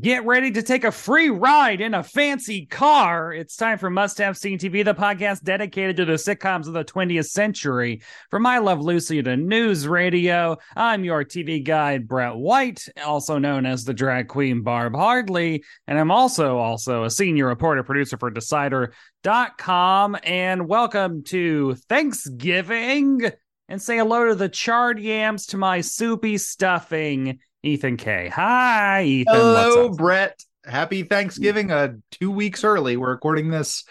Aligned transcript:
Get 0.00 0.24
ready 0.24 0.50
to 0.52 0.62
take 0.62 0.84
a 0.84 0.90
free 0.90 1.28
ride 1.28 1.82
in 1.82 1.92
a 1.92 2.02
fancy 2.02 2.64
car. 2.64 3.30
It's 3.30 3.56
time 3.56 3.76
for 3.76 3.90
Must 3.90 4.16
Have 4.16 4.38
Seen 4.38 4.58
TV, 4.58 4.82
the 4.82 4.94
podcast 4.94 5.42
dedicated 5.42 5.98
to 5.98 6.06
the 6.06 6.14
sitcoms 6.14 6.66
of 6.66 6.72
the 6.72 6.82
20th 6.82 7.26
century. 7.26 8.00
From 8.30 8.46
I 8.46 8.56
Love 8.56 8.80
Lucy 8.80 9.22
to 9.22 9.36
News 9.36 9.86
Radio, 9.86 10.56
I'm 10.74 11.04
your 11.04 11.26
TV 11.26 11.62
guide, 11.62 12.08
Brett 12.08 12.34
White, 12.34 12.88
also 13.04 13.36
known 13.36 13.66
as 13.66 13.84
the 13.84 13.92
drag 13.92 14.28
queen 14.28 14.62
Barb 14.62 14.96
Hardley. 14.96 15.62
And 15.86 15.98
I'm 15.98 16.10
also 16.10 16.56
also 16.56 17.04
a 17.04 17.10
senior 17.10 17.46
reporter 17.46 17.82
producer 17.82 18.16
for 18.16 18.30
Decider.com. 18.30 20.16
And 20.24 20.68
welcome 20.68 21.22
to 21.24 21.74
Thanksgiving. 21.74 23.30
And 23.68 23.82
say 23.82 23.98
hello 23.98 24.28
to 24.28 24.36
the 24.36 24.48
charred 24.48 25.00
yams 25.00 25.44
to 25.48 25.58
my 25.58 25.82
soupy 25.82 26.38
stuffing. 26.38 27.40
Ethan 27.62 27.96
K. 27.96 28.28
Hi, 28.28 29.04
Ethan. 29.04 29.34
Hello, 29.34 29.88
Brett. 29.90 30.42
Happy 30.64 31.02
Thanksgiving. 31.02 31.70
Uh, 31.70 31.94
two 32.10 32.30
weeks 32.30 32.64
early. 32.64 32.96
We're 32.96 33.10
recording 33.10 33.50
this 33.50 33.84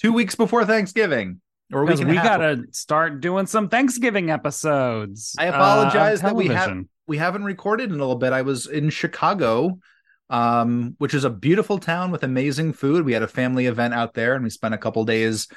two 0.00 0.12
weeks 0.12 0.34
before 0.34 0.64
Thanksgiving. 0.64 1.40
Or 1.72 1.84
we, 1.84 1.96
we 2.04 2.14
gotta 2.14 2.64
start 2.70 3.20
doing 3.20 3.46
some 3.46 3.68
Thanksgiving 3.68 4.30
episodes. 4.30 5.34
I 5.36 5.46
apologize 5.46 6.20
uh, 6.22 6.28
that 6.28 6.36
we 6.36 6.46
have 6.46 6.84
we 7.08 7.18
haven't 7.18 7.44
recorded 7.44 7.90
in 7.90 7.96
a 7.96 7.98
little 7.98 8.14
bit. 8.14 8.32
I 8.32 8.42
was 8.42 8.68
in 8.68 8.90
Chicago, 8.90 9.80
um, 10.30 10.94
which 10.98 11.12
is 11.12 11.24
a 11.24 11.30
beautiful 11.30 11.78
town 11.78 12.12
with 12.12 12.22
amazing 12.22 12.72
food. 12.72 13.04
We 13.04 13.12
had 13.12 13.24
a 13.24 13.28
family 13.28 13.66
event 13.66 13.94
out 13.94 14.14
there, 14.14 14.34
and 14.34 14.44
we 14.44 14.50
spent 14.50 14.74
a 14.74 14.78
couple 14.78 15.04
days 15.04 15.48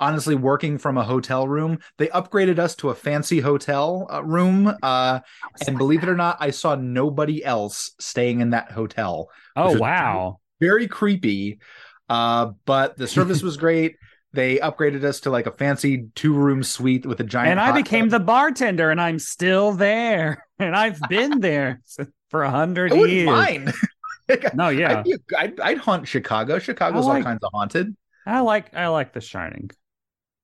honestly 0.00 0.34
working 0.34 0.78
from 0.78 0.96
a 0.96 1.04
hotel 1.04 1.46
room. 1.46 1.78
They 1.98 2.08
upgraded 2.08 2.58
us 2.58 2.74
to 2.76 2.90
a 2.90 2.94
fancy 2.94 3.40
hotel 3.40 4.08
uh, 4.10 4.24
room. 4.24 4.74
Uh, 4.82 5.20
and 5.66 5.78
believe 5.78 6.02
it 6.02 6.08
or 6.08 6.16
not, 6.16 6.38
I 6.40 6.50
saw 6.50 6.74
nobody 6.74 7.44
else 7.44 7.92
staying 8.00 8.40
in 8.40 8.50
that 8.50 8.72
hotel. 8.72 9.30
Oh, 9.54 9.78
wow. 9.78 10.40
Very 10.60 10.88
creepy. 10.88 11.60
Uh, 12.08 12.52
but 12.64 12.96
the 12.96 13.06
service 13.06 13.42
was 13.44 13.56
great. 13.56 13.96
They 14.32 14.58
upgraded 14.58 15.02
us 15.04 15.20
to 15.20 15.30
like 15.30 15.46
a 15.46 15.50
fancy 15.50 16.06
two 16.14 16.32
room 16.32 16.62
suite 16.62 17.04
with 17.04 17.20
a 17.20 17.24
giant. 17.24 17.50
And 17.50 17.60
I 17.60 17.72
became 17.72 18.08
tub. 18.08 18.20
the 18.20 18.24
bartender, 18.24 18.90
and 18.90 19.00
I'm 19.00 19.18
still 19.18 19.72
there. 19.72 20.46
And 20.60 20.76
I've 20.76 21.00
been 21.08 21.40
there 21.40 21.80
for 22.28 22.42
a 22.42 22.50
hundred 22.50 22.92
years. 22.92 23.24
Mind. 23.24 23.72
no, 24.54 24.68
yeah, 24.68 24.98
I'd, 24.98 25.04
be, 25.04 25.14
I'd, 25.34 25.58
I'd, 25.58 25.78
haunt 25.78 26.06
Chicago. 26.06 26.58
Chicago's 26.58 27.06
like, 27.06 27.16
all 27.16 27.22
kinds 27.22 27.42
of 27.42 27.50
haunted. 27.54 27.96
I 28.26 28.40
like 28.40 28.74
I 28.74 28.88
like 28.88 29.14
The 29.14 29.22
Shining. 29.22 29.70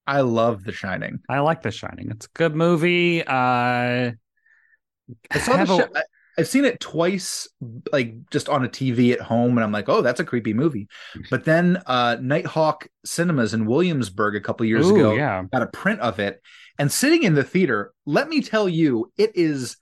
I 0.07 0.21
love 0.21 0.63
The 0.63 0.71
Shining. 0.71 1.19
I 1.29 1.39
like 1.39 1.61
The 1.61 1.71
Shining. 1.71 2.09
It's 2.11 2.25
a 2.25 2.29
good 2.33 2.55
movie. 2.55 3.21
Uh, 3.21 4.11
I 5.31 5.39
saw 5.39 5.57
the 5.57 5.65
show. 5.65 5.89
A... 5.93 6.03
I've 6.39 6.47
seen 6.47 6.65
it 6.65 6.79
twice, 6.79 7.49
like 7.91 8.29
just 8.29 8.47
on 8.47 8.63
a 8.63 8.69
TV 8.69 9.11
at 9.11 9.19
home, 9.19 9.57
and 9.57 9.63
I'm 9.63 9.71
like, 9.71 9.89
oh, 9.89 10.01
that's 10.01 10.19
a 10.19 10.25
creepy 10.25 10.53
movie. 10.53 10.87
But 11.31 11.45
then 11.45 11.81
uh, 11.87 12.17
Nitehawk 12.17 12.87
Cinemas 13.03 13.53
in 13.53 13.65
Williamsburg 13.65 14.35
a 14.35 14.41
couple 14.41 14.65
years 14.65 14.87
Ooh, 14.87 14.95
ago 14.95 15.13
yeah. 15.15 15.43
got 15.51 15.63
a 15.63 15.67
print 15.67 15.99
of 15.99 16.19
it, 16.19 16.41
and 16.77 16.91
sitting 16.91 17.23
in 17.23 17.33
the 17.33 17.43
theater, 17.43 17.91
let 18.05 18.29
me 18.29 18.41
tell 18.41 18.69
you, 18.69 19.11
it 19.17 19.31
is 19.35 19.77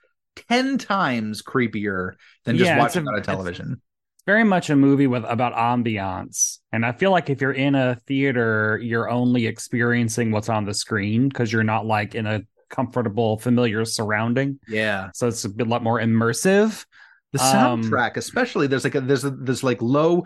ten 0.50 0.78
times 0.78 1.44
creepier 1.44 2.14
than 2.46 2.58
just 2.58 2.70
yeah, 2.70 2.80
watching 2.80 3.06
a, 3.06 3.12
on 3.12 3.20
a 3.20 3.22
television 3.22 3.82
very 4.26 4.44
much 4.44 4.70
a 4.70 4.76
movie 4.76 5.08
with 5.08 5.24
about 5.26 5.54
ambiance. 5.54 6.60
And 6.72 6.86
i 6.86 6.92
feel 6.92 7.12
like 7.12 7.30
if 7.30 7.42
you're 7.42 7.52
in 7.52 7.76
a 7.76 7.96
theater 8.08 8.80
you're 8.82 9.10
only 9.10 9.48
experiencing 9.48 10.32
what's 10.32 10.50
on 10.50 10.66
the 10.66 10.74
screen 10.74 11.30
because 11.30 11.52
you're 11.52 11.64
not 11.64 11.86
like 11.86 12.16
in 12.16 12.26
a 12.26 12.42
comfortable 12.70 13.38
familiar 13.38 13.86
surrounding. 13.86 14.60
Yeah. 14.68 15.10
So 15.14 15.28
it's 15.28 15.46
a 15.46 15.50
bit 15.50 15.68
lot 15.68 15.84
more 15.84 16.00
immersive. 16.00 16.86
The 17.32 17.40
soundtrack 17.40 18.12
um, 18.12 18.14
especially 18.16 18.68
there's 18.68 18.86
like 18.86 18.96
a 18.96 19.02
there's 19.02 19.26
a 19.26 19.30
there's 19.30 19.62
like 19.62 19.82
low 19.82 20.26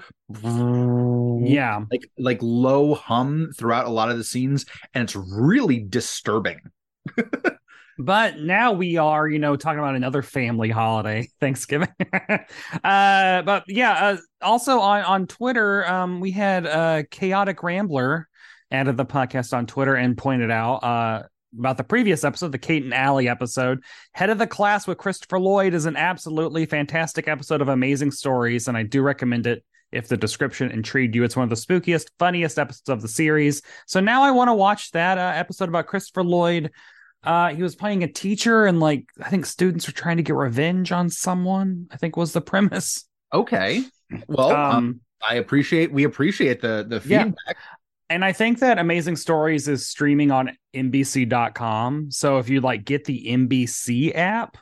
yeah. 1.43 1.83
like 1.89 2.07
like 2.19 2.37
low 2.41 2.93
hum 2.93 3.51
throughout 3.57 3.87
a 3.87 3.89
lot 3.89 4.11
of 4.11 4.17
the 4.17 4.23
scenes 4.23 4.67
and 4.93 5.05
it's 5.05 5.15
really 5.15 5.79
disturbing 5.79 6.59
But 7.99 8.39
now 8.39 8.71
we 8.71 8.95
are, 8.95 9.27
you 9.27 9.39
know, 9.39 9.57
talking 9.57 9.79
about 9.79 9.95
another 9.95 10.21
family 10.21 10.69
holiday, 10.69 11.27
Thanksgiving. 11.41 11.89
uh, 12.83 13.41
but 13.41 13.65
yeah, 13.67 13.91
uh, 13.91 14.17
also 14.41 14.79
on 14.79 15.03
on 15.03 15.27
Twitter, 15.27 15.85
um, 15.85 16.21
we 16.21 16.31
had 16.31 16.65
a 16.65 17.05
chaotic 17.11 17.61
rambler 17.61 18.29
added 18.71 18.95
the 18.95 19.05
podcast 19.05 19.55
on 19.55 19.65
Twitter 19.65 19.95
and 19.95 20.17
pointed 20.17 20.49
out 20.49 20.77
uh, 20.77 21.23
about 21.57 21.75
the 21.75 21.83
previous 21.83 22.23
episode, 22.23 22.53
the 22.53 22.57
Kate 22.57 22.83
and 22.83 22.93
Allie 22.93 23.27
episode. 23.27 23.83
Head 24.13 24.29
of 24.29 24.37
the 24.37 24.47
Class 24.47 24.87
with 24.87 24.97
Christopher 24.97 25.39
Lloyd 25.39 25.73
is 25.73 25.85
an 25.85 25.97
absolutely 25.97 26.65
fantastic 26.65 27.27
episode 27.27 27.59
of 27.61 27.67
amazing 27.67 28.11
stories, 28.11 28.69
and 28.69 28.77
I 28.77 28.83
do 28.83 29.01
recommend 29.01 29.45
it 29.45 29.65
if 29.91 30.07
the 30.07 30.15
description 30.15 30.71
intrigued 30.71 31.15
you. 31.15 31.25
It's 31.25 31.35
one 31.35 31.43
of 31.43 31.49
the 31.49 31.55
spookiest, 31.55 32.05
funniest 32.17 32.59
episodes 32.59 32.89
of 32.89 33.01
the 33.01 33.07
series. 33.09 33.61
So 33.87 33.99
now 33.99 34.21
I 34.21 34.31
want 34.31 34.47
to 34.47 34.53
watch 34.53 34.91
that 34.91 35.17
uh, 35.17 35.33
episode 35.35 35.67
about 35.67 35.87
Christopher 35.87 36.23
Lloyd. 36.23 36.71
Uh, 37.23 37.49
he 37.49 37.61
was 37.61 37.75
playing 37.75 38.03
a 38.03 38.07
teacher, 38.07 38.65
and 38.65 38.79
like 38.79 39.05
I 39.21 39.29
think 39.29 39.45
students 39.45 39.87
were 39.87 39.93
trying 39.93 40.17
to 40.17 40.23
get 40.23 40.35
revenge 40.35 40.91
on 40.91 41.09
someone. 41.09 41.87
I 41.91 41.97
think 41.97 42.15
was 42.15 42.33
the 42.33 42.41
premise. 42.41 43.05
Okay, 43.33 43.83
well, 44.27 44.51
um, 44.51 44.75
um, 44.75 45.01
I 45.27 45.35
appreciate 45.35 45.91
we 45.91 46.03
appreciate 46.03 46.61
the 46.61 46.85
the 46.87 46.99
feedback. 47.01 47.35
Yeah. 47.47 47.53
And 48.11 48.25
I 48.25 48.33
think 48.33 48.59
that 48.59 48.79
Amazing 48.79 49.17
Stories 49.17 49.67
is 49.67 49.85
streaming 49.85 50.31
on 50.31 50.57
NBC.com. 50.73 52.09
So 52.09 52.39
if 52.39 52.49
you 52.49 52.59
like 52.59 52.83
get 52.83 53.05
the 53.05 53.23
NBC 53.27 54.15
app 54.15 54.57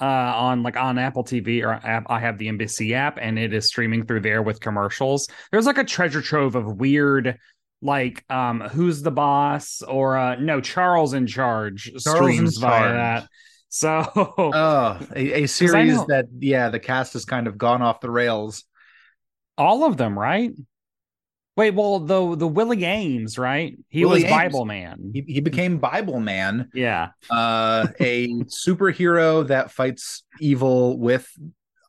uh, 0.00 0.04
on 0.04 0.64
like 0.64 0.76
on 0.76 0.98
Apple 0.98 1.22
TV 1.22 1.62
or 1.62 1.74
app, 1.74 2.06
I 2.08 2.18
have 2.18 2.36
the 2.36 2.48
NBC 2.48 2.94
app 2.94 3.18
and 3.20 3.38
it 3.38 3.52
is 3.52 3.66
streaming 3.66 4.06
through 4.06 4.20
there 4.20 4.42
with 4.42 4.58
commercials. 4.58 5.28
There's 5.52 5.66
like 5.66 5.78
a 5.78 5.84
treasure 5.84 6.20
trove 6.20 6.56
of 6.56 6.78
weird 6.78 7.38
like 7.80 8.24
um 8.30 8.60
who's 8.60 9.02
the 9.02 9.10
boss 9.10 9.82
or 9.82 10.16
uh 10.16 10.34
no 10.36 10.60
charles 10.60 11.14
in 11.14 11.26
charge 11.26 11.92
charles 12.02 12.04
streams 12.04 12.56
in 12.56 12.62
charge. 12.62 12.82
via 12.82 12.92
that. 12.92 13.28
So 13.68 14.04
oh 14.16 14.98
a, 15.14 15.44
a 15.44 15.46
series 15.46 16.04
that 16.06 16.26
yeah 16.38 16.70
the 16.70 16.80
cast 16.80 17.12
has 17.12 17.24
kind 17.24 17.46
of 17.46 17.58
gone 17.58 17.82
off 17.82 18.00
the 18.00 18.10
rails. 18.10 18.64
All 19.56 19.84
of 19.84 19.96
them 19.96 20.18
right? 20.18 20.52
Wait 21.56 21.74
well 21.74 21.98
the 22.00 22.36
the 22.36 22.48
willie 22.48 22.78
aames 22.78 23.38
right? 23.38 23.76
He 23.88 24.04
willie 24.04 24.22
was 24.22 24.24
aames. 24.24 24.30
bible 24.30 24.64
man. 24.64 25.10
He, 25.12 25.24
he 25.26 25.40
became 25.40 25.78
bible 25.78 26.20
man. 26.20 26.70
Yeah. 26.74 27.10
Uh 27.30 27.88
a 28.00 28.28
superhero 28.44 29.46
that 29.46 29.70
fights 29.70 30.24
evil 30.40 30.98
with 30.98 31.28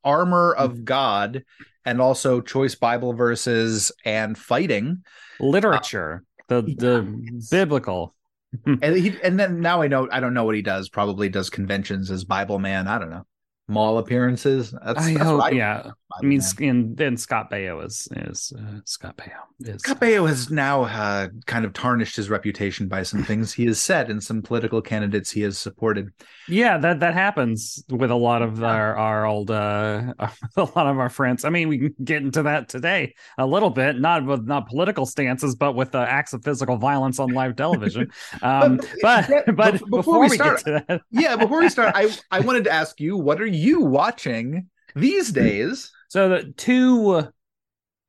armor 0.03 0.53
of 0.53 0.85
god 0.85 1.43
and 1.85 1.99
also 2.01 2.41
choice 2.41 2.75
bible 2.75 3.13
verses 3.13 3.91
and 4.05 4.37
fighting 4.37 5.03
literature, 5.39 6.23
uh, 6.49 6.61
the 6.61 6.61
the 6.61 7.21
yes. 7.33 7.49
biblical. 7.49 8.15
and 8.65 8.97
he 8.97 9.15
and 9.23 9.39
then 9.39 9.61
now 9.61 9.81
I 9.83 9.87
know 9.87 10.07
I 10.11 10.19
don't 10.19 10.33
know 10.33 10.43
what 10.43 10.55
he 10.55 10.63
does. 10.63 10.89
Probably 10.89 11.29
does 11.29 11.49
conventions 11.49 12.09
as 12.09 12.23
Bible 12.23 12.57
man. 12.57 12.87
I 12.87 12.97
don't 12.97 13.11
know 13.11 13.25
mall 13.69 13.99
appearances. 13.99 14.71
That's, 14.71 14.99
I 14.99 15.13
that's 15.13 15.23
hope, 15.23 15.43
I, 15.43 15.51
yeah. 15.51 15.91
I 16.11 16.25
mean, 16.25 16.41
and 16.59 16.97
then 16.97 17.17
Scott 17.17 17.51
Baio 17.51 17.85
is 17.85 18.07
is 18.15 18.51
uh, 18.57 18.79
Scott 18.83 19.15
Baio 19.17 19.41
is 19.59 19.81
Scott 19.81 20.01
Baio 20.01 20.27
has 20.27 20.49
now 20.49 20.83
uh, 20.85 21.27
kind 21.45 21.65
of 21.65 21.73
tarnished 21.73 22.15
his 22.15 22.31
reputation 22.31 22.87
by 22.87 23.03
some 23.03 23.23
things 23.23 23.53
he 23.53 23.67
has 23.67 23.79
said 23.79 24.09
and 24.09 24.23
some 24.23 24.41
political 24.41 24.81
candidates 24.81 25.29
he 25.29 25.41
has 25.41 25.59
supported. 25.59 26.11
Yeah, 26.47 26.79
that 26.79 26.99
that 27.01 27.13
happens 27.13 27.83
with 27.89 28.09
a 28.09 28.15
lot 28.15 28.41
of 28.41 28.63
our 28.63 28.97
our 28.97 29.27
old 29.27 29.51
uh, 29.51 30.13
a 30.57 30.61
lot 30.75 30.87
of 30.87 30.97
our 30.97 31.09
friends. 31.09 31.45
I 31.45 31.49
mean, 31.49 31.67
we 31.69 31.77
can 31.77 31.95
get 32.03 32.23
into 32.23 32.41
that 32.41 32.69
today 32.69 33.13
a 33.37 33.45
little 33.45 33.69
bit, 33.69 33.99
not 33.99 34.25
with 34.25 34.47
not 34.47 34.67
political 34.67 35.05
stances, 35.05 35.53
but 35.53 35.73
with 35.75 35.93
uh, 35.93 35.99
acts 35.99 36.33
of 36.33 36.43
physical 36.43 36.77
violence 36.77 37.19
on 37.19 37.29
live 37.29 37.55
television. 37.55 38.11
Um, 38.41 38.79
but 39.01 39.27
but, 39.45 39.55
but 39.55 39.71
before, 39.73 39.89
before, 39.89 40.19
we, 40.21 40.29
start, 40.29 40.59
to 40.59 40.83
that, 40.87 41.01
yeah, 41.11 41.35
before 41.35 41.59
we 41.59 41.69
start, 41.69 41.93
I 41.95 42.09
I 42.31 42.39
wanted 42.39 42.63
to 42.65 42.71
ask 42.71 42.99
you, 42.99 43.17
what 43.17 43.41
are 43.41 43.45
you 43.45 43.81
watching 43.81 44.67
these 44.95 45.31
days? 45.31 45.91
So 46.09 46.29
the 46.29 46.53
two 46.57 47.27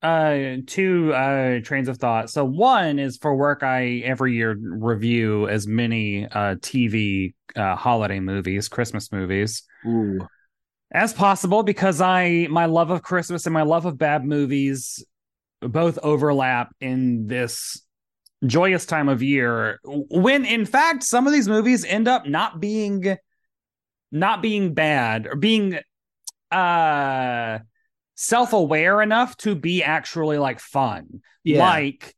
uh 0.02 0.56
two 0.66 1.12
uh 1.12 1.60
trains 1.60 1.88
of 1.88 1.98
thought. 1.98 2.30
So 2.30 2.44
one 2.44 2.98
is 2.98 3.18
for 3.18 3.36
work 3.36 3.62
I 3.62 4.02
every 4.04 4.34
year 4.34 4.56
review 4.58 5.48
as 5.48 5.66
many 5.66 6.26
uh 6.26 6.56
TV 6.56 7.34
uh 7.54 7.76
holiday 7.76 8.18
movies, 8.18 8.68
Christmas 8.68 9.12
movies. 9.12 9.62
Ooh. 9.86 10.26
As 10.92 11.12
possible 11.12 11.62
because 11.62 12.00
I 12.00 12.48
my 12.50 12.66
love 12.66 12.90
of 12.90 13.02
Christmas 13.02 13.46
and 13.46 13.52
my 13.52 13.62
love 13.62 13.84
of 13.84 13.98
bad 13.98 14.24
movies 14.24 15.04
both 15.60 15.98
overlap 16.02 16.74
in 16.80 17.26
this 17.26 17.82
joyous 18.46 18.86
time 18.86 19.10
of 19.10 19.22
year 19.22 19.78
when 19.84 20.46
in 20.46 20.64
fact 20.64 21.02
some 21.04 21.26
of 21.26 21.32
these 21.34 21.46
movies 21.46 21.84
end 21.84 22.08
up 22.08 22.26
not 22.26 22.58
being 22.58 23.18
not 24.10 24.40
being 24.40 24.72
bad 24.72 25.26
or 25.26 25.36
being 25.36 25.78
uh 26.50 27.58
self-aware 28.20 29.00
enough 29.00 29.34
to 29.34 29.54
be 29.54 29.82
actually 29.82 30.36
like 30.36 30.60
fun. 30.60 31.22
Yeah. 31.42 31.66
Like 31.66 32.14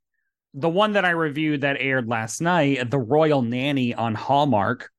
the 0.53 0.69
one 0.69 0.95
that 0.95 1.05
I 1.05 1.11
reviewed 1.11 1.61
that 1.61 1.77
aired 1.79 2.09
last 2.09 2.41
night, 2.41 2.91
The 2.91 2.99
Royal 2.99 3.41
Nanny 3.41 3.95
on 3.95 4.17
Hallmark, 4.17 4.91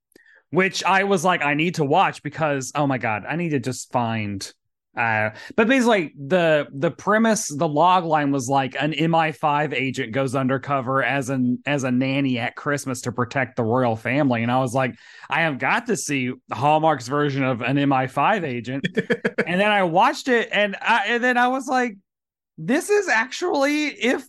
which 0.49 0.81
I 0.81 1.03
was 1.03 1.25
like, 1.25 1.43
I 1.43 1.55
need 1.55 1.75
to 1.75 1.83
watch 1.83 2.23
because 2.23 2.71
oh 2.73 2.87
my 2.87 2.99
god, 2.99 3.25
I 3.27 3.35
need 3.35 3.49
to 3.49 3.59
just 3.59 3.91
find 3.91 4.49
uh, 4.95 5.31
but 5.55 5.67
basically, 5.67 6.13
the 6.15 6.67
the 6.71 6.91
premise, 6.91 7.47
the 7.47 7.67
log 7.67 8.03
line 8.03 8.31
was 8.31 8.47
like 8.47 8.75
an 8.79 8.91
MI5 8.91 9.73
agent 9.73 10.11
goes 10.11 10.35
undercover 10.35 11.03
as 11.03 11.29
an 11.29 11.59
as 11.65 11.83
a 11.83 11.91
nanny 11.91 12.37
at 12.37 12.55
Christmas 12.55 13.01
to 13.01 13.11
protect 13.11 13.55
the 13.55 13.63
royal 13.63 13.95
family, 13.95 14.43
and 14.43 14.51
I 14.51 14.59
was 14.59 14.75
like, 14.75 14.95
I 15.29 15.41
have 15.41 15.57
got 15.57 15.87
to 15.87 15.97
see 15.97 16.33
Hallmark's 16.51 17.07
version 17.07 17.43
of 17.43 17.61
an 17.61 17.77
MI5 17.77 18.43
agent, 18.43 18.87
and 19.47 19.59
then 19.59 19.71
I 19.71 19.81
watched 19.83 20.27
it, 20.27 20.49
and 20.51 20.75
I, 20.79 21.05
and 21.07 21.23
then 21.23 21.37
I 21.37 21.47
was 21.47 21.67
like, 21.67 21.97
this 22.59 22.91
is 22.91 23.07
actually 23.07 23.87
if 23.87 24.23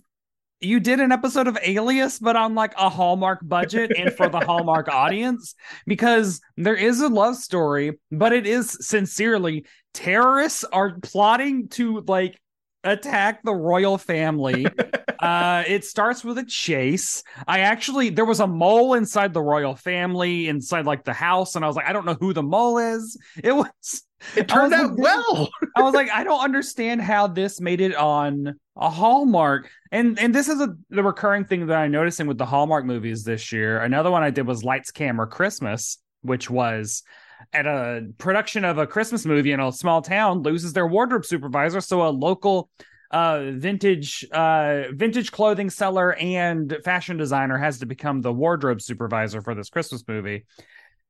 you 0.64 0.80
did 0.80 1.00
an 1.00 1.12
episode 1.12 1.46
of 1.46 1.58
Alias, 1.62 2.18
but 2.18 2.36
on 2.36 2.54
like 2.54 2.74
a 2.76 2.88
Hallmark 2.88 3.40
budget 3.42 3.92
and 3.96 4.12
for 4.12 4.28
the 4.28 4.40
Hallmark 4.40 4.88
audience, 4.92 5.54
because 5.86 6.40
there 6.56 6.76
is 6.76 7.00
a 7.00 7.08
love 7.08 7.36
story, 7.36 7.98
but 8.10 8.32
it 8.32 8.46
is 8.46 8.76
sincerely 8.80 9.66
terrorists 9.92 10.64
are 10.64 10.98
plotting 11.00 11.68
to 11.68 12.00
like 12.00 12.38
attack 12.84 13.42
the 13.42 13.54
royal 13.54 13.98
family. 13.98 14.66
uh, 15.20 15.64
it 15.66 15.84
starts 15.84 16.22
with 16.22 16.38
a 16.38 16.44
chase. 16.44 17.22
I 17.48 17.60
actually 17.60 18.10
there 18.10 18.24
was 18.24 18.40
a 18.40 18.46
mole 18.46 18.94
inside 18.94 19.32
the 19.32 19.42
royal 19.42 19.74
family, 19.74 20.48
inside 20.48 20.86
like 20.86 21.04
the 21.04 21.12
house, 21.12 21.56
and 21.56 21.64
I 21.64 21.68
was 21.68 21.76
like, 21.76 21.86
I 21.86 21.92
don't 21.92 22.06
know 22.06 22.16
who 22.20 22.32
the 22.32 22.42
mole 22.42 22.78
is. 22.78 23.18
It 23.42 23.52
was 23.52 24.02
it 24.36 24.48
turned 24.48 24.72
out 24.72 24.90
like, 24.90 24.98
well. 24.98 25.50
I 25.76 25.82
was 25.82 25.92
like, 25.92 26.08
I 26.10 26.24
don't 26.24 26.42
understand 26.42 27.02
how 27.02 27.26
this 27.26 27.60
made 27.60 27.80
it 27.80 27.94
on 27.94 28.54
a 28.76 28.88
Hallmark. 28.88 29.70
And 29.92 30.18
and 30.18 30.34
this 30.34 30.48
is 30.48 30.60
a 30.60 30.74
the 30.90 31.02
recurring 31.02 31.44
thing 31.44 31.66
that 31.66 31.76
I'm 31.76 31.90
noticing 31.90 32.26
with 32.26 32.38
the 32.38 32.46
Hallmark 32.46 32.84
movies 32.84 33.24
this 33.24 33.52
year. 33.52 33.80
Another 33.80 34.10
one 34.10 34.22
I 34.22 34.30
did 34.30 34.46
was 34.46 34.64
Lights 34.64 34.90
Camera 34.90 35.26
Christmas, 35.26 35.98
which 36.22 36.48
was 36.48 37.02
at 37.52 37.66
a 37.66 38.06
production 38.18 38.64
of 38.64 38.78
a 38.78 38.86
Christmas 38.86 39.24
movie 39.24 39.52
in 39.52 39.60
a 39.60 39.72
small 39.72 40.02
town 40.02 40.42
loses 40.42 40.72
their 40.72 40.86
wardrobe 40.86 41.24
supervisor, 41.24 41.80
so 41.80 42.06
a 42.06 42.10
local 42.10 42.70
uh, 43.10 43.50
vintage 43.52 44.26
uh, 44.32 44.84
vintage 44.92 45.30
clothing 45.30 45.70
seller 45.70 46.14
and 46.14 46.76
fashion 46.84 47.16
designer 47.16 47.56
has 47.56 47.78
to 47.78 47.86
become 47.86 48.20
the 48.20 48.32
wardrobe 48.32 48.80
supervisor 48.80 49.40
for 49.40 49.54
this 49.54 49.70
Christmas 49.70 50.02
movie. 50.08 50.44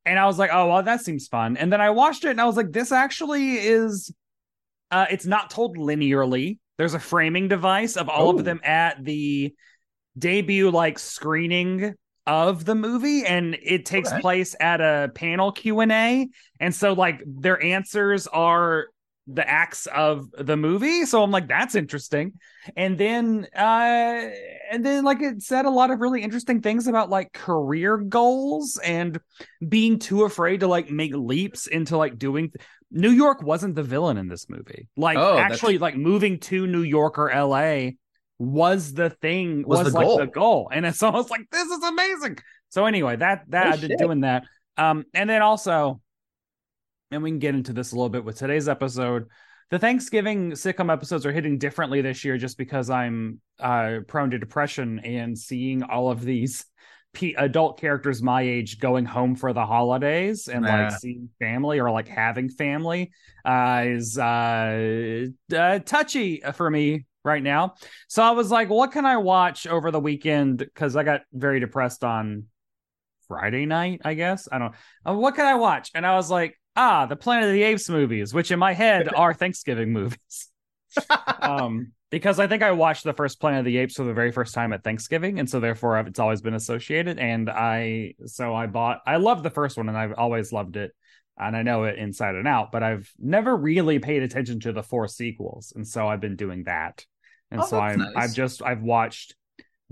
And 0.04 0.18
I 0.18 0.26
was 0.26 0.38
like, 0.38 0.50
oh 0.52 0.68
well, 0.68 0.82
that 0.82 1.00
seems 1.00 1.28
fun. 1.28 1.56
And 1.56 1.72
then 1.72 1.80
I 1.80 1.90
watched 1.90 2.24
it 2.24 2.30
and 2.30 2.40
I 2.40 2.44
was 2.44 2.56
like, 2.56 2.72
this 2.72 2.92
actually 2.92 3.54
is 3.54 4.12
uh, 4.90 5.06
it's 5.10 5.26
not 5.26 5.50
told 5.50 5.76
linearly. 5.78 6.58
There's 6.76 6.94
a 6.94 7.00
framing 7.00 7.48
device 7.48 7.96
of 7.96 8.08
all 8.08 8.28
oh. 8.28 8.38
of 8.38 8.44
them 8.44 8.60
at 8.62 9.02
the 9.02 9.54
debut 10.18 10.70
like 10.70 10.98
screening 10.98 11.94
of 12.26 12.64
the 12.64 12.74
movie 12.74 13.24
and 13.26 13.56
it 13.62 13.84
takes 13.84 14.10
okay. 14.10 14.20
place 14.20 14.56
at 14.58 14.80
a 14.80 15.10
panel 15.14 15.52
q&a 15.52 16.28
and 16.58 16.74
so 16.74 16.92
like 16.94 17.22
their 17.26 17.62
answers 17.62 18.26
are 18.28 18.86
the 19.26 19.48
acts 19.48 19.86
of 19.86 20.30
the 20.32 20.56
movie. 20.56 21.06
So 21.06 21.22
i'm 21.22 21.30
like 21.30 21.48
that's 21.48 21.74
interesting. 21.74 22.34
And 22.76 22.98
then 22.98 23.46
uh 23.56 24.30
and 24.70 24.84
then 24.84 25.04
like 25.04 25.20
it 25.20 25.42
said 25.42 25.64
a 25.64 25.70
lot 25.70 25.90
of 25.90 26.00
really 26.00 26.22
interesting 26.22 26.60
things 26.60 26.86
about 26.86 27.10
like 27.10 27.32
career 27.32 27.96
goals 27.96 28.78
and 28.84 29.18
being 29.66 29.98
too 29.98 30.24
afraid 30.24 30.60
to 30.60 30.66
like 30.66 30.90
make 30.90 31.14
leaps 31.14 31.66
into 31.66 31.96
like 31.96 32.18
doing 32.18 32.50
th- 32.50 32.66
new 32.90 33.10
york 33.10 33.42
wasn't 33.42 33.74
the 33.74 33.82
villain 33.82 34.18
in 34.18 34.28
this 34.28 34.48
movie. 34.48 34.88
Like 34.96 35.16
oh, 35.16 35.38
actually 35.38 35.74
that's... 35.74 35.82
like 35.82 35.96
moving 35.96 36.38
to 36.40 36.66
new 36.66 36.82
york 36.82 37.18
or 37.18 37.32
la 37.34 37.90
was 38.44 38.92
the 38.92 39.10
thing 39.10 39.64
was, 39.66 39.84
was 39.84 39.92
the 39.92 39.98
like 39.98 40.06
goal. 40.06 40.18
the 40.18 40.26
goal. 40.26 40.70
and 40.72 40.86
it's 40.86 41.02
almost 41.02 41.30
like 41.30 41.48
this 41.50 41.68
is 41.68 41.82
amazing. 41.82 42.38
So 42.70 42.86
anyway 42.86 43.16
that 43.16 43.44
that 43.48 43.66
oh, 43.66 43.70
i've 43.70 43.80
been 43.80 43.90
shit. 43.90 43.98
doing 43.98 44.20
that. 44.20 44.44
Um 44.76 45.04
and 45.14 45.28
then 45.28 45.42
also 45.42 46.00
and 47.10 47.22
we 47.22 47.30
can 47.30 47.38
get 47.38 47.54
into 47.54 47.72
this 47.72 47.92
a 47.92 47.94
little 47.94 48.08
bit 48.08 48.24
with 48.24 48.36
today's 48.36 48.68
episode. 48.68 49.26
The 49.70 49.78
thanksgiving 49.78 50.52
sitcom 50.52 50.92
episodes 50.92 51.24
are 51.26 51.32
hitting 51.32 51.58
differently 51.58 52.00
this 52.00 52.24
year 52.24 52.36
just 52.38 52.58
because 52.58 52.90
i'm 52.90 53.40
uh 53.58 54.00
prone 54.06 54.30
to 54.30 54.38
depression 54.38 55.00
and 55.00 55.36
seeing 55.36 55.82
all 55.82 56.10
of 56.10 56.20
these 56.22 56.64
p- 57.12 57.34
adult 57.38 57.80
characters 57.80 58.22
my 58.22 58.42
age 58.42 58.78
going 58.78 59.04
home 59.04 59.36
for 59.36 59.52
the 59.52 59.64
holidays 59.64 60.48
and 60.48 60.64
like 60.64 60.92
seeing 60.98 61.28
family 61.38 61.78
or 61.80 61.90
like 61.90 62.08
having 62.08 62.48
family 62.48 63.10
uh 63.44 63.84
is 63.86 64.18
uh, 64.18 65.26
uh 65.56 65.78
touchy 65.80 66.42
for 66.54 66.68
me 66.68 67.04
right 67.24 67.42
now. 67.42 67.74
So 68.08 68.22
I 68.22 68.32
was 68.32 68.50
like, 68.50 68.68
what 68.68 68.92
can 68.92 69.06
I 69.06 69.16
watch 69.16 69.66
over 69.66 69.90
the 69.90 70.00
weekend? 70.00 70.58
Because 70.58 70.94
I 70.94 71.02
got 71.02 71.22
very 71.32 71.60
depressed 71.60 72.04
on 72.04 72.44
Friday 73.26 73.66
night, 73.66 74.02
I 74.04 74.14
guess. 74.14 74.48
I 74.50 74.58
don't 74.58 74.74
uh, 75.06 75.14
what 75.14 75.34
can 75.34 75.46
I 75.46 75.54
watch? 75.54 75.90
And 75.94 76.06
I 76.06 76.14
was 76.14 76.30
like, 76.30 76.58
ah, 76.76 77.06
the 77.06 77.16
Planet 77.16 77.48
of 77.48 77.52
the 77.52 77.62
Apes 77.62 77.88
movies, 77.88 78.34
which 78.34 78.50
in 78.50 78.58
my 78.58 78.72
head 78.72 79.12
are 79.14 79.34
Thanksgiving 79.34 79.92
movies. 79.92 80.50
um, 81.40 81.92
because 82.10 82.38
I 82.38 82.46
think 82.46 82.62
I 82.62 82.70
watched 82.70 83.04
the 83.04 83.12
first 83.12 83.40
Planet 83.40 83.60
of 83.60 83.64
the 83.64 83.78
Apes 83.78 83.96
for 83.96 84.04
the 84.04 84.14
very 84.14 84.30
first 84.30 84.54
time 84.54 84.72
at 84.72 84.84
Thanksgiving, 84.84 85.40
and 85.40 85.50
so 85.50 85.58
therefore 85.58 85.98
it's 86.00 86.20
always 86.20 86.42
been 86.42 86.54
associated. 86.54 87.18
And 87.18 87.50
I 87.50 88.14
so 88.26 88.54
I 88.54 88.66
bought 88.66 89.00
I 89.06 89.16
love 89.16 89.42
the 89.42 89.50
first 89.50 89.76
one 89.76 89.88
and 89.88 89.98
I've 89.98 90.14
always 90.16 90.52
loved 90.52 90.76
it 90.76 90.92
and 91.36 91.56
I 91.56 91.62
know 91.62 91.84
it 91.84 91.98
inside 91.98 92.36
and 92.36 92.46
out, 92.46 92.70
but 92.70 92.84
I've 92.84 93.12
never 93.18 93.56
really 93.56 93.98
paid 93.98 94.22
attention 94.22 94.60
to 94.60 94.72
the 94.72 94.84
four 94.84 95.08
sequels, 95.08 95.72
and 95.74 95.86
so 95.86 96.06
I've 96.06 96.20
been 96.20 96.36
doing 96.36 96.64
that 96.64 97.04
and 97.54 97.62
oh, 97.62 97.66
so 97.66 97.78
I've 97.78 97.98
nice. 97.98 98.12
I've 98.16 98.34
just 98.34 98.62
I've 98.62 98.82
watched 98.82 99.36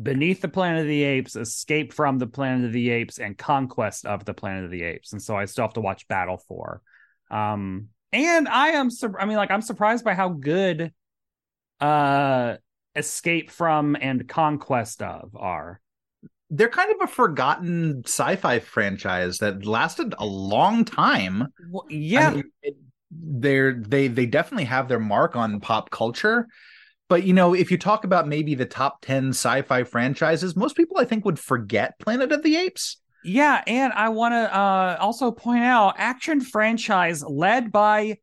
Beneath 0.02 0.40
the 0.40 0.48
Planet 0.48 0.80
of 0.80 0.88
the 0.88 1.04
Apes, 1.04 1.36
Escape 1.36 1.92
from 1.92 2.18
the 2.18 2.26
Planet 2.26 2.66
of 2.66 2.72
the 2.72 2.90
Apes, 2.90 3.20
and 3.20 3.38
Conquest 3.38 4.04
of 4.04 4.24
the 4.24 4.34
Planet 4.34 4.64
of 4.64 4.72
the 4.72 4.82
Apes, 4.82 5.12
and 5.12 5.22
so 5.22 5.36
I 5.36 5.44
still 5.44 5.62
have 5.62 5.74
to 5.74 5.80
watch 5.80 6.08
Battle 6.08 6.38
for. 6.48 6.82
Um, 7.30 7.88
and 8.12 8.48
I 8.48 8.70
am, 8.70 8.90
sur- 8.90 9.18
I 9.18 9.26
mean, 9.26 9.36
like 9.36 9.52
I'm 9.52 9.62
surprised 9.62 10.04
by 10.04 10.14
how 10.14 10.30
good, 10.30 10.92
uh, 11.80 12.56
Escape 12.96 13.50
from 13.50 13.96
and 13.98 14.28
Conquest 14.28 15.00
of 15.00 15.36
are. 15.36 15.80
They're 16.50 16.68
kind 16.68 16.90
of 16.90 17.00
a 17.02 17.06
forgotten 17.06 18.02
sci-fi 18.04 18.58
franchise 18.58 19.38
that 19.38 19.64
lasted 19.64 20.14
a 20.18 20.26
long 20.26 20.84
time. 20.84 21.46
Well, 21.70 21.86
yeah, 21.88 22.28
I 22.28 22.34
mean, 22.34 22.44
they're 23.12 23.74
they 23.74 24.08
they 24.08 24.26
definitely 24.26 24.64
have 24.64 24.88
their 24.88 24.98
mark 24.98 25.36
on 25.36 25.60
pop 25.60 25.90
culture 25.90 26.48
but 27.12 27.24
you 27.24 27.34
know, 27.34 27.52
if 27.52 27.70
you 27.70 27.76
talk 27.76 28.04
about 28.04 28.26
maybe 28.26 28.54
the 28.54 28.64
top 28.64 29.02
10 29.02 29.34
sci-fi 29.34 29.84
franchises, 29.84 30.56
most 30.56 30.74
people 30.74 30.96
I 30.96 31.04
think 31.04 31.26
would 31.26 31.38
forget 31.38 31.98
Planet 31.98 32.32
of 32.32 32.42
the 32.42 32.56
Apes. 32.56 33.02
Yeah, 33.22 33.62
and 33.66 33.92
I 33.92 34.08
want 34.08 34.32
to 34.32 34.56
uh, 34.56 34.96
also 34.98 35.30
point 35.30 35.62
out 35.62 35.96
action 35.98 36.40
franchise 36.40 37.22
led 37.22 37.70
by 37.70 38.16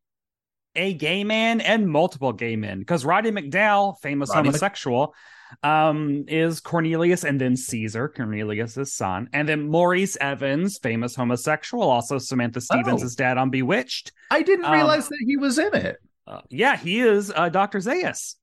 a 0.74 0.96
gay 0.96 1.24
man 1.24 1.62
and 1.62 1.88
multiple 1.88 2.34
gay 2.34 2.55
men 2.55 2.79
because 2.79 3.05
Roddy 3.05 3.29
McDowall, 3.29 4.00
famous 4.01 4.31
Roddy 4.31 4.48
homosexual, 4.48 5.13
Mc- 5.51 5.69
um, 5.69 6.25
is 6.27 6.60
Cornelius 6.60 7.24
and 7.24 7.39
then 7.39 7.55
Caesar, 7.55 8.08
Cornelius's 8.10 8.91
son, 8.91 9.29
and 9.34 9.48
then 9.48 9.69
Maurice 9.69 10.17
Evans, 10.19 10.79
famous 10.79 11.15
homosexual, 11.15 11.84
also 11.84 12.17
Samantha 12.17 12.60
Stephens' 12.60 13.03
oh. 13.03 13.15
dad 13.15 13.38
on 13.38 13.51
Bewitched. 13.51 14.13
I 14.31 14.41
didn't 14.41 14.72
realize 14.72 15.03
um, 15.03 15.10
that 15.12 15.25
he 15.27 15.38
was 15.38 15.60
in 15.60 15.75
it. 15.75 15.98
Uh, 16.25 16.41
yeah, 16.50 16.75
he 16.75 17.01
is 17.01 17.31
uh, 17.36 17.50
Doctor 17.50 17.77
Zaius. 17.77 18.34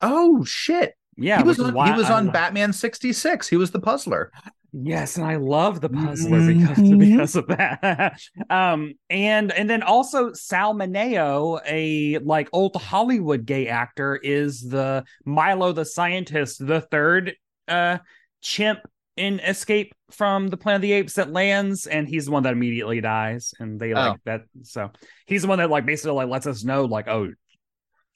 Oh 0.00 0.44
shit! 0.44 0.94
Yeah, 1.16 1.38
he 1.38 1.44
was 1.44 1.58
on, 1.58 1.74
he 1.86 1.92
was 1.92 2.10
on 2.10 2.30
Batman 2.30 2.72
sixty 2.72 3.12
six. 3.12 3.48
He 3.48 3.56
was 3.56 3.70
the 3.70 3.80
puzzler. 3.80 4.30
Yes, 4.72 5.16
and 5.16 5.24
I 5.26 5.36
love 5.36 5.80
the 5.80 5.88
puzzler 5.88 6.40
mm-hmm. 6.40 6.66
because 6.66 6.98
because 6.98 7.36
of 7.36 7.46
that. 7.48 8.20
um, 8.50 8.94
and 9.08 9.50
and 9.52 9.68
then 9.68 9.82
also 9.82 10.32
Sal 10.32 10.74
Mineo, 10.74 11.60
a 11.66 12.18
like 12.18 12.48
old 12.52 12.76
Hollywood 12.76 13.46
gay 13.46 13.68
actor, 13.68 14.16
is 14.16 14.60
the 14.60 15.04
Milo 15.24 15.72
the 15.72 15.84
scientist, 15.84 16.64
the 16.64 16.82
third 16.82 17.34
uh 17.66 17.98
chimp 18.40 18.80
in 19.16 19.40
Escape 19.40 19.92
from 20.10 20.48
the 20.48 20.56
Planet 20.56 20.76
of 20.76 20.82
the 20.82 20.92
Apes 20.92 21.14
that 21.14 21.32
lands, 21.32 21.86
and 21.86 22.08
he's 22.08 22.26
the 22.26 22.30
one 22.30 22.44
that 22.44 22.52
immediately 22.52 23.00
dies, 23.00 23.54
and 23.58 23.80
they 23.80 23.94
like 23.94 24.12
oh. 24.12 24.20
that. 24.26 24.42
So 24.62 24.90
he's 25.26 25.42
the 25.42 25.48
one 25.48 25.58
that 25.58 25.70
like 25.70 25.86
basically 25.86 26.12
like 26.12 26.28
lets 26.28 26.46
us 26.46 26.62
know 26.62 26.84
like, 26.84 27.08
oh, 27.08 27.32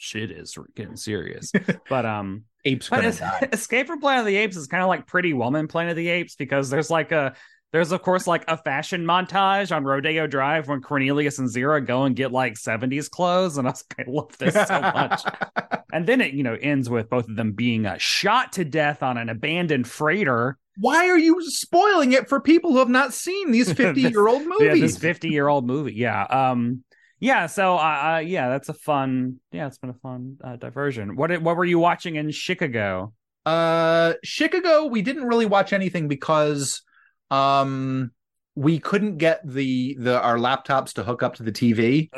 shit 0.02 0.30
is 0.30 0.58
getting 0.74 0.96
serious. 0.96 1.52
but 1.88 2.04
um, 2.04 2.44
apes 2.64 2.88
but 2.88 3.04
Escape 3.52 3.86
from 3.86 4.00
Planet 4.00 4.20
of 4.20 4.26
the 4.26 4.36
Apes 4.36 4.56
is 4.56 4.66
kind 4.66 4.82
of 4.82 4.88
like 4.88 5.06
Pretty 5.06 5.32
Woman 5.32 5.68
Planet 5.68 5.92
of 5.92 5.96
the 5.96 6.08
Apes 6.08 6.34
because 6.34 6.70
there's 6.70 6.90
like 6.90 7.12
a 7.12 7.34
there's 7.72 7.92
of 7.92 8.02
course 8.02 8.26
like 8.26 8.44
a 8.48 8.56
fashion 8.56 9.04
montage 9.04 9.74
on 9.74 9.84
Rodeo 9.84 10.26
Drive 10.26 10.68
when 10.68 10.82
Cornelius 10.82 11.38
and 11.38 11.48
Zira 11.48 11.84
go 11.84 12.02
and 12.02 12.16
get 12.16 12.32
like 12.32 12.54
70s 12.54 13.08
clothes, 13.08 13.56
and 13.56 13.66
I, 13.66 13.70
was, 13.70 13.84
I 13.98 14.04
love 14.06 14.36
this 14.38 14.54
so 14.54 14.80
much. 14.80 15.22
and 15.92 16.06
then 16.06 16.20
it 16.20 16.34
you 16.34 16.42
know 16.42 16.56
ends 16.60 16.90
with 16.90 17.08
both 17.08 17.28
of 17.28 17.36
them 17.36 17.52
being 17.52 17.86
uh, 17.86 17.96
shot 17.98 18.52
to 18.54 18.64
death 18.64 19.02
on 19.02 19.16
an 19.16 19.28
abandoned 19.28 19.86
freighter. 19.86 20.58
Why 20.78 21.08
are 21.08 21.18
you 21.18 21.38
spoiling 21.50 22.12
it 22.12 22.28
for 22.28 22.40
people 22.40 22.72
who 22.72 22.78
have 22.78 22.88
not 22.88 23.12
seen 23.12 23.50
these 23.52 23.72
50 23.72 24.00
year 24.00 24.26
old 24.26 24.42
movies? 24.46 24.66
yeah, 24.66 24.74
this 24.74 24.96
50 24.98 25.28
year 25.28 25.48
old 25.48 25.66
movie. 25.66 25.94
Yeah. 25.94 26.24
Um, 26.24 26.82
yeah 27.22 27.46
so 27.46 27.76
uh, 27.76 28.16
uh, 28.16 28.18
yeah 28.18 28.48
that's 28.48 28.68
a 28.68 28.74
fun 28.74 29.36
yeah 29.52 29.68
it's 29.68 29.78
been 29.78 29.90
a 29.90 29.94
fun 29.94 30.36
uh, 30.42 30.56
diversion. 30.56 31.14
What 31.14 31.40
what 31.40 31.56
were 31.56 31.64
you 31.64 31.78
watching 31.78 32.16
in 32.16 32.30
chicago? 32.32 33.12
Uh 33.46 34.14
chicago 34.24 34.86
we 34.86 35.02
didn't 35.02 35.24
really 35.24 35.46
watch 35.46 35.72
anything 35.72 36.08
because 36.08 36.82
um 37.30 38.10
we 38.54 38.78
couldn't 38.78 39.18
get 39.18 39.40
the 39.44 39.96
the 39.98 40.20
our 40.20 40.36
laptops 40.36 40.94
to 40.94 41.04
hook 41.04 41.22
up 41.22 41.36
to 41.36 41.42
the 41.42 41.52
tv 41.52 42.10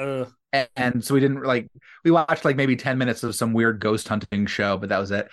and, 0.52 0.68
and, 0.76 1.04
so 1.04 1.14
we 1.14 1.20
didn't 1.20 1.42
like 1.42 1.68
we 2.04 2.10
watched 2.10 2.44
like 2.44 2.56
maybe 2.56 2.76
10 2.76 2.98
minutes 2.98 3.22
of 3.22 3.34
some 3.34 3.52
weird 3.52 3.80
ghost 3.80 4.08
hunting 4.08 4.46
show 4.46 4.76
but 4.76 4.88
that 4.88 4.98
was 4.98 5.10
it. 5.10 5.28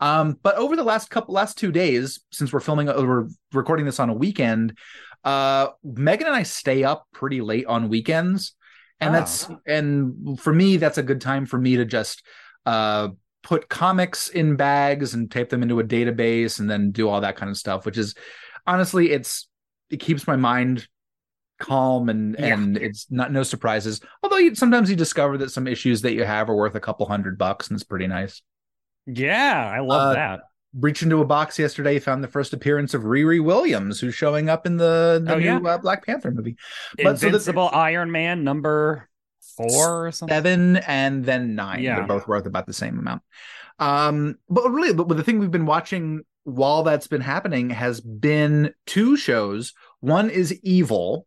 Um 0.00 0.38
but 0.42 0.56
over 0.56 0.76
the 0.76 0.84
last 0.84 1.10
couple 1.10 1.34
last 1.34 1.58
two 1.58 1.72
days 1.72 2.20
since 2.30 2.52
we're 2.52 2.60
filming 2.60 2.88
uh, 2.88 2.94
we're 2.98 3.28
recording 3.52 3.86
this 3.86 4.00
on 4.00 4.08
a 4.08 4.14
weekend 4.14 4.76
uh 5.24 5.68
megan 5.82 6.26
and 6.26 6.36
i 6.36 6.42
stay 6.42 6.84
up 6.84 7.06
pretty 7.12 7.40
late 7.40 7.66
on 7.66 7.88
weekends 7.88 8.55
and 9.00 9.10
oh. 9.10 9.12
that's 9.18 9.48
and 9.66 10.38
for 10.40 10.52
me 10.52 10.76
that's 10.76 10.98
a 10.98 11.02
good 11.02 11.20
time 11.20 11.46
for 11.46 11.58
me 11.58 11.76
to 11.76 11.84
just 11.84 12.22
uh 12.64 13.08
put 13.42 13.68
comics 13.68 14.28
in 14.28 14.56
bags 14.56 15.14
and 15.14 15.30
tape 15.30 15.50
them 15.50 15.62
into 15.62 15.78
a 15.78 15.84
database 15.84 16.58
and 16.58 16.68
then 16.68 16.90
do 16.90 17.08
all 17.08 17.20
that 17.20 17.36
kind 17.36 17.50
of 17.50 17.56
stuff 17.56 17.86
which 17.86 17.98
is 17.98 18.14
honestly 18.66 19.12
it's 19.12 19.48
it 19.90 19.98
keeps 19.98 20.26
my 20.26 20.36
mind 20.36 20.88
calm 21.58 22.08
and 22.08 22.36
yeah. 22.38 22.46
and 22.46 22.76
it's 22.76 23.06
not 23.10 23.32
no 23.32 23.42
surprises 23.42 24.00
although 24.22 24.36
you, 24.36 24.54
sometimes 24.54 24.90
you 24.90 24.96
discover 24.96 25.38
that 25.38 25.50
some 25.50 25.66
issues 25.66 26.02
that 26.02 26.12
you 26.12 26.24
have 26.24 26.50
are 26.50 26.56
worth 26.56 26.74
a 26.74 26.80
couple 26.80 27.06
hundred 27.06 27.38
bucks 27.38 27.68
and 27.68 27.76
it's 27.76 27.84
pretty 27.84 28.06
nice 28.06 28.42
yeah 29.06 29.72
i 29.74 29.80
love 29.80 30.10
uh, 30.10 30.14
that 30.14 30.40
reached 30.78 31.02
into 31.02 31.20
a 31.20 31.24
box 31.24 31.58
yesterday, 31.58 31.98
found 31.98 32.22
the 32.22 32.28
first 32.28 32.52
appearance 32.52 32.94
of 32.94 33.02
Riri 33.02 33.42
Williams, 33.42 34.00
who's 34.00 34.14
showing 34.14 34.48
up 34.48 34.66
in 34.66 34.76
the, 34.76 35.22
the 35.24 35.34
oh, 35.34 35.38
new 35.38 35.44
yeah. 35.44 35.58
uh, 35.58 35.78
Black 35.78 36.04
Panther 36.04 36.30
movie. 36.30 36.56
But 36.96 37.22
Invincible 37.22 37.68
so 37.68 37.70
the, 37.72 37.76
Iron 37.76 38.10
Man 38.10 38.44
number 38.44 39.08
four 39.56 40.06
or 40.06 40.12
something, 40.12 40.34
seven, 40.34 40.76
and 40.76 41.24
then 41.24 41.54
nine. 41.54 41.82
Yeah, 41.82 41.96
they're 41.96 42.06
both 42.06 42.28
worth 42.28 42.46
about 42.46 42.66
the 42.66 42.72
same 42.72 42.98
amount. 42.98 43.22
Um, 43.78 44.38
but 44.48 44.68
really, 44.70 44.94
but 44.94 45.08
the 45.08 45.24
thing 45.24 45.38
we've 45.38 45.50
been 45.50 45.66
watching 45.66 46.22
while 46.44 46.82
that's 46.82 47.08
been 47.08 47.20
happening 47.20 47.70
has 47.70 48.00
been 48.00 48.72
two 48.86 49.16
shows. 49.16 49.72
One 50.00 50.30
is 50.30 50.58
Evil, 50.62 51.26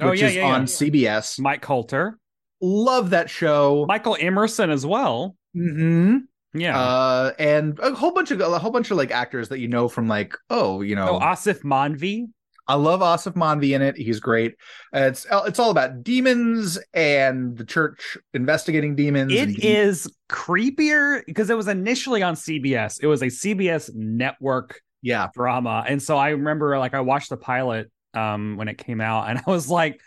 oh, 0.00 0.10
which 0.10 0.22
oh, 0.22 0.26
yeah, 0.26 0.30
is 0.30 0.36
yeah, 0.36 0.46
on 0.46 0.64
CBS. 0.66 1.40
Mike 1.40 1.62
Colter, 1.62 2.18
love 2.60 3.10
that 3.10 3.28
show. 3.30 3.86
Michael 3.88 4.16
Emerson 4.18 4.70
as 4.70 4.86
well. 4.86 5.36
hmm 5.54 6.18
yeah, 6.54 6.78
uh, 6.78 7.32
and 7.38 7.78
a 7.80 7.94
whole 7.94 8.12
bunch 8.12 8.30
of 8.30 8.40
a 8.40 8.58
whole 8.58 8.70
bunch 8.70 8.90
of 8.90 8.96
like 8.96 9.10
actors 9.10 9.48
that 9.48 9.58
you 9.58 9.68
know 9.68 9.88
from 9.88 10.08
like 10.08 10.36
oh 10.50 10.82
you 10.82 10.94
know 10.94 11.16
oh, 11.16 11.20
Aasif 11.20 11.62
Mandvi. 11.62 12.26
I 12.68 12.74
love 12.74 13.00
Aasif 13.00 13.34
Mandvi 13.34 13.74
in 13.74 13.82
it. 13.82 13.96
He's 13.96 14.20
great. 14.20 14.54
Uh, 14.94 15.00
it's 15.00 15.26
it's 15.30 15.58
all 15.58 15.70
about 15.70 16.04
demons 16.04 16.78
and 16.94 17.56
the 17.56 17.64
church 17.64 18.16
investigating 18.34 18.94
demons. 18.94 19.32
It 19.32 19.64
is 19.64 20.10
creepier 20.28 21.24
because 21.26 21.50
it 21.50 21.56
was 21.56 21.68
initially 21.68 22.22
on 22.22 22.34
CBS. 22.34 22.98
It 23.02 23.08
was 23.08 23.22
a 23.22 23.26
CBS 23.26 23.92
network 23.94 24.80
yeah 25.00 25.28
drama, 25.34 25.84
and 25.88 26.00
so 26.00 26.16
I 26.16 26.30
remember 26.30 26.78
like 26.78 26.94
I 26.94 27.00
watched 27.00 27.30
the 27.30 27.36
pilot 27.36 27.90
um 28.14 28.56
when 28.56 28.68
it 28.68 28.78
came 28.78 29.00
out, 29.00 29.28
and 29.28 29.38
I 29.46 29.50
was 29.50 29.68
like, 29.68 30.00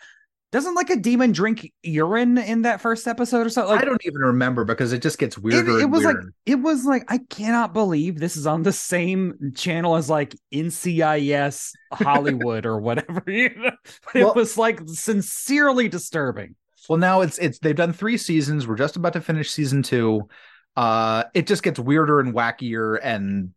doesn't 0.52 0.74
like 0.74 0.90
a 0.90 0.96
demon 0.96 1.32
drink 1.32 1.72
urine 1.82 2.38
in 2.38 2.62
that 2.62 2.80
first 2.80 3.06
episode 3.08 3.46
or 3.46 3.50
something? 3.50 3.74
Like, 3.74 3.82
I 3.82 3.84
don't 3.84 4.00
even 4.04 4.20
remember 4.20 4.64
because 4.64 4.92
it 4.92 5.02
just 5.02 5.18
gets 5.18 5.36
weirder. 5.36 5.78
It, 5.78 5.82
it 5.82 5.90
was 5.90 6.04
weirder. 6.04 6.22
like 6.22 6.32
it 6.46 6.54
was 6.56 6.84
like 6.84 7.04
I 7.08 7.18
cannot 7.18 7.74
believe 7.74 8.18
this 8.18 8.36
is 8.36 8.46
on 8.46 8.62
the 8.62 8.72
same 8.72 9.52
channel 9.56 9.96
as 9.96 10.08
like 10.08 10.36
NCIS 10.54 11.72
Hollywood 11.92 12.64
or 12.66 12.80
whatever. 12.80 13.22
You 13.26 13.50
know? 13.56 13.70
Well, 14.14 14.30
it 14.30 14.36
was 14.36 14.56
like 14.56 14.80
sincerely 14.86 15.88
disturbing. 15.88 16.54
Well, 16.88 16.98
now 16.98 17.20
it's 17.22 17.38
it's 17.38 17.58
they've 17.58 17.74
done 17.74 17.92
three 17.92 18.16
seasons. 18.16 18.66
We're 18.66 18.76
just 18.76 18.96
about 18.96 19.14
to 19.14 19.20
finish 19.20 19.50
season 19.50 19.82
two. 19.82 20.28
Uh, 20.76 21.24
it 21.34 21.46
just 21.46 21.62
gets 21.62 21.78
weirder 21.78 22.20
and 22.20 22.34
wackier 22.34 22.98
and 23.02 23.52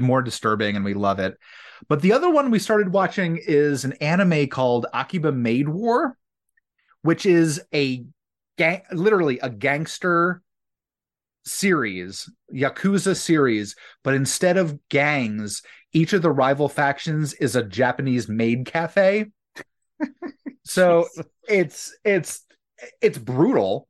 more 0.00 0.22
disturbing, 0.22 0.76
and 0.76 0.84
we 0.84 0.94
love 0.94 1.18
it. 1.18 1.38
But 1.88 2.02
the 2.02 2.12
other 2.12 2.30
one 2.30 2.50
we 2.50 2.58
started 2.58 2.92
watching 2.92 3.38
is 3.40 3.84
an 3.84 3.94
anime 3.94 4.48
called 4.48 4.86
Akiba 4.92 5.32
Maid 5.32 5.68
War, 5.68 6.16
which 7.02 7.26
is 7.26 7.60
a 7.74 8.04
gang, 8.56 8.82
literally 8.92 9.38
a 9.40 9.50
gangster 9.50 10.42
series, 11.44 12.30
Yakuza 12.52 13.16
series, 13.16 13.76
but 14.02 14.14
instead 14.14 14.56
of 14.56 14.78
gangs, 14.88 15.62
each 15.92 16.12
of 16.12 16.22
the 16.22 16.30
rival 16.30 16.68
factions 16.68 17.34
is 17.34 17.56
a 17.56 17.62
Japanese 17.62 18.28
maid 18.28 18.66
cafe. 18.66 19.26
so 20.64 21.06
it's 21.48 21.94
it's 22.04 22.42
it's 23.00 23.18
brutal. 23.18 23.88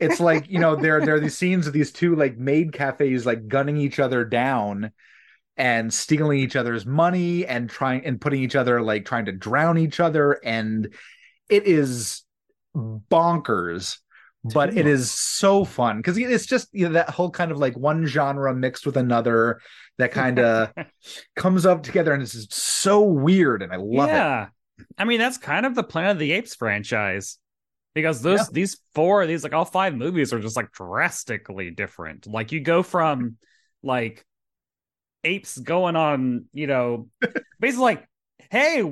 It's 0.00 0.18
like, 0.18 0.48
you 0.48 0.58
know, 0.58 0.76
there 0.76 1.04
there 1.04 1.16
are 1.16 1.20
these 1.20 1.36
scenes 1.36 1.66
of 1.66 1.72
these 1.72 1.92
two 1.92 2.16
like 2.16 2.38
maid 2.38 2.72
cafes 2.72 3.26
like 3.26 3.48
gunning 3.48 3.76
each 3.76 3.98
other 3.98 4.24
down 4.24 4.92
and 5.56 5.92
stealing 5.92 6.38
each 6.38 6.56
other's 6.56 6.84
money 6.84 7.46
and 7.46 7.70
trying 7.70 8.04
and 8.04 8.20
putting 8.20 8.42
each 8.42 8.56
other 8.56 8.82
like 8.82 9.04
trying 9.04 9.26
to 9.26 9.32
drown 9.32 9.78
each 9.78 10.00
other 10.00 10.40
and 10.44 10.92
it 11.48 11.66
is 11.66 12.22
bonkers 12.76 13.98
but 14.52 14.76
it 14.76 14.86
is 14.86 15.10
so 15.10 15.64
fun 15.64 15.98
because 15.98 16.18
it's 16.18 16.44
just 16.44 16.68
you 16.72 16.86
know 16.86 16.92
that 16.94 17.08
whole 17.08 17.30
kind 17.30 17.50
of 17.50 17.58
like 17.58 17.76
one 17.78 18.04
genre 18.04 18.54
mixed 18.54 18.84
with 18.84 18.96
another 18.96 19.60
that 19.96 20.12
kind 20.12 20.38
of 20.38 20.70
comes 21.36 21.64
up 21.64 21.82
together 21.82 22.12
and 22.12 22.22
it's 22.22 22.32
just 22.32 22.52
so 22.52 23.00
weird 23.00 23.62
and 23.62 23.72
I 23.72 23.76
love 23.76 24.08
it. 24.08 24.12
yeah. 24.12 24.48
it. 24.78 24.86
I 24.98 25.04
mean 25.04 25.18
that's 25.18 25.38
kind 25.38 25.64
of 25.64 25.74
the 25.74 25.82
Planet 25.82 26.12
of 26.12 26.18
the 26.18 26.32
Apes 26.32 26.54
franchise 26.54 27.38
because 27.94 28.20
those 28.20 28.40
yeah. 28.40 28.46
these 28.52 28.80
four 28.94 29.26
these 29.26 29.44
like 29.44 29.54
all 29.54 29.64
five 29.64 29.94
movies 29.94 30.32
are 30.32 30.40
just 30.40 30.56
like 30.56 30.72
drastically 30.72 31.70
different. 31.70 32.26
Like 32.26 32.52
you 32.52 32.60
go 32.60 32.82
from 32.82 33.36
like 33.82 34.26
apes 35.24 35.58
going 35.58 35.96
on, 35.96 36.46
you 36.52 36.66
know, 36.66 37.08
basically 37.60 37.84
like, 37.84 38.08
hey, 38.50 38.82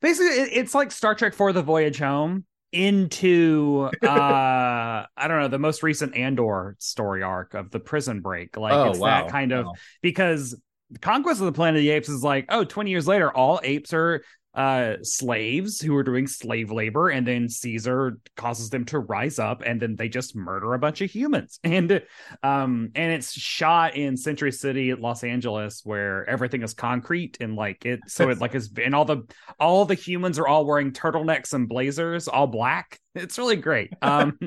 basically 0.00 0.28
it's 0.28 0.74
like 0.74 0.92
Star 0.92 1.14
Trek 1.14 1.34
for 1.34 1.52
the 1.52 1.62
voyage 1.62 1.98
home 1.98 2.44
into 2.72 3.90
uh 4.02 4.06
I 4.08 5.28
don't 5.28 5.40
know, 5.40 5.48
the 5.48 5.58
most 5.58 5.82
recent 5.82 6.14
Andor 6.14 6.76
story 6.78 7.22
arc 7.22 7.54
of 7.54 7.70
the 7.70 7.80
prison 7.80 8.20
break. 8.20 8.56
Like 8.56 8.72
oh, 8.72 8.90
it's 8.90 8.98
wow. 8.98 9.22
that 9.22 9.30
kind 9.30 9.52
of 9.52 9.66
wow. 9.66 9.72
because 10.02 10.60
Conquest 11.00 11.40
of 11.40 11.46
the 11.46 11.52
Planet 11.52 11.78
of 11.78 11.82
the 11.82 11.90
Apes 11.90 12.08
is 12.08 12.24
like, 12.24 12.46
oh, 12.48 12.64
20 12.64 12.90
years 12.90 13.06
later, 13.06 13.30
all 13.30 13.60
apes 13.62 13.92
are 13.92 14.22
uh 14.54 14.96
slaves 15.02 15.80
who 15.80 15.94
are 15.94 16.02
doing 16.02 16.26
slave 16.26 16.72
labor 16.72 17.08
and 17.08 17.24
then 17.26 17.48
caesar 17.48 18.18
causes 18.36 18.68
them 18.68 18.84
to 18.84 18.98
rise 18.98 19.38
up 19.38 19.62
and 19.64 19.80
then 19.80 19.94
they 19.94 20.08
just 20.08 20.34
murder 20.34 20.74
a 20.74 20.78
bunch 20.78 21.00
of 21.00 21.10
humans. 21.10 21.60
And 21.70 22.02
um 22.42 22.90
and 22.96 23.12
it's 23.12 23.32
shot 23.32 23.94
in 23.94 24.16
century 24.16 24.50
city 24.50 24.92
los 24.94 25.22
angeles 25.22 25.82
where 25.84 26.28
everything 26.28 26.62
is 26.62 26.74
concrete 26.74 27.38
and 27.40 27.54
like 27.54 27.86
it 27.86 28.00
so 28.08 28.28
it 28.28 28.40
like 28.40 28.56
is 28.56 28.70
and 28.82 28.94
all 28.94 29.04
the 29.04 29.22
all 29.60 29.84
the 29.84 29.94
humans 29.94 30.38
are 30.38 30.48
all 30.48 30.66
wearing 30.66 30.92
turtlenecks 30.92 31.52
and 31.52 31.68
blazers 31.68 32.26
all 32.28 32.46
black. 32.46 32.98
It's 33.14 33.38
really 33.38 33.56
great. 33.56 33.92
Um 34.02 34.38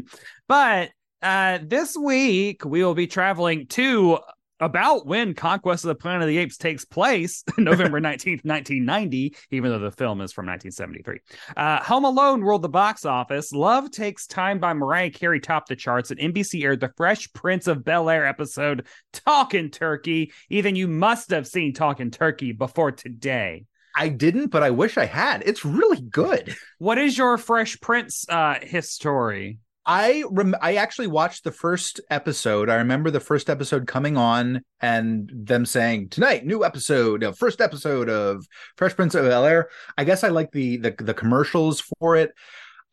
but 0.48 0.90
uh 1.22 1.60
this 1.64 1.96
week 1.96 2.66
we 2.66 2.84
will 2.84 2.94
be 2.94 3.08
traveling 3.08 3.68
to 3.68 4.20
about 4.64 5.06
when 5.06 5.34
Conquest 5.34 5.84
of 5.84 5.90
the 5.90 5.96
Planet 5.96 6.24
of 6.24 6.28
the 6.28 6.38
Apes 6.38 6.58
takes 6.58 6.86
place, 6.86 7.44
November 7.58 8.00
19th, 8.02 8.44
1990, 8.44 9.36
even 9.52 9.72
though 9.72 9.80
the 9.80 9.92
film 9.92 10.22
is 10.22 10.32
from 10.32 10.46
1973. 10.46 11.20
Uh, 11.56 11.84
Home 11.84 12.06
Alone 12.06 12.42
ruled 12.42 12.62
the 12.62 12.70
box 12.70 13.06
office. 13.06 13.52
Love 13.52 13.92
Takes 13.92 14.26
Time 14.28 14.60
by 14.60 14.74
Mariah 14.74 15.12
Carey 15.12 15.40
topped 15.40 15.70
the 15.70 15.76
charts, 15.76 16.12
and 16.12 16.20
NBC 16.20 16.64
aired 16.64 16.80
the 16.80 16.94
Fresh 16.96 17.34
Prince 17.34 17.68
of 17.68 17.84
Bel 17.84 18.10
Air 18.10 18.26
episode, 18.26 18.88
Talking 19.12 19.70
Turkey. 19.70 20.32
Even 20.50 20.76
you 20.76 20.88
must 20.88 21.30
have 21.32 21.48
seen 21.48 21.74
Talking 21.74 22.12
Turkey 22.12 22.52
before 22.52 22.92
today. 22.92 23.66
I 23.96 24.10
didn't, 24.10 24.48
but 24.48 24.64
I 24.64 24.72
wish 24.72 24.98
I 24.98 25.06
had. 25.06 25.44
It's 25.46 25.64
really 25.64 26.02
good. 26.02 26.56
What 26.80 26.98
is 26.98 27.18
your 27.18 27.38
Fresh 27.38 27.80
Prince 27.80 28.26
uh, 28.28 28.56
history? 28.62 29.60
I 29.86 30.24
rem- 30.30 30.56
I 30.62 30.76
actually 30.76 31.08
watched 31.08 31.44
the 31.44 31.52
first 31.52 32.00
episode. 32.10 32.70
I 32.70 32.76
remember 32.76 33.12
the 33.12 33.20
first 33.20 33.50
episode 33.50 33.86
coming 33.86 34.16
on 34.16 34.62
and 34.80 35.30
them 35.34 35.66
saying 35.66 36.10
tonight 36.10 36.46
new 36.46 36.64
episode, 36.64 37.26
first 37.38 37.60
episode 37.60 38.10
of 38.10 38.46
Fresh 38.78 38.96
Prince 38.96 39.16
of 39.16 39.26
Bel 39.26 39.46
Air. 39.46 39.70
I 39.98 40.06
guess 40.06 40.24
I 40.24 40.30
like 40.30 40.52
the, 40.52 40.78
the 40.78 40.96
the 40.98 41.14
commercials 41.14 41.84
for 42.00 42.16
it. 42.16 42.32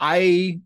I 0.01 0.61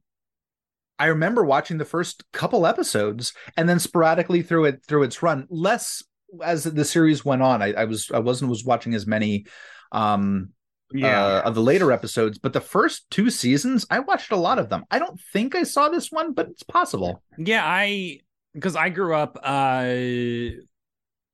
I 0.99 1.07
remember 1.07 1.45
watching 1.45 1.77
the 1.77 1.85
first 1.85 2.25
couple 2.33 2.67
episodes 2.67 3.35
and 3.59 3.69
then 3.69 3.79
sporadically 3.79 4.41
through 4.41 4.65
it 4.65 4.83
through 4.87 5.03
its 5.03 5.23
run. 5.23 5.47
Less 5.51 6.03
as 6.43 6.65
the 6.65 6.85
series 6.87 7.23
went 7.23 7.43
on. 7.43 7.61
I, 7.61 7.73
I 7.75 7.85
was 7.85 8.11
I 8.11 8.21
wasn't 8.21 8.49
was 8.49 8.65
watching 8.65 8.95
as 8.95 9.07
many 9.07 9.45
um 9.93 10.54
yeah. 10.93 11.25
Uh, 11.25 11.43
of 11.45 11.55
the 11.55 11.63
later 11.63 11.93
episodes, 11.93 12.39
but 12.39 12.53
the 12.53 12.61
first 12.61 13.09
two 13.11 13.31
seasons, 13.31 13.87
I 13.91 14.01
watched 14.01 14.33
a 14.33 14.37
lot 14.37 14.59
of 14.59 14.69
them. 14.69 14.85
I 14.91 14.99
don't 14.99 15.19
think 15.33 15.55
I 15.55 15.63
saw 15.63 15.89
this 15.89 16.11
one, 16.11 16.33
but 16.33 16.49
it's 16.49 16.63
possible. 16.63 17.23
Yeah, 17.39 17.63
I 17.65 18.21
because 18.53 18.77
I 18.77 18.89
grew 18.89 19.15
up 19.15 19.39
uh 19.43 19.95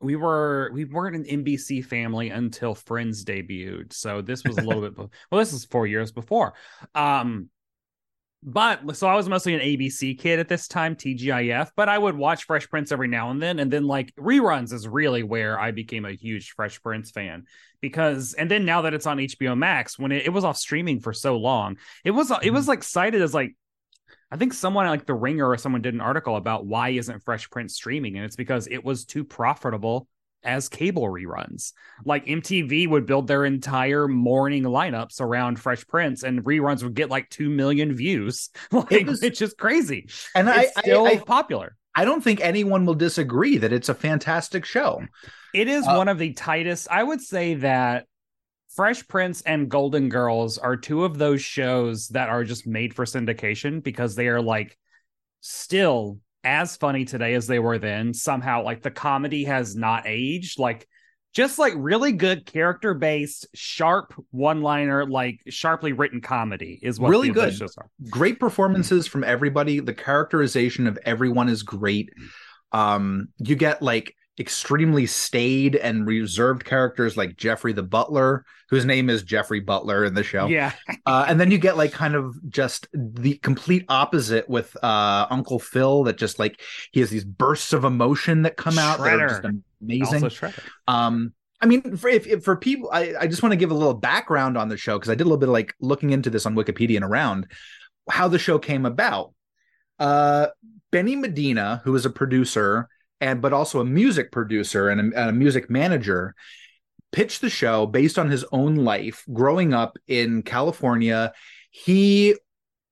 we 0.00 0.16
were 0.16 0.70
we 0.72 0.86
weren't 0.86 1.16
an 1.16 1.44
NBC 1.44 1.84
family 1.84 2.30
until 2.30 2.74
Friends 2.74 3.24
debuted. 3.24 3.92
So 3.92 4.22
this 4.22 4.42
was 4.44 4.56
a 4.58 4.62
little 4.62 4.82
bit 4.88 4.96
well, 4.96 5.38
this 5.38 5.52
is 5.52 5.64
four 5.64 5.86
years 5.86 6.12
before. 6.12 6.54
Um 6.94 7.50
but 8.42 8.96
so 8.96 9.06
I 9.06 9.16
was 9.16 9.28
mostly 9.28 9.54
an 9.54 9.60
ABC 9.60 10.18
kid 10.18 10.38
at 10.38 10.48
this 10.48 10.66
time, 10.66 10.96
TGIF, 10.96 11.72
but 11.76 11.90
I 11.90 11.98
would 11.98 12.16
watch 12.16 12.44
Fresh 12.44 12.70
Prince 12.70 12.90
every 12.90 13.08
now 13.08 13.30
and 13.30 13.40
then. 13.40 13.58
And 13.58 13.70
then 13.70 13.86
like 13.86 14.14
reruns 14.14 14.72
is 14.72 14.88
really 14.88 15.22
where 15.22 15.60
I 15.60 15.72
became 15.72 16.06
a 16.06 16.12
huge 16.12 16.52
Fresh 16.52 16.82
Prince 16.82 17.10
fan 17.10 17.44
because 17.82 18.32
and 18.34 18.50
then 18.50 18.64
now 18.64 18.82
that 18.82 18.94
it's 18.94 19.06
on 19.06 19.18
HBO 19.18 19.56
Max, 19.56 19.98
when 19.98 20.10
it, 20.10 20.24
it 20.24 20.30
was 20.30 20.44
off 20.44 20.56
streaming 20.56 21.00
for 21.00 21.12
so 21.12 21.36
long, 21.36 21.76
it 22.02 22.12
was 22.12 22.30
it 22.42 22.50
was 22.50 22.62
mm-hmm. 22.62 22.70
like 22.70 22.82
cited 22.82 23.20
as 23.20 23.34
like 23.34 23.54
I 24.30 24.36
think 24.36 24.54
someone 24.54 24.86
like 24.86 25.06
The 25.06 25.14
Ringer 25.14 25.48
or 25.48 25.58
someone 25.58 25.82
did 25.82 25.92
an 25.92 26.00
article 26.00 26.36
about 26.36 26.64
why 26.64 26.90
isn't 26.90 27.24
Fresh 27.24 27.50
Prince 27.50 27.74
streaming, 27.74 28.16
and 28.16 28.24
it's 28.24 28.36
because 28.36 28.68
it 28.68 28.84
was 28.84 29.04
too 29.04 29.24
profitable 29.24 30.08
as 30.42 30.68
cable 30.68 31.04
reruns. 31.04 31.72
Like 32.04 32.26
MTV 32.26 32.88
would 32.88 33.06
build 33.06 33.26
their 33.26 33.44
entire 33.44 34.08
morning 34.08 34.64
lineups 34.64 35.20
around 35.20 35.60
Fresh 35.60 35.86
Prince, 35.86 36.22
and 36.22 36.44
reruns 36.44 36.82
would 36.82 36.94
get 36.94 37.10
like 37.10 37.28
two 37.30 37.50
million 37.50 37.94
views. 37.94 38.50
Like 38.72 38.92
it 38.92 39.06
was, 39.06 39.22
it's 39.22 39.38
just 39.38 39.58
crazy. 39.58 40.08
And 40.34 40.48
it's 40.48 40.76
I, 40.76 40.80
still 40.80 41.06
I, 41.06 41.10
I, 41.10 41.16
popular. 41.18 41.76
I 41.94 42.04
don't 42.04 42.22
think 42.22 42.40
anyone 42.40 42.86
will 42.86 42.94
disagree 42.94 43.58
that 43.58 43.72
it's 43.72 43.88
a 43.88 43.94
fantastic 43.94 44.64
show. 44.64 45.02
It 45.52 45.68
is 45.68 45.86
uh, 45.86 45.94
one 45.94 46.08
of 46.08 46.18
the 46.18 46.32
tightest. 46.32 46.88
I 46.90 47.02
would 47.02 47.20
say 47.20 47.54
that 47.54 48.06
Fresh 48.74 49.08
Prince 49.08 49.42
and 49.42 49.68
Golden 49.68 50.08
Girls 50.08 50.56
are 50.56 50.76
two 50.76 51.04
of 51.04 51.18
those 51.18 51.42
shows 51.42 52.08
that 52.08 52.28
are 52.28 52.44
just 52.44 52.66
made 52.66 52.94
for 52.94 53.04
syndication 53.04 53.82
because 53.82 54.14
they 54.14 54.28
are 54.28 54.40
like 54.40 54.78
still 55.40 56.18
as 56.44 56.76
funny 56.76 57.04
today 57.04 57.34
as 57.34 57.46
they 57.46 57.58
were 57.58 57.78
then. 57.78 58.14
Somehow, 58.14 58.62
like 58.62 58.82
the 58.82 58.90
comedy 58.90 59.44
has 59.44 59.76
not 59.76 60.04
aged. 60.06 60.58
Like 60.58 60.86
just 61.32 61.58
like 61.58 61.74
really 61.76 62.12
good 62.12 62.44
character 62.44 62.94
based, 62.94 63.46
sharp 63.54 64.14
one 64.30 64.62
liner, 64.62 65.06
like 65.06 65.40
sharply 65.48 65.92
written 65.92 66.20
comedy 66.20 66.78
is 66.82 66.98
what 66.98 67.10
really 67.10 67.30
good. 67.30 67.54
Great 68.08 68.40
performances 68.40 69.06
from 69.06 69.22
everybody. 69.22 69.80
The 69.80 69.94
characterization 69.94 70.86
of 70.86 70.98
everyone 71.04 71.48
is 71.48 71.62
great. 71.62 72.10
Um, 72.72 73.28
you 73.38 73.54
get 73.54 73.82
like 73.82 74.14
extremely 74.40 75.04
staid 75.04 75.76
and 75.76 76.06
reserved 76.06 76.64
characters 76.64 77.16
like 77.16 77.36
Jeffrey 77.36 77.74
the 77.74 77.82
Butler, 77.82 78.44
whose 78.70 78.86
name 78.86 79.10
is 79.10 79.22
Jeffrey 79.22 79.60
Butler 79.60 80.04
in 80.04 80.14
the 80.14 80.24
show. 80.24 80.46
Yeah. 80.46 80.72
uh, 81.06 81.26
and 81.28 81.38
then 81.38 81.50
you 81.50 81.58
get 81.58 81.76
like 81.76 81.92
kind 81.92 82.14
of 82.14 82.34
just 82.48 82.88
the 82.94 83.34
complete 83.36 83.84
opposite 83.88 84.48
with 84.48 84.74
uh, 84.82 85.26
Uncle 85.30 85.58
Phil 85.58 86.04
that 86.04 86.16
just 86.16 86.38
like 86.38 86.60
he 86.90 87.00
has 87.00 87.10
these 87.10 87.24
bursts 87.24 87.74
of 87.74 87.84
emotion 87.84 88.42
that 88.42 88.56
come 88.56 88.78
out 88.78 88.98
that 88.98 89.20
are 89.20 89.28
just 89.28 89.44
amazing. 89.82 90.30
Um, 90.88 91.34
I 91.60 91.66
mean, 91.66 91.96
for, 91.96 92.08
if, 92.08 92.26
if 92.26 92.42
for 92.42 92.56
people, 92.56 92.88
I, 92.90 93.14
I 93.20 93.26
just 93.26 93.42
want 93.42 93.52
to 93.52 93.56
give 93.56 93.70
a 93.70 93.74
little 93.74 93.92
background 93.92 94.56
on 94.56 94.70
the 94.70 94.78
show 94.78 94.98
because 94.98 95.10
I 95.10 95.14
did 95.14 95.24
a 95.24 95.28
little 95.28 95.36
bit 95.36 95.50
of 95.50 95.52
like 95.52 95.74
looking 95.80 96.10
into 96.10 96.30
this 96.30 96.46
on 96.46 96.54
Wikipedia 96.54 96.96
and 96.96 97.04
around 97.04 97.46
how 98.08 98.28
the 98.28 98.38
show 98.38 98.58
came 98.58 98.86
about. 98.86 99.34
Uh, 99.98 100.46
Benny 100.90 101.14
Medina, 101.14 101.82
who 101.84 101.94
is 101.94 102.06
a 102.06 102.10
producer, 102.10 102.88
and 103.20 103.42
but 103.42 103.52
also 103.52 103.80
a 103.80 103.84
music 103.84 104.32
producer 104.32 104.88
and 104.88 105.12
a, 105.12 105.28
a 105.28 105.32
music 105.32 105.70
manager 105.70 106.34
pitched 107.12 107.40
the 107.40 107.50
show 107.50 107.86
based 107.86 108.18
on 108.18 108.30
his 108.30 108.44
own 108.52 108.76
life 108.76 109.24
growing 109.32 109.74
up 109.74 109.98
in 110.06 110.42
California. 110.42 111.32
He 111.70 112.36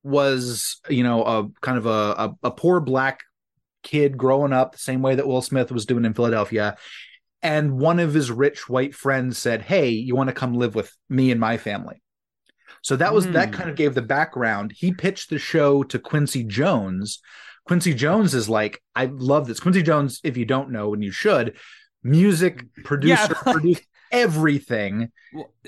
was, 0.02 0.80
you 0.88 1.02
know, 1.02 1.24
a 1.24 1.48
kind 1.60 1.78
of 1.78 1.86
a, 1.86 1.90
a, 1.90 2.34
a, 2.44 2.50
poor 2.50 2.80
black 2.80 3.20
kid 3.82 4.16
growing 4.16 4.52
up 4.52 4.72
the 4.72 4.78
same 4.78 5.02
way 5.02 5.14
that 5.14 5.26
Will 5.26 5.42
Smith 5.42 5.70
was 5.70 5.86
doing 5.86 6.04
in 6.04 6.14
Philadelphia. 6.14 6.76
And 7.42 7.78
one 7.78 8.00
of 8.00 8.14
his 8.14 8.30
rich 8.30 8.68
white 8.68 8.94
friends 8.94 9.38
said, 9.38 9.62
Hey, 9.62 9.90
you 9.90 10.16
want 10.16 10.28
to 10.28 10.34
come 10.34 10.54
live 10.54 10.74
with 10.74 10.92
me 11.08 11.30
and 11.30 11.40
my 11.40 11.56
family? 11.56 12.02
So 12.82 12.96
that 12.96 13.14
was 13.14 13.26
mm. 13.26 13.32
that 13.32 13.48
hmm. 13.48 13.54
kind 13.54 13.70
of 13.70 13.76
gave 13.76 13.94
the 13.94 14.02
background. 14.02 14.72
He 14.76 14.92
pitched 14.92 15.30
the 15.30 15.38
show 15.38 15.82
to 15.84 15.98
Quincy 15.98 16.44
Jones, 16.44 17.20
Quincy 17.68 17.92
Jones 17.92 18.34
is 18.34 18.48
like, 18.48 18.82
I 18.96 19.04
love 19.12 19.46
this. 19.46 19.60
Quincy 19.60 19.82
Jones, 19.82 20.20
if 20.24 20.38
you 20.38 20.46
don't 20.46 20.70
know, 20.70 20.94
and 20.94 21.04
you 21.04 21.12
should, 21.12 21.56
music 22.02 22.64
producer, 22.82 23.36
yeah, 23.46 23.52
produced 23.52 23.82
everything. 24.10 25.12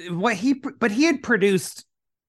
What 0.09 0.35
he, 0.35 0.55
but 0.55 0.91
he 0.91 1.05
had 1.05 1.23
produced 1.23 1.85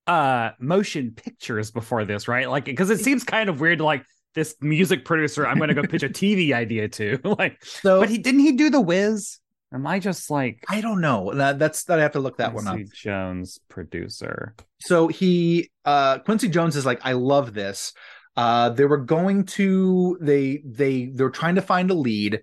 uh 0.06 0.50
motion 0.58 1.12
pictures 1.12 1.70
before 1.70 2.04
this, 2.04 2.28
right? 2.28 2.50
Like, 2.50 2.66
because 2.66 2.90
it 2.90 3.00
seems 3.00 3.24
kind 3.24 3.48
of 3.48 3.60
weird 3.60 3.78
to 3.78 3.84
like 3.84 4.04
this 4.34 4.54
music 4.60 5.06
producer. 5.06 5.46
I'm 5.46 5.56
going 5.56 5.68
to 5.68 5.74
go 5.74 5.82
pitch 5.84 6.02
a 6.02 6.08
TV 6.10 6.52
idea 6.52 6.88
to, 6.88 7.18
like, 7.38 7.64
so. 7.64 8.00
But 8.00 8.10
he 8.10 8.18
didn't 8.18 8.40
he 8.40 8.52
do 8.52 8.68
the 8.68 8.80
Wiz? 8.80 9.38
Am 9.72 9.86
I 9.86 10.00
just 10.00 10.30
like 10.30 10.62
I 10.68 10.82
don't 10.82 11.00
know. 11.00 11.32
That, 11.32 11.58
that's 11.58 11.84
that 11.84 11.98
I 11.98 12.02
have 12.02 12.12
to 12.12 12.20
look 12.20 12.36
that 12.36 12.52
Quincy 12.52 12.70
one 12.70 12.82
up. 12.82 12.92
Jones 12.92 13.58
producer. 13.70 14.54
So 14.80 15.08
he 15.08 15.70
uh 15.86 16.18
Quincy 16.18 16.50
Jones 16.50 16.76
is 16.76 16.84
like, 16.84 17.00
I 17.04 17.12
love 17.12 17.54
this. 17.54 17.94
Uh, 18.36 18.70
they 18.70 18.84
were 18.84 18.98
going 18.98 19.44
to 19.44 20.16
they 20.20 20.62
they 20.64 21.06
they're 21.14 21.30
trying 21.30 21.54
to 21.56 21.62
find 21.62 21.90
a 21.90 21.94
lead. 21.94 22.40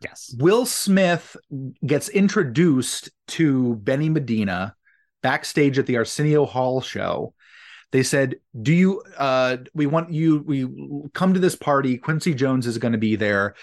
Yes. 0.00 0.34
Will 0.38 0.66
Smith 0.66 1.36
gets 1.84 2.08
introduced 2.08 3.10
to 3.28 3.76
Benny 3.76 4.08
Medina 4.08 4.74
backstage 5.22 5.78
at 5.78 5.86
the 5.86 5.96
Arsenio 5.96 6.44
Hall 6.44 6.80
show. 6.80 7.34
They 7.92 8.02
said, 8.02 8.36
"Do 8.60 8.72
you? 8.72 9.02
Uh, 9.16 9.58
we 9.74 9.86
want 9.86 10.12
you. 10.12 10.42
We 10.46 10.66
come 11.12 11.34
to 11.34 11.40
this 11.40 11.56
party. 11.56 11.98
Quincy 11.98 12.34
Jones 12.34 12.66
is 12.66 12.78
going 12.78 12.92
to 12.92 12.98
be 12.98 13.16
there." 13.16 13.54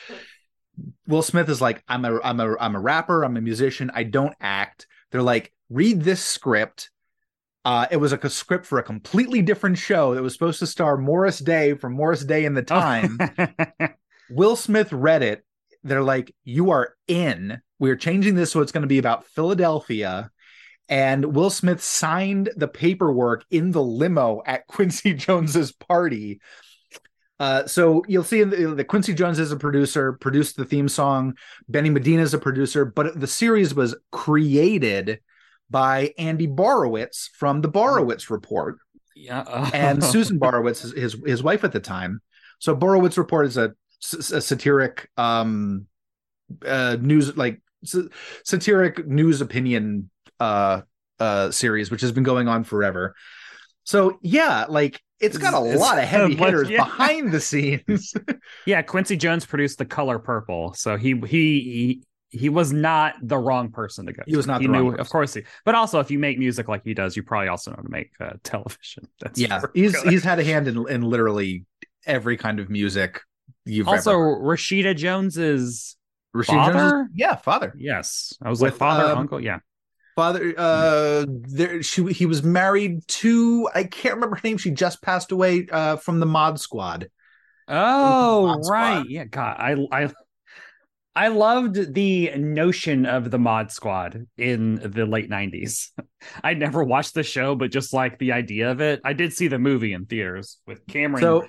Will 1.07 1.21
Smith 1.21 1.49
is 1.49 1.61
like, 1.61 1.83
"I'm 1.87 2.05
a, 2.05 2.19
I'm 2.21 2.39
a, 2.39 2.55
I'm 2.57 2.75
a 2.75 2.79
rapper. 2.79 3.23
I'm 3.23 3.37
a 3.37 3.41
musician. 3.41 3.91
I 3.93 4.03
don't 4.03 4.35
act." 4.39 4.87
They're 5.11 5.23
like, 5.23 5.51
"Read 5.69 6.01
this 6.01 6.23
script." 6.23 6.91
Uh, 7.65 7.87
it 7.91 7.97
was 7.97 8.13
a 8.13 8.29
script 8.29 8.65
for 8.65 8.79
a 8.79 8.83
completely 8.83 9.41
different 9.41 9.77
show 9.77 10.15
that 10.15 10.23
was 10.23 10.33
supposed 10.33 10.59
to 10.59 10.67
star 10.67 10.97
Morris 10.97 11.39
Day 11.39 11.73
from 11.73 11.93
Morris 11.93 12.23
Day 12.23 12.45
in 12.45 12.53
the 12.53 12.63
Time. 12.63 13.17
Will 14.29 14.55
Smith 14.55 14.93
read 14.93 15.23
it. 15.23 15.43
They're 15.83 16.03
like, 16.03 16.33
"You 16.43 16.71
are 16.71 16.95
in. 17.07 17.61
We're 17.79 17.95
changing 17.95 18.35
this 18.35 18.51
so 18.51 18.61
it's 18.61 18.71
going 18.71 18.83
to 18.83 18.87
be 18.87 18.97
about 18.97 19.25
Philadelphia." 19.25 20.31
And 20.87 21.35
Will 21.35 21.51
Smith 21.51 21.83
signed 21.83 22.49
the 22.55 22.67
paperwork 22.67 23.45
in 23.51 23.71
the 23.71 23.83
limo 23.83 24.41
at 24.45 24.67
Quincy 24.67 25.13
Jones's 25.13 25.71
party. 25.71 26.41
Uh, 27.39 27.65
so 27.67 28.03
you'll 28.07 28.23
see 28.23 28.43
the, 28.43 28.83
Quincy 28.83 29.13
Jones 29.13 29.39
is 29.39 29.53
a 29.53 29.57
producer, 29.57 30.13
produced 30.13 30.57
the 30.57 30.65
theme 30.65 30.89
song. 30.89 31.35
Benny 31.69 31.89
Medina 31.89 32.21
is 32.21 32.33
a 32.33 32.37
producer, 32.37 32.83
but 32.83 33.17
the 33.17 33.27
series 33.27 33.73
was 33.73 33.95
created 34.11 35.21
by 35.69 36.13
Andy 36.17 36.47
Borowitz 36.47 37.29
from 37.33 37.61
the 37.61 37.69
Borowitz 37.69 38.29
Report. 38.29 38.77
Yeah. 39.15 39.69
and 39.73 40.03
Susan 40.15 40.39
Borowitz 40.39 40.85
is 40.85 40.93
his, 40.93 41.17
his 41.25 41.43
wife 41.43 41.63
at 41.63 41.71
the 41.71 41.79
time. 41.79 42.21
So 42.59 42.75
Borowitz 42.75 43.17
Report 43.17 43.45
is 43.45 43.57
a, 43.57 43.73
a 44.13 44.41
satiric 44.41 45.09
um 45.17 45.85
uh 46.65 46.97
news 46.99 47.35
like 47.37 47.61
satiric 48.43 49.05
news 49.05 49.41
opinion 49.41 50.09
uh 50.39 50.81
uh 51.19 51.51
series 51.51 51.91
which 51.91 52.01
has 52.01 52.11
been 52.11 52.23
going 52.23 52.47
on 52.47 52.63
forever. 52.63 53.15
So 53.83 54.19
yeah, 54.21 54.65
like 54.69 55.01
it's 55.19 55.37
got 55.37 55.53
a 55.53 55.71
it's, 55.71 55.79
lot 55.79 55.97
of 55.97 56.05
heavy 56.05 56.35
hitters 56.37 56.69
yeah. 56.69 56.83
behind 56.83 57.31
the 57.31 57.41
scenes. 57.41 58.13
yeah, 58.65 58.81
Quincy 58.81 59.17
Jones 59.17 59.45
produced 59.45 59.77
The 59.77 59.85
Color 59.85 60.19
Purple. 60.19 60.73
So 60.73 60.95
he 60.95 61.19
he 61.27 62.03
he 62.31 62.49
was 62.49 62.71
not 62.71 63.15
the 63.21 63.37
wrong 63.37 63.71
person 63.71 64.05
to 64.05 64.13
go. 64.13 64.23
He 64.25 64.35
was 64.35 64.45
not. 64.45 64.61
He 64.61 64.67
knew, 64.67 64.91
of 64.91 65.09
course. 65.09 65.33
He, 65.33 65.43
but 65.65 65.75
also, 65.75 65.99
if 65.99 66.11
you 66.11 66.19
make 66.19 66.37
music 66.37 66.67
like 66.67 66.83
he 66.83 66.93
does, 66.93 67.15
you 67.17 67.23
probably 67.23 67.47
also 67.47 67.71
know 67.71 67.81
to 67.81 67.89
make 67.89 68.11
uh, 68.19 68.33
television. 68.43 69.07
That's 69.19 69.39
yeah. 69.39 69.61
He's 69.73 69.93
good. 69.93 70.11
he's 70.11 70.23
had 70.23 70.39
a 70.39 70.43
hand 70.43 70.67
in, 70.67 70.87
in 70.89 71.01
literally 71.01 71.65
every 72.05 72.37
kind 72.37 72.59
of 72.59 72.69
music 72.69 73.21
you've 73.65 73.87
also 73.87 74.11
ever. 74.11 74.39
Rashida 74.39 74.95
Jones's 74.95 75.97
Rashida 76.35 76.73
father. 76.73 77.09
Yeah, 77.15 77.35
father. 77.35 77.73
Yes, 77.77 78.33
I 78.41 78.49
was 78.49 78.61
With, 78.61 78.73
like 78.73 78.79
father, 78.79 79.11
um, 79.11 79.17
uncle. 79.17 79.39
Yeah, 79.39 79.59
father. 80.15 80.53
Uh, 80.55 81.25
there 81.27 81.81
she 81.81 82.11
he 82.13 82.27
was 82.27 82.43
married 82.43 83.07
to 83.07 83.67
I 83.73 83.85
can't 83.85 84.15
remember 84.15 84.35
her 84.35 84.41
name. 84.43 84.57
She 84.57 84.71
just 84.71 85.01
passed 85.01 85.31
away 85.31 85.67
uh 85.71 85.95
from 85.95 86.19
the 86.19 86.27
Mod 86.27 86.59
Squad. 86.59 87.09
Oh 87.67 88.47
mod 88.47 88.59
right, 88.69 88.93
squad. 88.99 89.09
yeah. 89.09 89.25
God, 89.25 89.55
I 89.57 89.87
I 89.91 90.11
I 91.15 91.29
loved 91.29 91.93
the 91.93 92.31
notion 92.37 93.05
of 93.05 93.31
the 93.31 93.39
mod 93.39 93.71
squad 93.71 94.27
in 94.37 94.75
the 94.75 95.05
late 95.05 95.29
90s. 95.29 95.89
I 96.43 96.53
never 96.53 96.83
watched 96.83 97.13
the 97.13 97.23
show, 97.23 97.55
but 97.55 97.71
just 97.71 97.93
like 97.93 98.19
the 98.19 98.31
idea 98.31 98.71
of 98.71 98.79
it. 98.79 99.01
I 99.03 99.13
did 99.13 99.33
see 99.33 99.47
the 99.47 99.59
movie 99.59 99.93
in 99.93 100.05
theaters 100.05 100.57
with 100.67 100.85
Cameron. 100.87 101.21
So 101.21 101.47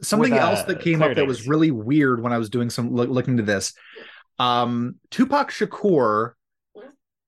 something 0.00 0.32
with, 0.32 0.40
else 0.40 0.60
uh, 0.60 0.66
that 0.66 0.80
came 0.80 1.02
up 1.02 1.14
that 1.14 1.26
was 1.26 1.46
really 1.46 1.70
weird 1.70 2.22
when 2.22 2.32
I 2.32 2.38
was 2.38 2.50
doing 2.50 2.70
some 2.70 2.94
look, 2.94 3.10
looking 3.10 3.36
to 3.36 3.42
this. 3.42 3.74
Um, 4.38 4.96
Tupac 5.10 5.50
Shakur 5.50 6.32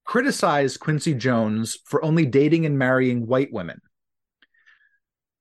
criticized 0.04 0.80
Quincy 0.80 1.14
Jones 1.14 1.78
for 1.84 2.04
only 2.04 2.26
dating 2.26 2.64
and 2.66 2.78
marrying 2.78 3.26
white 3.26 3.52
women. 3.52 3.80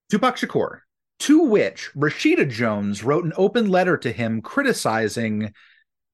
Tupac 0.10 0.36
Shakur, 0.36 0.80
to 1.20 1.44
which 1.44 1.92
Rashida 1.96 2.50
Jones 2.50 3.04
wrote 3.04 3.26
an 3.26 3.34
open 3.38 3.70
letter 3.70 3.98
to 3.98 4.12
him 4.12 4.42
criticizing 4.42 5.54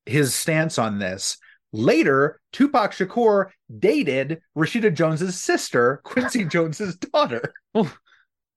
his 0.06 0.34
stance 0.34 0.78
on 0.78 1.00
this. 1.00 1.38
Later, 1.74 2.40
Tupac 2.52 2.92
Shakur 2.92 3.50
dated 3.80 4.42
Rashida 4.58 4.94
Jones's 4.94 5.42
sister, 5.42 6.02
Quincy 6.04 6.44
Jones's 6.50 6.98
daughter. 6.98 7.54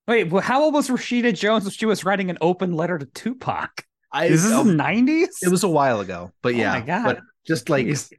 Wait, 0.06 0.30
well, 0.30 0.42
how 0.42 0.62
old 0.64 0.74
was 0.74 0.88
Rashida 0.88 1.32
Jones 1.34 1.64
when 1.64 1.70
she 1.70 1.86
was 1.86 2.04
writing 2.04 2.28
an 2.28 2.38
open 2.40 2.72
letter 2.72 2.98
to 2.98 3.06
Tupac? 3.06 3.84
I, 4.12 4.26
Is 4.26 4.44
this 4.44 4.52
the 4.52 4.64
nineties? 4.64 5.38
It 5.42 5.48
was 5.48 5.64
a 5.64 5.68
while 5.68 6.00
ago, 6.00 6.32
but 6.42 6.54
yeah, 6.54 6.80
oh 6.80 6.84
yeah, 6.86 7.02
but 7.04 7.20
just 7.46 7.68
like 7.68 7.86
Jeez. 7.86 8.12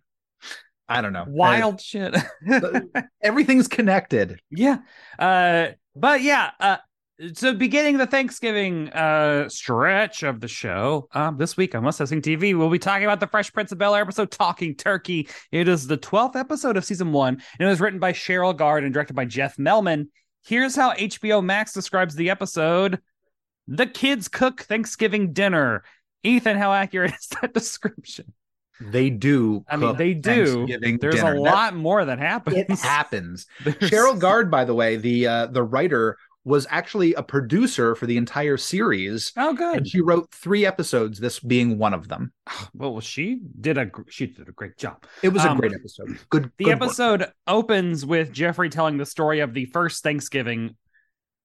I 0.90 1.02
don't 1.02 1.14
know, 1.14 1.26
wild 1.28 1.76
I, 1.76 1.78
shit. 1.78 2.16
everything's 3.22 3.68
connected. 3.68 4.40
Yeah, 4.52 4.80
uh, 5.18 5.68
but 5.96 6.22
yeah, 6.22 6.52
uh, 6.60 6.78
so 7.34 7.54
beginning 7.54 7.98
the 7.98 8.06
Thanksgiving 8.06 8.90
uh 8.90 9.48
stretch 9.48 10.24
of 10.24 10.42
the 10.42 10.48
show, 10.48 11.08
um, 11.14 11.38
this 11.38 11.56
week 11.56 11.74
on 11.74 11.84
Must 11.84 12.00
Have 12.00 12.10
TV, 12.10 12.58
we'll 12.58 12.70
be 12.70 12.80
talking 12.80 13.06
about 13.06 13.20
the 13.20 13.28
Fresh 13.28 13.54
Prince 13.54 13.72
of 13.72 13.78
Bel 13.78 13.96
Air 13.96 14.02
episode 14.02 14.32
Talking 14.32 14.76
Turkey. 14.76 15.30
It 15.52 15.68
is 15.68 15.88
the 15.88 15.98
12th 15.98 16.36
episode 16.36 16.78
of 16.78 16.86
season 16.86 17.12
one, 17.12 17.42
and 17.60 17.68
it 17.68 17.70
was 17.70 17.80
written 17.80 18.00
by 18.00 18.12
Cheryl 18.12 18.56
Gard 18.56 18.84
and 18.84 18.94
directed 18.94 19.16
by 19.16 19.26
Jeff 19.26 19.56
Melman. 19.58 20.08
Here's 20.44 20.76
how 20.76 20.94
HBO 20.94 21.44
Max 21.44 21.74
describes 21.74 22.16
the 22.16 22.30
episode 22.30 23.02
The 23.68 23.88
kids 23.88 24.28
cook 24.28 24.62
Thanksgiving 24.62 25.34
dinner. 25.34 25.84
Ethan, 26.24 26.58
how 26.58 26.74
accurate 26.74 27.14
is 27.20 27.28
that 27.42 27.54
description? 27.54 28.34
They 28.82 29.10
do. 29.10 29.64
I 29.70 29.78
mean, 29.78 29.96
they 29.96 30.14
do. 30.14 30.68
There's 31.00 31.16
dinner. 31.16 31.36
a 31.36 31.40
lot 31.40 31.72
that, 31.72 31.78
more 31.78 32.04
that 32.04 32.20
happens. 32.20 32.58
It 32.58 32.70
happens. 32.80 33.48
Cheryl 33.64 34.20
Gard, 34.20 34.52
by 34.52 34.66
the 34.66 34.74
way, 34.74 34.98
the 34.98 35.28
uh, 35.28 35.46
the 35.46 35.64
writer 35.64 36.18
was 36.46 36.68
actually 36.70 37.16
a 37.16 37.24
producer 37.24 37.96
for 37.96 38.06
the 38.06 38.18
entire 38.18 38.56
series. 38.56 39.34
Oh, 39.36 39.54
good. 39.54 39.78
And 39.78 39.88
she 39.88 40.00
wrote 40.00 40.32
three 40.32 40.66
episodes, 40.66 41.20
this 41.20 41.40
being 41.40 41.80
one 41.80 41.94
of 41.94 42.08
them. 42.08 42.32
Well, 42.74 43.02
she 43.02 43.42
did 43.60 43.78
a 43.78 43.90
she 44.10 44.28
did 44.28 44.48
a 44.48 44.52
great 44.52 44.78
job. 44.78 45.06
It 45.24 45.30
was 45.30 45.44
um, 45.44 45.58
a 45.58 45.60
great 45.60 45.74
episode. 45.74 46.20
Good. 46.30 46.52
The 46.58 46.66
good 46.66 46.74
episode 46.74 47.20
work. 47.22 47.34
opens 47.48 48.06
with 48.06 48.32
Jeffrey 48.32 48.70
telling 48.70 48.98
the 48.98 49.06
story 49.06 49.40
of 49.40 49.54
the 49.54 49.66
first 49.66 50.04
Thanksgiving. 50.04 50.76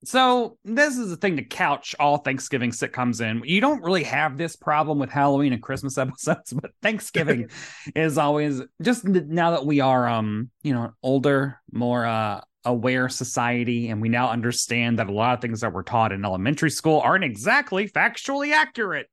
So 0.04 0.58
this 0.64 0.96
is 0.96 1.10
the 1.10 1.16
thing 1.16 1.36
to 1.36 1.44
couch 1.44 1.94
all 1.98 2.18
Thanksgiving 2.18 2.70
sitcoms 2.70 3.20
in. 3.20 3.42
You 3.44 3.60
don't 3.60 3.82
really 3.82 4.04
have 4.04 4.38
this 4.38 4.56
problem 4.56 4.98
with 4.98 5.10
Halloween 5.10 5.52
and 5.52 5.62
Christmas 5.62 5.98
episodes, 5.98 6.52
but 6.52 6.72
Thanksgiving 6.82 7.48
is 7.96 8.18
always 8.18 8.60
just 8.82 9.04
now 9.04 9.52
that 9.52 9.64
we 9.64 9.80
are 9.80 10.06
um 10.06 10.50
you 10.62 10.74
know 10.74 10.92
older, 11.02 11.58
more 11.72 12.04
uh 12.04 12.42
aware 12.64 13.08
society 13.08 13.88
and 13.88 14.02
we 14.02 14.08
now 14.08 14.30
understand 14.30 14.98
that 14.98 15.08
a 15.08 15.12
lot 15.12 15.34
of 15.34 15.40
things 15.40 15.60
that 15.60 15.72
were 15.72 15.82
taught 15.82 16.12
in 16.12 16.24
elementary 16.24 16.70
school 16.70 17.00
aren't 17.00 17.24
exactly 17.24 17.88
factually 17.88 18.52
accurate. 18.52 19.08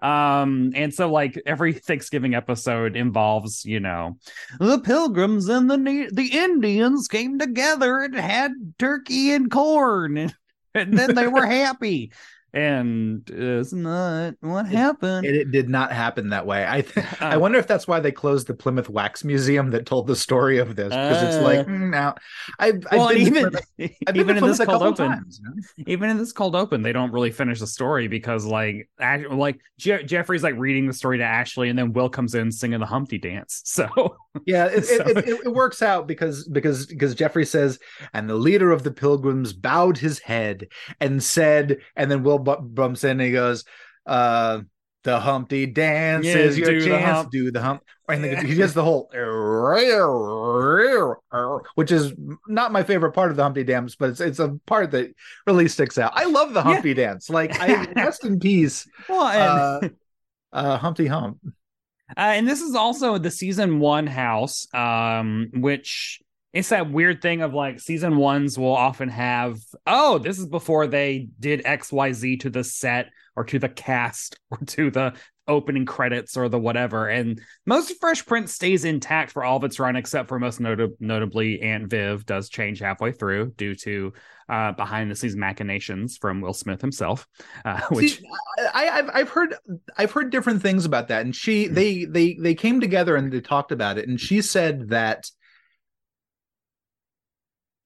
Um 0.00 0.72
and 0.74 0.94
so 0.94 1.10
like 1.10 1.40
every 1.44 1.72
thanksgiving 1.88 2.34
episode 2.34 2.96
involves 2.96 3.64
you 3.64 3.80
know 3.80 4.16
the 4.60 4.78
pilgrims 4.78 5.48
and 5.48 5.68
the 5.68 6.08
the 6.12 6.38
indians 6.38 7.08
came 7.08 7.36
together 7.36 8.02
and 8.02 8.14
had 8.14 8.52
turkey 8.78 9.32
and 9.32 9.50
corn 9.50 10.16
and, 10.16 10.34
and 10.74 10.96
then 10.96 11.16
they 11.16 11.26
were 11.26 11.46
happy 11.64 12.12
and 12.54 13.28
it's 13.28 13.72
not 13.72 14.34
what 14.40 14.66
happened. 14.66 15.26
It, 15.26 15.34
it, 15.34 15.50
did 15.50 15.68
not 15.68 15.92
happen 15.92 16.30
that 16.30 16.46
way. 16.46 16.66
I 16.66 16.80
th- 16.80 17.06
uh, 17.06 17.16
I 17.24 17.36
wonder 17.36 17.58
if 17.58 17.66
that's 17.66 17.86
why 17.86 18.00
they 18.00 18.10
closed 18.10 18.46
the 18.46 18.54
Plymouth 18.54 18.88
Wax 18.88 19.22
Museum 19.22 19.70
that 19.70 19.84
told 19.84 20.06
the 20.06 20.16
story 20.16 20.58
of 20.58 20.74
this 20.74 20.88
because 20.88 21.22
uh, 21.22 21.26
it's 21.26 21.44
like 21.44 21.66
mm, 21.66 21.90
now 21.90 22.14
I've, 22.58 22.84
well, 22.90 23.02
I've 23.08 23.16
been 23.16 23.26
even 23.26 23.56
I've 24.06 24.16
even 24.16 24.38
in 24.38 24.44
this 24.46 24.58
cold 24.58 24.82
open, 24.82 25.08
times, 25.08 25.40
you 25.42 25.50
know? 25.50 25.92
even 25.92 26.08
in 26.08 26.16
this 26.16 26.32
cold 26.32 26.56
open, 26.56 26.82
they 26.82 26.92
don't 26.92 27.12
really 27.12 27.30
finish 27.30 27.60
the 27.60 27.66
story 27.66 28.08
because 28.08 28.46
like 28.46 28.88
like 28.98 29.60
Je- 29.78 30.04
Jeffrey's 30.04 30.42
like 30.42 30.54
reading 30.56 30.86
the 30.86 30.94
story 30.94 31.18
to 31.18 31.24
Ashley, 31.24 31.68
and 31.68 31.78
then 31.78 31.92
Will 31.92 32.08
comes 32.08 32.34
in 32.34 32.50
singing 32.50 32.80
the 32.80 32.86
Humpty 32.86 33.18
dance. 33.18 33.62
So 33.78 34.16
yeah, 34.44 34.66
it, 34.66 34.86
so. 34.86 35.06
it, 35.06 35.18
it, 35.18 35.40
it 35.44 35.54
works 35.54 35.82
out 35.82 36.08
because 36.08 36.48
because 36.48 36.86
because 36.86 37.14
Jeffrey 37.14 37.46
says, 37.46 37.78
and 38.12 38.28
the 38.28 38.34
leader 38.34 38.72
of 38.72 38.82
the 38.82 38.90
pilgrims 38.90 39.52
bowed 39.52 39.98
his 39.98 40.18
head 40.18 40.66
and 41.00 41.22
said, 41.22 41.78
and 41.94 42.10
then 42.10 42.24
Will 42.24 42.37
bumps 42.38 43.04
in 43.04 43.12
and 43.12 43.20
he 43.20 43.32
goes, 43.32 43.64
uh, 44.06 44.60
the 45.04 45.20
Humpty 45.20 45.66
dance 45.66 46.26
yeah, 46.26 46.36
is 46.36 46.58
your 46.58 46.80
chance. 46.80 47.28
Do 47.30 47.50
the 47.50 47.62
hump. 47.62 47.82
And 48.08 48.24
yeah. 48.24 48.42
he 48.42 48.54
does 48.54 48.74
the 48.74 48.82
whole, 48.82 49.08
which 51.74 51.92
is 51.92 52.12
not 52.46 52.72
my 52.72 52.82
favorite 52.82 53.12
part 53.12 53.30
of 53.30 53.36
the 53.36 53.42
Humpty 53.42 53.64
dance, 53.64 53.96
but 53.96 54.10
it's 54.10 54.20
it's 54.20 54.38
a 54.38 54.58
part 54.66 54.90
that 54.92 55.14
really 55.46 55.68
sticks 55.68 55.98
out. 55.98 56.12
I 56.14 56.24
love 56.24 56.52
the 56.52 56.62
Humpty 56.62 56.90
yeah. 56.90 56.94
dance. 56.94 57.30
Like, 57.30 57.58
I 57.60 57.84
rest 57.96 58.24
in 58.24 58.40
peace. 58.40 58.88
Well, 59.08 59.28
and... 59.28 59.92
uh, 60.52 60.56
uh, 60.56 60.78
Humpty 60.78 61.06
Hump. 61.06 61.38
Uh, 62.16 62.20
and 62.20 62.48
this 62.48 62.62
is 62.62 62.74
also 62.74 63.18
the 63.18 63.30
season 63.30 63.80
one 63.80 64.06
house, 64.06 64.66
um, 64.74 65.50
which 65.54 66.20
it's 66.52 66.70
that 66.70 66.90
weird 66.90 67.20
thing 67.20 67.42
of 67.42 67.52
like 67.54 67.80
season 67.80 68.16
ones 68.16 68.58
will 68.58 68.74
often 68.74 69.08
have 69.08 69.58
oh 69.86 70.18
this 70.18 70.38
is 70.38 70.46
before 70.46 70.86
they 70.86 71.28
did 71.38 71.62
xyz 71.64 72.40
to 72.40 72.50
the 72.50 72.64
set 72.64 73.10
or 73.36 73.44
to 73.44 73.58
the 73.58 73.68
cast 73.68 74.38
or 74.50 74.58
to 74.66 74.90
the 74.90 75.14
opening 75.48 75.86
credits 75.86 76.36
or 76.36 76.48
the 76.48 76.58
whatever. 76.58 77.08
And 77.08 77.40
most 77.66 77.98
fresh 77.98 78.24
prince 78.24 78.52
stays 78.52 78.84
intact 78.84 79.32
for 79.32 79.42
all 79.42 79.56
of 79.56 79.64
its 79.64 79.80
run 79.80 79.96
except 79.96 80.28
for 80.28 80.38
most 80.38 80.60
not- 80.60 80.78
notably 81.00 81.62
aunt 81.62 81.88
viv 81.88 82.26
does 82.26 82.48
change 82.48 82.78
halfway 82.78 83.12
through 83.12 83.52
due 83.56 83.74
to 83.76 84.12
uh, 84.48 84.72
behind 84.72 85.10
the 85.10 85.14
scenes 85.14 85.36
machinations 85.36 86.16
from 86.18 86.40
will 86.40 86.52
smith 86.52 86.80
himself 86.80 87.26
uh, 87.64 87.80
which 87.90 88.18
See, 88.18 88.28
I, 88.72 88.84
have 88.84 89.10
I've 89.12 89.28
heard 89.28 89.54
i've 89.98 90.12
heard 90.12 90.30
different 90.30 90.62
things 90.62 90.86
about 90.86 91.08
that 91.08 91.22
and 91.22 91.36
she 91.36 91.66
they 91.66 92.06
they 92.06 92.34
they 92.40 92.54
came 92.54 92.80
together 92.80 93.16
and 93.16 93.30
they 93.30 93.40
talked 93.40 93.72
about 93.72 93.98
it 93.98 94.08
and 94.08 94.18
she 94.18 94.40
said 94.40 94.88
that 94.88 95.30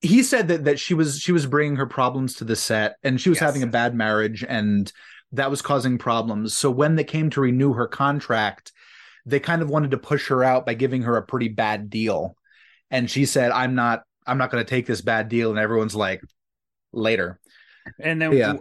he 0.03 0.25
said 0.25 0.49
that 0.49 0.65
that 0.65 0.81
she 0.81 0.95
was 0.95 1.21
she 1.21 1.33
was 1.33 1.47
bringing 1.47 1.77
her 1.77 1.87
problems 1.87 2.35
to 2.35 2.45
the 2.45 2.57
set 2.57 2.97
and 3.05 3.21
she 3.21 3.31
was 3.31 3.37
yes. 3.37 3.47
having 3.47 3.63
a 3.63 3.69
bad 3.69 3.95
marriage 3.95 4.45
and 4.47 4.93
that 5.31 5.51
was 5.51 5.63
causing 5.63 5.97
problems. 5.97 6.55
So 6.55 6.71
when 6.71 6.97
they 6.97 7.05
came 7.05 7.31
to 7.31 7.41
renew 7.41 7.73
her 7.73 7.87
contract 7.87 8.73
they 9.25 9.39
kind 9.39 9.63
of 9.63 9.71
wanted 9.71 9.93
to 9.93 9.99
push 9.99 10.27
her 10.27 10.43
out 10.43 10.67
by 10.67 10.75
giving 10.75 11.03
her 11.03 11.17
a 11.17 11.23
pretty 11.23 11.47
bad 11.47 11.89
deal. 11.89 12.37
And 12.91 13.09
she 13.09 13.25
said 13.25 13.53
i'm 13.53 13.77
not 13.77 14.03
i'm 14.27 14.39
not 14.39 14.51
going 14.51 14.65
to 14.65 14.69
take 14.69 14.87
this 14.87 15.01
bad 15.01 15.29
deal. 15.29 15.51
And 15.51 15.59
everyone's 15.59 15.95
like 15.95 16.21
later. 16.93 17.41
And 18.01 18.21
then 18.21 18.33
yeah. 18.33 18.55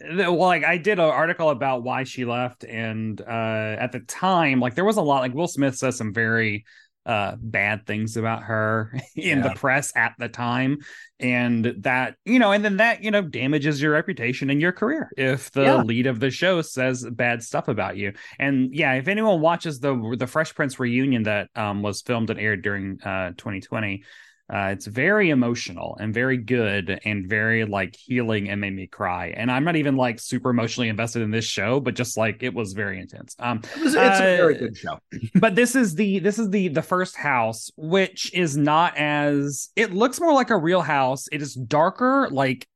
well 0.00 0.36
like 0.36 0.64
i 0.64 0.76
did 0.76 0.98
an 0.98 1.04
article 1.04 1.50
about 1.50 1.84
why 1.84 2.04
she 2.04 2.24
left 2.24 2.64
and 2.64 3.20
uh 3.20 3.76
at 3.78 3.92
the 3.92 4.00
time 4.00 4.60
like 4.60 4.74
there 4.76 4.84
was 4.84 4.96
a 4.96 5.02
lot 5.02 5.20
like 5.20 5.34
will 5.34 5.48
smith 5.48 5.76
says 5.76 5.96
some 5.96 6.14
very 6.14 6.64
uh, 7.08 7.36
bad 7.40 7.86
things 7.86 8.18
about 8.18 8.42
her 8.42 8.92
in 9.16 9.38
yeah. 9.38 9.48
the 9.48 9.54
press 9.54 9.92
at 9.96 10.14
the 10.18 10.28
time 10.28 10.78
and 11.18 11.74
that 11.78 12.14
you 12.26 12.38
know 12.38 12.52
and 12.52 12.64
then 12.64 12.76
that 12.76 13.02
you 13.02 13.10
know 13.10 13.22
damages 13.22 13.80
your 13.80 13.92
reputation 13.92 14.50
and 14.50 14.60
your 14.60 14.72
career 14.72 15.10
if 15.16 15.50
the 15.52 15.62
yeah. 15.62 15.82
lead 15.82 16.06
of 16.06 16.20
the 16.20 16.30
show 16.30 16.60
says 16.60 17.04
bad 17.10 17.42
stuff 17.42 17.66
about 17.66 17.96
you 17.96 18.12
and 18.38 18.74
yeah 18.74 18.92
if 18.92 19.08
anyone 19.08 19.40
watches 19.40 19.80
the 19.80 20.16
the 20.18 20.26
fresh 20.26 20.54
prince 20.54 20.78
reunion 20.78 21.22
that 21.22 21.48
um, 21.56 21.82
was 21.82 22.02
filmed 22.02 22.28
and 22.30 22.38
aired 22.38 22.62
during 22.62 23.00
uh, 23.02 23.30
2020 23.38 24.04
Uh, 24.50 24.70
it's 24.72 24.86
very 24.86 25.28
emotional 25.28 25.96
and 26.00 26.14
very 26.14 26.38
good 26.38 26.98
and 27.04 27.28
very 27.28 27.64
like 27.66 27.94
healing 27.96 28.48
and 28.48 28.60
made 28.60 28.74
me 28.74 28.86
cry. 28.86 29.34
And 29.36 29.50
I'm 29.50 29.62
not 29.62 29.76
even 29.76 29.96
like 29.96 30.18
super 30.18 30.50
emotionally 30.50 30.88
invested 30.88 31.20
in 31.22 31.30
this 31.30 31.44
show, 31.44 31.80
but 31.80 31.94
just 31.94 32.16
like 32.16 32.42
it 32.42 32.54
was 32.54 32.72
very 32.72 32.98
intense. 32.98 33.36
Um, 33.38 33.60
it 33.76 33.82
was, 33.82 33.94
it's 33.94 34.20
uh, 34.20 34.24
a 34.24 34.36
very 34.36 34.54
good 34.54 34.76
show. 34.76 34.98
but 35.34 35.54
this 35.54 35.74
is 35.74 35.94
the 35.94 36.18
this 36.20 36.38
is 36.38 36.48
the 36.48 36.68
the 36.68 36.82
first 36.82 37.14
house, 37.16 37.70
which 37.76 38.32
is 38.32 38.56
not 38.56 38.96
as 38.96 39.68
it 39.76 39.92
looks 39.92 40.18
more 40.18 40.32
like 40.32 40.50
a 40.50 40.56
real 40.56 40.80
house. 40.80 41.26
It 41.30 41.42
is 41.42 41.54
darker, 41.54 42.28
like 42.30 42.66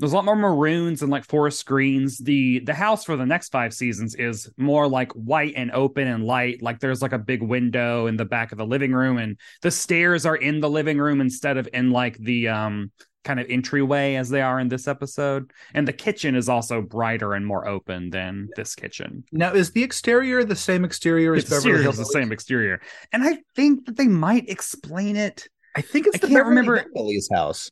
there's 0.00 0.12
a 0.12 0.16
lot 0.16 0.24
more 0.24 0.34
maroons 0.34 1.02
and 1.02 1.10
like 1.10 1.26
forest 1.26 1.66
greens. 1.66 2.16
The 2.16 2.60
the 2.60 2.72
house 2.72 3.04
for 3.04 3.16
the 3.16 3.26
next 3.26 3.50
five 3.50 3.74
seasons 3.74 4.14
is 4.14 4.50
more 4.56 4.88
like 4.88 5.12
white 5.12 5.52
and 5.56 5.70
open 5.72 6.08
and 6.08 6.24
light. 6.24 6.62
Like 6.62 6.80
there's 6.80 7.02
like 7.02 7.12
a 7.12 7.18
big 7.18 7.42
window 7.42 8.06
in 8.06 8.16
the 8.16 8.24
back 8.24 8.50
of 8.50 8.56
the 8.56 8.64
living 8.64 8.92
room, 8.92 9.18
and 9.18 9.38
the 9.60 9.70
stairs 9.70 10.24
are 10.24 10.36
in 10.36 10.60
the 10.60 10.70
living 10.70 10.98
room 10.98 11.20
instead 11.20 11.58
of 11.58 11.68
in 11.74 11.90
like 11.90 12.16
the 12.16 12.48
um 12.48 12.90
kind 13.24 13.38
of 13.38 13.46
entryway 13.50 14.14
as 14.14 14.30
they 14.30 14.40
are 14.40 14.58
in 14.58 14.68
this 14.68 14.88
episode. 14.88 15.52
And 15.74 15.86
the 15.86 15.92
kitchen 15.92 16.34
is 16.34 16.48
also 16.48 16.80
brighter 16.80 17.34
and 17.34 17.46
more 17.46 17.68
open 17.68 18.08
than 18.08 18.48
this 18.56 18.74
kitchen. 18.74 19.24
Now, 19.32 19.52
is 19.52 19.72
the 19.72 19.82
exterior 19.82 20.42
the 20.44 20.56
same 20.56 20.82
exterior 20.82 21.34
as 21.34 21.44
Beverly 21.44 21.82
Hills? 21.82 21.98
The 21.98 22.06
same 22.06 22.32
exterior, 22.32 22.80
and 23.12 23.22
I 23.22 23.40
think 23.54 23.84
that 23.84 23.98
they 23.98 24.08
might 24.08 24.48
explain 24.48 25.16
it. 25.16 25.46
I 25.76 25.82
think 25.82 26.06
it's 26.06 26.16
I 26.16 26.18
the 26.20 26.26
can't 26.28 26.38
Beverly 26.38 26.56
remember 26.56 26.84
Hillbillies 26.96 27.26
house. 27.30 27.70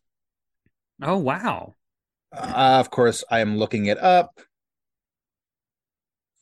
Oh 1.00 1.16
wow! 1.16 1.74
Uh, 2.32 2.76
of 2.80 2.90
course, 2.90 3.24
I 3.30 3.40
am 3.40 3.56
looking 3.56 3.86
it 3.86 3.98
up. 3.98 4.40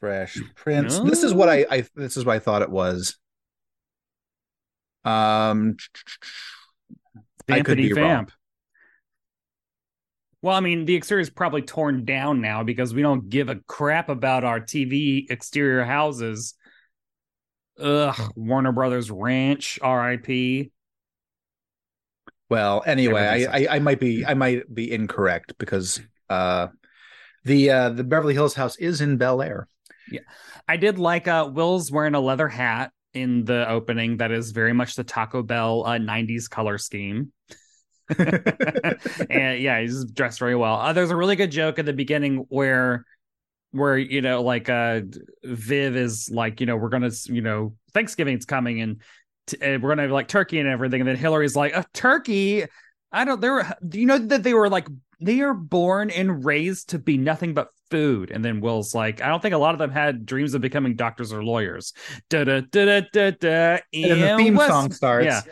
Fresh 0.01 0.41
Prince. 0.55 0.99
This 1.01 1.23
is 1.23 1.33
what 1.33 1.49
I, 1.49 1.67
I 1.71 1.85
this 1.95 2.17
is 2.17 2.25
what 2.25 2.37
I 2.37 2.39
thought 2.39 2.63
it 2.63 2.71
was. 2.71 3.17
Um, 5.05 5.77
I 7.49 7.61
could 7.61 7.77
be 7.79 7.93
vamp. 7.93 8.31
Wrong. 8.31 8.37
Well, 10.43 10.57
I 10.57 10.61
mean, 10.61 10.85
the 10.85 10.95
exterior 10.95 11.23
is 11.23 11.31
probably 11.31 11.63
torn 11.63 12.05
down 12.05 12.41
now 12.41 12.63
because 12.63 12.95
we 12.95 13.03
don't 13.03 13.29
give 13.29 13.49
a 13.49 13.57
crap 13.67 14.09
about 14.09 14.45
our 14.45 14.61
TV 14.61 15.31
exterior 15.31 15.85
houses. 15.85 16.55
Ugh, 17.81 18.33
Warner 18.37 18.73
Brothers 18.73 19.11
Ranch, 19.11 19.79
R.I.P. 19.83 20.71
Well, 22.49 22.83
anyway, 22.87 23.47
I, 23.51 23.59
I, 23.59 23.77
I 23.77 23.79
might 23.81 23.99
be 23.99 24.25
I 24.25 24.35
might 24.35 24.73
be 24.73 24.93
incorrect 24.93 25.55
because 25.59 26.01
uh, 26.31 26.69
the 27.45 27.71
uh, 27.71 27.91
the 27.91 28.05
Beverly 28.05 28.35
Hills 28.35 28.55
house 28.55 28.77
is 28.77 29.01
in 29.01 29.17
Bel 29.17 29.43
Air. 29.43 29.69
Yeah, 30.11 30.21
I 30.69 30.77
did 30.77 30.99
like 30.99 31.27
uh, 31.27 31.51
Will's 31.53 31.91
wearing 31.91 32.15
a 32.15 32.21
leather 32.21 32.49
hat 32.49 32.93
in 33.15 33.45
the 33.45 33.69
opening. 33.69 34.19
That 34.19 34.31
is 34.31 34.53
very 34.53 34.73
much 34.73 34.95
the 34.95 35.05
Taco 35.05 35.43
Bell 35.43 35.85
uh, 35.85 35.99
'90s 35.99 36.49
color 36.49 36.79
scheme. 36.79 37.33
and 38.19 39.61
yeah, 39.61 39.81
he's 39.81 40.05
dressed 40.05 40.39
very 40.39 40.55
well. 40.55 40.77
Uh, 40.77 40.93
there's 40.93 41.11
a 41.11 41.17
really 41.17 41.35
good 41.35 41.51
joke 41.51 41.81
at 41.81 41.87
the 41.87 41.93
beginning 41.93 42.47
where 42.49 43.05
where 43.73 43.99
you 43.99 44.23
know 44.23 44.43
like 44.43 44.69
uh 44.69 45.01
viv 45.45 45.97
is 45.97 46.31
like 46.33 46.61
you 46.61 46.67
know 46.67 46.77
we're 46.77 46.89
gonna 46.89 47.11
you 47.25 47.43
know 47.43 47.75
thanksgiving's 47.93 48.45
coming 48.47 48.81
and 48.81 49.03
t- 49.47 49.59
uh, 49.59 49.79
we're 49.79 49.91
gonna 49.91 50.03
have 50.03 50.11
like 50.11 50.29
turkey 50.29 50.59
and 50.59 50.69
everything. 50.69 51.01
And 51.01 51.09
then 51.09 51.17
Hillary's 51.17 51.57
like, 51.57 51.75
a 51.75 51.85
turkey. 51.93 52.65
I 53.13 53.25
don't. 53.25 53.41
They 53.41 53.49
were. 53.49 53.67
Do 53.87 54.01
you 54.01 54.07
know 54.07 54.19
that 54.19 54.43
they 54.43 54.55
were 54.55 54.69
like 54.69 54.87
they 55.21 55.41
are 55.41 55.55
born 55.55 56.11
and 56.11 56.45
raised 56.45 56.91
to 56.91 56.99
be 56.99 57.17
nothing 57.17 57.55
but 57.55 57.69
food. 57.91 58.31
And 58.31 58.45
then 58.45 58.61
Will's 58.61 58.95
like, 58.95 59.23
I 59.23 59.29
don't 59.29 59.41
think 59.41 59.55
a 59.55 59.59
lot 59.59 59.75
of 59.75 59.79
them 59.79 59.91
had 59.91 60.27
dreams 60.27 60.55
of 60.55 60.61
becoming 60.61 60.97
doctors 60.97 61.33
or 61.33 61.43
lawyers. 61.43 61.93
Da 62.29 62.45
da 62.45 62.61
da 62.61 62.85
da 62.85 63.01
da 63.13 63.31
da. 63.31 63.79
And 63.95 64.23
the 64.23 64.35
theme 64.37 64.57
song 64.59 64.93
starts. 64.93 65.27
Yeah, 65.27 65.43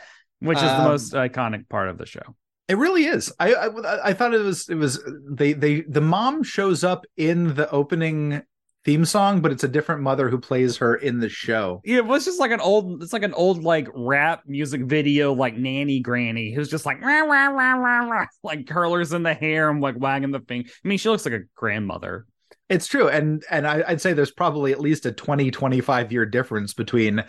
which 0.41 0.59
is 0.59 0.65
um, 0.65 0.83
the 0.83 0.89
most 0.89 1.13
iconic 1.15 1.69
part 1.69 1.89
of 1.89 1.99
the 1.99 2.07
show. 2.07 2.35
It 2.67 2.79
really 2.79 3.05
is. 3.05 3.33
I, 3.39 3.55
I 3.55 4.09
I 4.09 4.13
thought 4.15 4.35
it 4.35 4.39
was 4.39 4.69
it 4.69 4.77
was 4.77 5.03
they 5.31 5.53
they 5.53 5.83
the 5.83 6.01
mom 6.01 6.43
shows 6.43 6.83
up 6.83 7.05
in 7.17 7.55
the 7.55 7.71
opening 7.71 8.43
theme 8.85 9.05
song, 9.05 9.41
but 9.41 9.51
it's 9.51 9.65
a 9.65 9.69
different 9.69 10.03
mother 10.03 10.29
who 10.29 10.39
plays 10.39 10.77
her 10.77 10.95
in 10.97 11.19
the 11.19 11.29
show. 11.29 11.81
Yeah, 11.85 11.97
it 11.97 12.07
was 12.07 12.25
just 12.25 12.39
like 12.39 12.51
an 12.51 12.61
old, 12.61 13.03
it's 13.03 13.13
like 13.13 13.23
an 13.23 13.35
old 13.35 13.63
like 13.63 13.89
rap 13.95 14.43
music 14.47 14.83
video, 14.83 15.33
like 15.33 15.57
nanny 15.57 16.01
granny 16.01 16.53
who's 16.53 16.69
just 16.69 16.87
like 16.87 17.01
rah, 17.01 17.21
rah, 17.21 17.49
rah, 17.49 17.75
rah, 17.75 18.09
rah, 18.09 18.27
like 18.43 18.67
curlers 18.67 19.13
in 19.13 19.23
the 19.23 19.35
hair 19.35 19.71
and 19.71 19.81
like 19.81 19.99
wagging 19.99 20.31
the 20.31 20.41
thing. 20.41 20.65
I 20.67 20.89
mean, 20.89 20.99
she 20.99 21.09
looks 21.09 21.25
like 21.25 21.35
a 21.35 21.45
grandmother. 21.55 22.27
It's 22.71 22.87
true, 22.87 23.09
and 23.09 23.45
and 23.51 23.67
I, 23.67 23.85
would 23.91 24.01
say 24.01 24.15
there's 24.15 24.31
probably 24.31 24.73
at 24.73 24.81
least 24.81 25.05
a 25.05 25.13
20, 25.13 25.51
25 25.51 26.13
year 26.13 26.25
difference 26.25 26.73
between 26.73 27.23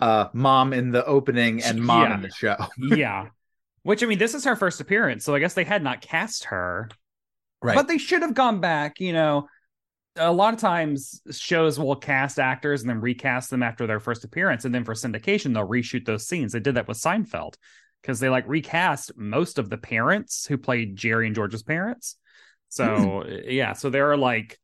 uh 0.00 0.28
mom 0.34 0.74
in 0.74 0.90
the 0.90 1.04
opening 1.06 1.62
and 1.62 1.82
mom 1.82 2.02
yeah. 2.02 2.14
in 2.14 2.22
the 2.22 2.30
show. 2.30 2.56
yeah, 2.78 3.28
which 3.84 4.02
I 4.02 4.06
mean, 4.06 4.18
this 4.18 4.34
is 4.34 4.44
her 4.44 4.54
first 4.54 4.80
appearance, 4.80 5.24
so 5.24 5.34
I 5.34 5.38
guess 5.38 5.54
they 5.54 5.64
had 5.64 5.82
not 5.82 6.02
cast 6.02 6.44
her. 6.44 6.90
Right. 7.62 7.74
But 7.74 7.88
they 7.88 7.96
should 7.96 8.22
have 8.22 8.34
gone 8.34 8.60
back, 8.60 9.00
you 9.00 9.12
know, 9.12 9.46
a 10.16 10.32
lot 10.32 10.52
of 10.52 10.60
times 10.60 11.20
shows 11.30 11.78
will 11.78 11.96
cast 11.96 12.38
actors 12.38 12.82
and 12.82 12.90
then 12.90 13.00
recast 13.00 13.50
them 13.50 13.62
after 13.62 13.86
their 13.86 14.00
first 14.00 14.24
appearance 14.24 14.64
and 14.64 14.74
then 14.74 14.84
for 14.84 14.94
syndication 14.94 15.54
they'll 15.54 15.66
reshoot 15.66 16.04
those 16.04 16.26
scenes 16.26 16.52
they 16.52 16.60
did 16.60 16.74
that 16.74 16.86
with 16.88 16.98
seinfeld 16.98 17.54
because 18.02 18.20
they 18.20 18.28
like 18.28 18.46
recast 18.46 19.12
most 19.16 19.58
of 19.58 19.70
the 19.70 19.78
parents 19.78 20.44
who 20.46 20.58
played 20.58 20.96
jerry 20.96 21.26
and 21.26 21.34
george's 21.34 21.62
parents 21.62 22.16
so 22.68 22.84
mm. 22.86 23.44
yeah 23.46 23.72
so 23.72 23.88
there 23.88 24.10
are 24.10 24.16
like 24.16 24.58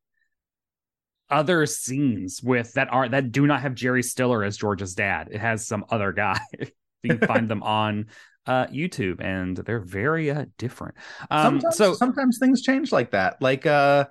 other 1.30 1.66
scenes 1.66 2.42
with 2.42 2.72
that 2.74 2.92
are 2.92 3.08
that 3.08 3.32
do 3.32 3.46
not 3.46 3.62
have 3.62 3.74
jerry 3.74 4.02
stiller 4.02 4.44
as 4.44 4.56
george's 4.56 4.94
dad 4.94 5.28
it 5.30 5.40
has 5.40 5.66
some 5.66 5.84
other 5.90 6.12
guy 6.12 6.38
you 7.02 7.16
can 7.16 7.26
find 7.26 7.48
them 7.48 7.62
on 7.62 8.06
uh, 8.46 8.66
YouTube, 8.68 9.20
and 9.20 9.58
they're 9.58 9.78
very 9.78 10.30
uh, 10.30 10.46
different. 10.56 10.94
Um, 11.30 11.60
sometimes, 11.60 11.76
so 11.76 11.92
sometimes 11.92 12.38
things 12.38 12.62
change 12.62 12.92
like 12.92 13.10
that. 13.10 13.42
Like 13.42 13.66
uh, 13.66 14.06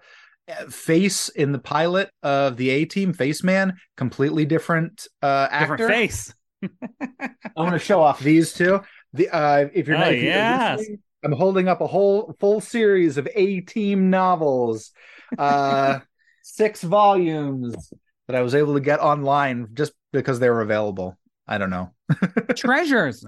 face 0.70 1.30
in 1.30 1.52
the 1.52 1.60
pilot 1.60 2.10
of 2.24 2.58
the 2.58 2.70
A 2.70 2.86
Team, 2.86 3.14
Face 3.14 3.44
Man, 3.44 3.78
completely 3.96 4.46
different 4.46 5.08
uh, 5.22 5.48
actor. 5.52 5.78
Different 5.78 5.92
face. 5.92 6.34
I 6.64 7.30
want 7.56 7.74
to 7.74 7.80
show 7.80 8.02
off 8.02 8.20
these 8.20 8.54
two. 8.54 8.82
The 9.14 9.30
uh, 9.30 9.68
if 9.74 9.88
you're 9.88 9.98
oh, 9.98 10.02
not, 10.02 10.18
yes. 10.18 10.84
I'm 11.24 11.32
holding 11.32 11.68
up 11.68 11.82
a 11.82 11.88
whole 11.88 12.36
full 12.40 12.62
series 12.62 13.18
of 13.18 13.28
A 13.36 13.62
Team 13.62 14.10
novels, 14.10 14.92
uh, 15.38 16.00
six 16.44 16.82
volumes 16.82 17.92
that 18.28 18.36
I 18.36 18.42
was 18.42 18.56
able 18.56 18.76
to 18.76 18.80
get 18.80 19.00
online 19.00 19.70
just 19.74 19.94
because 20.14 20.40
they 20.40 20.50
were 20.50 20.62
available. 20.62 21.18
I 21.48 21.58
don't 21.58 21.70
know. 21.70 21.94
Treasures. 22.56 23.26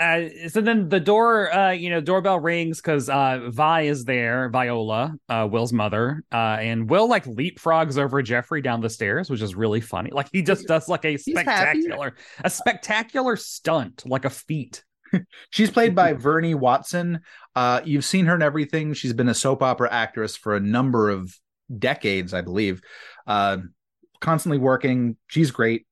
Uh, 0.00 0.48
so 0.48 0.62
then 0.62 0.88
the 0.88 0.98
door, 0.98 1.52
uh, 1.52 1.72
you 1.72 1.90
know, 1.90 2.00
doorbell 2.00 2.40
rings 2.40 2.78
because 2.80 3.10
uh, 3.10 3.50
Vi 3.50 3.82
is 3.82 4.06
there, 4.06 4.48
Viola, 4.48 5.14
uh, 5.28 5.46
Will's 5.50 5.74
mother, 5.74 6.24
uh, 6.32 6.56
and 6.58 6.88
Will 6.88 7.06
like 7.06 7.26
leapfrogs 7.26 7.98
over 7.98 8.22
Jeffrey 8.22 8.62
down 8.62 8.80
the 8.80 8.88
stairs, 8.88 9.28
which 9.28 9.42
is 9.42 9.54
really 9.54 9.82
funny. 9.82 10.10
Like 10.10 10.28
he 10.32 10.40
just 10.40 10.66
does 10.66 10.88
like 10.88 11.04
a 11.04 11.18
spectacular, 11.18 12.14
a 12.42 12.48
spectacular 12.48 13.36
stunt, 13.36 14.04
like 14.06 14.24
a 14.24 14.30
feat. 14.30 14.82
She's 15.50 15.70
played 15.70 15.94
by 15.94 16.14
Vernee 16.14 16.54
Watson. 16.54 17.20
Uh, 17.54 17.82
you've 17.84 18.04
seen 18.06 18.24
her 18.24 18.34
in 18.36 18.42
everything. 18.42 18.94
She's 18.94 19.12
been 19.12 19.28
a 19.28 19.34
soap 19.34 19.62
opera 19.62 19.92
actress 19.92 20.34
for 20.34 20.56
a 20.56 20.60
number 20.60 21.10
of 21.10 21.36
decades, 21.78 22.32
I 22.32 22.40
believe. 22.40 22.80
Uh, 23.26 23.58
constantly 24.20 24.58
working. 24.58 25.16
She's 25.26 25.50
great. 25.50 25.84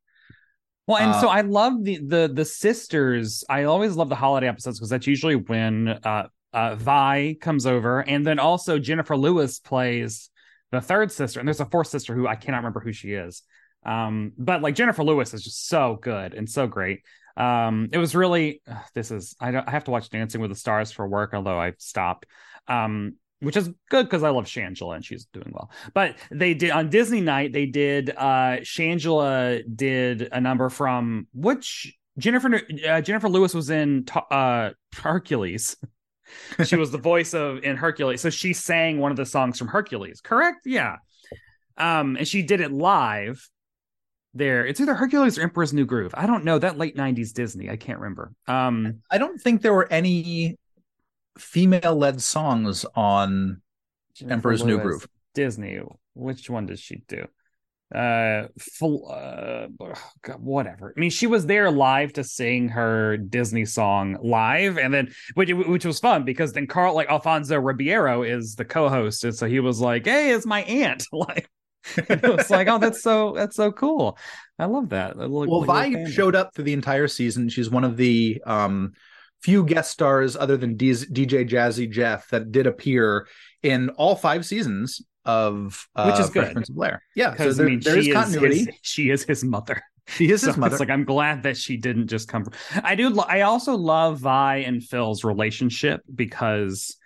Well, 0.89 0.97
and 0.97 1.13
uh, 1.13 1.21
so 1.21 1.29
I 1.29 1.43
love 1.43 1.85
the 1.85 1.99
the 1.99 2.31
the 2.33 2.47
sisters. 2.47 3.45
I 3.49 3.65
always 3.65 3.95
love 3.95 4.09
the 4.09 4.15
holiday 4.17 4.49
episodes 4.49 4.79
because 4.79 4.89
that's 4.89 5.07
usually 5.07 5.37
when 5.37 5.89
uh, 5.89 6.29
uh, 6.55 6.77
Vi 6.77 7.37
comes 7.43 7.67
over, 7.67 8.01
and 8.01 8.27
then 8.27 8.39
also 8.39 8.79
Jennifer 8.79 9.15
Lewis 9.15 9.61
plays 9.61 10.31
the 10.73 10.81
third 10.81 11.13
sister, 11.13 11.41
and 11.41 11.47
there's 11.47 11.61
a 11.61 11.67
fourth 11.67 11.89
sister 11.89 12.15
who 12.15 12.27
I 12.27 12.37
cannot 12.37 12.59
remember 12.59 12.81
who 12.81 12.93
she 12.95 13.13
is. 13.13 13.43
Um, 13.85 14.33
but 14.39 14.63
like 14.63 14.75
Jennifer 14.75 15.05
Lewis 15.05 15.35
is 15.35 15.45
just 15.45 15.69
so 15.69 15.99
good 16.01 16.33
and 16.33 16.49
so 16.49 16.67
great. 16.67 17.03
Um, 17.37 17.91
it 17.93 17.99
was 17.99 18.17
really 18.17 18.63
this 18.95 19.11
is 19.11 19.37
I 19.39 19.51
don't 19.51 19.69
I 19.69 19.73
have 19.73 19.85
to 19.85 19.91
watch 19.91 20.09
Dancing 20.09 20.41
with 20.41 20.51
the 20.51 20.57
Stars 20.57 20.91
for 20.91 21.07
work, 21.07 21.35
although 21.35 21.59
I've 21.59 21.79
stopped. 21.79 22.25
Um, 22.67 23.17
which 23.41 23.57
is 23.57 23.71
good 23.89 24.07
because 24.07 24.23
I 24.23 24.31
love 24.31 24.47
Shangela 24.47 24.97
and 24.97 25.05
she's 25.05 25.27
doing 25.27 25.51
well. 25.53 25.71
But 25.95 26.17
they 26.31 26.55
did 26.55 26.71
on 26.71 26.91
Disney 26.91 27.21
Night, 27.21 27.53
they 27.53 27.67
did 27.67 28.11
uh 28.11 28.59
Shangela 28.63 29.63
did 29.75 30.29
a 30.33 30.41
number 30.41 30.69
from 30.69 31.29
which 31.33 31.97
Jennifer 32.19 32.61
uh, 32.89 33.01
Jennifer 33.01 33.29
Lewis 33.29 33.55
was 33.55 33.71
in 33.71 34.07
uh 34.31 34.71
Hercules. 34.97 35.77
she 36.65 36.77
was 36.77 36.91
the 36.91 36.99
voice 36.99 37.33
of 37.33 37.63
in 37.63 37.77
Hercules. 37.77 38.21
So 38.21 38.31
she 38.31 38.53
sang 38.53 38.99
one 38.99 39.11
of 39.11 39.17
the 39.17 39.27
songs 39.27 39.59
from 39.59 39.69
Hercules, 39.69 40.21
correct? 40.21 40.67
Yeah. 40.67 40.97
Um 41.77 42.17
and 42.17 42.27
she 42.27 42.43
did 42.43 42.61
it 42.61 42.73
live 42.73 43.49
there. 44.35 44.67
It's 44.67 44.81
either 44.81 44.95
Hercules 44.95 45.39
or 45.39 45.43
Emperor's 45.43 45.73
New 45.73 45.87
Groove. 45.87 46.13
I 46.15 46.27
don't 46.27 46.45
know. 46.45 46.59
That 46.59 46.77
late 46.77 46.97
90s 46.97 47.33
Disney. 47.33 47.71
I 47.71 47.77
can't 47.77 48.01
remember. 48.01 48.33
Um 48.49 49.01
I 49.13 49.19
don't 49.19 49.41
think 49.41 49.63
there 49.63 49.75
were 49.75 49.91
any 49.93 50.59
female 51.39 51.97
led 51.97 52.21
songs 52.21 52.85
on 52.95 53.63
Jennifer 54.15 54.33
Emperor's 54.33 54.63
Lewis, 54.63 54.77
New 54.77 54.83
Groove. 54.83 55.09
Disney. 55.35 55.81
Which 56.15 56.51
one 56.51 56.67
does 56.67 56.81
she 56.81 57.03
do? 57.09 57.27
uh, 57.95 58.49
full, 58.59 59.11
uh 59.11 59.67
God, 60.23 60.43
whatever. 60.43 60.93
I 60.95 61.01
mean, 61.01 61.11
she 61.11 61.27
was 61.27 61.47
there 61.47 61.71
live 61.71 62.13
to 62.15 62.25
sing 62.25 62.69
her 62.69 63.17
Disney 63.17 63.65
song 63.65 64.19
live, 64.23 64.77
and 64.77 64.93
then 64.93 65.13
which 65.35 65.51
which 65.53 65.85
was 65.87 65.99
fun 65.99 66.25
because 66.25 66.53
then 66.53 66.67
Carl 66.67 66.95
like 66.95 67.09
Alfonso 67.09 67.57
Ribeiro 67.59 68.23
is 68.23 68.57
the 68.57 68.65
co-host, 68.65 69.25
and 69.25 69.35
so 69.35 69.47
he 69.47 69.61
was 69.61 69.81
like, 69.81 70.05
"Hey, 70.05 70.33
it's 70.33 70.45
my 70.45 70.63
aunt." 70.65 71.07
like, 71.13 71.49
it 71.97 72.23
was 72.23 72.51
like, 72.51 72.69
"Oh, 72.69 72.79
that's 72.79 73.03
so 73.03 73.33
that's 73.35 73.57
so 73.57 73.73
cool." 73.73 74.19
I 74.59 74.67
love 74.67 74.91
that. 74.91 75.17
well, 75.17 75.63
Vi 75.63 76.11
showed 76.11 76.35
up 76.35 76.55
for 76.55 76.63
the 76.63 76.75
entire 76.75 77.09
season. 77.09 77.49
She's 77.49 77.71
one 77.71 77.85
of 77.85 77.97
the 77.97 78.43
um 78.45 78.93
few 79.43 79.65
guest 79.65 79.91
stars 79.91 80.37
other 80.37 80.57
than 80.57 80.77
D- 80.77 80.91
DJ 80.91 81.49
Jazzy 81.49 81.91
Jeff 81.91 82.29
that 82.31 82.53
did 82.53 82.67
appear 82.67 83.27
in 83.63 83.91
all 83.91 84.17
five 84.17 84.45
seasons 84.45 85.03
of 85.25 85.87
uh, 85.95 86.11
which 86.11 86.21
is 86.21 86.31
good. 86.31 86.53
Prince 86.53 86.69
of 86.69 86.77
Bel 86.77 86.85
Air. 86.85 87.03
Yeah, 87.15 87.31
because 87.31 87.57
so 87.57 87.63
there, 87.63 87.67
I 87.67 87.71
mean, 87.71 87.81
there 87.81 87.99
is 87.99 88.13
continuity. 88.13 88.59
His, 88.59 88.69
she 88.83 89.11
is 89.11 89.25
his 89.25 89.45
mother. 89.45 89.83
She 90.07 90.31
is 90.31 90.43
his 90.43 90.57
mother. 90.59 90.75
It's 90.75 90.81
like 90.81 90.91
I'm 90.91 91.05
glad 91.05 91.43
that 91.45 91.57
she 91.57 91.77
didn't 91.77 92.09
just 92.09 92.29
come 92.29 92.45
from. 92.45 92.55
I 92.83 92.95
do. 92.95 93.19
I 93.21 93.43
also 93.43 93.75
love 93.77 94.19
Vi 94.21 94.57
and 94.57 94.83
Phil's 94.83 95.25
relationship 95.25 96.03
because 96.15 96.97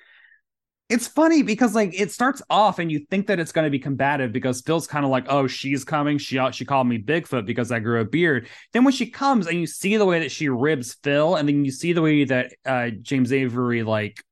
it's 0.93 1.09
funny 1.09 1.43
because 1.43 1.75
like 1.75 1.99
it 1.99 2.11
starts 2.13 2.43
off 2.51 2.79
and 2.79 2.93
you 2.93 2.99
think 3.11 3.27
that 3.29 3.41
it's 3.41 3.51
going 3.51 3.65
to 3.65 3.71
be 3.71 3.79
combative 3.79 4.31
because 4.31 4.61
Phil's 4.61 4.87
kind 4.87 5.07
of 5.07 5.11
like, 5.11 5.25
oh, 5.29 5.47
she's 5.47 5.85
coming. 5.85 6.19
She 6.19 6.39
she 6.53 6.67
called 6.67 6.87
me 6.87 6.99
Bigfoot 6.99 7.47
because 7.47 7.73
I 7.73 7.79
grew 7.79 8.01
a 8.01 8.05
beard. 8.05 8.49
Then 8.75 8.85
when 8.85 8.93
she 8.93 9.07
comes 9.07 9.47
and 9.47 9.59
you 9.59 9.67
see 9.67 9.97
the 9.97 10.05
way 10.05 10.21
that 10.21 10.31
she 10.31 10.51
ribs 10.51 10.95
Phil, 11.03 11.37
and 11.37 11.49
then 11.49 11.65
you 11.65 11.71
see 11.71 11.95
the 11.95 12.03
way 12.03 12.25
that 12.25 12.53
uh, 12.67 12.91
James 12.91 13.33
Avery 13.33 13.83
like 13.83 14.23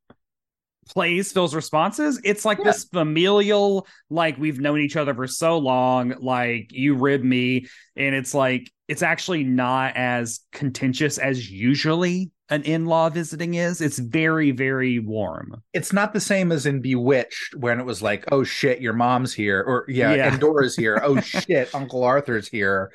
plays 0.87 1.33
Phil's 1.33 1.55
responses, 1.55 2.21
it's 2.25 2.45
like 2.45 2.59
yeah. 2.59 2.65
this 2.65 2.85
familial, 2.85 3.87
like 4.11 4.37
we've 4.37 4.61
known 4.61 4.81
each 4.81 4.97
other 4.97 5.15
for 5.15 5.27
so 5.27 5.57
long, 5.57 6.15
like 6.21 6.73
you 6.73 6.95
rib 6.95 7.25
me, 7.25 7.69
and 7.97 8.15
it's 8.15 8.35
like 8.35 8.71
it's 8.91 9.03
actually 9.03 9.45
not 9.45 9.97
as 9.97 10.41
contentious 10.51 11.17
as 11.17 11.49
usually 11.49 12.33
an 12.49 12.65
in-law 12.65 13.09
visiting 13.09 13.55
is. 13.55 13.81
It's 13.81 14.01
very, 14.01 14.51
very 14.51 14.99
warm. 14.99 15.63
It's 15.73 15.93
not 15.93 16.13
the 16.13 16.19
same 16.19 16.51
as 16.51 16.67
in 16.67 16.83
Bewitched 16.83 17.55
when 17.55 17.79
it 17.79 17.87
was 17.87 18.03
like, 18.03 18.25
oh 18.33 18.43
shit, 18.43 18.81
your 18.81 18.93
mom's 18.93 19.33
here, 19.33 19.63
or 19.63 19.85
yeah, 19.87 20.13
yeah. 20.13 20.33
Endora's 20.33 20.75
here. 20.75 21.01
oh 21.05 21.21
shit, 21.21 21.73
Uncle 21.73 22.03
Arthur's 22.03 22.49
here. 22.49 22.91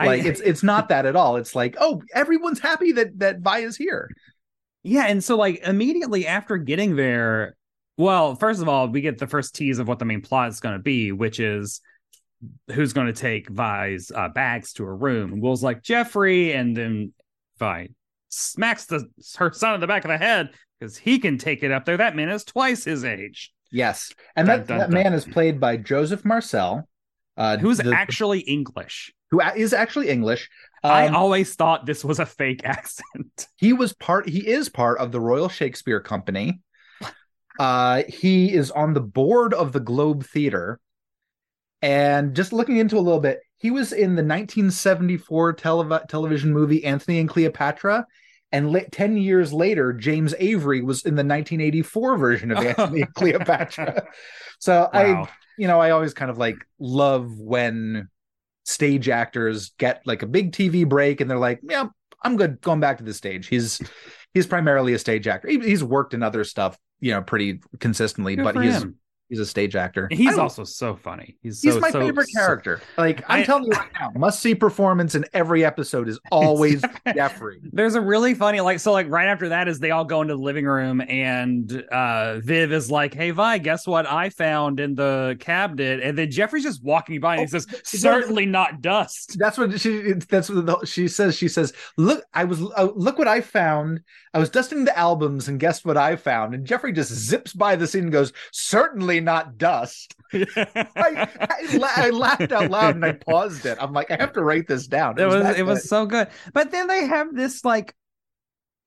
Like 0.00 0.24
I, 0.24 0.28
it's 0.28 0.40
it's 0.40 0.64
not 0.64 0.88
that 0.88 1.06
at 1.06 1.14
all. 1.14 1.36
It's 1.36 1.54
like, 1.54 1.76
oh, 1.78 2.02
everyone's 2.12 2.58
happy 2.58 2.90
that 2.92 3.16
that 3.20 3.38
Vi 3.38 3.58
is 3.60 3.76
here. 3.76 4.10
Yeah, 4.82 5.06
and 5.06 5.22
so 5.22 5.36
like 5.36 5.62
immediately 5.64 6.26
after 6.26 6.56
getting 6.56 6.96
there, 6.96 7.56
well, 7.96 8.34
first 8.34 8.60
of 8.60 8.68
all, 8.68 8.88
we 8.88 9.00
get 9.00 9.18
the 9.18 9.28
first 9.28 9.54
tease 9.54 9.78
of 9.78 9.86
what 9.86 10.00
the 10.00 10.04
main 10.06 10.22
plot 10.22 10.48
is 10.48 10.58
going 10.58 10.76
to 10.76 10.82
be, 10.82 11.12
which 11.12 11.38
is 11.38 11.80
who's 12.72 12.92
going 12.92 13.06
to 13.06 13.12
take 13.12 13.48
Vi's 13.48 14.10
uh, 14.14 14.28
bags 14.28 14.72
to 14.74 14.84
her 14.84 14.96
room. 14.96 15.32
And 15.32 15.42
Will's 15.42 15.62
like 15.62 15.82
Jeffrey, 15.82 16.52
and 16.52 16.76
then 16.76 17.12
Vi 17.58 17.88
smacks 18.28 18.86
the 18.86 19.08
her 19.36 19.52
son 19.52 19.74
in 19.74 19.80
the 19.80 19.86
back 19.86 20.04
of 20.04 20.08
the 20.08 20.18
head 20.18 20.50
because 20.78 20.96
he 20.96 21.18
can 21.18 21.38
take 21.38 21.62
it 21.62 21.70
up 21.70 21.84
there. 21.84 21.96
That 21.96 22.16
man 22.16 22.28
is 22.28 22.44
twice 22.44 22.84
his 22.84 23.04
age. 23.04 23.52
Yes, 23.72 24.12
and 24.36 24.46
dun, 24.46 24.58
that, 24.58 24.66
dun, 24.66 24.78
that 24.78 24.90
dun. 24.90 24.94
man 24.94 25.12
is 25.12 25.24
played 25.24 25.58
by 25.58 25.76
Joseph 25.76 26.24
Marcell, 26.24 26.88
uh, 27.36 27.56
who's 27.56 27.78
the, 27.78 27.92
actually 27.92 28.40
English. 28.40 29.12
Who 29.30 29.40
is 29.40 29.72
actually 29.72 30.08
English. 30.08 30.48
Um, 30.84 30.92
I 30.92 31.08
always 31.08 31.54
thought 31.54 31.84
this 31.84 32.04
was 32.04 32.20
a 32.20 32.26
fake 32.26 32.60
accent. 32.64 33.48
He 33.56 33.72
was 33.72 33.92
part. 33.94 34.28
He 34.28 34.46
is 34.46 34.68
part 34.68 34.98
of 34.98 35.12
the 35.12 35.20
Royal 35.20 35.48
Shakespeare 35.48 36.00
Company. 36.00 36.60
Uh, 37.58 38.02
he 38.08 38.52
is 38.52 38.70
on 38.70 38.92
the 38.92 39.00
board 39.00 39.54
of 39.54 39.72
the 39.72 39.80
Globe 39.80 40.24
Theater. 40.24 40.78
And 41.86 42.34
just 42.34 42.52
looking 42.52 42.78
into 42.78 42.98
a 42.98 43.00
little 43.00 43.20
bit, 43.20 43.42
he 43.58 43.70
was 43.70 43.92
in 43.92 44.16
the 44.16 44.24
1974 44.24 45.54
telev- 45.54 46.08
television 46.08 46.52
movie 46.52 46.84
Antony 46.84 47.20
and 47.20 47.28
Cleopatra. 47.28 48.04
And 48.50 48.70
li- 48.72 48.88
10 48.90 49.16
years 49.16 49.52
later, 49.52 49.92
James 49.92 50.34
Avery 50.40 50.82
was 50.82 51.04
in 51.04 51.14
the 51.14 51.22
1984 51.22 52.18
version 52.18 52.50
of 52.50 52.58
Antony 52.58 53.02
and 53.02 53.14
Cleopatra. 53.14 54.04
So 54.58 54.90
wow. 54.92 55.22
I, 55.22 55.28
you 55.56 55.68
know, 55.68 55.80
I 55.80 55.90
always 55.90 56.12
kind 56.12 56.28
of 56.28 56.38
like 56.38 56.56
love 56.80 57.38
when 57.38 58.08
stage 58.64 59.08
actors 59.08 59.70
get 59.78 60.02
like 60.04 60.22
a 60.22 60.26
big 60.26 60.50
TV 60.50 60.88
break 60.88 61.20
and 61.20 61.30
they're 61.30 61.38
like, 61.38 61.60
yeah, 61.62 61.84
I'm 62.20 62.36
good 62.36 62.60
going 62.62 62.80
back 62.80 62.98
to 62.98 63.04
the 63.04 63.14
stage. 63.14 63.46
He's 63.46 63.80
he's 64.34 64.48
primarily 64.48 64.92
a 64.92 64.98
stage 64.98 65.28
actor. 65.28 65.46
He, 65.46 65.60
he's 65.60 65.84
worked 65.84 66.14
in 66.14 66.24
other 66.24 66.42
stuff, 66.42 66.76
you 66.98 67.12
know, 67.12 67.22
pretty 67.22 67.60
consistently, 67.78 68.34
good 68.34 68.42
but 68.42 68.60
he's 68.60 68.82
him. 68.82 68.96
He's 69.28 69.40
a 69.40 69.46
stage 69.46 69.74
actor. 69.74 70.06
He's 70.10 70.38
also 70.38 70.62
so 70.62 70.94
funny. 70.94 71.36
He's 71.42 71.60
he's 71.60 71.74
so, 71.74 71.80
my 71.80 71.90
so, 71.90 72.00
favorite 72.00 72.28
so, 72.28 72.38
character. 72.38 72.80
Like 72.96 73.24
I'm 73.28 73.40
I, 73.40 73.42
telling 73.42 73.64
you 73.64 73.72
right 73.72 73.90
now, 73.98 74.12
must 74.14 74.40
see 74.40 74.54
performance 74.54 75.16
in 75.16 75.24
every 75.32 75.64
episode 75.64 76.08
is 76.08 76.20
always 76.30 76.80
Jeffrey. 77.12 77.60
There's 77.72 77.96
a 77.96 78.00
really 78.00 78.34
funny 78.34 78.60
like 78.60 78.78
so 78.78 78.92
like 78.92 79.10
right 79.10 79.26
after 79.26 79.48
that 79.48 79.66
is 79.66 79.80
they 79.80 79.90
all 79.90 80.04
go 80.04 80.22
into 80.22 80.34
the 80.34 80.40
living 80.40 80.64
room 80.64 81.00
and 81.00 81.72
uh 81.90 82.38
Viv 82.38 82.72
is 82.72 82.88
like, 82.88 83.14
"Hey 83.14 83.32
Vi, 83.32 83.58
guess 83.58 83.84
what 83.84 84.06
I 84.06 84.30
found 84.30 84.78
in 84.78 84.94
the 84.94 85.36
cabinet?" 85.40 86.00
And 86.04 86.16
then 86.16 86.30
Jeffrey's 86.30 86.62
just 86.62 86.84
walking 86.84 87.18
by 87.18 87.36
and 87.36 87.48
he 87.48 87.56
oh, 87.56 87.58
says, 87.58 87.66
"Certainly 87.82 88.46
not 88.46 88.80
dust." 88.80 89.36
That's 89.38 89.58
what 89.58 89.80
she. 89.80 90.12
That's 90.12 90.48
what 90.48 90.66
the, 90.66 90.86
she 90.86 91.08
says. 91.08 91.36
She 91.36 91.48
says, 91.48 91.72
"Look, 91.96 92.24
I 92.32 92.44
was 92.44 92.62
uh, 92.62 92.90
look 92.94 93.18
what 93.18 93.26
I 93.26 93.40
found. 93.40 94.02
I 94.32 94.38
was 94.38 94.50
dusting 94.50 94.84
the 94.84 94.96
albums 94.96 95.48
and 95.48 95.58
guess 95.58 95.84
what 95.84 95.96
I 95.96 96.14
found?" 96.14 96.54
And 96.54 96.64
Jeffrey 96.64 96.92
just 96.92 97.12
zips 97.12 97.52
by 97.52 97.74
the 97.74 97.88
scene 97.88 98.04
and 98.04 98.12
goes, 98.12 98.32
"Certainly 98.52 99.15
not 99.20 99.58
dust." 99.58 100.14
I, 100.32 101.28
I, 101.36 101.78
I, 101.96 102.10
laughed 102.10 102.52
out 102.52 102.70
loud 102.70 102.96
and 102.96 103.04
I 103.04 103.12
paused 103.12 103.66
it. 103.66 103.78
I'm 103.80 103.92
like, 103.92 104.10
I 104.10 104.16
have 104.16 104.32
to 104.34 104.42
write 104.42 104.66
this 104.66 104.86
down. 104.86 105.18
It, 105.18 105.22
it 105.22 105.26
was, 105.26 105.42
was 105.42 105.58
it 105.58 105.66
was 105.66 105.88
so 105.88 106.06
good. 106.06 106.28
But 106.52 106.70
then 106.70 106.86
they 106.86 107.06
have 107.06 107.34
this 107.34 107.64
like 107.64 107.94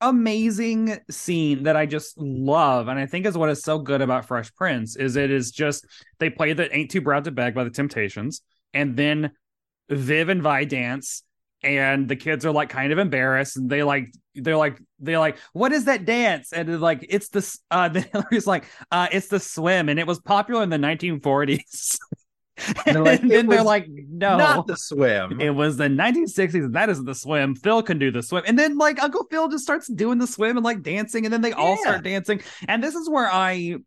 amazing 0.02 0.98
scene 1.10 1.64
that 1.64 1.76
I 1.76 1.86
just 1.86 2.18
love, 2.18 2.88
and 2.88 3.00
I 3.00 3.06
think 3.06 3.26
is 3.26 3.38
what 3.38 3.50
is 3.50 3.64
so 3.64 3.80
good 3.80 4.02
about 4.02 4.26
Fresh 4.26 4.54
Prince 4.56 4.96
is 4.96 5.16
it 5.16 5.32
is 5.32 5.52
just 5.52 5.86
they 6.20 6.30
play 6.30 6.54
the 6.54 6.74
"Ain't 6.76 6.92
Too 6.92 7.02
Proud 7.02 7.26
to 7.26 7.32
Beg" 7.32 7.56
by 7.56 7.64
the 7.64 7.70
Temptations, 7.70 8.42
and 8.74 8.96
then 8.96 9.32
Viv 9.90 10.30
and 10.30 10.42
Vi 10.42 10.66
dance, 10.66 11.24
and 11.62 12.08
the 12.08 12.16
kids 12.16 12.46
are 12.46 12.52
like 12.52 12.70
kind 12.70 12.92
of 12.92 13.00
embarrassed 13.00 13.58
and 13.58 13.70
they 13.70 13.84
like 13.84 14.12
they're 14.36 14.58
like 14.58 14.80
they're 15.00 15.20
like 15.20 15.38
what 15.54 15.72
is 15.72 15.86
that 15.86 16.06
dance? 16.06 16.54
And 16.54 16.68
they're 16.68 16.78
like 16.78 17.06
it's 17.10 17.30
the 17.30 17.60
uh 17.72 17.90
then 17.90 18.06
Hilary's 18.12 18.48
like 18.48 18.66
uh 18.92 19.08
it's 19.12 19.28
the 19.28 19.40
swim 19.40 19.90
and 19.90 20.00
it 20.00 20.08
was 20.08 20.20
popular 20.20 20.64
in 20.64 20.70
the 20.70 20.78
1940s 20.78 21.98
and, 22.58 22.78
they're 22.86 23.04
like, 23.04 23.22
and 23.22 23.32
then 23.32 23.48
they're 23.48 23.64
like 23.64 23.88
no. 23.90 24.38
not 24.38 24.68
the 24.68 24.76
swim. 24.78 25.40
It 25.40 25.52
was 25.52 25.78
the 25.78 25.88
1960s 25.88 26.74
that 26.74 26.90
is 26.90 27.04
the 27.04 27.16
swim. 27.16 27.56
Phil 27.56 27.84
can 27.84 28.00
do 28.00 28.12
the 28.12 28.24
swim. 28.24 28.44
And 28.48 28.58
then 28.58 28.78
like 28.78 29.02
uncle 29.02 29.26
phil 29.30 29.50
just 29.50 29.64
starts 29.64 29.88
doing 29.88 30.18
the 30.18 30.28
swim 30.28 30.58
and 30.58 30.64
like 30.64 30.82
dancing 30.82 31.26
and 31.26 31.34
then 31.34 31.42
they 31.42 31.54
all 31.54 31.78
start 31.78 32.04
dancing. 32.04 32.42
And 32.68 32.84
this 32.84 32.96
is 32.96 33.10
where 33.10 33.30
i 33.32 33.78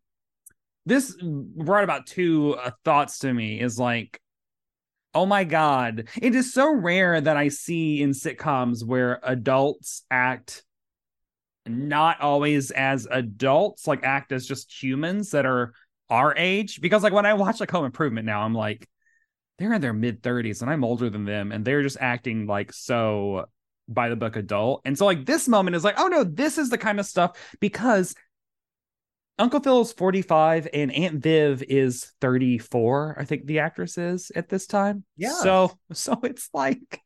this 0.84 1.16
brought 1.22 1.84
about 1.84 2.06
two 2.06 2.56
uh, 2.56 2.70
thoughts 2.84 3.20
to 3.20 3.32
me 3.32 3.60
is 3.60 3.78
like 3.78 4.20
Oh 5.14 5.26
my 5.26 5.44
God. 5.44 6.08
It 6.20 6.34
is 6.34 6.54
so 6.54 6.72
rare 6.74 7.20
that 7.20 7.36
I 7.36 7.48
see 7.48 8.00
in 8.02 8.10
sitcoms 8.10 8.84
where 8.84 9.20
adults 9.22 10.04
act 10.10 10.64
not 11.66 12.20
always 12.20 12.70
as 12.70 13.06
adults, 13.10 13.86
like 13.86 14.04
act 14.04 14.32
as 14.32 14.46
just 14.46 14.82
humans 14.82 15.30
that 15.30 15.46
are 15.46 15.74
our 16.08 16.34
age. 16.36 16.80
Because 16.80 17.02
like 17.02 17.12
when 17.12 17.26
I 17.26 17.34
watch 17.34 17.60
like 17.60 17.70
Home 17.70 17.84
Improvement 17.84 18.26
now, 18.26 18.42
I'm 18.42 18.54
like, 18.54 18.88
they're 19.58 19.72
in 19.72 19.80
their 19.80 19.92
mid 19.92 20.22
30s 20.22 20.62
and 20.62 20.70
I'm 20.70 20.82
older 20.82 21.10
than 21.10 21.24
them, 21.24 21.52
and 21.52 21.64
they're 21.64 21.82
just 21.82 21.98
acting 22.00 22.46
like 22.46 22.72
so 22.72 23.46
by 23.88 24.08
the 24.08 24.16
book 24.16 24.36
adult. 24.36 24.82
And 24.84 24.96
so 24.96 25.04
like 25.04 25.26
this 25.26 25.46
moment 25.46 25.76
is 25.76 25.84
like, 25.84 25.98
oh 25.98 26.08
no, 26.08 26.24
this 26.24 26.58
is 26.58 26.70
the 26.70 26.78
kind 26.78 26.98
of 26.98 27.06
stuff 27.06 27.36
because 27.60 28.14
Uncle 29.38 29.60
Phil 29.60 29.80
is 29.80 29.92
45 29.92 30.68
and 30.72 30.92
Aunt 30.92 31.22
Viv 31.22 31.62
is 31.62 32.12
34, 32.20 33.16
I 33.18 33.24
think 33.24 33.46
the 33.46 33.60
actress 33.60 33.96
is 33.98 34.30
at 34.34 34.48
this 34.48 34.66
time. 34.66 35.04
Yeah. 35.16 35.32
So 35.32 35.72
so 35.92 36.20
it's 36.22 36.48
like 36.52 37.00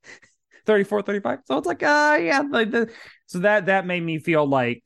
34, 0.67 1.03
35. 1.03 1.39
So 1.47 1.59
it's 1.59 1.67
like, 1.67 1.83
uh 1.83 2.19
yeah, 2.21 2.43
like 2.49 2.71
the 2.71 2.91
so 3.27 3.41
that 3.41 3.67
that 3.67 3.87
made 3.87 4.03
me 4.03 4.19
feel 4.19 4.47
like 4.47 4.83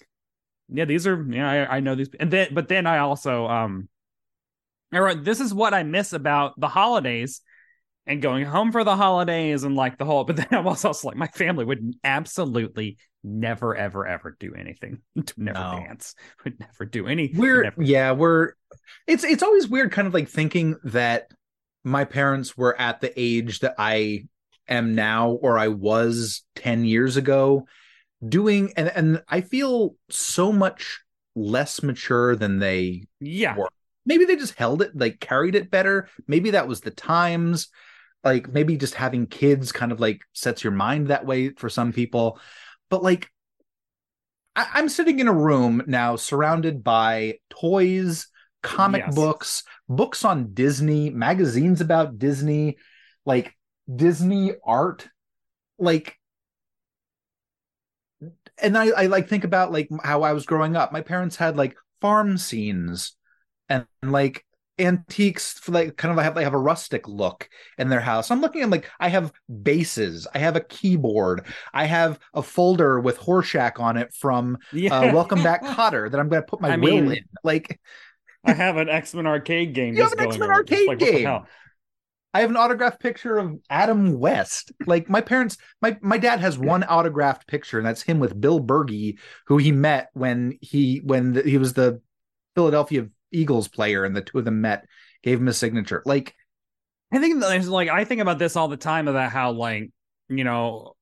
yeah, 0.68 0.85
these 0.85 1.07
are 1.07 1.26
yeah, 1.29 1.50
I, 1.50 1.76
I 1.76 1.81
know 1.81 1.94
these 1.94 2.11
and 2.18 2.31
then 2.31 2.48
but 2.53 2.68
then 2.68 2.87
I 2.87 2.98
also 2.98 3.46
um 3.46 3.88
I 4.92 4.98
wrote 4.98 5.24
this 5.24 5.40
is 5.40 5.55
what 5.55 5.74
I 5.74 5.83
miss 5.83 6.12
about 6.12 6.59
the 6.61 6.68
holidays 6.68 7.40
and 8.07 8.22
going 8.22 8.44
home 8.44 8.72
for 8.72 8.85
the 8.85 8.96
holidays 8.96 9.64
and 9.64 9.74
like 9.74 9.98
the 9.98 10.05
whole 10.05 10.24
but 10.26 10.37
then 10.37 10.48
I 10.50 10.61
was 10.61 10.85
also 10.85 11.09
like 11.09 11.16
my 11.16 11.29
family 11.29 11.64
would 11.64 11.94
absolutely 12.05 12.98
never 13.22 13.76
ever 13.76 14.06
ever 14.06 14.37
do 14.40 14.54
anything 14.54 15.00
never 15.37 15.59
no. 15.59 15.83
dance 15.87 16.14
would 16.44 16.59
never 16.59 16.85
do 16.85 17.06
any 17.06 17.30
we're 17.35 17.64
never. 17.64 17.83
yeah 17.83 18.12
we're 18.12 18.52
it's 19.06 19.24
it's 19.24 19.42
always 19.42 19.68
weird 19.68 19.92
kind 19.92 20.09
of 20.09 20.14
like 20.14 20.28
thinking 20.28 20.76
that 20.85 21.28
my 21.85 22.04
parents 22.04 22.56
were 22.56 22.78
at 22.78 23.00
the 23.00 23.12
age 23.16 23.61
that 23.61 23.74
I 23.78 24.26
am 24.68 24.94
now 24.94 25.30
or 25.30 25.59
I 25.59 25.68
was 25.68 26.42
10 26.56 26.85
years 26.85 27.16
ago 27.16 27.66
doing 28.26 28.72
and 28.76 28.88
and 28.88 29.22
I 29.28 29.40
feel 29.40 29.96
so 30.11 30.52
much 30.52 31.00
less 31.35 31.83
mature 31.83 32.37
than 32.37 32.58
they 32.58 33.06
yeah 33.21 33.56
were. 33.56 33.68
Maybe 34.06 34.25
they 34.25 34.37
just 34.37 34.54
held 34.54 34.83
it 34.83 34.96
like 34.96 35.21
carried 35.21 35.54
it 35.54 35.71
better. 35.71 36.08
Maybe 36.27 36.50
that 36.50 36.68
was 36.68 36.81
the 36.81 36.90
times 36.90 37.68
like 38.25 38.52
maybe 38.52 38.77
just 38.77 38.94
having 38.94 39.27
kids 39.27 39.73
kind 39.73 39.92
of 39.92 40.00
like 40.00 40.23
sets 40.33 40.62
your 40.64 40.73
mind 40.73 41.08
that 41.08 41.25
way 41.25 41.50
for 41.50 41.68
some 41.68 41.92
people 41.92 42.38
but 42.91 43.03
like 43.03 43.31
I- 44.55 44.79
am 44.79 44.88
sitting 44.88 45.21
in 45.21 45.29
a 45.29 45.33
room 45.33 45.83
now 45.87 46.17
surrounded 46.17 46.85
by 46.85 47.38
toys 47.49 48.27
comic 48.63 49.05
yes. 49.07 49.15
books 49.15 49.63
books 49.88 50.25
on 50.25 50.53
disney 50.53 51.09
magazines 51.09 51.81
about 51.81 52.19
disney 52.19 52.77
like 53.25 53.55
disney 53.95 54.53
art 54.65 55.09
like 55.79 56.17
and 58.63 58.77
I, 58.77 58.88
I 58.88 59.07
like 59.07 59.29
think 59.29 59.45
about 59.45 59.73
like 59.73 59.88
how 60.03 60.23
i 60.23 60.35
was 60.35 60.45
growing 60.45 60.77
up 60.77 60.93
my 60.93 61.01
parents 61.01 61.37
had 61.37 61.57
like 61.57 61.75
farm 62.03 62.37
scenes 62.37 63.17
and 63.71 63.87
like 64.03 64.45
antiques 64.81 65.52
for 65.54 65.72
like 65.72 65.96
kind 65.96 66.16
of 66.16 66.24
have 66.24 66.35
they 66.35 66.44
have 66.44 66.54
a 66.54 66.58
rustic 66.58 67.06
look 67.06 67.48
in 67.78 67.88
their 67.88 68.00
house. 68.00 68.31
I'm 68.31 68.40
looking 68.40 68.62
at 68.62 68.70
like 68.70 68.90
I 68.98 69.08
have 69.08 69.33
bases, 69.62 70.26
I 70.35 70.38
have 70.38 70.56
a 70.56 70.60
keyboard, 70.60 71.46
I 71.72 71.85
have 71.85 72.18
a 72.35 72.42
folder 72.42 73.00
with 73.00 73.18
Horshack 73.18 73.78
on 73.78 73.96
it 73.96 74.12
from 74.12 74.58
yeah. 74.72 74.94
uh, 74.94 75.14
Welcome 75.14 75.42
Back 75.42 75.62
Kotter 75.64 76.10
that 76.10 76.18
I'm 76.18 76.28
going 76.28 76.42
to 76.42 76.46
put 76.46 76.60
my 76.60 76.72
I 76.72 76.76
will 76.76 77.00
mean, 77.00 77.12
in. 77.12 77.24
Like 77.44 77.81
I 78.44 78.52
have 78.52 78.76
an 78.76 78.88
X 78.88 79.14
Men 79.14 79.26
arcade 79.26 79.74
game. 79.74 79.94
You 79.96 80.02
have 80.02 80.12
an 80.12 80.20
X 80.20 80.38
Men 80.38 80.50
arcade 80.50 80.88
like, 80.88 80.98
game. 80.98 81.42
I 82.33 82.40
have 82.40 82.50
an 82.50 82.56
autographed 82.56 83.00
picture 83.00 83.38
of 83.38 83.58
Adam 83.68 84.18
West. 84.18 84.72
Like 84.87 85.08
my 85.08 85.20
parents, 85.20 85.56
my 85.83 85.98
my 86.00 86.16
dad 86.16 86.40
has 86.40 86.58
one 86.58 86.85
autographed 86.85 87.46
picture, 87.46 87.78
and 87.78 87.87
that's 87.87 88.02
him 88.02 88.20
with 88.20 88.40
Bill 88.40 88.60
Bergey, 88.60 89.18
who 89.46 89.58
he 89.58 89.72
met 89.72 90.10
when 90.12 90.56
he 90.60 91.00
when 91.04 91.33
the, 91.33 91.42
he 91.42 91.58
was 91.58 91.72
the 91.72 92.00
Philadelphia 92.54 93.08
Eagles 93.33 93.68
player, 93.68 94.04
and 94.04 94.14
the 94.16 94.22
two 94.22 94.38
of 94.38 94.44
them 94.44 94.60
met, 94.60 94.87
gave 95.22 95.38
him 95.38 95.48
a 95.48 95.52
signature. 95.52 96.02
Like, 96.04 96.35
I 97.12 97.18
think 97.18 97.40
there's 97.40 97.68
like 97.68 97.88
I 97.88 98.04
think 98.04 98.20
about 98.20 98.38
this 98.38 98.56
all 98.56 98.68
the 98.68 98.76
time 98.76 99.08
about 99.08 99.33
how 99.33 99.52
like 99.52 99.90
you 100.28 100.44
know 100.44 100.94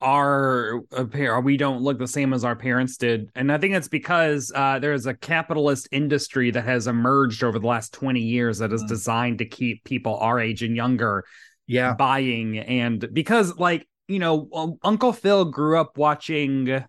our 0.00 0.80
uh, 0.92 1.40
we 1.42 1.56
don't 1.56 1.82
look 1.82 1.98
the 1.98 2.06
same 2.06 2.32
as 2.32 2.44
our 2.44 2.54
parents 2.54 2.96
did 2.96 3.30
and 3.34 3.50
i 3.50 3.58
think 3.58 3.74
it's 3.74 3.88
because 3.88 4.52
uh, 4.54 4.78
there's 4.78 5.06
a 5.06 5.14
capitalist 5.14 5.88
industry 5.90 6.52
that 6.52 6.64
has 6.64 6.86
emerged 6.86 7.42
over 7.42 7.58
the 7.58 7.66
last 7.66 7.92
20 7.94 8.20
years 8.20 8.58
that 8.58 8.72
is 8.72 8.84
mm. 8.84 8.88
designed 8.88 9.38
to 9.38 9.44
keep 9.44 9.82
people 9.82 10.16
our 10.18 10.38
age 10.38 10.62
and 10.62 10.76
younger 10.76 11.24
yeah 11.66 11.94
buying 11.94 12.58
and 12.58 13.12
because 13.12 13.56
like 13.58 13.88
you 14.06 14.20
know 14.20 14.78
uncle 14.84 15.12
phil 15.12 15.44
grew 15.44 15.78
up 15.78 15.98
watching 15.98 16.84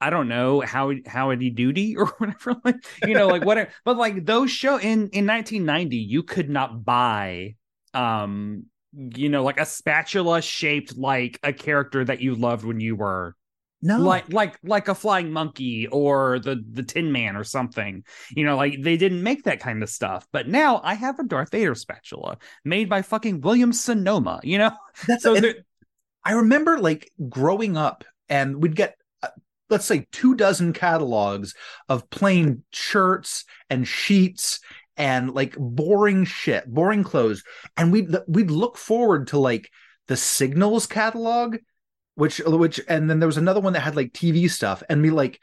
I 0.00 0.10
don't 0.10 0.28
know 0.28 0.60
how 0.60 0.92
Howdy 1.06 1.50
Doody 1.50 1.96
or 1.98 2.06
whatever, 2.18 2.56
like 2.64 2.76
you 3.06 3.14
know, 3.14 3.28
like 3.28 3.44
whatever. 3.44 3.70
but 3.84 3.96
like 3.96 4.24
those 4.24 4.50
show 4.50 4.76
in 4.76 5.08
in 5.10 5.26
1990, 5.26 5.96
you 5.96 6.22
could 6.22 6.48
not 6.48 6.84
buy, 6.84 7.56
um, 7.94 8.64
you 8.92 9.28
know, 9.28 9.42
like 9.42 9.60
a 9.60 9.66
spatula 9.66 10.42
shaped 10.42 10.96
like 10.96 11.38
a 11.42 11.52
character 11.52 12.04
that 12.04 12.20
you 12.20 12.34
loved 12.34 12.64
when 12.64 12.80
you 12.80 12.96
were 12.96 13.36
no. 13.82 13.98
like 13.98 14.32
like 14.32 14.58
like 14.62 14.88
a 14.88 14.94
flying 14.94 15.32
monkey 15.32 15.86
or 15.88 16.38
the 16.38 16.62
the 16.70 16.82
tin 16.82 17.12
man 17.12 17.36
or 17.36 17.44
something. 17.44 18.04
You 18.34 18.44
know 18.44 18.56
like 18.56 18.82
they 18.82 18.96
didn't 18.96 19.22
make 19.22 19.44
that 19.44 19.60
kind 19.60 19.82
of 19.82 19.88
stuff. 19.88 20.26
But 20.32 20.48
now 20.48 20.80
i 20.84 20.94
have 20.94 21.18
a 21.18 21.24
darth 21.24 21.50
vader 21.50 21.74
spatula 21.74 22.38
made 22.64 22.88
by 22.88 23.02
fucking 23.02 23.40
william 23.40 23.72
sonoma 23.72 24.40
you 24.42 24.58
know? 24.58 24.72
That's 25.06 25.22
so 25.22 25.36
i 26.24 26.32
remember 26.32 26.78
like 26.78 27.10
growing 27.28 27.76
up 27.76 28.04
and 28.28 28.62
we'd 28.62 28.76
get 28.76 28.96
let's 29.70 29.86
say 29.86 30.06
two 30.12 30.34
dozen 30.34 30.72
catalogs 30.72 31.54
of 31.88 32.10
plain 32.10 32.64
shirts 32.72 33.44
and 33.68 33.86
sheets 33.86 34.60
and 34.96 35.32
like 35.32 35.56
boring 35.56 36.24
shit, 36.24 36.66
boring 36.66 37.04
clothes. 37.04 37.42
And 37.76 37.92
we'd 37.92 38.14
we'd 38.26 38.50
look 38.50 38.76
forward 38.76 39.28
to 39.28 39.38
like 39.38 39.70
the 40.08 40.16
signals 40.16 40.86
catalog, 40.86 41.56
which 42.16 42.38
which 42.40 42.80
and 42.88 43.08
then 43.08 43.20
there 43.20 43.26
was 43.26 43.38
another 43.38 43.60
one 43.60 43.72
that 43.72 43.80
had 43.80 43.96
like 43.96 44.12
TV 44.12 44.50
stuff, 44.50 44.82
and 44.88 45.00
we 45.00 45.10
like 45.10 45.40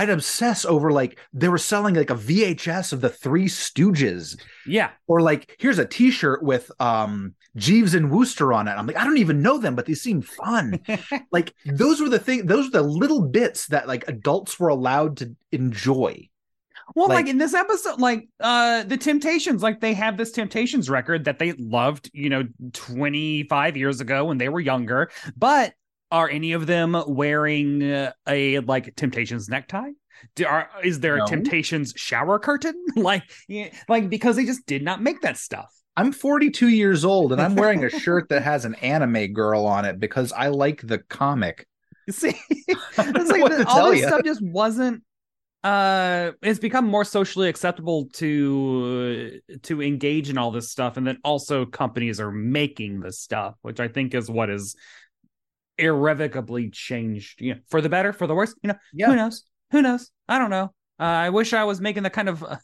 I'd 0.00 0.08
obsess 0.08 0.64
over 0.64 0.90
like 0.90 1.18
they 1.34 1.48
were 1.48 1.58
selling 1.58 1.94
like 1.94 2.08
a 2.08 2.14
VHS 2.14 2.94
of 2.94 3.02
the 3.02 3.10
Three 3.10 3.44
Stooges. 3.44 4.40
Yeah. 4.66 4.92
Or 5.06 5.20
like 5.20 5.54
here's 5.58 5.78
a 5.78 5.84
T-shirt 5.84 6.42
with 6.42 6.72
um 6.80 7.34
Jeeves 7.54 7.92
and 7.92 8.10
Wooster 8.10 8.54
on 8.54 8.66
it. 8.66 8.70
I'm 8.70 8.86
like, 8.86 8.96
I 8.96 9.04
don't 9.04 9.18
even 9.18 9.42
know 9.42 9.58
them, 9.58 9.74
but 9.74 9.84
they 9.84 9.92
seem 9.92 10.22
fun. 10.22 10.80
like 11.32 11.52
those 11.66 12.00
were 12.00 12.08
the 12.08 12.18
thing, 12.18 12.46
those 12.46 12.68
were 12.68 12.80
the 12.80 12.88
little 12.88 13.20
bits 13.20 13.66
that 13.66 13.88
like 13.88 14.08
adults 14.08 14.58
were 14.58 14.70
allowed 14.70 15.18
to 15.18 15.36
enjoy. 15.52 16.30
Well, 16.94 17.08
like, 17.08 17.26
like, 17.26 17.28
in 17.28 17.36
this 17.36 17.52
episode, 17.52 18.00
like 18.00 18.26
uh 18.40 18.84
the 18.84 18.96
Temptations, 18.96 19.62
like 19.62 19.80
they 19.80 19.92
have 19.92 20.16
this 20.16 20.32
Temptations 20.32 20.88
record 20.88 21.26
that 21.26 21.38
they 21.38 21.52
loved, 21.52 22.10
you 22.14 22.30
know, 22.30 22.48
25 22.72 23.76
years 23.76 24.00
ago 24.00 24.24
when 24.24 24.38
they 24.38 24.48
were 24.48 24.60
younger. 24.60 25.10
But 25.36 25.74
are 26.10 26.28
any 26.28 26.52
of 26.52 26.66
them 26.66 27.02
wearing 27.06 27.82
a 28.28 28.58
like 28.60 28.94
Temptations 28.96 29.48
necktie? 29.48 29.90
Do, 30.34 30.46
are, 30.46 30.68
is 30.82 31.00
there 31.00 31.16
no. 31.16 31.24
a 31.24 31.26
Temptations 31.26 31.92
shower 31.96 32.38
curtain? 32.38 32.74
like, 32.96 33.22
like 33.88 34.10
because 34.10 34.36
they 34.36 34.44
just 34.44 34.66
did 34.66 34.82
not 34.82 35.02
make 35.02 35.20
that 35.22 35.36
stuff. 35.36 35.70
I'm 35.96 36.12
42 36.12 36.68
years 36.68 37.04
old 37.04 37.32
and 37.32 37.40
I'm 37.40 37.56
wearing 37.56 37.84
a 37.84 37.90
shirt 37.90 38.28
that 38.30 38.42
has 38.42 38.64
an 38.64 38.74
anime 38.76 39.32
girl 39.32 39.66
on 39.66 39.84
it 39.84 39.98
because 39.98 40.32
I 40.32 40.48
like 40.48 40.80
the 40.86 40.98
comic. 40.98 41.66
See, 42.10 42.34
it's 42.48 42.96
like 42.96 43.44
the, 43.44 43.64
all 43.68 43.90
this 43.90 44.00
you. 44.00 44.06
stuff 44.06 44.22
just 44.24 44.42
wasn't. 44.42 45.02
Uh, 45.62 46.32
it's 46.40 46.58
become 46.58 46.86
more 46.86 47.04
socially 47.04 47.50
acceptable 47.50 48.08
to 48.14 49.40
to 49.62 49.82
engage 49.82 50.30
in 50.30 50.38
all 50.38 50.50
this 50.50 50.70
stuff, 50.70 50.96
and 50.96 51.06
then 51.06 51.18
also 51.22 51.66
companies 51.66 52.18
are 52.18 52.32
making 52.32 53.00
this 53.00 53.18
stuff, 53.18 53.56
which 53.60 53.78
I 53.78 53.88
think 53.88 54.14
is 54.14 54.30
what 54.30 54.48
is 54.48 54.74
irrevocably 55.80 56.70
changed. 56.70 57.40
You 57.40 57.54
know, 57.54 57.60
for 57.68 57.80
the 57.80 57.88
better, 57.88 58.12
for 58.12 58.26
the 58.26 58.34
worse. 58.34 58.54
You 58.62 58.68
know, 58.68 58.78
yeah. 58.92 59.06
who 59.06 59.16
knows? 59.16 59.44
Who 59.72 59.82
knows? 59.82 60.10
I 60.28 60.38
don't 60.38 60.50
know. 60.50 60.72
Uh, 60.98 61.04
I 61.04 61.30
wish 61.30 61.52
I 61.52 61.64
was 61.64 61.80
making 61.80 62.02
the 62.02 62.10
kind 62.10 62.28
of 62.28 62.44
uh, 62.44 62.56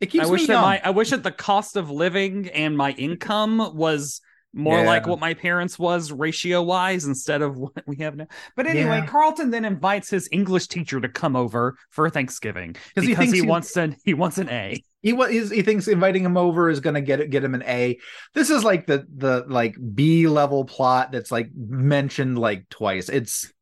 it 0.00 0.06
keeps 0.06 0.26
I 0.26 0.30
wish 0.30 0.46
that 0.46 0.60
my 0.60 0.80
I 0.84 0.90
wish 0.90 1.10
that 1.10 1.22
the 1.22 1.32
cost 1.32 1.76
of 1.76 1.90
living 1.90 2.48
and 2.48 2.76
my 2.76 2.92
income 2.92 3.72
was 3.74 4.20
more 4.54 4.80
yeah. 4.80 4.86
like 4.86 5.06
what 5.06 5.18
my 5.18 5.34
parents 5.34 5.78
was 5.78 6.12
ratio 6.12 6.62
wise 6.62 7.06
instead 7.06 7.40
of 7.40 7.56
what 7.56 7.82
we 7.86 7.96
have 7.96 8.16
now. 8.16 8.26
But 8.54 8.66
anyway, 8.66 8.98
yeah. 8.98 9.06
Carlton 9.06 9.50
then 9.50 9.64
invites 9.64 10.10
his 10.10 10.28
English 10.30 10.68
teacher 10.68 11.00
to 11.00 11.08
come 11.08 11.36
over 11.36 11.76
for 11.90 12.10
Thanksgiving 12.10 12.76
because 12.94 13.08
he, 13.08 13.14
he, 13.14 13.40
he 13.40 13.42
wants 13.42 13.72
to 13.74 13.96
he 14.04 14.14
wants 14.14 14.38
an 14.38 14.48
A. 14.50 14.82
He 15.02 15.14
he 15.14 15.62
thinks 15.62 15.88
inviting 15.88 16.24
him 16.24 16.36
over 16.36 16.70
is 16.70 16.80
going 16.80 16.94
to 16.94 17.00
get 17.00 17.28
get 17.28 17.44
him 17.44 17.54
an 17.54 17.64
A. 17.64 17.98
This 18.34 18.50
is 18.50 18.62
like 18.62 18.86
the 18.86 19.06
the 19.14 19.44
like 19.48 19.76
B 19.94 20.28
level 20.28 20.64
plot 20.64 21.10
that's 21.10 21.32
like 21.32 21.50
mentioned 21.54 22.38
like 22.38 22.68
twice. 22.68 23.08
It's 23.08 23.52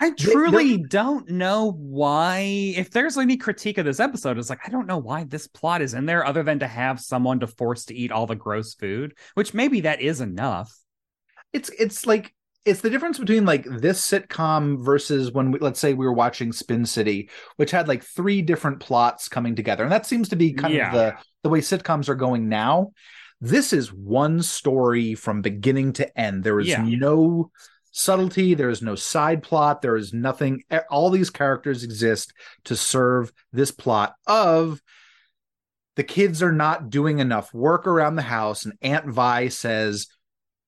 I 0.00 0.10
truly 0.10 0.76
they, 0.76 0.82
don't 0.82 1.28
know 1.30 1.72
why. 1.72 2.40
If 2.76 2.90
there's 2.90 3.16
any 3.16 3.36
critique 3.36 3.78
of 3.78 3.84
this 3.84 4.00
episode, 4.00 4.38
it's 4.38 4.50
like 4.50 4.66
I 4.66 4.70
don't 4.70 4.86
know 4.86 4.98
why 4.98 5.24
this 5.24 5.46
plot 5.46 5.82
is 5.82 5.94
in 5.94 6.06
there, 6.06 6.24
other 6.24 6.42
than 6.42 6.60
to 6.60 6.68
have 6.68 7.00
someone 7.00 7.40
to 7.40 7.46
force 7.46 7.86
to 7.86 7.94
eat 7.94 8.12
all 8.12 8.26
the 8.26 8.36
gross 8.36 8.74
food, 8.74 9.16
which 9.34 9.54
maybe 9.54 9.82
that 9.82 10.00
is 10.00 10.20
enough. 10.20 10.72
It's 11.52 11.70
it's 11.70 12.06
like 12.06 12.34
it's 12.68 12.82
the 12.82 12.90
difference 12.90 13.18
between 13.18 13.44
like 13.44 13.64
this 13.64 14.00
sitcom 14.00 14.84
versus 14.84 15.32
when 15.32 15.50
we 15.50 15.58
let's 15.58 15.80
say 15.80 15.94
we 15.94 16.06
were 16.06 16.12
watching 16.12 16.52
Spin 16.52 16.84
City, 16.84 17.30
which 17.56 17.70
had 17.70 17.88
like 17.88 18.04
three 18.04 18.42
different 18.42 18.80
plots 18.80 19.28
coming 19.28 19.56
together, 19.56 19.82
and 19.82 19.92
that 19.92 20.06
seems 20.06 20.28
to 20.28 20.36
be 20.36 20.52
kind 20.52 20.74
yeah. 20.74 20.88
of 20.88 20.92
the 20.92 21.16
the 21.44 21.48
way 21.48 21.60
sitcoms 21.60 22.08
are 22.08 22.14
going 22.14 22.48
now. 22.48 22.92
This 23.40 23.72
is 23.72 23.92
one 23.92 24.42
story 24.42 25.14
from 25.14 25.42
beginning 25.42 25.94
to 25.94 26.20
end. 26.20 26.44
There 26.44 26.60
is 26.60 26.68
yeah. 26.68 26.82
no 26.82 27.50
subtlety 27.90 28.54
there 28.54 28.68
is 28.70 28.82
no 28.82 28.94
side 28.94 29.42
plot 29.42 29.82
there 29.82 29.96
is 29.96 30.12
nothing 30.12 30.62
all 30.90 31.10
these 31.10 31.30
characters 31.30 31.82
exist 31.82 32.32
to 32.62 32.76
serve 32.76 33.32
this 33.52 33.72
plot 33.72 34.14
of 34.26 34.80
the 35.96 36.04
kids 36.04 36.42
are 36.42 36.52
not 36.52 36.90
doing 36.90 37.18
enough 37.18 37.52
work 37.52 37.86
around 37.86 38.14
the 38.14 38.22
house 38.22 38.64
and 38.64 38.74
aunt 38.82 39.06
vi 39.06 39.48
says 39.48 40.06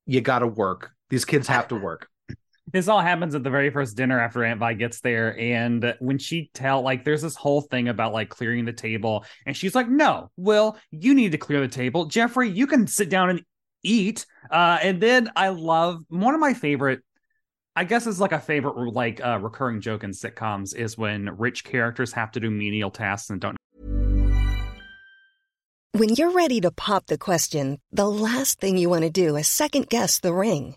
you 0.07 0.21
got 0.21 0.41
to 0.41 0.47
work 0.47 0.91
these 1.11 1.25
kids 1.25 1.47
have 1.47 1.69
to 1.69 1.77
work 1.77 2.09
this 2.73 2.89
all 2.89 3.01
happens 3.01 3.35
at 3.35 3.43
the 3.43 3.51
very 3.51 3.71
first 3.71 3.97
dinner 3.97 4.19
after 4.19 4.45
aunt 4.45 4.61
vi 4.61 4.75
gets 4.75 5.01
there 5.01 5.39
and 5.39 5.95
when 6.01 6.19
she 6.19 6.51
tell 6.55 6.83
like 6.83 7.05
there's 7.05 7.23
this 7.23 7.37
whole 7.37 7.61
thing 7.61 7.89
about 7.89 8.13
like 8.13 8.29
clearing 8.29 8.65
the 8.65 8.73
table 8.73 9.25
and 9.47 9.57
she's 9.57 9.75
like 9.75 9.89
no 9.89 10.31
will 10.37 10.77
you 10.91 11.15
need 11.15 11.33
to 11.33 11.39
clear 11.39 11.61
the 11.61 11.69
table 11.69 12.07
jeffrey 12.07 12.49
you 12.49 12.67
can 12.67 12.87
sit 12.87 13.11
down 13.11 13.31
and 13.31 13.43
eat 13.83 14.27
uh 14.51 14.79
and 14.83 15.01
then 15.01 15.31
i 15.37 15.49
love 15.49 16.03
one 16.09 16.35
of 16.35 16.41
my 16.41 16.55
favorite 16.55 17.03
I 17.77 17.85
guess 17.85 18.07
it's 18.07 18.19
like 18.19 18.33
a 18.33 18.41
favorite 18.41 18.93
like 18.93 19.25
uh, 19.25 19.39
recurring 19.41 19.81
joke 19.81 20.03
in 20.03 20.11
sitcoms 20.11 20.75
is 20.75 20.99
when 20.99 21.31
rich 21.39 21.63
characters 21.65 22.13
have 22.13 22.33
to 22.33 22.41
do 22.41 22.51
menial 22.51 22.91
tasks 22.91 23.31
and 23.31 23.41
don't. 23.41 23.57
When 25.93 26.11
you're 26.11 26.33
ready 26.33 26.61
to 26.61 26.71
pop 26.71 27.07
the 27.07 27.19
question, 27.19 27.79
the 27.93 28.11
last 28.11 28.61
thing 28.61 28.77
you 28.77 28.91
want 28.91 29.05
to 29.05 29.11
do 29.11 29.37
is 29.37 29.49
second 29.49 29.89
guess 29.89 30.19
the 30.19 30.33
ring. 30.33 30.77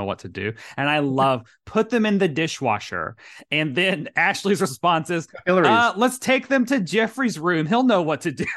Know 0.00 0.06
what 0.06 0.20
to 0.20 0.30
do. 0.30 0.54
And 0.78 0.88
I 0.88 1.00
love 1.00 1.46
put 1.66 1.90
them 1.90 2.06
in 2.06 2.16
the 2.16 2.26
dishwasher. 2.26 3.16
And 3.50 3.74
then 3.74 4.08
Ashley's 4.16 4.62
response 4.62 5.10
is, 5.10 5.28
uh, 5.46 5.92
let's 5.94 6.18
take 6.18 6.48
them 6.48 6.64
to 6.66 6.80
Jeffrey's 6.80 7.38
room. 7.38 7.66
He'll 7.66 7.82
know 7.82 8.00
what 8.00 8.22
to 8.22 8.32
do. 8.32 8.46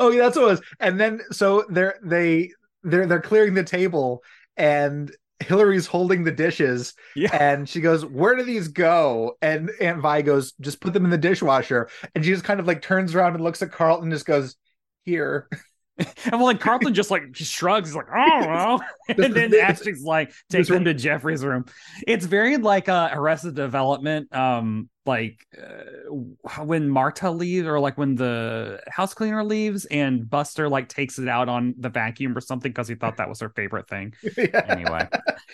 Oh, 0.00 0.10
yeah, 0.10 0.22
that's 0.22 0.36
what 0.36 0.44
it 0.44 0.46
was. 0.46 0.62
And 0.80 0.98
then 0.98 1.20
so 1.30 1.62
they're 1.68 1.98
they 2.02 2.52
they're 2.84 3.06
they're 3.06 3.20
clearing 3.20 3.52
the 3.52 3.62
table 3.62 4.22
and 4.56 5.14
Hilary's 5.40 5.86
holding 5.86 6.24
the 6.24 6.32
dishes 6.32 6.94
yeah. 7.14 7.36
and 7.36 7.68
she 7.68 7.82
goes, 7.82 8.02
Where 8.02 8.34
do 8.34 8.44
these 8.44 8.68
go? 8.68 9.36
And 9.42 9.70
Aunt 9.78 10.00
Vi 10.00 10.22
goes, 10.22 10.52
Just 10.60 10.80
put 10.80 10.94
them 10.94 11.04
in 11.04 11.10
the 11.10 11.18
dishwasher. 11.18 11.90
And 12.14 12.24
she 12.24 12.30
just 12.30 12.44
kind 12.44 12.60
of 12.60 12.66
like 12.66 12.80
turns 12.80 13.14
around 13.14 13.34
and 13.34 13.44
looks 13.44 13.60
at 13.60 13.70
Carlton 13.70 14.04
and 14.04 14.12
just 14.12 14.24
goes, 14.24 14.56
Here. 15.04 15.48
and 16.24 16.32
well, 16.32 16.44
like 16.44 16.60
Carlton 16.60 16.94
just 16.94 17.10
like 17.10 17.34
shrugs, 17.34 17.88
he's 17.88 17.96
like, 17.96 18.06
oh 18.14 18.38
well. 18.46 18.84
and 19.08 19.34
then 19.34 19.54
Ashley's 19.54 20.02
like, 20.02 20.32
take 20.48 20.68
him 20.68 20.84
to 20.84 20.94
Jeffrey's 20.94 21.44
room. 21.44 21.64
It's 22.06 22.24
very 22.24 22.56
like 22.56 22.88
uh 22.88 23.10
Arrested 23.12 23.54
Development. 23.54 24.32
Um, 24.34 24.88
like 25.06 25.46
uh, 25.58 26.14
when 26.62 26.88
Marta 26.88 27.30
leaves, 27.30 27.66
or 27.66 27.80
like 27.80 27.96
when 27.96 28.14
the 28.14 28.78
house 28.88 29.14
cleaner 29.14 29.42
leaves, 29.42 29.86
and 29.86 30.28
Buster 30.28 30.68
like 30.68 30.88
takes 30.88 31.18
it 31.18 31.28
out 31.28 31.48
on 31.48 31.74
the 31.78 31.88
vacuum 31.88 32.36
or 32.36 32.42
something 32.42 32.70
because 32.70 32.88
he 32.88 32.94
thought 32.94 33.16
that 33.16 33.28
was 33.28 33.40
her 33.40 33.48
favorite 33.48 33.88
thing. 33.88 34.12
yeah. 34.36 34.66
Anyway, 34.68 35.08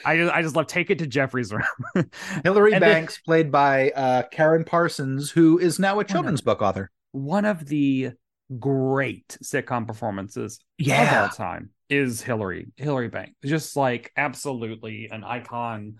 I 0.04 0.16
just 0.16 0.34
I 0.34 0.42
just 0.42 0.56
love 0.56 0.66
take 0.66 0.90
it 0.90 0.98
to 0.98 1.06
Jeffrey's 1.06 1.52
room. 1.52 2.10
Hilary 2.42 2.78
Banks, 2.78 3.14
then, 3.14 3.22
played 3.24 3.52
by 3.52 3.90
uh, 3.90 4.24
Karen 4.24 4.64
Parsons, 4.64 5.30
who 5.30 5.58
is 5.58 5.78
now 5.78 6.00
a 6.00 6.04
children's 6.04 6.40
book 6.40 6.60
author. 6.60 6.90
One 7.12 7.44
of 7.44 7.64
the 7.66 8.10
great 8.58 9.38
sitcom 9.42 9.86
performances 9.86 10.60
yeah. 10.78 11.24
of 11.24 11.30
all 11.30 11.36
time 11.36 11.70
is 11.88 12.22
Hilary 12.22 12.68
Hilary 12.76 13.08
Banks. 13.08 13.34
Just 13.44 13.76
like 13.76 14.12
absolutely 14.16 15.08
an 15.10 15.24
icon, 15.24 15.96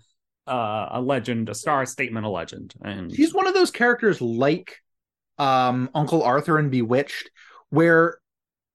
uh, 0.47 0.89
a 0.91 1.01
legend, 1.01 1.49
a 1.49 1.55
star 1.55 1.85
statement, 1.85 2.25
a 2.25 2.29
legend. 2.29 2.73
And 2.81 3.13
she's 3.13 3.33
one 3.33 3.47
of 3.47 3.53
those 3.53 3.71
characters 3.71 4.21
like 4.21 4.77
um, 5.37 5.89
Uncle 5.93 6.23
Arthur 6.23 6.57
and 6.57 6.71
Bewitched, 6.71 7.29
where 7.69 8.19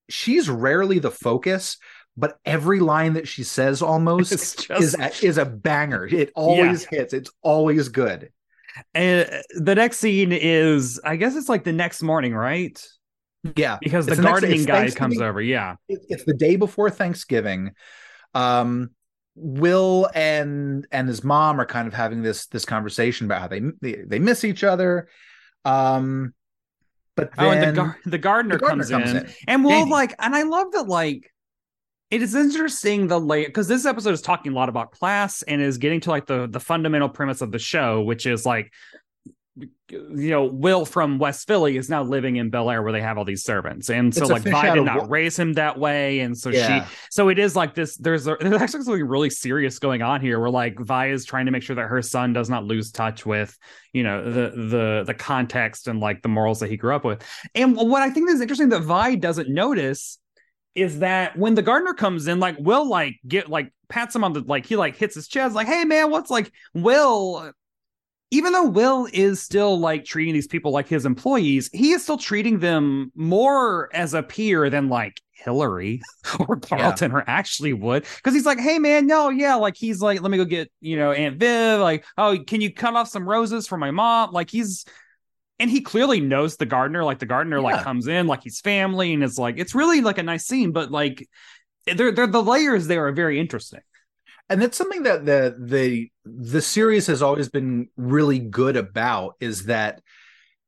she's 0.08 0.48
rarely 0.48 0.98
the 0.98 1.10
focus, 1.10 1.78
but 2.16 2.38
every 2.44 2.80
line 2.80 3.14
that 3.14 3.28
she 3.28 3.42
says 3.42 3.82
almost 3.82 4.30
just... 4.30 4.70
is 4.70 4.94
a, 4.94 5.10
is 5.24 5.38
a 5.38 5.44
banger. 5.44 6.06
It 6.06 6.32
always 6.34 6.86
yeah. 6.90 6.98
hits. 7.00 7.14
It's 7.14 7.30
always 7.42 7.88
good. 7.88 8.30
And 8.94 9.28
the 9.56 9.74
next 9.74 9.98
scene 9.98 10.32
is, 10.32 11.00
I 11.04 11.16
guess 11.16 11.34
it's 11.34 11.48
like 11.48 11.64
the 11.64 11.72
next 11.72 12.02
morning, 12.02 12.34
right? 12.34 12.80
Yeah, 13.56 13.78
because 13.80 14.06
the, 14.06 14.16
gardening 14.16 14.64
guy 14.64 14.90
comes 14.90 15.20
over. 15.20 15.40
Yeah, 15.40 15.76
it's 15.88 16.24
the 16.24 16.34
day 16.34 16.56
before 16.56 16.90
Thanksgiving. 16.90 17.72
Um, 18.34 18.90
Will 19.34 20.08
and 20.14 20.86
and 20.92 21.08
his 21.08 21.24
mom 21.24 21.60
are 21.60 21.66
kind 21.66 21.88
of 21.88 21.94
having 21.94 22.22
this 22.22 22.46
this 22.46 22.64
conversation 22.64 23.26
about 23.26 23.40
how 23.40 23.48
they 23.48 23.62
they, 23.80 24.02
they 24.06 24.18
miss 24.18 24.44
each 24.44 24.62
other. 24.62 25.08
Um, 25.64 26.34
but 27.16 27.34
then, 27.36 27.46
oh, 27.46 27.50
and 27.50 27.62
the, 27.62 27.72
gar- 27.72 27.98
the 28.04 28.18
gardener, 28.18 28.54
the 28.56 28.60
gardener 28.60 28.84
comes, 28.84 28.90
comes 28.90 29.10
in, 29.10 29.16
in, 29.16 29.34
and 29.48 29.64
Will 29.64 29.70
Danny. 29.70 29.90
like, 29.90 30.14
and 30.18 30.34
I 30.34 30.42
love 30.42 30.72
that 30.72 30.88
like 30.88 31.30
it 32.10 32.22
is 32.22 32.34
interesting 32.34 33.06
the 33.06 33.20
lay 33.20 33.46
because 33.46 33.68
this 33.68 33.86
episode 33.86 34.12
is 34.12 34.20
talking 34.20 34.52
a 34.52 34.54
lot 34.54 34.68
about 34.68 34.90
class 34.90 35.42
and 35.42 35.62
is 35.62 35.78
getting 35.78 36.00
to 36.00 36.10
like 36.10 36.26
the 36.26 36.48
the 36.48 36.60
fundamental 36.60 37.08
premise 37.08 37.40
of 37.40 37.52
the 37.52 37.58
show, 37.58 38.02
which 38.02 38.26
is 38.26 38.44
like 38.44 38.72
you 39.56 40.30
know, 40.30 40.44
Will 40.44 40.84
from 40.84 41.18
West 41.18 41.46
Philly 41.46 41.76
is 41.76 41.90
now 41.90 42.02
living 42.02 42.36
in 42.36 42.50
Bel 42.50 42.70
Air 42.70 42.82
where 42.82 42.92
they 42.92 43.00
have 43.00 43.18
all 43.18 43.24
these 43.24 43.42
servants. 43.42 43.90
And 43.90 44.14
so 44.14 44.26
like 44.26 44.42
Vi 44.42 44.74
did 44.74 44.84
not 44.84 45.10
raise 45.10 45.38
him 45.38 45.54
that 45.54 45.78
way. 45.78 46.20
And 46.20 46.36
so 46.36 46.50
yeah. 46.50 46.86
she 46.86 46.96
so 47.10 47.28
it 47.28 47.38
is 47.38 47.56
like 47.56 47.74
this 47.74 47.96
there's 47.96 48.26
a, 48.26 48.36
there's 48.40 48.62
actually 48.62 48.84
something 48.84 49.06
really 49.06 49.30
serious 49.30 49.78
going 49.78 50.02
on 50.02 50.20
here 50.20 50.38
where 50.38 50.50
like 50.50 50.78
Vi 50.78 51.10
is 51.10 51.24
trying 51.24 51.46
to 51.46 51.52
make 51.52 51.62
sure 51.62 51.76
that 51.76 51.86
her 51.86 52.00
son 52.00 52.32
does 52.32 52.48
not 52.48 52.64
lose 52.64 52.90
touch 52.90 53.26
with, 53.26 53.56
you 53.92 54.02
know, 54.02 54.24
the 54.24 54.50
the 54.56 55.04
the 55.06 55.14
context 55.14 55.88
and 55.88 56.00
like 56.00 56.22
the 56.22 56.28
morals 56.28 56.60
that 56.60 56.70
he 56.70 56.76
grew 56.76 56.94
up 56.94 57.04
with. 57.04 57.22
And 57.54 57.76
what 57.76 58.02
I 58.02 58.10
think 58.10 58.30
is 58.30 58.40
interesting 58.40 58.68
that 58.70 58.82
Vi 58.82 59.16
doesn't 59.16 59.48
notice 59.48 60.18
is 60.74 61.00
that 61.00 61.36
when 61.36 61.54
the 61.54 61.62
gardener 61.62 61.94
comes 61.94 62.28
in, 62.28 62.38
like 62.38 62.56
Will 62.60 62.88
like 62.88 63.18
get 63.26 63.48
like 63.48 63.72
pats 63.88 64.14
him 64.14 64.22
on 64.22 64.32
the 64.32 64.40
like 64.40 64.64
he 64.64 64.76
like 64.76 64.96
hits 64.96 65.16
his 65.16 65.26
chest, 65.26 65.54
like, 65.54 65.66
hey 65.66 65.84
man, 65.84 66.10
what's 66.10 66.30
like 66.30 66.52
Will 66.72 67.52
even 68.30 68.52
though 68.52 68.66
Will 68.66 69.08
is 69.12 69.42
still 69.42 69.78
like 69.78 70.04
treating 70.04 70.34
these 70.34 70.46
people 70.46 70.70
like 70.70 70.88
his 70.88 71.04
employees, 71.04 71.68
he 71.72 71.92
is 71.92 72.02
still 72.02 72.16
treating 72.16 72.60
them 72.60 73.10
more 73.14 73.88
as 73.92 74.14
a 74.14 74.22
peer 74.22 74.70
than 74.70 74.88
like 74.88 75.20
Hilary 75.32 76.00
or 76.48 76.56
Carlton 76.56 77.10
yeah. 77.10 77.16
or 77.16 77.28
Ashley 77.28 77.72
would. 77.72 78.04
Cause 78.22 78.34
he's 78.34 78.46
like, 78.46 78.60
hey 78.60 78.78
man, 78.78 79.06
no, 79.06 79.30
yeah, 79.30 79.56
like 79.56 79.76
he's 79.76 80.00
like, 80.00 80.20
let 80.20 80.30
me 80.30 80.36
go 80.36 80.44
get, 80.44 80.70
you 80.80 80.96
know, 80.96 81.10
Aunt 81.12 81.38
Viv, 81.38 81.80
like, 81.80 82.04
oh, 82.16 82.38
can 82.46 82.60
you 82.60 82.72
cut 82.72 82.94
off 82.94 83.08
some 83.08 83.28
roses 83.28 83.66
for 83.66 83.76
my 83.76 83.90
mom? 83.90 84.30
Like 84.30 84.50
he's 84.50 84.84
and 85.58 85.70
he 85.70 85.80
clearly 85.80 86.20
knows 86.20 86.56
the 86.56 86.66
gardener, 86.66 87.04
like 87.04 87.18
the 87.18 87.26
gardener 87.26 87.58
yeah. 87.58 87.64
like 87.64 87.82
comes 87.82 88.06
in 88.06 88.26
like 88.26 88.42
he's 88.44 88.60
family, 88.60 89.12
and 89.12 89.22
it's 89.22 89.38
like 89.38 89.58
it's 89.58 89.74
really 89.74 90.00
like 90.00 90.18
a 90.18 90.22
nice 90.22 90.46
scene, 90.46 90.72
but 90.72 90.90
like 90.90 91.28
they're, 91.86 92.12
they're 92.12 92.26
the 92.26 92.42
layers 92.42 92.86
there 92.86 93.06
are 93.06 93.12
very 93.12 93.40
interesting 93.40 93.80
and 94.50 94.60
that's 94.60 94.76
something 94.76 95.04
that 95.04 95.24
the 95.24 95.56
the 95.58 96.10
the 96.24 96.60
series 96.60 97.06
has 97.06 97.22
always 97.22 97.48
been 97.48 97.88
really 97.96 98.40
good 98.40 98.76
about 98.76 99.36
is 99.40 99.66
that 99.66 100.02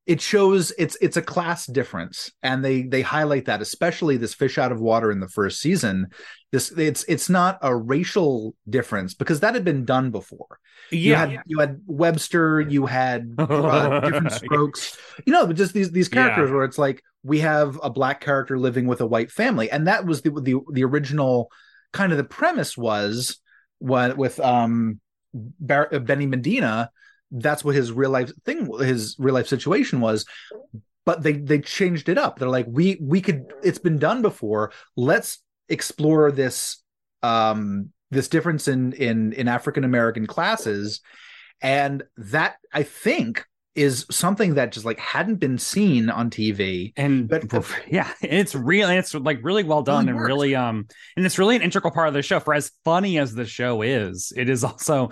it 0.07 0.21
shows 0.21 0.73
it's 0.79 0.97
it's 1.01 1.17
a 1.17 1.23
class 1.23 1.67
difference 1.67 2.33
and 2.43 2.65
they 2.65 2.83
they 2.83 3.03
highlight 3.03 3.45
that 3.45 3.61
especially 3.61 4.17
this 4.17 4.35
fish 4.35 4.57
out 4.59 4.73
of 4.73 4.81
water 4.81 5.11
in 5.11 5.21
the 5.21 5.29
first 5.29 5.61
season. 5.61 6.09
This 6.53 6.71
it's 6.73 7.05
it's 7.05 7.29
not 7.29 7.59
a 7.61 7.75
racial 7.75 8.55
difference 8.69 9.15
because 9.15 9.41
that 9.41 9.55
had 9.55 9.65
been 9.65 9.85
done 9.85 10.11
before. 10.11 10.59
Yeah. 10.91 10.99
you 10.99 11.15
had, 11.15 11.43
you 11.47 11.59
had 11.59 11.81
webster 11.87 12.61
you 12.61 12.87
had 12.87 13.35
uh, 13.39 14.01
different 14.01 14.33
strokes. 14.33 14.97
You 15.27 15.33
know 15.33 15.53
just 15.53 15.73
these 15.73 15.91
these 15.91 16.09
characters 16.09 16.51
yeah. 16.51 16.55
where 16.55 16.65
it's 16.65 16.79
like 16.79 17.03
we 17.25 17.41
have 17.41 17.79
a 17.83 17.91
black 17.91 18.21
character 18.21 18.59
living 18.59 18.87
with 18.87 19.01
a 19.01 19.07
white 19.07 19.31
family 19.31 19.71
and 19.71 19.87
that 19.89 20.05
was 20.05 20.23
the 20.23 20.31
the, 20.31 20.61
the 20.73 20.85
original 20.85 21.51
kind 21.93 22.11
of 22.11 22.19
the 22.19 22.25
premise 22.25 22.77
was 22.77 23.41
what 23.83 24.17
with 24.17 24.39
um 24.41 25.01
Bar- 25.35 25.89
Benny 26.01 26.27
Medina, 26.27 26.91
that's 27.31 27.65
what 27.65 27.75
his 27.75 27.91
real 27.93 28.11
life 28.11 28.31
thing, 28.45 28.71
his 28.79 29.17
real 29.19 29.35
life 29.35 29.49
situation 29.49 30.01
was. 30.01 30.25
But 31.05 31.23
they 31.23 31.33
they 31.33 31.59
changed 31.59 32.09
it 32.09 32.19
up. 32.19 32.39
They're 32.39 32.49
like, 32.49 32.67
we 32.69 32.99
we 33.01 33.21
could. 33.21 33.53
It's 33.63 33.79
been 33.79 33.99
done 33.99 34.23
before. 34.23 34.73
Let's 34.97 35.39
explore 35.69 36.31
this 36.31 36.83
um 37.23 37.91
this 38.11 38.29
difference 38.29 38.69
in 38.69 38.93
in 38.93 39.33
in 39.33 39.49
African 39.49 39.83
American 39.83 40.27
classes, 40.27 41.01
and 41.61 42.05
that 42.19 42.57
I 42.73 42.85
think 42.85 43.45
is 43.75 44.05
something 44.11 44.55
that 44.55 44.73
just 44.73 44.85
like 44.85 44.99
hadn't 44.99 45.37
been 45.37 45.59
seen 45.59 46.11
on 46.11 46.31
TV. 46.31 46.93
And 46.97 47.29
but 47.29 47.45
yeah, 47.89 48.13
it's 48.21 48.55
real 48.55 48.89
it's 48.91 49.15
like 49.15 49.39
really 49.43 49.65
well 49.65 49.83
done 49.83 50.07
really 50.07 50.17
and 50.17 50.27
really 50.27 50.55
um 50.55 50.87
and 51.17 51.25
it's 51.25 51.39
really 51.39 51.57
an 51.57 51.63
integral 51.63 51.93
part 51.93 52.09
of 52.09 52.15
the 52.15 52.23
show. 52.23 52.41
For 52.41 52.55
as 52.55 52.71
funny 52.85 53.19
as 53.19 53.35
the 53.35 53.47
show 53.47 53.83
is, 53.83 54.33
it 54.37 54.49
is 54.49 54.65
also 54.65 55.11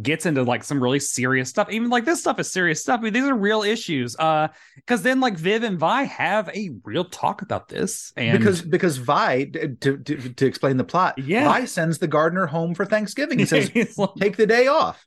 gets 0.00 0.26
into 0.26 0.42
like 0.42 0.62
some 0.62 0.80
really 0.80 1.00
serious 1.00 1.48
stuff. 1.48 1.70
Even 1.70 1.88
like 1.88 2.04
this 2.04 2.20
stuff 2.20 2.38
is 2.38 2.52
serious 2.52 2.82
stuff. 2.82 3.00
I 3.00 3.04
mean, 3.04 3.12
these 3.14 3.24
are 3.24 3.34
real 3.34 3.62
issues. 3.62 4.14
Uh 4.16 4.48
because 4.76 5.02
then 5.02 5.20
like 5.20 5.36
Viv 5.36 5.64
and 5.64 5.78
Vi 5.78 6.04
have 6.04 6.48
a 6.50 6.70
real 6.84 7.06
talk 7.06 7.42
about 7.42 7.68
this. 7.68 8.12
And 8.16 8.38
because 8.38 8.62
because 8.62 8.98
Vi 8.98 9.44
to 9.46 9.96
to, 9.96 9.96
to 9.96 10.46
explain 10.46 10.76
the 10.76 10.84
plot, 10.84 11.18
yeah, 11.18 11.44
Vi 11.44 11.64
sends 11.64 11.98
the 11.98 12.08
gardener 12.08 12.46
home 12.46 12.74
for 12.74 12.84
Thanksgiving. 12.84 13.40
He 13.40 13.46
says, 13.46 13.70
take 14.18 14.36
the 14.36 14.46
day 14.46 14.68
off 14.68 15.04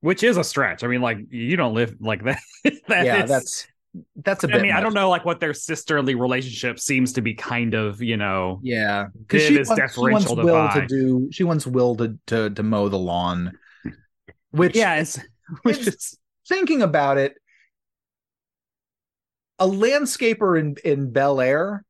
which 0.00 0.22
is 0.22 0.36
a 0.36 0.44
stretch. 0.44 0.84
I 0.84 0.86
mean, 0.86 1.00
like 1.00 1.18
you 1.30 1.56
don't 1.56 1.74
live 1.74 1.96
like 2.00 2.24
that. 2.24 2.40
that 2.88 3.04
yeah, 3.04 3.24
is, 3.24 3.30
that's 3.30 3.66
that's 4.16 4.44
a 4.44 4.48
bit. 4.48 4.56
I 4.56 4.62
mean, 4.62 4.72
much. 4.72 4.78
I 4.78 4.82
don't 4.82 4.94
know 4.94 5.10
like 5.10 5.24
what 5.24 5.40
their 5.40 5.54
sisterly 5.54 6.14
relationship 6.14 6.78
seems 6.78 7.12
to 7.14 7.20
be 7.20 7.34
kind 7.34 7.74
of, 7.74 8.02
you 8.02 8.16
know. 8.16 8.60
Yeah, 8.62 9.06
because 9.18 9.42
she, 9.42 9.56
wants, 9.56 9.94
she 9.94 10.00
wants 10.00 10.30
Will 10.30 10.68
to 10.70 10.86
do. 10.86 11.28
She 11.32 11.44
wants 11.44 11.66
Will 11.66 11.96
to 11.96 12.18
to 12.26 12.50
to 12.50 12.62
mow 12.62 12.88
the 12.88 12.98
lawn, 12.98 13.52
which 14.50 14.76
yeah, 14.76 14.96
it's 14.96 15.18
which 15.62 15.86
is 15.86 16.18
thinking 16.48 16.82
about 16.82 17.18
it. 17.18 17.34
A 19.58 19.66
landscaper 19.66 20.58
in 20.58 20.76
in 20.84 21.10
Bel 21.10 21.40
Air 21.40 21.84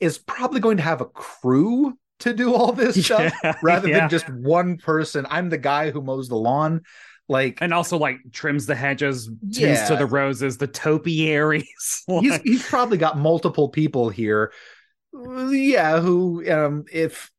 is 0.00 0.18
probably 0.18 0.60
going 0.60 0.76
to 0.76 0.82
have 0.82 1.00
a 1.00 1.06
crew 1.06 1.96
to 2.20 2.34
do 2.34 2.54
all 2.54 2.72
this 2.72 3.02
stuff 3.04 3.32
yeah, 3.42 3.54
rather 3.62 3.88
yeah. 3.88 4.00
than 4.00 4.08
just 4.10 4.28
one 4.28 4.76
person. 4.76 5.26
I'm 5.30 5.48
the 5.48 5.58
guy 5.58 5.90
who 5.90 6.02
mows 6.02 6.28
the 6.28 6.36
lawn 6.36 6.82
like 7.28 7.58
and 7.60 7.72
also 7.72 7.96
like 7.96 8.18
trims 8.32 8.66
the 8.66 8.74
hedges 8.74 9.26
tends 9.26 9.58
yeah. 9.58 9.88
to 9.88 9.96
the 9.96 10.06
roses 10.06 10.58
the 10.58 10.66
topiaries 10.66 12.02
like... 12.08 12.22
he's, 12.22 12.36
he's 12.42 12.68
probably 12.68 12.98
got 12.98 13.18
multiple 13.18 13.68
people 13.68 14.08
here 14.08 14.52
yeah 15.12 16.00
who 16.00 16.48
um 16.50 16.84
if 16.92 17.30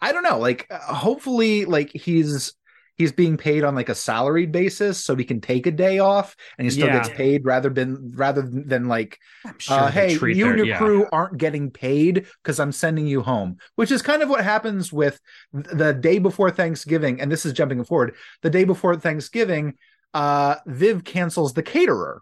i 0.00 0.12
don't 0.12 0.22
know 0.22 0.38
like 0.38 0.66
hopefully 0.72 1.64
like 1.64 1.90
he's 1.92 2.54
he's 2.98 3.12
being 3.12 3.36
paid 3.36 3.64
on 3.64 3.74
like 3.74 3.88
a 3.88 3.94
salaried 3.94 4.52
basis 4.52 5.02
so 5.02 5.14
he 5.14 5.24
can 5.24 5.40
take 5.40 5.66
a 5.66 5.70
day 5.70 6.00
off 6.00 6.36
and 6.58 6.66
he 6.66 6.70
still 6.70 6.88
yeah. 6.88 6.98
gets 6.98 7.08
paid 7.10 7.44
rather 7.44 7.70
than 7.70 8.12
rather 8.14 8.42
than 8.42 8.88
like 8.88 9.18
sure 9.56 9.78
uh, 9.78 9.90
hey 9.90 10.12
you 10.12 10.18
their, 10.18 10.50
and 10.50 10.58
your 10.58 10.66
yeah. 10.66 10.78
crew 10.78 11.06
aren't 11.10 11.38
getting 11.38 11.70
paid 11.70 12.26
because 12.42 12.60
i'm 12.60 12.72
sending 12.72 13.06
you 13.06 13.22
home 13.22 13.56
which 13.76 13.90
is 13.90 14.02
kind 14.02 14.22
of 14.22 14.28
what 14.28 14.44
happens 14.44 14.92
with 14.92 15.18
the 15.52 15.94
day 15.94 16.18
before 16.18 16.50
thanksgiving 16.50 17.20
and 17.20 17.32
this 17.32 17.46
is 17.46 17.52
jumping 17.52 17.82
forward 17.84 18.14
the 18.42 18.50
day 18.50 18.64
before 18.64 18.96
thanksgiving 18.96 19.74
uh 20.12 20.56
viv 20.66 21.04
cancels 21.04 21.54
the 21.54 21.62
caterer 21.62 22.20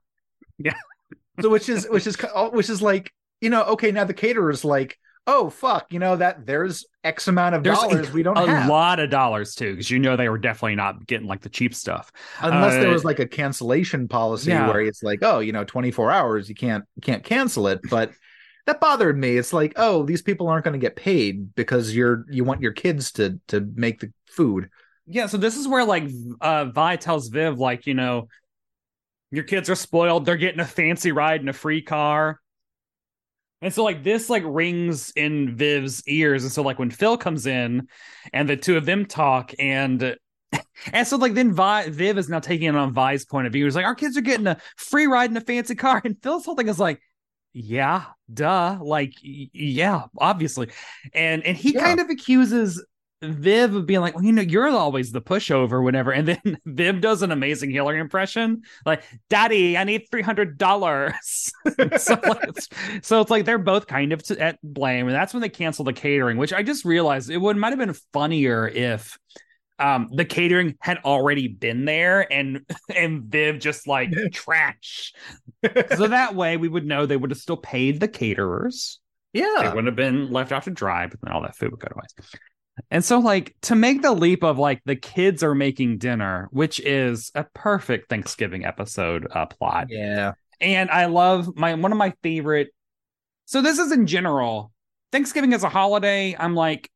yeah 0.58 0.74
so 1.40 1.48
which 1.48 1.68
is 1.68 1.88
which 1.88 2.06
is 2.06 2.16
which 2.52 2.70
is 2.70 2.82
like 2.82 3.12
you 3.40 3.50
know 3.50 3.64
okay 3.64 3.90
now 3.90 4.04
the 4.04 4.14
caterer's 4.14 4.64
like 4.64 4.98
oh 5.26 5.50
fuck, 5.50 5.92
you 5.92 5.98
know 5.98 6.16
that 6.16 6.46
there's 6.46 6.86
X 7.04 7.28
amount 7.28 7.54
of 7.54 7.62
there's 7.62 7.78
dollars 7.78 8.12
we 8.12 8.22
don't 8.22 8.36
a 8.36 8.46
have. 8.46 8.68
lot 8.68 9.00
of 9.00 9.10
dollars 9.10 9.54
too, 9.54 9.72
because 9.72 9.90
you 9.90 9.98
know 9.98 10.16
they 10.16 10.28
were 10.28 10.38
definitely 10.38 10.76
not 10.76 11.06
getting 11.06 11.26
like 11.26 11.40
the 11.40 11.48
cheap 11.48 11.74
stuff. 11.74 12.12
Unless 12.40 12.74
uh, 12.74 12.80
there 12.80 12.90
was 12.90 13.04
like 13.04 13.18
a 13.18 13.26
cancellation 13.26 14.08
policy 14.08 14.50
yeah. 14.50 14.68
where 14.68 14.80
it's 14.80 15.02
like, 15.02 15.20
oh, 15.22 15.40
you 15.40 15.52
know, 15.52 15.64
24 15.64 16.10
hours, 16.10 16.48
you 16.48 16.54
can't 16.54 16.84
you 16.94 17.02
can't 17.02 17.24
cancel 17.24 17.66
it. 17.68 17.80
But 17.90 18.12
that 18.66 18.80
bothered 18.80 19.16
me. 19.16 19.36
It's 19.36 19.52
like, 19.52 19.72
oh, 19.76 20.04
these 20.04 20.22
people 20.22 20.48
aren't 20.48 20.64
going 20.64 20.78
to 20.78 20.84
get 20.84 20.96
paid 20.96 21.54
because 21.54 21.94
you're 21.94 22.24
you 22.30 22.44
want 22.44 22.62
your 22.62 22.72
kids 22.72 23.12
to 23.12 23.40
to 23.48 23.60
make 23.74 24.00
the 24.00 24.12
food. 24.26 24.70
Yeah, 25.06 25.26
so 25.26 25.36
this 25.36 25.56
is 25.56 25.68
where 25.68 25.84
like 25.84 26.08
uh 26.40 26.66
Vi 26.66 26.96
tells 26.96 27.28
Viv, 27.28 27.58
like, 27.58 27.86
you 27.86 27.94
know, 27.94 28.28
your 29.30 29.44
kids 29.44 29.70
are 29.70 29.76
spoiled, 29.76 30.24
they're 30.24 30.36
getting 30.36 30.60
a 30.60 30.64
fancy 30.64 31.12
ride 31.12 31.40
in 31.40 31.48
a 31.48 31.52
free 31.52 31.82
car 31.82 32.40
and 33.66 33.74
so 33.74 33.82
like 33.82 34.04
this 34.04 34.30
like 34.30 34.44
rings 34.46 35.12
in 35.16 35.56
Viv's 35.56 36.06
ears. 36.06 36.44
And 36.44 36.52
so 36.52 36.62
like 36.62 36.78
when 36.78 36.88
Phil 36.88 37.16
comes 37.16 37.48
in 37.48 37.88
and 38.32 38.48
the 38.48 38.56
two 38.56 38.76
of 38.76 38.86
them 38.86 39.04
talk 39.06 39.52
and 39.58 40.16
and 40.92 41.04
so 41.04 41.16
like 41.16 41.34
then 41.34 41.52
Vi, 41.52 41.88
Viv 41.88 42.16
is 42.16 42.28
now 42.28 42.38
taking 42.38 42.68
it 42.68 42.76
on 42.76 42.92
Vi's 42.92 43.24
point 43.24 43.48
of 43.48 43.52
view. 43.52 43.64
He's 43.64 43.74
like, 43.74 43.84
our 43.84 43.96
kids 43.96 44.16
are 44.16 44.20
getting 44.20 44.46
a 44.46 44.56
free 44.76 45.08
ride 45.08 45.32
in 45.32 45.36
a 45.36 45.40
fancy 45.40 45.74
car. 45.74 46.00
And 46.04 46.16
Phil's 46.22 46.44
whole 46.44 46.54
thing 46.54 46.68
is 46.68 46.78
like, 46.78 47.02
yeah, 47.54 48.04
duh. 48.32 48.78
Like, 48.80 49.14
yeah, 49.20 50.04
obviously. 50.16 50.68
And 51.12 51.42
and 51.42 51.56
he 51.56 51.74
yeah. 51.74 51.80
kind 51.80 51.98
of 51.98 52.08
accuses 52.08 52.86
Viv 53.22 53.74
of 53.74 53.86
being 53.86 54.00
like, 54.00 54.14
well, 54.14 54.24
you 54.24 54.32
know, 54.32 54.42
you're 54.42 54.68
always 54.68 55.10
the 55.10 55.22
pushover, 55.22 55.82
whatever. 55.82 56.12
And 56.12 56.28
then 56.28 56.58
Viv 56.66 57.00
does 57.00 57.22
an 57.22 57.32
amazing 57.32 57.70
Hilary 57.70 57.98
impression, 57.98 58.62
like, 58.84 59.04
"Daddy, 59.30 59.78
I 59.78 59.84
need 59.84 60.02
three 60.10 60.22
hundred 60.22 60.58
dollars." 60.58 61.50
so, 61.96 62.20
like, 62.22 62.48
it's, 62.48 62.68
so 63.02 63.20
it's 63.22 63.30
like 63.30 63.46
they're 63.46 63.58
both 63.58 63.86
kind 63.86 64.12
of 64.12 64.22
to, 64.24 64.38
at 64.38 64.58
blame, 64.62 65.06
and 65.06 65.14
that's 65.14 65.32
when 65.32 65.40
they 65.40 65.48
cancel 65.48 65.84
the 65.84 65.94
catering. 65.94 66.36
Which 66.36 66.52
I 66.52 66.62
just 66.62 66.84
realized 66.84 67.30
it 67.30 67.38
would 67.38 67.56
might 67.56 67.70
have 67.70 67.78
been 67.78 67.96
funnier 68.12 68.68
if 68.68 69.18
um 69.78 70.08
the 70.12 70.24
catering 70.24 70.74
had 70.80 70.98
already 71.04 71.48
been 71.48 71.84
there 71.84 72.30
and 72.32 72.64
and 72.94 73.24
Viv 73.24 73.58
just 73.58 73.86
like 73.86 74.10
trash. 74.32 75.14
so 75.96 76.08
that 76.08 76.34
way 76.34 76.56
we 76.58 76.68
would 76.68 76.86
know 76.86 77.06
they 77.06 77.16
would 77.16 77.30
have 77.30 77.38
still 77.38 77.56
paid 77.56 77.98
the 77.98 78.08
caterers. 78.08 79.00
Yeah. 79.32 79.54
They 79.60 79.68
wouldn't 79.68 79.86
have 79.86 79.96
been 79.96 80.30
left 80.32 80.50
out 80.52 80.62
to 80.62 80.70
dry, 80.70 81.06
but 81.06 81.20
then 81.20 81.32
all 81.32 81.42
that 81.42 81.56
food 81.56 81.70
would 81.70 81.80
go 81.80 81.88
to 81.88 81.94
waste. 81.96 82.38
And 82.90 83.04
so, 83.04 83.18
like, 83.18 83.56
to 83.62 83.74
make 83.74 84.02
the 84.02 84.12
leap 84.12 84.44
of 84.44 84.58
like 84.58 84.82
the 84.84 84.96
kids 84.96 85.42
are 85.42 85.54
making 85.54 85.98
dinner, 85.98 86.48
which 86.50 86.78
is 86.80 87.30
a 87.34 87.44
perfect 87.54 88.08
Thanksgiving 88.08 88.64
episode 88.64 89.26
uh, 89.30 89.46
plot. 89.46 89.86
Yeah. 89.88 90.32
And 90.60 90.90
I 90.90 91.06
love 91.06 91.56
my 91.56 91.74
one 91.74 91.92
of 91.92 91.98
my 91.98 92.12
favorite. 92.22 92.68
So, 93.46 93.62
this 93.62 93.78
is 93.78 93.92
in 93.92 94.06
general. 94.06 94.72
Thanksgiving 95.12 95.54
as 95.54 95.62
a 95.62 95.68
holiday, 95.68 96.36
I'm 96.38 96.54
like, 96.54 96.90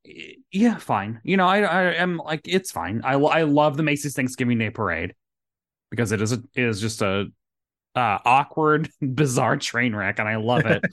yeah, 0.53 0.77
fine. 0.77 1.21
You 1.23 1.37
know, 1.37 1.47
I, 1.47 1.61
I 1.61 1.83
am 1.93 2.17
like, 2.19 2.41
it's 2.45 2.71
fine. 2.71 3.01
I, 3.05 3.15
I 3.15 3.43
love 3.45 3.77
the 3.77 3.85
Macy's 3.85 4.15
Thanksgiving 4.15 4.59
Day 4.59 4.69
Parade 4.69 5.15
because 5.91 6.11
it 6.13 6.21
is 6.21 6.33
a, 6.33 6.43
it 6.55 6.65
is 6.65 6.81
just 6.81 7.03
a 7.03 7.27
uh, 7.95 8.19
awkward, 8.25 8.91
bizarre 9.01 9.57
train 9.57 9.95
wreck, 9.95 10.19
and 10.19 10.29
I 10.29 10.37
love 10.37 10.67
it. 10.67 10.85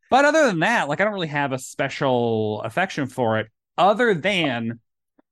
but 0.10 0.24
other 0.24 0.46
than 0.46 0.60
that, 0.60 0.88
like, 0.88 1.00
I 1.00 1.04
don't 1.04 1.14
really 1.14 1.26
have 1.28 1.52
a 1.52 1.58
special 1.58 2.60
affection 2.62 3.06
for 3.06 3.38
it 3.38 3.48
other 3.78 4.14
than 4.14 4.80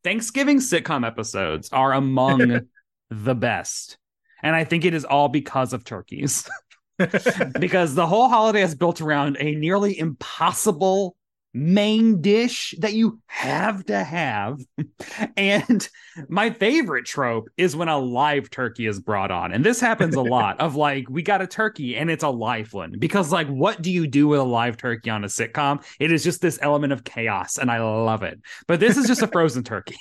Thanksgiving 0.02 0.58
sitcom 0.58 1.06
episodes 1.06 1.70
are 1.72 1.92
among 1.92 2.60
the 3.10 3.34
best. 3.34 3.98
And 4.42 4.54
I 4.54 4.64
think 4.64 4.84
it 4.84 4.94
is 4.94 5.04
all 5.04 5.28
because 5.28 5.72
of 5.72 5.84
turkeys. 5.84 6.48
because 7.58 7.94
the 7.94 8.06
whole 8.06 8.28
holiday 8.28 8.62
is 8.62 8.74
built 8.74 9.00
around 9.00 9.36
a 9.40 9.54
nearly 9.56 9.98
impossible 9.98 11.16
main 11.54 12.20
dish 12.20 12.74
that 12.78 12.94
you 12.94 13.20
have 13.26 13.86
to 13.86 14.02
have. 14.02 14.58
and 15.36 15.88
my 16.28 16.50
favorite 16.50 17.06
trope 17.06 17.48
is 17.56 17.76
when 17.76 17.88
a 17.88 17.96
live 17.96 18.50
turkey 18.50 18.86
is 18.86 18.98
brought 18.98 19.30
on. 19.30 19.52
And 19.52 19.64
this 19.64 19.80
happens 19.80 20.16
a 20.16 20.20
lot 20.22 20.60
of 20.60 20.74
like, 20.74 21.08
we 21.08 21.22
got 21.22 21.40
a 21.40 21.46
turkey 21.46 21.96
and 21.96 22.10
it's 22.10 22.24
a 22.24 22.28
live 22.28 22.72
one. 22.72 22.98
Because, 22.98 23.30
like, 23.30 23.46
what 23.46 23.80
do 23.80 23.92
you 23.92 24.08
do 24.08 24.26
with 24.26 24.40
a 24.40 24.44
live 24.44 24.76
turkey 24.76 25.10
on 25.10 25.22
a 25.22 25.28
sitcom? 25.28 25.84
It 26.00 26.10
is 26.10 26.24
just 26.24 26.42
this 26.42 26.58
element 26.60 26.92
of 26.92 27.04
chaos, 27.04 27.56
and 27.56 27.70
I 27.70 27.80
love 27.80 28.24
it. 28.24 28.40
But 28.66 28.80
this 28.80 28.96
is 28.96 29.06
just 29.06 29.22
a 29.22 29.28
frozen 29.28 29.62
turkey. 29.64 29.96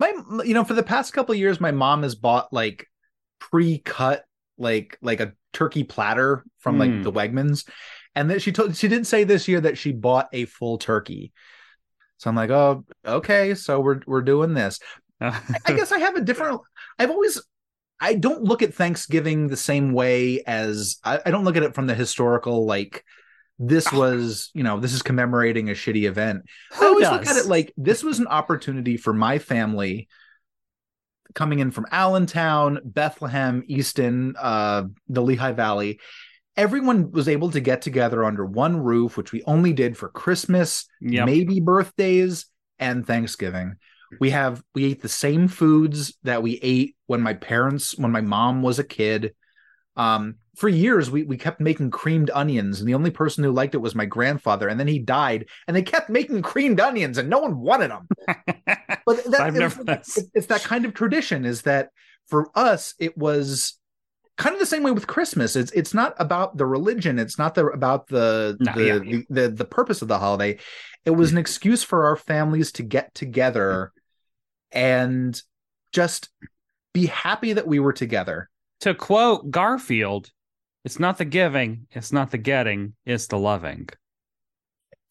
My, 0.00 0.12
you 0.44 0.54
know, 0.54 0.64
for 0.64 0.74
the 0.74 0.82
past 0.82 1.12
couple 1.12 1.34
years, 1.34 1.60
my 1.60 1.70
mom 1.70 2.02
has 2.02 2.16
bought 2.16 2.52
like 2.52 2.88
pre-cut, 3.38 4.24
like 4.58 4.98
like 5.00 5.20
a 5.20 5.32
turkey 5.52 5.84
platter 5.84 6.44
from 6.58 6.78
like 6.78 6.90
mm. 6.90 7.02
the 7.04 7.12
Wegmans, 7.12 7.68
and 8.14 8.30
then 8.30 8.38
she 8.38 8.52
told 8.52 8.76
she 8.76 8.88
did 8.88 9.06
say 9.06 9.24
this 9.24 9.48
year 9.48 9.60
that 9.60 9.78
she 9.78 9.92
bought 9.92 10.28
a 10.32 10.44
full 10.44 10.78
turkey. 10.78 11.32
So 12.18 12.30
I'm 12.30 12.36
like, 12.36 12.50
oh, 12.50 12.84
okay, 13.06 13.54
so 13.54 13.80
we're 13.80 14.00
we're 14.06 14.22
doing 14.22 14.54
this. 14.54 14.78
I 15.20 15.40
guess 15.66 15.92
I 15.92 15.98
have 15.98 16.16
a 16.16 16.20
different. 16.20 16.60
I've 16.98 17.10
always 17.10 17.40
I 18.00 18.14
don't 18.14 18.42
look 18.42 18.62
at 18.62 18.74
Thanksgiving 18.74 19.46
the 19.46 19.56
same 19.56 19.92
way 19.92 20.42
as 20.46 20.98
I, 21.04 21.20
I 21.26 21.30
don't 21.30 21.44
look 21.44 21.56
at 21.56 21.62
it 21.62 21.74
from 21.74 21.86
the 21.86 21.94
historical 21.94 22.66
like 22.66 23.04
this 23.58 23.92
was 23.92 24.50
you 24.54 24.64
know 24.64 24.80
this 24.80 24.92
is 24.92 25.02
commemorating 25.02 25.70
a 25.70 25.72
shitty 25.72 26.04
event. 26.04 26.42
Who 26.74 26.84
I 26.84 26.88
always 26.88 27.04
does? 27.04 27.12
look 27.12 27.26
at 27.28 27.36
it 27.36 27.46
like 27.46 27.72
this 27.76 28.02
was 28.02 28.18
an 28.18 28.26
opportunity 28.26 28.96
for 28.96 29.12
my 29.12 29.38
family 29.38 30.08
coming 31.34 31.60
in 31.60 31.70
from 31.70 31.86
Allentown, 31.90 32.80
Bethlehem, 32.84 33.62
Easton, 33.66 34.34
uh, 34.38 34.84
the 35.08 35.22
Lehigh 35.22 35.52
Valley, 35.52 36.00
everyone 36.56 37.10
was 37.10 37.28
able 37.28 37.50
to 37.50 37.60
get 37.60 37.82
together 37.82 38.24
under 38.24 38.44
one 38.44 38.76
roof, 38.76 39.16
which 39.16 39.32
we 39.32 39.42
only 39.44 39.72
did 39.72 39.96
for 39.96 40.08
Christmas, 40.08 40.86
yep. 41.00 41.26
maybe 41.26 41.60
birthdays, 41.60 42.46
and 42.78 43.06
Thanksgiving. 43.06 43.76
We 44.20 44.30
have 44.30 44.62
we 44.74 44.84
ate 44.84 45.00
the 45.00 45.08
same 45.08 45.48
foods 45.48 46.14
that 46.22 46.42
we 46.42 46.58
ate 46.62 46.96
when 47.06 47.22
my 47.22 47.32
parents, 47.32 47.96
when 47.96 48.12
my 48.12 48.20
mom 48.20 48.62
was 48.62 48.78
a 48.78 48.84
kid. 48.84 49.34
Um, 49.96 50.36
for 50.56 50.68
years 50.68 51.10
we, 51.10 51.22
we 51.22 51.38
kept 51.38 51.60
making 51.60 51.90
creamed 51.90 52.30
onions, 52.34 52.80
and 52.80 52.88
the 52.88 52.94
only 52.94 53.10
person 53.10 53.42
who 53.42 53.52
liked 53.52 53.74
it 53.74 53.78
was 53.78 53.94
my 53.94 54.04
grandfather, 54.04 54.68
and 54.68 54.78
then 54.78 54.88
he 54.88 54.98
died, 54.98 55.48
and 55.66 55.74
they 55.74 55.82
kept 55.82 56.10
making 56.10 56.42
creamed 56.42 56.80
onions, 56.80 57.16
and 57.16 57.30
no 57.30 57.38
one 57.38 57.58
wanted 57.58 57.90
them. 57.90 58.06
but 58.26 59.24
that, 59.30 60.02
it, 60.16 60.26
it's 60.34 60.46
that 60.46 60.62
kind 60.62 60.84
of 60.84 60.92
tradition 60.92 61.46
is 61.46 61.62
that 61.62 61.88
for 62.26 62.50
us 62.54 62.94
it 62.98 63.16
was 63.16 63.78
kind 64.42 64.54
of 64.54 64.58
the 64.60 64.66
same 64.66 64.82
way 64.82 64.90
with 64.90 65.06
Christmas. 65.06 65.54
It's 65.54 65.70
it's 65.72 65.94
not 65.94 66.14
about 66.18 66.56
the 66.56 66.66
religion. 66.66 67.18
It's 67.18 67.38
not 67.38 67.54
the, 67.54 67.66
about 67.66 68.08
the 68.08 68.56
no, 68.58 68.72
the, 68.72 68.84
yeah. 68.84 68.98
the, 68.98 69.26
the 69.30 69.48
the 69.48 69.64
purpose 69.64 70.02
of 70.02 70.08
the 70.08 70.18
holiday. 70.18 70.58
It 71.04 71.10
was 71.10 71.30
an 71.30 71.38
excuse 71.38 71.84
for 71.84 72.06
our 72.06 72.16
families 72.16 72.72
to 72.72 72.82
get 72.82 73.14
together 73.14 73.92
and 74.72 75.40
just 75.92 76.28
be 76.92 77.06
happy 77.06 77.52
that 77.52 77.66
we 77.66 77.78
were 77.78 77.92
together. 77.92 78.48
To 78.80 78.94
quote 78.94 79.50
Garfield, 79.50 80.30
it's 80.84 80.98
not 80.98 81.18
the 81.18 81.24
giving, 81.24 81.86
it's 81.92 82.12
not 82.12 82.32
the 82.32 82.38
getting, 82.38 82.94
it's 83.06 83.28
the 83.28 83.38
loving. 83.38 83.88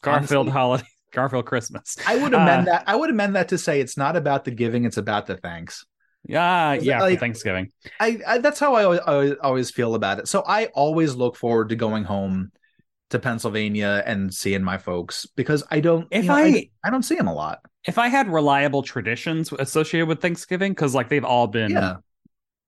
Garfield 0.01 0.47
Honestly, 0.47 0.51
holiday, 0.51 0.88
Garfield 1.13 1.45
Christmas. 1.45 1.95
I 2.05 2.17
would 2.17 2.34
amend 2.34 2.67
uh, 2.67 2.71
that. 2.71 2.84
I 2.88 2.95
would 2.97 3.09
amend 3.09 3.36
that 3.38 3.47
to 3.49 3.57
say 3.57 3.79
it's 3.79 3.95
not 3.95 4.17
about 4.17 4.43
the 4.43 4.51
giving, 4.51 4.84
it's 4.84 4.97
about 4.97 5.25
the 5.27 5.38
thanks. 5.38 5.86
Yeah, 6.24 6.74
yeah, 6.74 7.01
like, 7.01 7.15
for 7.15 7.19
Thanksgiving. 7.19 7.72
I, 7.99 8.19
I, 8.28 8.38
that's 8.38 8.59
how 8.59 8.76
I 8.76 8.84
always, 8.84 8.99
I 8.99 9.32
always 9.43 9.72
feel 9.72 9.95
about 9.95 10.19
it. 10.19 10.28
So 10.28 10.43
I 10.45 10.67
always 10.67 11.15
look 11.15 11.36
forward 11.36 11.69
to 11.69 11.76
going 11.76 12.03
home 12.03 12.51
to 13.09 13.19
Pennsylvania 13.19 14.03
and 14.05 14.34
seeing 14.34 14.63
my 14.63 14.78
folks 14.78 15.26
because 15.36 15.63
I 15.69 15.80
don't 15.80 16.07
if 16.11 16.24
you 16.24 16.30
know, 16.30 16.36
I, 16.36 16.43
I, 16.43 16.69
I 16.86 16.89
don't 16.89 17.03
see 17.03 17.15
them 17.15 17.28
a 17.28 17.34
lot. 17.34 17.59
If 17.86 17.97
I 17.97 18.07
had 18.07 18.32
reliable 18.32 18.84
traditions 18.84 19.51
associated 19.51 20.07
with 20.07 20.22
Thanksgiving, 20.22 20.72
because 20.72 20.95
like 20.95 21.09
they've 21.09 21.26
all 21.26 21.47
been 21.47 21.72
yeah. 21.72 21.95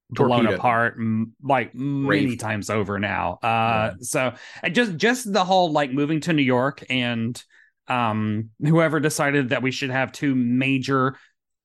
blown 0.09 0.47
apart 0.47 0.97
like 1.41 1.73
many 1.73 2.35
times 2.35 2.69
over 2.69 2.99
now. 2.99 3.39
Uh, 3.41 3.45
yeah. 3.45 3.93
so 4.01 4.33
just 4.71 4.97
just 4.97 5.31
the 5.31 5.43
whole 5.43 5.71
like 5.71 5.91
moving 5.93 6.19
to 6.21 6.33
New 6.33 6.43
York 6.43 6.83
and 6.89 7.41
um 7.89 8.49
whoever 8.61 8.99
decided 8.99 9.49
that 9.49 9.61
we 9.61 9.69
should 9.69 9.89
have 9.89 10.11
two 10.11 10.33
major 10.35 11.15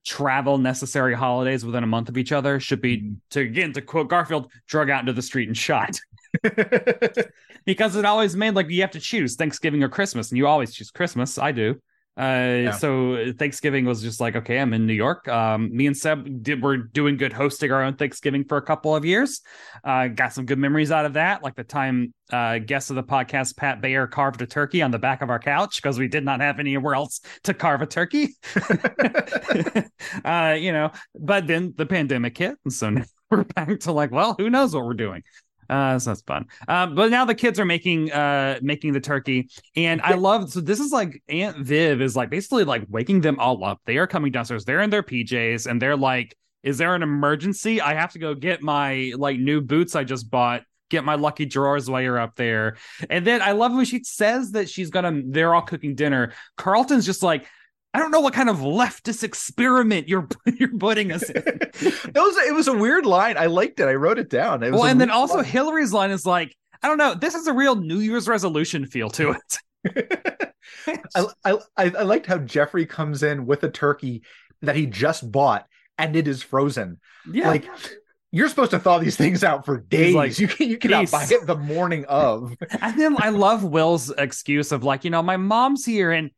travel 0.08 0.58
necessary 0.58 1.14
holidays 1.14 1.64
within 1.64 1.84
a 1.84 1.86
month 1.86 2.08
of 2.08 2.16
each 2.16 2.32
other 2.32 2.58
should 2.58 2.80
be 2.80 2.98
mm-hmm. 2.98 3.14
to 3.30 3.40
again 3.40 3.72
to 3.74 3.82
quote 3.82 4.08
Garfield, 4.08 4.50
drug 4.66 4.90
out 4.90 5.00
into 5.00 5.12
the 5.12 5.22
street 5.22 5.48
and 5.48 5.56
shot. 5.56 6.00
because 7.64 7.96
it 7.96 8.04
always 8.04 8.36
made 8.36 8.54
like 8.54 8.68
you 8.70 8.80
have 8.80 8.90
to 8.90 9.00
choose 9.00 9.36
Thanksgiving 9.36 9.82
or 9.82 9.88
Christmas, 9.88 10.30
and 10.30 10.38
you 10.38 10.46
always 10.46 10.72
choose 10.72 10.90
Christmas. 10.90 11.38
I 11.38 11.52
do. 11.52 11.80
Uh, 12.18 12.64
yeah. 12.64 12.70
So 12.72 13.32
Thanksgiving 13.38 13.84
was 13.84 14.02
just 14.02 14.20
like, 14.20 14.34
okay, 14.34 14.58
I'm 14.58 14.72
in 14.72 14.86
New 14.86 14.94
York. 14.94 15.28
Um, 15.28 15.74
me 15.74 15.86
and 15.86 15.96
Seb 15.96 16.42
did 16.42 16.60
we're 16.60 16.78
doing 16.78 17.16
good 17.16 17.32
hosting 17.32 17.70
our 17.70 17.84
own 17.84 17.94
Thanksgiving 17.94 18.44
for 18.44 18.56
a 18.56 18.62
couple 18.62 18.96
of 18.96 19.04
years. 19.04 19.40
Uh, 19.84 20.08
got 20.08 20.32
some 20.32 20.44
good 20.44 20.58
memories 20.58 20.90
out 20.90 21.04
of 21.04 21.12
that, 21.12 21.44
like 21.44 21.54
the 21.54 21.62
time 21.62 22.12
uh, 22.32 22.58
guest 22.58 22.90
of 22.90 22.96
the 22.96 23.04
podcast 23.04 23.56
Pat 23.56 23.80
Bayer 23.80 24.08
carved 24.08 24.42
a 24.42 24.46
turkey 24.46 24.82
on 24.82 24.90
the 24.90 24.98
back 24.98 25.22
of 25.22 25.30
our 25.30 25.38
couch 25.38 25.76
because 25.76 25.96
we 25.96 26.08
did 26.08 26.24
not 26.24 26.40
have 26.40 26.58
anywhere 26.58 26.94
else 26.94 27.20
to 27.44 27.54
carve 27.54 27.82
a 27.82 27.86
turkey. 27.86 28.34
uh, 30.24 30.56
you 30.58 30.72
know, 30.72 30.90
but 31.14 31.46
then 31.46 31.72
the 31.76 31.86
pandemic 31.86 32.36
hit, 32.36 32.56
and 32.64 32.72
so 32.72 32.90
now 32.90 33.04
we're 33.30 33.44
back 33.44 33.78
to 33.80 33.92
like, 33.92 34.10
well, 34.10 34.34
who 34.38 34.50
knows 34.50 34.74
what 34.74 34.84
we're 34.84 34.94
doing. 34.94 35.22
Uh, 35.68 35.98
so 35.98 36.10
that's 36.10 36.22
fun. 36.22 36.46
Uh, 36.66 36.86
but 36.86 37.10
now 37.10 37.24
the 37.24 37.34
kids 37.34 37.60
are 37.60 37.64
making 37.64 38.10
uh 38.12 38.58
making 38.62 38.92
the 38.92 39.00
turkey, 39.00 39.48
and 39.76 40.00
I 40.02 40.14
love. 40.14 40.50
So 40.50 40.60
this 40.60 40.80
is 40.80 40.92
like 40.92 41.22
Aunt 41.28 41.58
Viv 41.58 42.00
is 42.00 42.16
like 42.16 42.30
basically 42.30 42.64
like 42.64 42.84
waking 42.88 43.20
them 43.20 43.38
all 43.38 43.62
up. 43.64 43.80
They 43.84 43.98
are 43.98 44.06
coming 44.06 44.32
downstairs. 44.32 44.64
They're 44.64 44.80
in 44.80 44.90
their 44.90 45.02
PJs, 45.02 45.66
and 45.66 45.80
they're 45.80 45.96
like, 45.96 46.36
"Is 46.62 46.78
there 46.78 46.94
an 46.94 47.02
emergency? 47.02 47.80
I 47.80 47.94
have 47.94 48.12
to 48.12 48.18
go 48.18 48.34
get 48.34 48.62
my 48.62 49.12
like 49.16 49.38
new 49.38 49.60
boots 49.60 49.94
I 49.94 50.04
just 50.04 50.30
bought." 50.30 50.62
Get 50.90 51.04
my 51.04 51.16
lucky 51.16 51.44
drawers 51.44 51.90
while 51.90 52.00
you're 52.00 52.18
up 52.18 52.34
there. 52.36 52.78
And 53.10 53.26
then 53.26 53.42
I 53.42 53.52
love 53.52 53.74
when 53.74 53.84
she 53.84 54.02
says 54.04 54.52
that 54.52 54.70
she's 54.70 54.88
gonna, 54.88 55.20
they're 55.22 55.54
all 55.54 55.60
cooking 55.60 55.94
dinner. 55.94 56.32
Carlton's 56.56 57.04
just 57.04 57.22
like, 57.22 57.46
I 57.94 57.98
don't 58.00 58.10
know 58.10 58.20
what 58.20 58.34
kind 58.34 58.50
of 58.50 58.58
leftist 58.58 59.22
experiment 59.22 60.08
you're 60.08 60.28
you're 60.58 60.76
putting 60.76 61.12
us 61.12 61.28
in. 61.28 61.42
it 61.44 62.14
was 62.14 62.36
it 62.46 62.54
was 62.54 62.68
a 62.68 62.76
weird 62.76 63.06
line. 63.06 63.36
I 63.36 63.46
liked 63.46 63.80
it. 63.80 63.88
I 63.88 63.94
wrote 63.94 64.18
it 64.18 64.30
down. 64.30 64.62
It 64.62 64.72
well, 64.72 64.84
and 64.84 65.00
then 65.00 65.10
also 65.10 65.36
line. 65.36 65.44
Hilary's 65.44 65.92
line 65.92 66.10
is 66.10 66.26
like, 66.26 66.54
I 66.82 66.88
don't 66.88 66.98
know. 66.98 67.14
This 67.14 67.34
is 67.34 67.46
a 67.46 67.52
real 67.52 67.76
New 67.76 67.98
Year's 68.00 68.28
resolution 68.28 68.86
feel 68.86 69.10
to 69.10 69.34
it. 69.34 70.52
I, 71.14 71.26
I 71.44 71.58
I 71.76 72.02
liked 72.02 72.26
how 72.26 72.38
Jeffrey 72.38 72.84
comes 72.84 73.22
in 73.22 73.46
with 73.46 73.62
a 73.62 73.70
turkey 73.70 74.22
that 74.62 74.76
he 74.76 74.86
just 74.86 75.30
bought 75.30 75.66
and 75.96 76.14
it 76.14 76.28
is 76.28 76.42
frozen. 76.42 76.98
Yeah. 77.30 77.48
Like 77.48 77.68
you're 78.30 78.48
supposed 78.48 78.72
to 78.72 78.78
thaw 78.78 78.98
these 78.98 79.16
things 79.16 79.42
out 79.42 79.64
for 79.64 79.78
days. 79.80 80.14
Like, 80.14 80.38
you 80.38 80.48
can 80.48 80.68
you 80.68 80.76
cannot 80.76 81.10
buy 81.10 81.26
it 81.30 81.46
the 81.46 81.56
morning 81.56 82.04
of. 82.06 82.54
And 82.82 83.00
then 83.00 83.16
I 83.18 83.30
love 83.30 83.64
Will's 83.64 84.10
excuse 84.10 84.72
of 84.72 84.84
like, 84.84 85.04
you 85.04 85.10
know, 85.10 85.22
my 85.22 85.38
mom's 85.38 85.84
here 85.84 86.12
and 86.12 86.30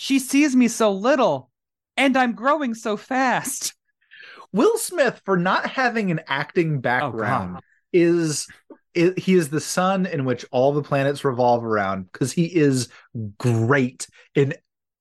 she 0.00 0.20
sees 0.20 0.54
me 0.54 0.68
so 0.68 0.92
little, 0.92 1.50
and 1.96 2.16
I'm 2.16 2.34
growing 2.34 2.72
so 2.72 2.96
fast. 2.96 3.74
Will 4.52 4.78
Smith, 4.78 5.20
for 5.24 5.36
not 5.36 5.66
having 5.68 6.12
an 6.12 6.20
acting 6.28 6.76
oh, 6.76 6.78
background, 6.78 7.56
oh, 7.56 7.60
is, 7.92 8.46
is 8.94 9.14
he 9.16 9.34
is 9.34 9.48
the 9.48 9.60
sun 9.60 10.06
in 10.06 10.24
which 10.24 10.46
all 10.52 10.72
the 10.72 10.84
planets 10.84 11.24
revolve 11.24 11.64
around 11.64 12.12
because 12.12 12.30
he 12.30 12.44
is 12.44 12.88
great 13.38 14.06
in 14.36 14.54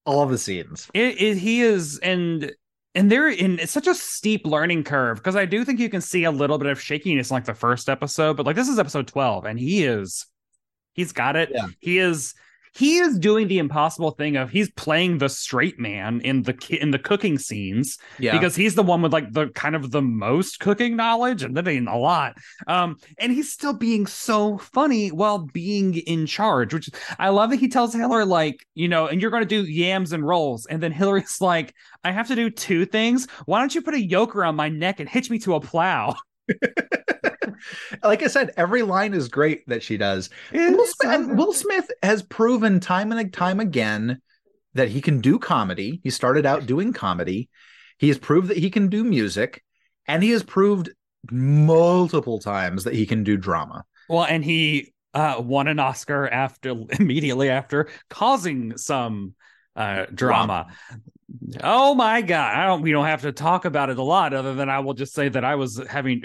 all 0.03 0.25
the 0.25 0.37
scenes. 0.39 0.89
It, 0.95 1.21
it, 1.21 1.37
he 1.37 1.61
is, 1.61 1.99
and 1.99 2.51
and 2.95 3.11
they're 3.11 3.29
in 3.29 3.59
it's 3.59 3.71
such 3.71 3.85
a 3.85 3.93
steep 3.93 4.47
learning 4.47 4.83
curve 4.83 5.17
because 5.17 5.35
I 5.35 5.45
do 5.45 5.63
think 5.63 5.79
you 5.79 5.89
can 5.89 6.01
see 6.01 6.23
a 6.23 6.31
little 6.31 6.57
bit 6.57 6.71
of 6.71 6.81
shakiness 6.81 7.29
in 7.29 7.35
like 7.35 7.45
the 7.45 7.53
first 7.53 7.87
episode, 7.87 8.35
but 8.35 8.47
like 8.47 8.55
this 8.55 8.67
is 8.67 8.79
episode 8.79 9.05
12 9.05 9.45
and 9.45 9.59
he 9.59 9.83
is 9.85 10.25
he's 10.93 11.11
got 11.11 11.35
it. 11.35 11.51
Yeah. 11.53 11.67
He 11.79 11.99
is 11.99 12.33
he 12.73 12.97
is 12.97 13.17
doing 13.17 13.47
the 13.47 13.59
impossible 13.59 14.11
thing 14.11 14.35
of 14.35 14.49
he's 14.49 14.69
playing 14.71 15.17
the 15.17 15.29
straight 15.29 15.79
man 15.79 16.21
in 16.21 16.43
the 16.43 16.77
in 16.81 16.91
the 16.91 16.99
cooking 16.99 17.37
scenes 17.37 17.97
yeah. 18.19 18.31
because 18.31 18.55
he's 18.55 18.75
the 18.75 18.83
one 18.83 19.01
with 19.01 19.13
like 19.13 19.31
the 19.31 19.47
kind 19.49 19.75
of 19.75 19.91
the 19.91 20.01
most 20.01 20.59
cooking 20.59 20.95
knowledge 20.95 21.43
and 21.43 21.55
that 21.55 21.67
ain't 21.67 21.87
a 21.87 21.95
lot. 21.95 22.37
Um 22.67 22.97
and 23.17 23.31
he's 23.31 23.51
still 23.51 23.73
being 23.73 24.07
so 24.07 24.57
funny 24.57 25.09
while 25.09 25.39
being 25.39 25.95
in 25.95 26.25
charge 26.25 26.73
which 26.73 26.89
i 27.19 27.29
love 27.29 27.49
that 27.49 27.59
he 27.59 27.67
tells 27.67 27.93
hilary 27.93 28.25
like 28.25 28.65
you 28.75 28.87
know 28.87 29.07
and 29.07 29.21
you're 29.21 29.31
going 29.31 29.43
to 29.43 29.47
do 29.47 29.69
yams 29.69 30.13
and 30.13 30.25
rolls. 30.25 30.65
And 30.65 30.81
then 30.81 30.91
hilary's 30.91 31.41
like 31.41 31.73
i 32.03 32.11
have 32.11 32.27
to 32.27 32.35
do 32.35 32.49
two 32.49 32.85
things. 32.85 33.27
Why 33.45 33.59
don't 33.59 33.73
you 33.73 33.81
put 33.81 33.93
a 33.93 34.01
yoke 34.01 34.35
around 34.35 34.55
my 34.55 34.69
neck 34.69 34.99
and 34.99 35.09
hitch 35.09 35.29
me 35.29 35.39
to 35.39 35.55
a 35.55 35.61
plow 35.61 36.15
like 38.03 38.23
I 38.23 38.27
said, 38.27 38.51
every 38.57 38.81
line 38.81 39.13
is 39.13 39.27
great 39.27 39.67
that 39.67 39.83
she 39.83 39.97
does. 39.97 40.29
Will 40.53 40.85
Smith, 40.85 41.27
Will 41.29 41.53
Smith, 41.53 41.89
has 42.03 42.23
proven 42.23 42.79
time 42.79 43.11
and 43.11 43.33
time 43.33 43.59
again 43.59 44.21
that 44.73 44.89
he 44.89 45.01
can 45.01 45.21
do 45.21 45.39
comedy. 45.39 45.99
He 46.03 46.09
started 46.09 46.45
out 46.45 46.65
doing 46.65 46.93
comedy. 46.93 47.49
He 47.97 48.07
has 48.09 48.17
proved 48.17 48.49
that 48.49 48.57
he 48.57 48.69
can 48.69 48.89
do 48.89 49.03
music, 49.03 49.63
and 50.07 50.21
he 50.21 50.31
has 50.31 50.43
proved 50.43 50.89
multiple 51.31 52.39
times 52.39 52.83
that 52.83 52.93
he 52.93 53.05
can 53.05 53.23
do 53.23 53.37
drama. 53.37 53.83
Well, 54.07 54.23
and 54.23 54.43
he 54.43 54.93
uh, 55.13 55.41
won 55.43 55.67
an 55.67 55.79
Oscar 55.79 56.27
after 56.27 56.75
immediately 56.99 57.49
after 57.49 57.89
causing 58.09 58.77
some 58.77 59.33
uh, 59.75 60.05
drama. 60.13 60.67
drama. 60.67 60.67
Oh 61.61 61.93
my 61.93 62.21
god! 62.21 62.55
I 62.55 62.65
don't. 62.67 62.81
We 62.81 62.91
don't 62.91 63.05
have 63.05 63.23
to 63.23 63.33
talk 63.33 63.65
about 63.65 63.89
it 63.89 63.97
a 63.97 64.03
lot, 64.03 64.33
other 64.33 64.55
than 64.55 64.69
I 64.69 64.79
will 64.79 64.93
just 64.93 65.13
say 65.13 65.27
that 65.27 65.43
I 65.43 65.55
was 65.55 65.81
having 65.89 66.23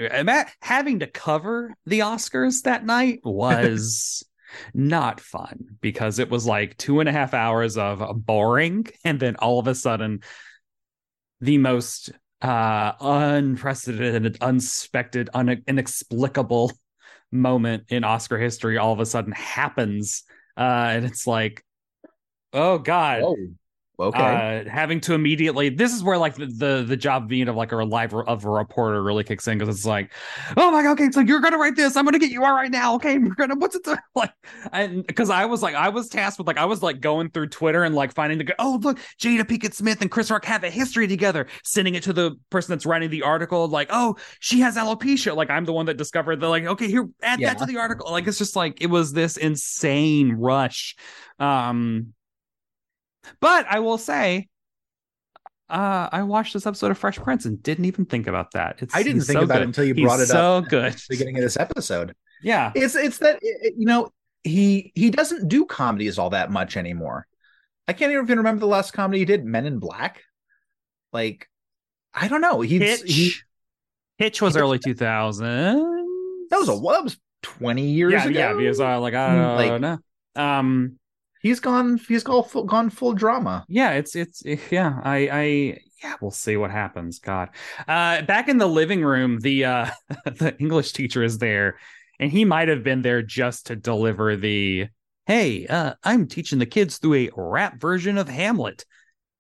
having 0.61 1.01
to 1.01 1.07
cover 1.09 1.75
the 1.87 2.01
Oscars 2.01 2.63
that 2.63 2.87
night 2.87 3.21
was 3.25 4.25
not 4.75 5.21
fun 5.21 5.77
because 5.81 6.19
it 6.19 6.31
was 6.31 6.47
like 6.47 6.77
two 6.77 7.01
and 7.01 7.09
a 7.09 7.13
half 7.13 7.35
hours 7.35 7.77
of 7.77 8.25
boring, 8.25 8.87
and 9.05 9.19
then 9.19 9.37
all 9.37 9.59
of 9.59 9.67
a 9.67 9.75
sudden, 9.75 10.21
the 11.41 11.59
most 11.59 12.13
uh 12.41 12.93
unprecedented, 13.01 14.39
unexpected, 14.41 15.31
un- 15.35 15.65
inexplicable 15.67 16.71
moment 17.33 17.85
in 17.89 18.05
Oscar 18.05 18.39
history 18.39 18.79
all 18.79 18.93
of 18.93 19.01
a 19.01 19.07
sudden 19.07 19.33
happens, 19.33 20.23
uh, 20.57 20.91
and 20.93 21.05
it's 21.05 21.27
like, 21.27 21.65
oh 22.53 22.79
god. 22.79 23.23
Whoa 23.23 23.37
okay. 24.03 24.65
Uh, 24.67 24.71
having 24.71 25.01
to 25.01 25.15
immediately 25.15 25.69
this 25.69 25.93
is 25.93 26.03
where 26.03 26.19
like 26.19 26.35
the 26.35 26.47
the, 26.47 26.85
the 26.87 26.97
job 26.97 27.29
being 27.29 27.49
of 27.49 27.57
like 27.57 27.73
a 27.73 27.77
live 27.77 28.15
of 28.15 28.45
a 28.45 28.51
reporter 28.51 29.03
really 29.03 29.25
kicks 29.25 29.47
in 29.49 29.59
because 29.59 29.75
it's 29.75 29.87
like 29.87 30.13
oh 30.57 30.71
my 30.71 30.83
god 30.83 30.93
okay 30.93 31.11
so 31.11 31.21
you're 31.21 31.41
gonna 31.41 31.59
write 31.59 31.77
this. 31.77 31.97
I'm 31.97 32.05
gonna 32.05 32.19
get 32.19 32.31
you 32.31 32.45
out 32.45 32.55
right 32.55 32.71
now. 32.71 32.95
Okay 32.97 33.19
we're 33.19 33.35
gonna 33.35 33.57
what's 33.57 33.77
it 33.77 33.87
like 34.15 34.33
and 34.73 35.07
because 35.07 35.31
i 35.31 35.45
was 35.45 35.63
like 35.63 35.75
i 35.75 35.89
was 35.89 36.09
tasked 36.09 36.39
with 36.39 36.47
like 36.47 36.59
i 36.59 36.65
was 36.65 36.83
like 36.83 37.01
going 37.01 37.31
through 37.31 37.49
twitter 37.49 37.85
and 37.85 37.95
like 37.95 38.13
finding 38.13 38.39
the 38.39 38.55
oh 38.59 38.79
look 38.83 38.99
jada 39.19 39.43
pinkett 39.43 39.75
smith 39.75 40.01
and 40.01 40.11
chris 40.11 40.31
rock 40.31 40.45
have 40.45 40.65
a 40.65 40.71
history 40.71 41.07
together 41.07 41.47
sending 41.65 41.95
it 41.95 42.03
to 42.03 42.13
the 42.13 42.37
person 42.51 42.73
that's 42.73 42.87
writing 42.87 43.11
the 43.11 43.23
article 43.23 43.69
like 43.69 43.89
oh 43.91 44.17
she 44.41 44.61
has 44.61 44.77
alopecia. 44.77 45.35
Like 45.35 45.51
i'm 45.51 45.65
the 45.65 45.73
one 45.73 45.87
that 45.87 45.97
discovered 45.97 46.41
the 46.41 46.49
like 46.49 46.65
okay 46.65 46.89
here 46.89 47.09
add 47.23 47.41
yeah. 47.41 47.49
that 47.49 47.59
to 47.59 47.67
the 47.67 47.79
article. 47.79 48.11
Like 48.11 48.27
it's 48.27 48.39
just 48.39 48.57
like 48.57 48.81
it 48.81 48.89
was 48.89 49.13
this 49.13 49.37
insane 49.37 50.33
rush. 50.33 50.97
Um 51.39 52.15
but 53.41 53.67
I 53.69 53.81
will 53.81 53.99
say, 53.99 54.49
uh, 55.69 56.09
I 56.13 56.23
watched 56.23 56.53
this 56.53 56.67
episode 56.67 56.91
of 56.91 56.99
Fresh 56.99 57.19
Prince 57.19 57.45
and 57.47 57.63
didn't 57.63 57.87
even 57.87 58.05
think 58.05 58.27
about 58.27 58.53
that. 58.53 58.77
It's, 58.81 58.95
I 58.95 59.03
didn't 59.03 59.23
think 59.23 59.39
so 59.39 59.45
about 59.45 59.55
good. 59.55 59.63
it 59.63 59.67
until 59.67 59.85
you 59.85 59.95
brought 59.95 60.21
he's 60.21 60.29
it 60.29 60.33
so 60.33 60.59
up. 60.59 60.65
So 60.65 60.71
good. 60.71 60.97
beginning 61.09 61.37
of 61.39 61.43
this 61.43 61.57
episode. 61.57 62.15
Yeah, 62.43 62.73
it's 62.75 62.95
it's 62.95 63.19
that 63.19 63.39
you 63.43 63.87
know 63.87 64.11
he 64.43 64.93
he 64.95 65.11
doesn't 65.11 65.49
do 65.49 65.65
comedies 65.65 66.19
all 66.19 66.31
that 66.31 66.51
much 66.51 66.77
anymore. 66.77 67.27
I 67.89 67.93
can't 67.93 68.13
even 68.13 68.27
remember 68.27 68.61
the 68.61 68.67
last 68.67 68.93
comedy 68.93 69.21
he 69.21 69.25
did. 69.25 69.45
Men 69.45 69.67
in 69.67 69.79
Black. 69.79 70.23
Like, 71.13 71.49
I 72.15 72.29
don't 72.29 72.41
know. 72.41 72.61
He's 72.61 72.81
Hitch. 72.81 73.03
he 73.13 73.33
Hitch 74.19 74.43
was 74.43 74.55
Hitch. 74.55 74.63
early 74.63 74.79
two 74.79 74.95
thousand. 74.95 75.47
That 76.51 76.59
was 76.59 76.69
a 76.69 76.77
what? 76.77 76.95
That 76.95 77.05
was 77.05 77.17
twenty 77.43 77.87
years 77.91 78.13
yeah, 78.13 78.25
ago. 78.25 78.39
Yeah, 78.39 78.53
because 78.55 78.81
I 78.81 78.97
like 78.97 79.15
I 79.15 79.35
don't 79.35 79.57
like, 79.57 79.81
know. 79.81 79.99
Um, 80.35 80.99
he's 81.43 81.61
gone 81.61 81.99
he's 82.09 82.23
gone 82.23 82.45
full, 82.45 82.65
gone 82.65 82.91
full 82.91 83.13
drama. 83.13 83.65
Yeah 83.69 83.93
it's 83.93 84.17
it's 84.17 84.43
yeah 84.71 85.01
i 85.03 85.17
i 85.31 85.79
yeah 86.03 86.15
we'll 86.21 86.31
see 86.31 86.57
what 86.57 86.71
happens 86.71 87.19
god. 87.19 87.51
Uh 87.87 88.23
back 88.23 88.49
in 88.49 88.59
the 88.59 88.67
living 88.67 89.05
room 89.05 89.41
the 89.41 89.65
uh 89.65 89.91
the 90.25 90.57
english 90.59 90.93
teacher 90.93 91.23
is 91.23 91.39
there 91.39 91.79
and 92.19 92.31
he 92.31 92.45
might 92.45 92.69
have 92.69 92.83
been 92.83 93.03
there 93.03 93.23
just 93.23 93.67
to 93.67 93.77
deliver 93.77 94.37
the 94.37 94.87
hey 95.27 95.67
uh 95.67 95.95
i'm 96.05 96.27
teaching 96.27 96.59
the 96.59 96.67
kids 96.67 96.99
through 96.99 97.15
a 97.15 97.31
rap 97.37 97.81
version 97.81 98.17
of 98.17 98.29
hamlet. 98.29 98.85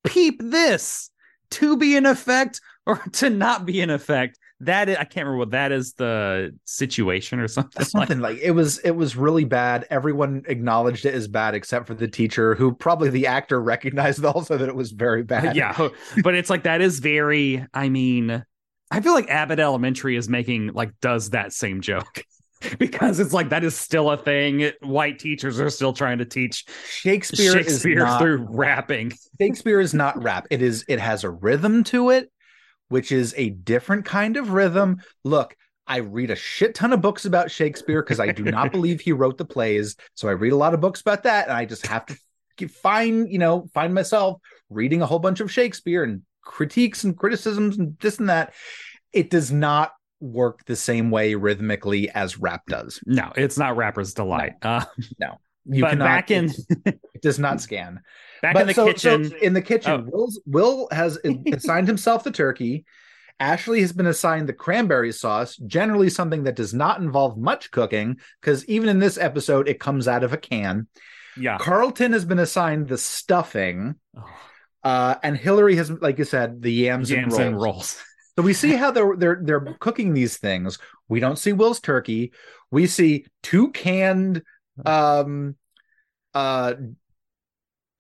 Peep 0.05 0.41
this! 0.43 1.11
To 1.51 1.77
be 1.77 1.97
in 1.97 2.07
effect 2.07 2.61
or 2.87 2.97
to 3.13 3.31
not 3.31 3.65
be 3.67 3.81
in 3.81 3.91
effect 3.91 4.39
that 4.63 4.89
is, 4.89 4.97
I 4.97 5.05
can't 5.05 5.27
remember 5.27 5.39
what 5.39 5.51
that 5.51 5.73
is 5.73 5.95
the 5.95 6.57
situation 6.65 7.41
or 7.41 7.49
something. 7.49 7.85
Something 7.85 8.21
like. 8.21 8.37
like. 8.37 8.43
it 8.43 8.53
was 8.53 8.79
it 8.79 8.93
was 8.93 9.17
really 9.17 9.45
bad. 9.45 9.87
Everyone 9.91 10.45
acknowledged 10.47 11.05
it 11.05 11.15
as 11.15 11.27
bad 11.29 11.55
except 11.55 11.87
for 11.87 11.95
the 11.95 12.09
teacher, 12.09 12.55
who 12.55 12.73
probably 12.73 13.11
the 13.11 13.27
actor 13.27 13.61
recognized 13.61 14.25
also 14.25 14.57
that 14.57 14.69
it 14.69 14.75
was 14.75 14.93
very 14.93 15.23
bad. 15.25 15.57
Yeah, 15.57 15.89
but 16.23 16.35
it's 16.35 16.49
like 16.49 16.63
that 16.63 16.81
is 16.81 17.01
very. 17.01 17.67
I 17.75 17.89
mean, 17.89 18.45
I 18.91 19.01
feel 19.01 19.15
like 19.15 19.29
Abbott 19.29 19.59
Elementary 19.59 20.17
is 20.17 20.29
making 20.29 20.69
like 20.69 20.93
does 21.01 21.31
that 21.31 21.53
same 21.53 21.81
joke. 21.81 22.23
because 22.79 23.19
it's 23.19 23.33
like 23.33 23.49
that 23.49 23.65
is 23.65 23.77
still 23.77 24.13
a 24.13 24.17
thing. 24.17 24.71
White 24.83 25.19
teachers 25.19 25.59
are 25.59 25.71
still 25.71 25.93
trying 25.93 26.19
to 26.19 26.25
teach 26.25 26.65
Shakespeare, 26.89 27.53
Shakespeare 27.53 27.99
not, 27.99 28.21
through 28.21 28.47
rapping. 28.49 29.13
Shakespeare 29.41 29.81
is 29.81 29.93
not 29.93 30.23
rap. 30.23 30.47
It 30.51 30.63
is. 30.63 30.85
It 30.87 31.01
has 31.01 31.25
a 31.25 31.31
rhythm 31.31 31.83
to 31.85 32.11
it 32.11 32.31
which 32.93 33.11
is 33.11 33.35
a 33.39 33.49
different 33.49 34.05
kind 34.05 34.37
of 34.37 34.51
rhythm. 34.51 35.01
Look, 35.25 35.57
I 35.87 35.97
read 35.99 36.31
a 36.31 36.37
shit 36.37 36.75
ton 36.75 36.93
of 36.93 37.01
books 37.01 37.25
about 37.25 37.51
Shakespeare 37.51 38.03
because 38.03 38.21
I 38.21 38.33
do 38.33 38.45
not 38.45 38.71
believe 38.73 39.01
he 39.01 39.13
wrote 39.13 39.39
the 39.39 39.47
plays. 39.47 39.97
So 40.15 40.29
I 40.29 40.33
read 40.33 40.53
a 40.53 40.57
lot 40.57 40.75
of 40.75 40.83
books 40.83 41.01
about 41.01 41.23
that, 41.23 41.49
and 41.49 41.57
I 41.57 41.65
just 41.65 41.87
have 41.87 42.05
to 42.59 42.69
find, 42.69 43.33
you 43.33 43.39
know, 43.39 43.67
find 43.73 43.95
myself 43.95 44.41
reading 44.69 45.01
a 45.01 45.07
whole 45.07 45.19
bunch 45.19 45.41
of 45.41 45.51
Shakespeare 45.51 46.05
and 46.05 46.21
critiques 46.43 47.03
and 47.03 47.17
criticisms 47.17 47.79
and 47.79 47.99
this 47.99 48.19
and 48.19 48.29
that. 48.29 48.53
It 49.15 49.31
does 49.31 49.51
not 49.51 49.93
work 50.21 50.65
the 50.67 50.77
same 50.77 51.11
way 51.11 51.35
rhythmically 51.35 52.11
as 52.11 52.39
rap 52.39 52.63
does. 52.69 53.01
No, 53.07 53.33
it's 53.37 53.57
not 53.57 53.77
rapper's 53.79 54.13
delight. 54.13 54.53
No, 54.63 54.71
uh, 54.71 54.85
no. 55.19 55.39
You 55.67 55.83
but 55.83 55.91
cannot, 55.91 56.05
back 56.05 56.31
in, 56.31 56.47
it, 56.47 57.01
it 57.15 57.23
does 57.23 57.39
not 57.39 57.61
scan. 57.61 58.01
Back 58.41 58.55
but 58.55 58.63
in 58.63 58.69
the 58.69 58.75
so, 58.75 58.87
kitchen. 58.87 59.31
So 59.31 59.37
in 59.37 59.53
the 59.53 59.63
kitchen, 59.63 59.93
oh. 59.93 60.11
Will's, 60.11 60.41
Will 60.47 60.89
has 60.91 61.19
assigned 61.53 61.87
himself 61.87 62.25
the 62.25 62.31
turkey. 62.31 62.85
Ashley 63.39 63.81
has 63.81 63.93
been 63.93 64.07
assigned 64.07 64.49
the 64.49 64.53
cranberry 64.53 65.13
sauce, 65.13 65.57
generally 65.57 66.11
something 66.11 66.45
that 66.45 66.57
does 66.57 66.75
not 66.75 67.01
involve 67.01 67.39
much 67.39 67.71
cooking, 67.71 68.19
because 68.41 68.65
even 68.67 68.89
in 68.89 68.99
this 68.99 69.19
episode, 69.19 69.69
it 69.69 69.81
comes 69.81 70.07
out 70.07 70.23
of 70.23 70.33
a 70.33 70.37
can. 70.37 70.87
Yeah. 71.37 71.59
Carlton 71.59 72.13
has 72.13 72.25
been 72.25 72.39
assigned 72.39 72.89
the 72.89 72.99
stuffing. 72.99 73.97
Oh. 74.17 74.25
Uh, 74.85 75.15
and 75.23 75.37
Hilary 75.37 75.77
has, 75.77 75.91
like 75.91 76.19
you 76.19 76.25
said, 76.25 76.61
the 76.61 76.73
yams, 76.73 77.11
yams 77.11 77.23
and 77.23 77.33
rolls. 77.33 77.41
And 77.41 77.61
rolls. 77.61 78.03
so 78.37 78.43
we 78.43 78.55
see 78.55 78.73
how 78.77 78.91
they're 78.91 79.17
they're 79.17 79.41
they're 79.43 79.77
cooking 79.81 80.13
these 80.13 80.39
things. 80.39 80.79
We 81.09 81.21
don't 81.21 81.39
see 81.39 81.53
Will's 81.53 81.81
turkey. 81.81 82.33
We 82.71 82.87
see 82.87 83.27
two 83.43 83.71
canned 83.71 84.43
um 84.85 85.57
uh 86.35 86.75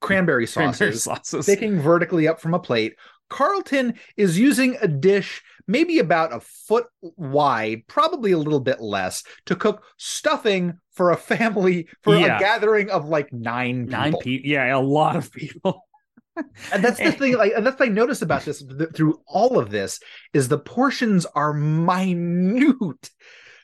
cranberry 0.00 0.46
sauces, 0.48 0.78
cranberry 0.78 0.98
sauces 0.98 1.44
sticking 1.44 1.80
vertically 1.80 2.28
up 2.28 2.40
from 2.40 2.54
a 2.54 2.58
plate. 2.58 2.94
Carlton 3.28 3.94
is 4.18 4.38
using 4.38 4.76
a 4.82 4.88
dish 4.88 5.42
maybe 5.66 5.98
about 5.98 6.34
a 6.34 6.40
foot 6.40 6.86
wide, 7.00 7.86
probably 7.86 8.32
a 8.32 8.38
little 8.38 8.60
bit 8.60 8.80
less, 8.80 9.24
to 9.46 9.56
cook 9.56 9.84
stuffing 9.96 10.78
for 10.92 11.10
a 11.10 11.16
family 11.16 11.88
for 12.02 12.14
yeah. 12.14 12.36
a 12.36 12.40
gathering 12.40 12.90
of 12.90 13.08
like 13.08 13.32
nine 13.32 13.86
people. 13.86 13.98
Nine 13.98 14.14
people, 14.22 14.50
yeah, 14.50 14.76
a 14.76 14.78
lot 14.78 15.16
of 15.16 15.32
people. 15.32 15.86
and 16.72 16.82
that's 16.82 16.98
the 16.98 17.12
thing 17.12 17.36
like 17.36 17.52
that's 17.58 17.78
what 17.78 17.90
i 17.90 17.92
noticed 17.92 18.22
about 18.22 18.42
this 18.46 18.62
th- 18.62 18.88
through 18.94 19.20
all 19.26 19.58
of 19.58 19.70
this 19.70 20.00
is 20.32 20.48
the 20.48 20.58
portions 20.58 21.26
are 21.34 21.52
minute 21.52 23.10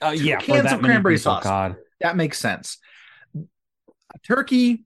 uh, 0.02 0.14
yeah 0.14 0.36
cans 0.36 0.70
of 0.70 0.80
cranberry 0.80 1.14
people, 1.14 1.32
sauce 1.32 1.44
God. 1.44 1.76
that 2.00 2.14
makes 2.14 2.38
sense 2.38 2.76
turkey 4.22 4.84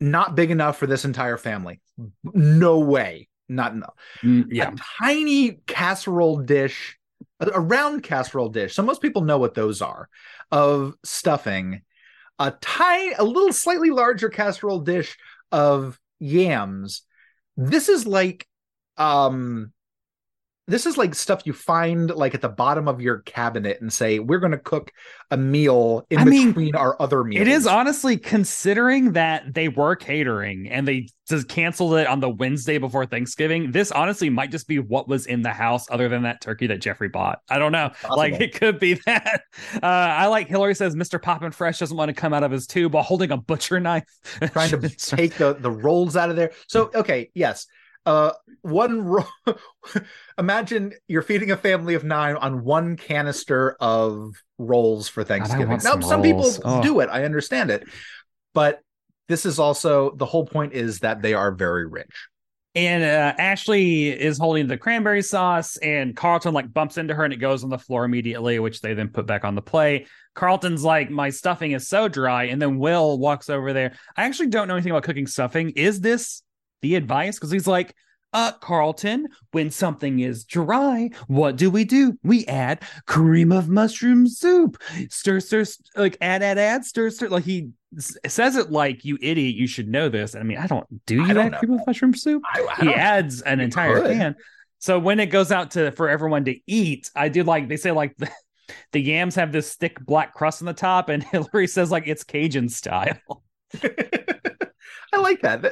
not 0.00 0.34
big 0.34 0.50
enough 0.50 0.78
for 0.78 0.86
this 0.86 1.04
entire 1.04 1.36
family. 1.36 1.80
No 2.24 2.78
way. 2.78 3.28
Not 3.48 3.72
enough. 3.72 3.94
Mm, 4.22 4.46
yeah. 4.50 4.72
A 4.72 4.76
tiny 5.02 5.60
casserole 5.66 6.38
dish, 6.38 6.96
a 7.40 7.60
round 7.60 8.02
casserole 8.02 8.48
dish. 8.48 8.74
So 8.74 8.82
most 8.82 9.02
people 9.02 9.22
know 9.22 9.38
what 9.38 9.54
those 9.54 9.82
are 9.82 10.08
of 10.50 10.94
stuffing. 11.04 11.82
A 12.38 12.52
tiny, 12.60 13.12
a 13.14 13.24
little 13.24 13.52
slightly 13.52 13.90
larger 13.90 14.30
casserole 14.30 14.80
dish 14.80 15.18
of 15.52 15.98
yams. 16.18 17.02
This 17.56 17.88
is 17.88 18.06
like 18.06 18.46
um 18.96 19.72
this 20.70 20.86
is 20.86 20.96
like 20.96 21.14
stuff 21.14 21.42
you 21.44 21.52
find 21.52 22.10
like 22.10 22.34
at 22.34 22.40
the 22.40 22.48
bottom 22.48 22.88
of 22.88 23.00
your 23.00 23.18
cabinet 23.20 23.80
and 23.80 23.92
say 23.92 24.18
we're 24.18 24.38
going 24.38 24.52
to 24.52 24.58
cook 24.58 24.92
a 25.30 25.36
meal 25.36 26.06
in 26.10 26.18
I 26.18 26.24
between 26.24 26.54
mean, 26.54 26.76
our 26.76 26.96
other 27.00 27.24
meals. 27.24 27.42
It 27.42 27.48
is 27.48 27.66
honestly 27.66 28.16
considering 28.16 29.12
that 29.12 29.52
they 29.54 29.68
were 29.68 29.96
catering 29.96 30.68
and 30.68 30.86
they 30.86 31.08
just 31.28 31.48
canceled 31.48 31.94
it 31.94 32.06
on 32.06 32.20
the 32.20 32.28
Wednesday 32.28 32.78
before 32.78 33.06
Thanksgiving. 33.06 33.70
This 33.72 33.92
honestly 33.92 34.30
might 34.30 34.50
just 34.50 34.66
be 34.66 34.78
what 34.78 35.08
was 35.08 35.26
in 35.26 35.42
the 35.42 35.52
house 35.52 35.86
other 35.90 36.08
than 36.08 36.22
that 36.22 36.40
turkey 36.40 36.66
that 36.68 36.80
Jeffrey 36.80 37.08
bought. 37.08 37.40
I 37.48 37.58
don't 37.58 37.72
know. 37.72 37.90
Like 38.08 38.40
it 38.40 38.54
could 38.54 38.78
be 38.78 38.94
that. 39.06 39.42
Uh, 39.74 39.78
I 39.86 40.26
like 40.26 40.48
Hilary 40.48 40.74
says 40.74 40.94
Mr. 40.94 41.20
Poppin' 41.20 41.52
Fresh 41.52 41.78
doesn't 41.78 41.96
want 41.96 42.08
to 42.08 42.14
come 42.14 42.32
out 42.32 42.42
of 42.42 42.50
his 42.50 42.66
tube 42.66 42.94
while 42.94 43.04
holding 43.04 43.30
a 43.30 43.36
butcher 43.36 43.80
knife 43.80 44.04
trying 44.52 44.70
to 44.70 44.88
take 44.96 45.34
the 45.34 45.54
the 45.54 45.70
rolls 45.70 46.16
out 46.16 46.30
of 46.30 46.36
there. 46.36 46.52
So 46.66 46.90
okay, 46.94 47.30
yes 47.34 47.66
uh 48.06 48.32
one 48.62 49.02
ro- 49.02 49.26
imagine 50.38 50.92
you're 51.08 51.22
feeding 51.22 51.50
a 51.50 51.56
family 51.56 51.94
of 51.94 52.04
nine 52.04 52.36
on 52.36 52.64
one 52.64 52.96
canister 52.96 53.76
of 53.80 54.34
rolls 54.58 55.08
for 55.08 55.24
thanksgiving 55.24 55.68
now 55.68 55.78
some, 55.78 56.02
some 56.02 56.22
people 56.22 56.50
oh. 56.64 56.82
do 56.82 57.00
it 57.00 57.08
i 57.10 57.24
understand 57.24 57.70
it 57.70 57.86
but 58.54 58.80
this 59.28 59.46
is 59.46 59.58
also 59.58 60.14
the 60.16 60.26
whole 60.26 60.46
point 60.46 60.72
is 60.72 61.00
that 61.00 61.22
they 61.22 61.34
are 61.34 61.52
very 61.52 61.86
rich 61.86 62.28
and 62.74 63.02
uh, 63.02 63.34
Ashley 63.36 64.10
is 64.10 64.38
holding 64.38 64.68
the 64.68 64.76
cranberry 64.76 65.22
sauce, 65.22 65.76
and 65.78 66.14
Carlton 66.14 66.54
like 66.54 66.72
bumps 66.72 66.98
into 66.98 67.14
her, 67.14 67.24
and 67.24 67.32
it 67.32 67.38
goes 67.38 67.64
on 67.64 67.70
the 67.70 67.78
floor 67.78 68.04
immediately, 68.04 68.60
which 68.60 68.80
they 68.80 68.94
then 68.94 69.08
put 69.08 69.26
back 69.26 69.44
on 69.44 69.56
the 69.56 69.62
plate. 69.62 70.06
Carlton's 70.34 70.84
like, 70.84 71.10
"My 71.10 71.30
stuffing 71.30 71.72
is 71.72 71.88
so 71.88 72.06
dry," 72.06 72.44
and 72.44 72.62
then 72.62 72.78
Will 72.78 73.18
walks 73.18 73.50
over 73.50 73.72
there. 73.72 73.94
I 74.16 74.24
actually 74.24 74.50
don't 74.50 74.68
know 74.68 74.74
anything 74.74 74.92
about 74.92 75.02
cooking 75.02 75.26
stuffing. 75.26 75.70
Is 75.70 76.00
this 76.00 76.42
the 76.82 76.94
advice 76.94 77.36
because 77.36 77.50
he's 77.50 77.66
like, 77.66 77.94
uh, 78.32 78.52
Carlton, 78.52 79.26
when 79.50 79.70
something 79.70 80.20
is 80.20 80.44
dry, 80.44 81.10
what 81.26 81.56
do 81.56 81.70
we 81.70 81.84
do? 81.84 82.18
We 82.22 82.46
add 82.46 82.82
cream 83.06 83.50
of 83.52 83.68
mushroom 83.68 84.28
soup. 84.28 84.80
Stir, 85.08 85.40
stir, 85.40 85.64
like 85.96 86.16
add, 86.20 86.42
add, 86.42 86.58
add, 86.58 86.84
stir, 86.84 87.10
stir. 87.10 87.28
Like 87.28 87.44
he 87.44 87.70
says 87.98 88.56
it 88.56 88.70
like 88.70 89.04
you 89.04 89.18
idiot, 89.20 89.56
you 89.56 89.66
should 89.66 89.88
know 89.88 90.08
this. 90.08 90.34
I 90.34 90.42
mean, 90.42 90.58
I 90.58 90.66
don't. 90.66 90.86
Do 91.06 91.16
you 91.16 91.40
add 91.40 91.54
cream 91.54 91.72
of 91.72 91.80
mushroom 91.86 92.14
soup? 92.14 92.42
I, 92.46 92.66
I 92.78 92.84
he 92.84 92.94
adds 92.94 93.42
an 93.42 93.60
entire 93.60 94.00
could. 94.00 94.16
can. 94.16 94.36
So 94.78 94.98
when 94.98 95.20
it 95.20 95.26
goes 95.26 95.52
out 95.52 95.72
to 95.72 95.90
for 95.92 96.08
everyone 96.08 96.44
to 96.44 96.58
eat, 96.66 97.10
I 97.16 97.28
do 97.28 97.42
like 97.42 97.68
they 97.68 97.76
say 97.76 97.90
like 97.90 98.16
the, 98.18 98.30
the 98.92 99.00
yams 99.00 99.34
have 99.34 99.50
this 99.50 99.74
thick 99.74 99.98
black 100.04 100.34
crust 100.34 100.62
on 100.62 100.66
the 100.66 100.72
top, 100.72 101.08
and 101.08 101.22
Hilary 101.32 101.66
says 101.66 101.90
like 101.90 102.06
it's 102.06 102.22
Cajun 102.22 102.68
style. 102.68 103.42
I 105.12 105.18
like 105.18 105.42
that 105.42 105.62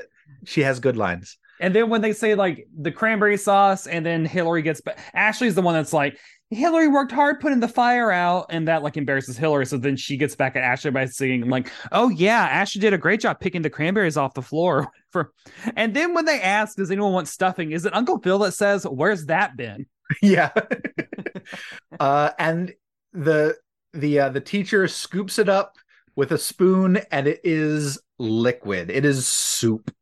she 0.45 0.62
has 0.62 0.80
good 0.80 0.97
lines. 0.97 1.39
And 1.61 1.74
then 1.74 1.89
when 1.89 2.01
they 2.01 2.12
say 2.12 2.34
like 2.34 2.66
the 2.76 2.93
cranberry 2.93 3.36
sauce, 3.36 3.86
and 3.86 4.07
then 4.07 4.24
Hilary 4.24 4.62
gets 4.62 4.80
back, 4.80 4.99
Ashley's 5.14 5.55
the 5.55 5.62
one 5.62 5.74
that's 5.74 5.93
like, 5.93 6.18
Hilary 6.51 6.89
worked 6.89 7.12
hard 7.12 7.41
putting 7.41 7.61
the 7.61 7.68
fire 7.68 8.11
out, 8.11 8.47
and 8.49 8.68
that 8.68 8.82
like 8.82 8.97
embarrasses 8.97 9.36
Hilary. 9.36 9.66
So 9.66 9.76
then 9.76 9.97
she 9.97 10.16
gets 10.16 10.34
back 10.34 10.57
at 10.57 10.62
Ashley 10.62 10.91
by 10.91 11.05
saying, 11.05 11.49
like, 11.49 11.70
oh 11.93 12.09
yeah, 12.09 12.41
Ashley 12.47 12.80
did 12.80 12.95
a 12.95 12.99
great 12.99 13.20
job 13.20 13.39
picking 13.39 13.61
the 13.61 13.70
cranberries 13.70 14.16
off 14.16 14.34
the 14.34 14.43
floor. 14.43 14.89
For 15.11 15.32
and 15.76 15.95
then 15.95 16.14
when 16.14 16.24
they 16.24 16.41
ask, 16.41 16.76
does 16.76 16.91
anyone 16.91 17.12
want 17.12 17.28
stuffing? 17.28 17.72
Is 17.72 17.84
it 17.84 17.95
Uncle 17.95 18.18
Phil 18.20 18.39
that 18.41 18.53
says, 18.53 18.84
Where's 18.84 19.26
that 19.26 19.57
been? 19.57 19.86
Yeah. 20.22 20.53
uh, 22.01 22.30
and 22.39 22.72
the 23.12 23.57
the 23.93 24.20
uh, 24.20 24.28
the 24.30 24.41
teacher 24.41 24.89
scoops 24.89 25.39
it 25.39 25.51
up 25.51 25.76
with 26.16 26.32
a 26.32 26.39
spoon, 26.39 26.99
and 27.11 27.26
it 27.26 27.41
is 27.45 28.01
liquid. 28.18 28.91
It 28.91 29.05
is 29.05 29.26
soup. 29.26 29.95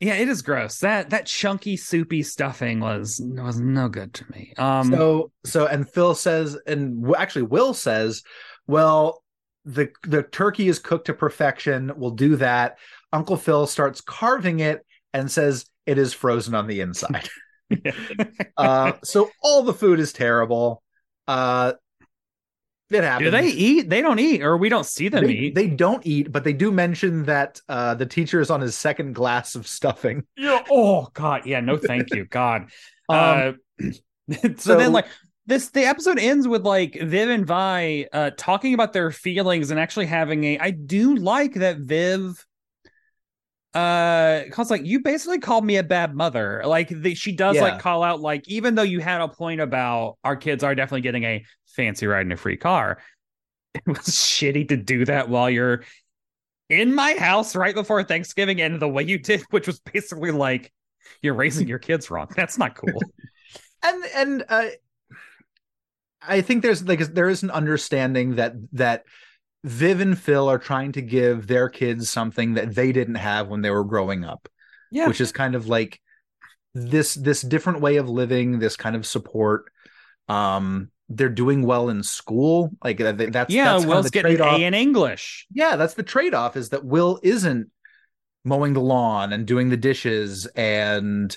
Yeah, 0.00 0.14
it 0.14 0.28
is 0.28 0.40
gross. 0.40 0.78
That 0.78 1.10
that 1.10 1.26
chunky 1.26 1.76
soupy 1.76 2.22
stuffing 2.22 2.80
was 2.80 3.20
was 3.22 3.60
no 3.60 3.88
good 3.88 4.14
to 4.14 4.24
me. 4.32 4.54
Um 4.56 4.90
So 4.90 5.30
so 5.44 5.66
and 5.66 5.88
Phil 5.88 6.14
says 6.14 6.58
and 6.66 7.14
actually 7.16 7.42
Will 7.42 7.74
says, 7.74 8.22
well, 8.66 9.22
the 9.66 9.90
the 10.04 10.22
turkey 10.22 10.68
is 10.68 10.78
cooked 10.78 11.06
to 11.06 11.14
perfection. 11.14 11.92
We'll 11.96 12.12
do 12.12 12.36
that. 12.36 12.78
Uncle 13.12 13.36
Phil 13.36 13.66
starts 13.66 14.00
carving 14.00 14.60
it 14.60 14.84
and 15.12 15.30
says 15.30 15.66
it 15.84 15.98
is 15.98 16.14
frozen 16.14 16.54
on 16.54 16.66
the 16.66 16.80
inside. 16.80 17.28
uh, 18.56 18.92
so 19.04 19.30
all 19.42 19.62
the 19.62 19.74
food 19.74 20.00
is 20.00 20.12
terrible. 20.12 20.82
Uh, 21.28 21.74
it 22.90 23.04
happens. 23.04 23.26
Do 23.26 23.30
they 23.30 23.48
eat? 23.48 23.88
They 23.88 24.02
don't 24.02 24.18
eat, 24.18 24.42
or 24.42 24.56
we 24.56 24.68
don't 24.68 24.86
see 24.86 25.08
them 25.08 25.26
they, 25.26 25.32
eat. 25.32 25.54
They 25.54 25.68
don't 25.68 26.04
eat, 26.06 26.32
but 26.32 26.44
they 26.44 26.52
do 26.52 26.72
mention 26.72 27.24
that 27.24 27.60
uh, 27.68 27.94
the 27.94 28.06
teacher 28.06 28.40
is 28.40 28.50
on 28.50 28.60
his 28.60 28.74
second 28.74 29.14
glass 29.14 29.54
of 29.54 29.66
stuffing. 29.66 30.24
Yeah. 30.36 30.64
Oh 30.70 31.08
God. 31.12 31.46
Yeah. 31.46 31.60
No, 31.60 31.76
thank 31.76 32.12
you, 32.14 32.24
God. 32.30 32.62
Um, 33.08 33.60
uh, 33.80 33.92
so, 34.32 34.48
so, 34.56 34.76
then, 34.76 34.92
like 34.92 35.06
this, 35.46 35.68
the 35.70 35.84
episode 35.84 36.18
ends 36.18 36.48
with 36.48 36.64
like 36.64 36.94
Viv 37.00 37.30
and 37.30 37.46
Vi 37.46 38.06
uh, 38.12 38.30
talking 38.36 38.74
about 38.74 38.92
their 38.92 39.10
feelings 39.10 39.70
and 39.70 39.78
actually 39.78 40.06
having 40.06 40.44
a. 40.44 40.58
I 40.58 40.70
do 40.70 41.14
like 41.14 41.54
that 41.54 41.78
Viv 41.78 42.44
uh 43.72 44.42
cause 44.50 44.68
like 44.68 44.84
you 44.84 44.98
basically 45.00 45.38
called 45.38 45.64
me 45.64 45.76
a 45.76 45.82
bad 45.84 46.12
mother 46.12 46.60
like 46.66 46.88
the, 46.88 47.14
she 47.14 47.30
does 47.30 47.54
yeah. 47.54 47.62
like 47.62 47.78
call 47.78 48.02
out 48.02 48.20
like 48.20 48.42
even 48.48 48.74
though 48.74 48.82
you 48.82 48.98
had 48.98 49.20
a 49.20 49.28
point 49.28 49.60
about 49.60 50.18
our 50.24 50.34
kids 50.34 50.64
are 50.64 50.74
definitely 50.74 51.02
getting 51.02 51.22
a 51.22 51.44
fancy 51.74 52.06
ride 52.06 52.26
in 52.26 52.32
a 52.32 52.36
free 52.36 52.56
car 52.56 52.98
it 53.74 53.86
was 53.86 53.98
shitty 53.98 54.68
to 54.68 54.76
do 54.76 55.04
that 55.04 55.28
while 55.28 55.48
you're 55.48 55.84
in 56.68 56.94
my 56.94 57.14
house 57.14 57.56
right 57.56 57.74
before 57.74 58.02
thanksgiving 58.02 58.60
and 58.60 58.80
the 58.80 58.88
way 58.88 59.02
you 59.02 59.18
did 59.18 59.42
which 59.50 59.66
was 59.66 59.80
basically 59.80 60.30
like 60.30 60.72
you're 61.22 61.34
raising 61.34 61.68
your 61.68 61.78
kids 61.78 62.10
wrong 62.10 62.28
that's 62.36 62.58
not 62.58 62.74
cool 62.74 63.00
and 63.82 64.04
and 64.14 64.44
uh 64.48 64.66
i 66.22 66.40
think 66.40 66.62
there's 66.62 66.82
like 66.86 67.00
there 67.14 67.28
is 67.28 67.42
an 67.42 67.50
understanding 67.50 68.36
that 68.36 68.54
that 68.72 69.04
Viv 69.64 70.00
and 70.00 70.18
Phil 70.18 70.48
are 70.48 70.58
trying 70.58 70.92
to 70.92 71.02
give 71.02 71.46
their 71.46 71.68
kids 71.68 72.08
something 72.08 72.54
that 72.54 72.74
they 72.74 72.92
didn't 72.92 73.16
have 73.16 73.48
when 73.48 73.60
they 73.60 73.70
were 73.70 73.84
growing 73.84 74.24
up. 74.24 74.48
Yeah. 74.90 75.06
Which 75.06 75.20
is 75.20 75.32
kind 75.32 75.54
of 75.54 75.68
like 75.68 76.00
this 76.74 77.14
this 77.14 77.42
different 77.42 77.80
way 77.80 77.96
of 77.96 78.08
living, 78.08 78.58
this 78.58 78.76
kind 78.76 78.96
of 78.96 79.06
support. 79.06 79.70
Um 80.28 80.90
they're 81.10 81.28
doing 81.28 81.62
well 81.62 81.88
in 81.90 82.02
school. 82.02 82.70
Like 82.82 82.98
that's 82.98 83.52
yeah. 83.52 83.74
That's 83.74 83.84
Will's 83.84 84.10
getting 84.10 84.36
trade-off. 84.36 84.58
A 84.58 84.64
in 84.64 84.74
English. 84.74 85.46
Yeah, 85.52 85.76
that's 85.76 85.94
the 85.94 86.02
trade 86.02 86.34
off. 86.34 86.56
Is 86.56 86.70
that 86.70 86.84
Will 86.84 87.20
isn't 87.22 87.70
mowing 88.44 88.72
the 88.72 88.80
lawn 88.80 89.32
and 89.32 89.46
doing 89.46 89.68
the 89.68 89.76
dishes 89.76 90.46
and 90.56 91.36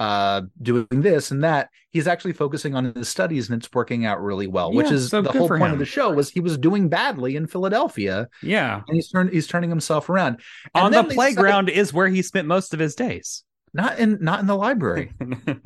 uh, 0.00 0.42
doing 0.60 0.86
this 0.90 1.30
and 1.30 1.44
that. 1.44 1.68
He's 1.90 2.08
actually 2.08 2.32
focusing 2.32 2.74
on 2.74 2.92
his 2.94 3.08
studies 3.08 3.50
and 3.50 3.62
it's 3.62 3.72
working 3.72 4.06
out 4.06 4.20
really 4.22 4.46
well, 4.46 4.72
yeah, 4.72 4.78
which 4.78 4.90
is 4.90 5.10
so 5.10 5.20
the 5.20 5.30
whole 5.30 5.46
point 5.46 5.62
him. 5.62 5.72
of 5.72 5.78
the 5.78 5.84
show 5.84 6.10
was 6.10 6.30
he 6.30 6.40
was 6.40 6.56
doing 6.56 6.88
badly 6.88 7.36
in 7.36 7.46
Philadelphia. 7.46 8.28
Yeah. 8.42 8.80
And 8.88 8.96
he's 8.96 9.10
turned 9.10 9.30
he's 9.30 9.46
turning 9.46 9.70
himself 9.70 10.08
around. 10.08 10.40
And 10.74 10.94
on 10.94 11.06
the 11.06 11.14
playground 11.14 11.68
is 11.68 11.92
where 11.92 12.08
he 12.08 12.22
spent 12.22 12.48
most 12.48 12.72
of 12.72 12.80
his 12.80 12.94
days. 12.94 13.44
Not 13.74 13.98
in 13.98 14.18
not 14.20 14.40
in 14.40 14.46
the 14.46 14.56
library. 14.56 15.12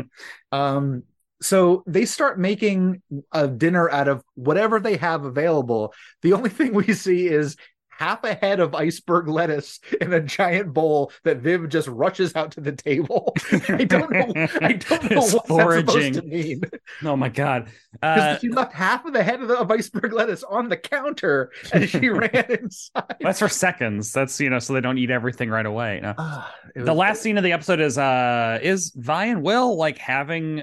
um 0.53 1.05
so 1.41 1.83
they 1.87 2.05
start 2.07 2.39
making 2.39 3.03
a 3.33 3.47
dinner 3.47 3.91
out 3.91 4.09
of 4.09 4.23
whatever 4.35 4.81
they 4.81 4.97
have 4.97 5.25
available. 5.25 5.93
The 6.23 6.33
only 6.33 6.51
thing 6.51 6.73
we 6.75 6.93
see 6.95 7.27
is 7.27 7.57
half 7.99 8.25
a 8.25 8.35
head 8.35 8.61
of 8.61 8.75
iceberg 8.75 9.29
lettuce 9.29 9.81
in 10.01 10.13
a 10.13 10.21
giant 10.21 10.73
bowl 10.73 11.11
that 11.25 11.39
Viv 11.39 11.69
just 11.69 11.89
rushes 11.89 12.37
out 12.37 12.53
to 12.53 12.61
the 12.61 12.73
table. 12.73 13.35
I 13.69 13.85
don't 13.85 14.11
know. 14.11 14.33
I 14.61 14.73
don't 14.89 15.11
know 15.11 15.21
what 15.23 15.47
foraging. 15.49 15.85
that's 15.85 15.93
supposed 15.93 16.15
to 16.15 16.23
mean. 16.23 16.63
Oh 17.05 17.17
my 17.17 17.29
god! 17.29 17.69
Uh, 18.03 18.39
she 18.39 18.49
left 18.49 18.75
half 18.75 19.05
of 19.05 19.13
the 19.13 19.23
head 19.23 19.41
of, 19.41 19.49
the, 19.49 19.59
of 19.59 19.71
iceberg 19.71 20.13
lettuce 20.13 20.43
on 20.45 20.69
the 20.69 20.77
counter 20.77 21.51
as 21.73 21.89
she 21.91 22.09
ran 22.11 22.47
inside. 22.51 23.17
That's 23.21 23.39
for 23.39 23.49
seconds. 23.49 24.13
That's 24.13 24.39
you 24.41 24.51
know, 24.51 24.59
so 24.59 24.75
they 24.75 24.81
don't 24.81 24.99
eat 24.99 25.11
everything 25.11 25.49
right 25.49 25.67
away. 25.67 26.01
No. 26.03 26.15
Uh, 26.17 26.45
the 26.75 26.95
last 26.95 27.23
scene 27.23 27.39
of 27.39 27.45
the 27.45 27.53
episode 27.53 27.81
is 27.81 27.97
uh 27.99 28.59
is 28.63 28.93
Vi 28.97 29.27
and 29.27 29.43
Will 29.43 29.77
like 29.77 29.99
having 29.99 30.63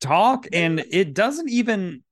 talk, 0.00 0.46
and 0.52 0.84
it 0.90 1.14
doesn't 1.14 1.48
even 1.48 2.02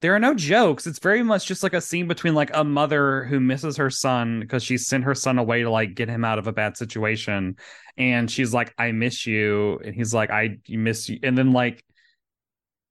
there 0.00 0.14
are 0.14 0.20
no 0.20 0.34
jokes. 0.34 0.86
It's 0.86 1.00
very 1.00 1.22
much 1.22 1.46
just 1.46 1.62
like 1.62 1.72
a 1.72 1.80
scene 1.80 2.06
between 2.06 2.34
like 2.34 2.50
a 2.54 2.62
mother 2.62 3.24
who 3.24 3.40
misses 3.40 3.76
her 3.78 3.90
son 3.90 4.40
because 4.40 4.62
she 4.62 4.78
sent 4.78 5.04
her 5.04 5.14
son 5.14 5.38
away 5.38 5.62
to 5.62 5.70
like 5.70 5.94
get 5.94 6.08
him 6.08 6.24
out 6.24 6.38
of 6.38 6.46
a 6.46 6.52
bad 6.52 6.76
situation. 6.76 7.56
And 7.96 8.30
she's 8.30 8.54
like, 8.54 8.72
I 8.78 8.92
miss 8.92 9.26
you. 9.26 9.80
And 9.84 9.94
he's 9.94 10.14
like, 10.14 10.30
I 10.30 10.58
miss 10.68 11.08
you. 11.08 11.18
And 11.24 11.36
then 11.36 11.52
like 11.52 11.84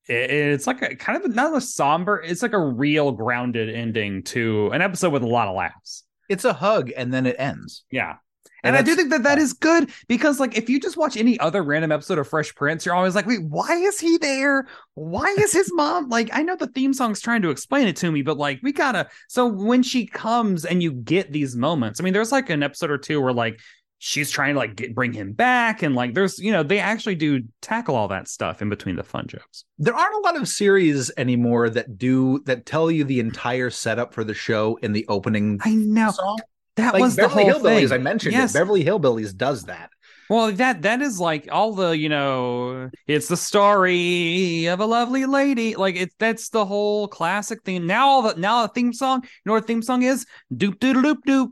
it, 0.09 0.31
it's 0.31 0.67
like 0.67 0.81
a 0.81 0.95
kind 0.95 1.23
of 1.23 1.33
not 1.33 1.55
a 1.55 1.61
somber, 1.61 2.21
it's 2.21 2.41
like 2.41 2.53
a 2.53 2.59
real 2.59 3.13
grounded 3.13 3.73
ending 3.73 4.23
to 4.23 4.69
an 4.73 4.81
episode 4.81 5.13
with 5.13 5.23
a 5.23 5.27
lot 5.27 5.47
of 5.47 5.55
laughs. 5.55 6.03
It's 6.27 6.43
a 6.43 6.53
hug 6.53 6.91
and 6.95 7.13
then 7.13 7.25
it 7.25 7.37
ends. 7.39 7.85
Yeah. 7.89 8.15
And, 8.63 8.75
and 8.75 8.77
I 8.77 8.81
do 8.81 8.95
think 8.95 9.11
that 9.11 9.23
that 9.23 9.37
is 9.37 9.53
good 9.53 9.91
because, 10.07 10.39
like, 10.39 10.57
if 10.57 10.69
you 10.69 10.79
just 10.79 10.97
watch 10.97 11.15
any 11.15 11.39
other 11.39 11.61
random 11.63 11.91
episode 11.91 12.17
of 12.17 12.27
Fresh 12.27 12.55
Prince, 12.55 12.85
you're 12.85 12.95
always 12.95 13.15
like, 13.15 13.27
wait, 13.27 13.43
why 13.43 13.75
is 13.75 13.99
he 13.99 14.17
there? 14.17 14.67
Why 14.95 15.25
is 15.39 15.53
his 15.53 15.71
mom 15.75 16.09
like? 16.09 16.29
I 16.33 16.41
know 16.41 16.55
the 16.55 16.67
theme 16.67 16.93
song's 16.93 17.21
trying 17.21 17.41
to 17.43 17.49
explain 17.49 17.87
it 17.87 17.95
to 17.97 18.11
me, 18.11 18.21
but 18.21 18.37
like, 18.37 18.59
we 18.63 18.71
gotta. 18.71 19.07
So 19.27 19.45
when 19.45 19.83
she 19.83 20.05
comes 20.05 20.65
and 20.65 20.81
you 20.81 20.91
get 20.91 21.31
these 21.31 21.55
moments, 21.55 21.99
I 21.99 22.03
mean, 22.03 22.13
there's 22.13 22.31
like 22.31 22.49
an 22.49 22.63
episode 22.63 22.89
or 22.89 22.97
two 22.97 23.21
where 23.21 23.33
like 23.33 23.59
she's 23.99 24.29
trying 24.29 24.53
to 24.53 24.59
like 24.59 24.75
get, 24.75 24.95
bring 24.95 25.13
him 25.13 25.33
back, 25.33 25.83
and 25.83 25.93
like, 25.95 26.15
there's 26.15 26.39
you 26.39 26.51
know, 26.51 26.63
they 26.63 26.79
actually 26.79 27.15
do 27.15 27.43
tackle 27.61 27.95
all 27.95 28.07
that 28.07 28.27
stuff 28.27 28.61
in 28.61 28.69
between 28.69 28.95
the 28.95 29.03
fun 29.03 29.27
jokes. 29.27 29.65
There 29.77 29.95
aren't 29.95 30.15
a 30.15 30.19
lot 30.19 30.35
of 30.35 30.47
series 30.47 31.11
anymore 31.17 31.69
that 31.69 31.97
do 31.97 32.39
that 32.45 32.65
tell 32.65 32.89
you 32.89 33.03
the 33.03 33.19
entire 33.19 33.69
setup 33.69 34.13
for 34.13 34.23
the 34.23 34.33
show 34.33 34.77
in 34.81 34.93
the 34.93 35.05
opening. 35.07 35.59
I 35.63 35.75
know. 35.75 36.11
Song. 36.11 36.39
That 36.77 36.93
like 36.93 37.01
was 37.01 37.15
Beverly 37.15 37.45
the 37.45 37.51
whole 37.51 37.61
Hillbillies. 37.61 37.89
thing. 37.89 37.91
I 37.91 37.97
mentioned 37.97 38.33
yes. 38.33 38.51
it. 38.51 38.59
Beverly 38.59 38.85
Hillbillies 38.85 39.35
does 39.35 39.63
that. 39.63 39.89
Well, 40.29 40.51
that 40.51 40.81
that 40.81 41.01
is 41.01 41.19
like 41.19 41.47
all 41.51 41.73
the 41.73 41.97
you 41.97 42.09
know, 42.09 42.89
it's 43.07 43.27
the 43.27 43.37
story 43.37 44.65
of 44.67 44.79
a 44.79 44.85
lovely 44.85 45.25
lady. 45.25 45.75
Like 45.75 45.95
it's 45.95 46.15
that's 46.19 46.49
the 46.49 46.65
whole 46.65 47.07
classic 47.07 47.63
theme. 47.63 47.87
Now 47.87 48.07
all 48.07 48.21
the 48.21 48.39
now 48.39 48.61
the 48.63 48.73
theme 48.73 48.93
song. 48.93 49.21
You 49.23 49.29
know 49.45 49.53
what 49.53 49.67
theme 49.67 49.81
song 49.81 50.03
is? 50.03 50.25
Doop 50.53 50.75
doop 50.79 51.03
doop 51.03 51.17
doop. 51.25 51.49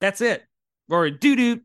That's 0.00 0.20
it. 0.20 0.42
Or 0.88 1.10
doo 1.10 1.36
doo. 1.36 1.60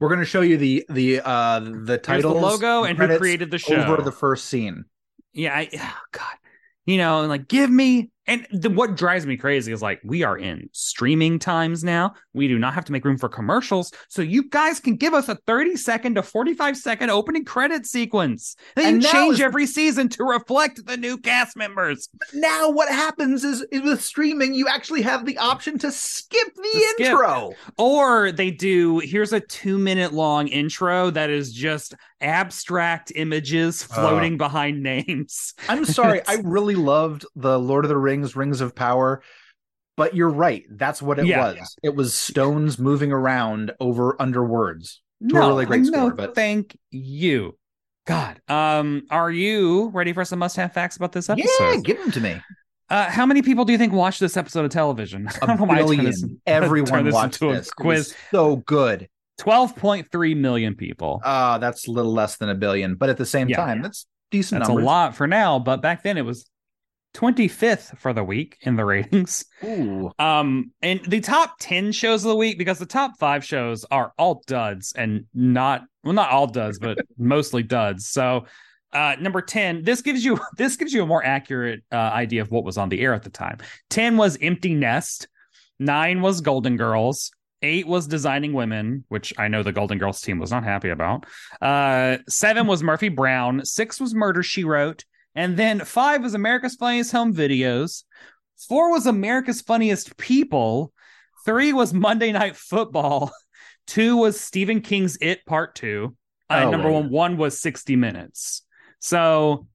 We're 0.00 0.08
gonna 0.08 0.24
show 0.24 0.40
you 0.40 0.56
the 0.56 0.84
the 0.88 1.20
uh 1.20 1.60
the 1.60 1.98
title, 1.98 2.34
the 2.34 2.40
logo, 2.40 2.84
and 2.84 2.98
who 2.98 3.18
created 3.18 3.50
the 3.50 3.58
show 3.58 3.76
over 3.76 4.02
the 4.02 4.12
first 4.12 4.46
scene. 4.46 4.84
Yeah, 5.32 5.54
I, 5.54 5.68
oh 5.74 5.98
God, 6.12 6.36
you 6.86 6.96
know, 6.96 7.20
and 7.20 7.28
like 7.28 7.48
give 7.48 7.70
me 7.70 8.10
and 8.26 8.46
the, 8.52 8.70
what 8.70 8.96
drives 8.96 9.26
me 9.26 9.36
crazy 9.36 9.72
is 9.72 9.82
like 9.82 10.00
we 10.04 10.22
are 10.22 10.38
in 10.38 10.68
streaming 10.72 11.38
times 11.38 11.84
now. 11.84 12.14
We 12.32 12.48
do 12.48 12.58
not 12.58 12.74
have 12.74 12.84
to 12.86 12.92
make 12.92 13.04
room 13.04 13.18
for 13.18 13.28
commercials, 13.28 13.92
so 14.08 14.22
you 14.22 14.48
guys 14.48 14.80
can 14.80 14.96
give 14.96 15.12
us 15.12 15.28
a 15.28 15.34
thirty 15.34 15.76
second 15.76 16.14
to 16.14 16.22
forty 16.22 16.54
five 16.54 16.76
second 16.76 17.10
opening 17.10 17.44
credit 17.44 17.86
sequence. 17.86 18.56
They 18.76 18.86
and 18.86 19.02
change 19.02 19.40
every 19.40 19.66
season 19.66 20.08
to 20.10 20.24
reflect 20.24 20.86
the 20.86 20.96
new 20.96 21.18
cast 21.18 21.56
members. 21.56 22.08
Now, 22.32 22.70
what 22.70 22.88
happens 22.88 23.44
is, 23.44 23.62
is 23.70 23.82
with 23.82 24.02
streaming, 24.02 24.54
you 24.54 24.68
actually 24.68 25.02
have 25.02 25.26
the 25.26 25.36
option 25.38 25.78
to 25.78 25.92
skip 25.92 26.54
the 26.54 26.62
to 26.62 27.04
intro, 27.04 27.50
skip. 27.50 27.74
or 27.78 28.32
they 28.32 28.50
do. 28.50 29.00
Here's 29.00 29.32
a 29.32 29.40
two 29.40 29.78
minute 29.78 30.14
long 30.14 30.48
intro 30.48 31.10
that 31.10 31.28
is 31.28 31.52
just 31.52 31.94
abstract 32.24 33.12
images 33.14 33.82
floating 33.82 34.34
uh, 34.34 34.38
behind 34.38 34.82
names. 34.82 35.52
I'm 35.68 35.84
sorry, 35.84 36.22
I 36.28 36.36
really 36.42 36.74
loved 36.74 37.26
the 37.36 37.58
Lord 37.58 37.84
of 37.84 37.90
the 37.90 37.98
Rings 37.98 38.13
Rings, 38.14 38.36
Rings 38.36 38.60
of 38.60 38.74
Power. 38.74 39.22
But 39.96 40.14
you're 40.14 40.30
right. 40.30 40.64
That's 40.70 41.00
what 41.00 41.18
it 41.18 41.26
yeah, 41.26 41.46
was. 41.46 41.56
Yeah. 41.56 41.90
It 41.90 41.96
was 41.96 42.14
stones 42.14 42.78
moving 42.78 43.12
around 43.12 43.72
over 43.78 44.20
under 44.20 44.44
words. 44.44 45.02
To 45.28 45.34
no, 45.34 45.42
a 45.42 45.48
really 45.48 45.66
great 45.66 45.86
score. 45.86 46.10
No, 46.10 46.16
but 46.16 46.34
thank 46.34 46.76
you. 46.90 47.56
God. 48.06 48.40
Um, 48.48 49.06
are 49.10 49.30
you 49.30 49.88
ready 49.90 50.12
for 50.12 50.24
some 50.24 50.40
must 50.40 50.56
have 50.56 50.72
facts 50.72 50.96
about 50.96 51.12
this 51.12 51.30
episode? 51.30 51.48
Yeah, 51.60 51.76
give 51.76 51.98
them 51.98 52.10
to 52.10 52.20
me. 52.20 52.40
Uh, 52.90 53.08
how 53.08 53.24
many 53.24 53.40
people 53.40 53.64
do 53.64 53.72
you 53.72 53.78
think 53.78 53.92
watched 53.92 54.20
this 54.20 54.36
episode 54.36 54.64
of 54.64 54.70
television? 54.70 55.28
A 55.42 55.56
billion. 55.56 56.04
This, 56.04 56.24
Everyone 56.46 57.04
this 57.04 57.14
watched 57.14 57.40
this. 57.40 57.70
Quiz. 57.70 58.14
so 58.30 58.56
good. 58.56 59.08
12.3 59.40 60.36
million 60.36 60.74
people. 60.74 61.20
Uh, 61.24 61.58
that's 61.58 61.88
a 61.88 61.90
little 61.90 62.12
less 62.12 62.36
than 62.36 62.48
a 62.50 62.54
billion, 62.54 62.94
but 62.94 63.08
at 63.08 63.16
the 63.16 63.26
same 63.26 63.48
yeah, 63.48 63.56
time, 63.56 63.82
that's 63.82 64.06
decent. 64.30 64.60
That's 64.60 64.68
numbers. 64.68 64.82
a 64.82 64.86
lot 64.86 65.16
for 65.16 65.26
now, 65.26 65.58
but 65.58 65.80
back 65.82 66.02
then 66.02 66.16
it 66.16 66.22
was 66.22 66.48
25th 67.14 67.96
for 67.98 68.12
the 68.12 68.24
week 68.24 68.58
in 68.62 68.76
the 68.76 68.84
ratings. 68.84 69.44
Ooh. 69.64 70.10
Um, 70.18 70.72
and 70.82 71.00
the 71.06 71.20
top 71.20 71.56
10 71.60 71.92
shows 71.92 72.24
of 72.24 72.28
the 72.30 72.36
week, 72.36 72.58
because 72.58 72.78
the 72.78 72.86
top 72.86 73.18
five 73.18 73.44
shows 73.44 73.84
are 73.90 74.12
all 74.18 74.42
duds 74.46 74.92
and 74.96 75.26
not, 75.32 75.82
well, 76.02 76.12
not 76.12 76.30
all 76.30 76.46
duds, 76.46 76.78
but 76.78 76.98
mostly 77.18 77.62
duds. 77.62 78.08
So, 78.08 78.46
uh, 78.92 79.16
number 79.20 79.40
10, 79.40 79.82
this 79.82 80.02
gives 80.02 80.24
you, 80.24 80.38
this 80.56 80.76
gives 80.76 80.92
you 80.92 81.02
a 81.02 81.06
more 81.06 81.24
accurate 81.24 81.82
uh, 81.90 81.96
idea 81.96 82.42
of 82.42 82.50
what 82.50 82.64
was 82.64 82.76
on 82.76 82.88
the 82.88 83.00
air 83.00 83.14
at 83.14 83.22
the 83.22 83.30
time. 83.30 83.58
10 83.90 84.16
was 84.16 84.36
Empty 84.40 84.74
Nest. 84.74 85.28
Nine 85.78 86.20
was 86.20 86.40
Golden 86.40 86.76
Girls. 86.76 87.30
Eight 87.62 87.86
was 87.86 88.06
Designing 88.06 88.52
Women, 88.52 89.04
which 89.08 89.32
I 89.38 89.48
know 89.48 89.62
the 89.62 89.72
Golden 89.72 89.98
Girls 89.98 90.20
team 90.20 90.38
was 90.38 90.50
not 90.50 90.64
happy 90.64 90.90
about. 90.90 91.24
Uh, 91.62 92.18
seven 92.28 92.66
was 92.66 92.82
Murphy 92.82 93.08
Brown. 93.08 93.64
Six 93.64 94.00
was 94.00 94.14
Murder 94.14 94.42
She 94.42 94.64
Wrote. 94.64 95.04
And 95.34 95.56
then 95.56 95.80
five 95.80 96.22
was 96.22 96.34
America's 96.34 96.76
Funniest 96.76 97.12
Home 97.12 97.34
Videos. 97.34 98.04
Four 98.68 98.90
was 98.90 99.06
America's 99.06 99.60
Funniest 99.60 100.16
People. 100.16 100.92
Three 101.44 101.72
was 101.72 101.92
Monday 101.92 102.32
Night 102.32 102.56
Football. 102.56 103.32
Two 103.86 104.16
was 104.16 104.40
Stephen 104.40 104.80
King's 104.80 105.18
It 105.20 105.44
Part 105.44 105.74
Two. 105.74 106.16
Uh, 106.48 106.64
oh, 106.64 106.70
number 106.70 106.90
one, 106.90 107.10
one 107.10 107.36
was 107.36 107.58
60 107.58 107.96
Minutes. 107.96 108.62
So 109.00 109.66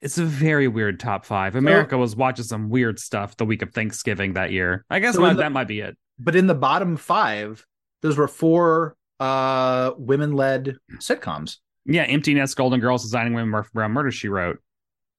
it's 0.00 0.18
a 0.18 0.24
very 0.24 0.68
weird 0.68 0.98
top 0.98 1.24
five. 1.24 1.54
America 1.56 1.94
so, 1.94 1.98
was 1.98 2.16
watching 2.16 2.44
some 2.44 2.68
weird 2.68 2.98
stuff 2.98 3.36
the 3.36 3.44
week 3.44 3.62
of 3.62 3.72
Thanksgiving 3.72 4.34
that 4.34 4.52
year. 4.52 4.84
I 4.90 4.98
guess 4.98 5.14
so 5.14 5.20
my, 5.20 5.32
the, 5.32 5.42
that 5.42 5.52
might 5.52 5.68
be 5.68 5.80
it. 5.80 5.96
But 6.18 6.36
in 6.36 6.46
the 6.46 6.54
bottom 6.54 6.96
five, 6.96 7.64
those 8.02 8.16
were 8.16 8.28
four 8.28 8.96
uh 9.18 9.92
women 9.96 10.32
led 10.32 10.76
sitcoms. 10.96 11.58
Yeah, 11.86 12.02
Empty 12.02 12.34
Nest, 12.34 12.56
Golden 12.56 12.80
Girls, 12.80 13.02
Designing 13.02 13.32
Women, 13.34 13.50
Murphy 13.50 13.70
Brown, 13.72 13.92
Murder 13.92 14.10
She 14.10 14.28
Wrote. 14.28 14.60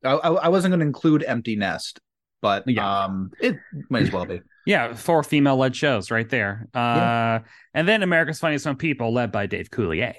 I, 0.03 0.13
I 0.13 0.49
wasn't 0.49 0.71
going 0.71 0.79
to 0.79 0.85
include 0.85 1.23
Empty 1.23 1.55
Nest 1.55 1.99
but 2.41 2.67
yeah. 2.67 3.03
um, 3.03 3.31
it 3.39 3.57
might 3.89 4.03
as 4.03 4.11
well 4.11 4.25
be. 4.25 4.41
Yeah, 4.65 4.93
four 4.93 5.23
female-led 5.23 5.75
shows 5.75 6.11
right 6.11 6.29
there. 6.29 6.67
Uh, 6.73 6.79
yeah. 6.79 7.39
and 7.73 7.87
then 7.87 8.03
America's 8.03 8.39
Funniest 8.39 8.65
Home 8.65 8.75
People, 8.75 9.13
led 9.13 9.31
by 9.31 9.45
Dave 9.45 9.69
Coulier. 9.69 10.15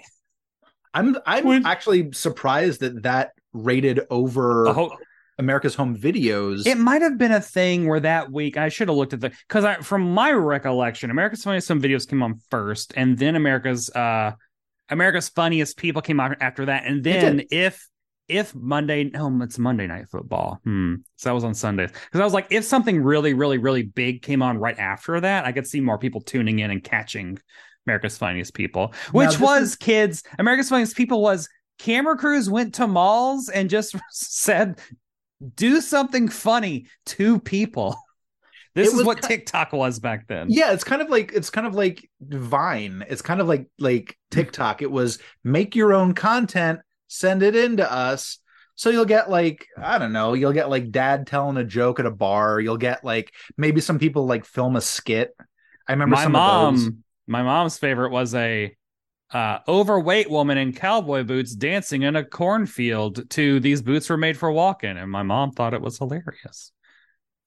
I'm 0.95 1.17
I'm 1.27 1.67
actually 1.67 2.13
surprised 2.13 2.81
that 2.81 3.03
that 3.03 3.33
rated 3.53 4.01
over 4.11 4.73
whole, 4.73 4.97
America's 5.39 5.75
Home 5.75 5.97
Videos. 5.97 6.67
It 6.67 6.79
might 6.79 7.03
have 7.03 7.19
been 7.19 7.33
a 7.33 7.43
thing 7.43 7.87
where 7.87 8.01
that 8.01 8.33
week 8.33 8.57
I 8.57 8.71
should 8.71 8.89
have 8.89 8.97
looked 8.97 9.13
at 9.13 9.21
the 9.21 9.31
because 9.47 9.65
I 9.65 9.77
from 9.77 10.03
my 10.15 10.33
recollection, 10.33 11.11
America's 11.11 11.45
Funniest 11.45 11.69
Home 11.69 11.83
Videos 11.83 12.09
came 12.09 12.23
on 12.23 12.41
first, 12.51 12.95
and 12.97 13.19
then 13.19 13.37
America's 13.37 13.91
uh 13.91 14.33
America's 14.89 15.29
Funniest 15.29 15.77
People 15.77 16.01
came 16.01 16.21
out 16.21 16.37
after 16.41 16.65
that, 16.67 16.87
and 16.87 17.05
then 17.05 17.43
if 17.51 17.87
if 18.29 18.55
Monday, 18.55 19.05
no, 19.05 19.41
it's 19.43 19.59
Monday 19.59 19.87
Night 19.87 20.09
Football. 20.09 20.61
Hmm. 20.65 20.97
So 21.17 21.29
that 21.29 21.35
was 21.35 21.45
on 21.45 21.55
Sundays 21.55 21.91
because 21.91 22.21
I 22.21 22.25
was 22.25 22.35
like, 22.35 22.47
if 22.51 22.65
something 22.65 23.03
really, 23.03 23.35
really, 23.35 23.59
really 23.59 23.83
big 23.83 24.23
came 24.23 24.43
on 24.43 24.59
right 24.59 24.79
after 24.79 25.21
that, 25.21 25.45
I 25.45 25.53
could 25.53 25.67
see 25.67 25.81
more 25.81 25.99
people 25.99 26.21
tuning 26.21 26.59
in 26.59 26.71
and 26.71 26.83
catching 26.85 27.39
America's 27.87 28.19
Funniest 28.19 28.55
People, 28.55 28.93
which 29.13 29.41
was 29.41 29.71
is... 29.71 29.77
kids. 29.77 30.23
America's 30.39 30.69
Funniest 30.69 30.97
People 30.97 31.23
was 31.23 31.49
camera 31.79 32.17
crews 32.17 32.51
went 32.51 32.75
to 32.75 32.87
malls 32.87 33.49
and 33.49 33.71
just 33.71 33.97
said, 34.11 34.79
"Do 35.55 35.81
something 35.81 36.29
funny 36.29 36.87
to 37.07 37.41
people." 37.41 37.97
This 38.75 38.95
it 38.95 39.01
is 39.01 39.05
what 39.05 39.23
TikTok 39.23 39.73
was 39.73 39.99
back 39.99 40.29
then. 40.29 40.47
Yeah, 40.51 40.73
it's 40.73 40.85
kind 40.85 41.03
of 41.03 41.09
like 41.09 41.33
it's 41.33 41.51
kind 41.51 41.67
of 41.67 41.75
like 41.75 42.09
Vine. 42.21 43.05
It's 43.09 43.23
kind 43.23 43.41
of 43.41 43.49
like 43.49 43.67
like 43.81 44.17
TikTok. 44.31 44.83
It 44.83 44.91
was 44.91 45.19
make 45.43 45.75
your 45.75 45.93
own 45.93 46.15
content, 46.15 46.79
send 47.09 47.43
it 47.43 47.57
in 47.57 47.79
to 47.79 47.93
us. 47.93 48.39
So 48.77 48.91
you'll 48.91 49.05
get 49.07 49.29
like 49.29 49.67
I 49.77 49.99
don't 49.99 50.13
know, 50.13 50.35
you'll 50.35 50.53
get 50.53 50.71
like 50.71 50.93
dad 50.93 51.27
telling 51.27 51.57
a 51.57 51.65
joke 51.65 51.99
at 51.99 52.07
a 52.07 52.13
bar. 52.13 52.61
You'll 52.61 52.77
get 52.77 53.05
like 53.05 53.33
maybe 53.57 53.81
some 53.81 53.99
people 53.99 54.27
like 54.27 54.45
film 54.45 54.77
a 54.77 54.81
skit. 54.81 55.35
I 55.89 55.93
remember 55.93 56.15
my 56.15 56.29
mom. 56.29 57.03
My 57.27 57.43
mom's 57.43 57.77
favorite 57.77 58.11
was 58.11 58.35
a 58.35 58.75
uh, 59.33 59.59
overweight 59.69 60.31
woman 60.31 60.57
in 60.57 60.73
cowboy 60.73 61.23
boots 61.25 61.55
dancing 61.55 62.03
in 62.03 62.17
a 62.17 62.25
cornfield 62.25 63.29
to 63.31 63.61
these 63.61 63.83
boots 63.83 64.09
were 64.09 64.17
made 64.17 64.39
for 64.39 64.51
walking, 64.51 64.97
and 64.97 65.11
my 65.11 65.23
mom 65.23 65.53
thought 65.53 65.75
it 65.75 65.83
was 65.83 65.99
hilarious. 65.99 66.73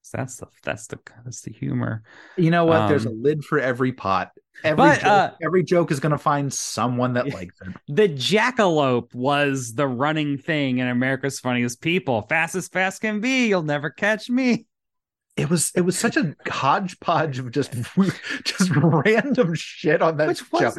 So 0.02 0.18
that's 0.18 0.36
the 0.36 0.46
that's 0.64 0.86
the 0.88 0.98
that's 1.24 1.42
the 1.42 1.52
humor. 1.52 2.02
You 2.36 2.50
know 2.50 2.64
what? 2.64 2.82
Um, 2.82 2.88
There's 2.88 3.06
a 3.06 3.10
um, 3.10 3.22
lid 3.22 3.44
for 3.44 3.58
every 3.58 3.92
pot. 3.92 4.32
Every 4.64 4.76
but, 4.76 5.00
joke, 5.00 5.06
uh, 5.06 5.30
every 5.42 5.62
joke 5.62 5.90
is 5.90 6.00
going 6.00 6.12
to 6.12 6.18
find 6.18 6.52
someone 6.52 7.14
that 7.14 7.28
likes 7.32 7.54
it. 7.62 7.74
The 7.88 8.08
jackalope 8.08 9.14
was 9.14 9.74
the 9.74 9.86
running 9.86 10.38
thing 10.38 10.78
in 10.78 10.88
America's 10.88 11.40
Funniest 11.40 11.80
People. 11.80 12.22
Fast 12.22 12.54
as 12.54 12.68
fast 12.68 13.00
can 13.00 13.20
be. 13.20 13.48
You'll 13.48 13.62
never 13.62 13.90
catch 13.90 14.28
me 14.28 14.66
it 15.36 15.48
was 15.48 15.72
it 15.74 15.80
was 15.80 15.98
such 15.98 16.16
a 16.16 16.34
hodgepodge 16.46 17.38
of 17.38 17.50
just 17.50 17.74
just 18.44 18.70
random 18.76 19.54
shit 19.54 20.02
on 20.02 20.18
that 20.18 20.28
Which 20.28 20.38
show. 20.38 20.44
Was, 20.52 20.78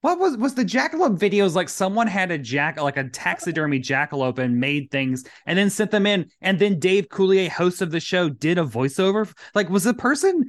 what 0.00 0.18
was 0.18 0.36
was 0.36 0.54
the 0.54 0.64
jackalope 0.64 1.18
videos 1.18 1.54
like? 1.54 1.68
Someone 1.68 2.06
had 2.06 2.30
a 2.30 2.38
jack 2.38 2.80
like 2.80 2.96
a 2.96 3.08
taxidermy 3.08 3.80
jackalope 3.80 4.38
and 4.38 4.60
made 4.60 4.90
things 4.90 5.24
and 5.46 5.58
then 5.58 5.70
sent 5.70 5.90
them 5.90 6.06
in, 6.06 6.30
and 6.40 6.58
then 6.58 6.78
Dave 6.78 7.08
Coulier, 7.08 7.48
host 7.48 7.82
of 7.82 7.90
the 7.90 8.00
show, 8.00 8.28
did 8.28 8.58
a 8.58 8.64
voiceover. 8.64 9.32
Like, 9.54 9.68
was 9.68 9.84
the 9.84 9.94
person 9.94 10.44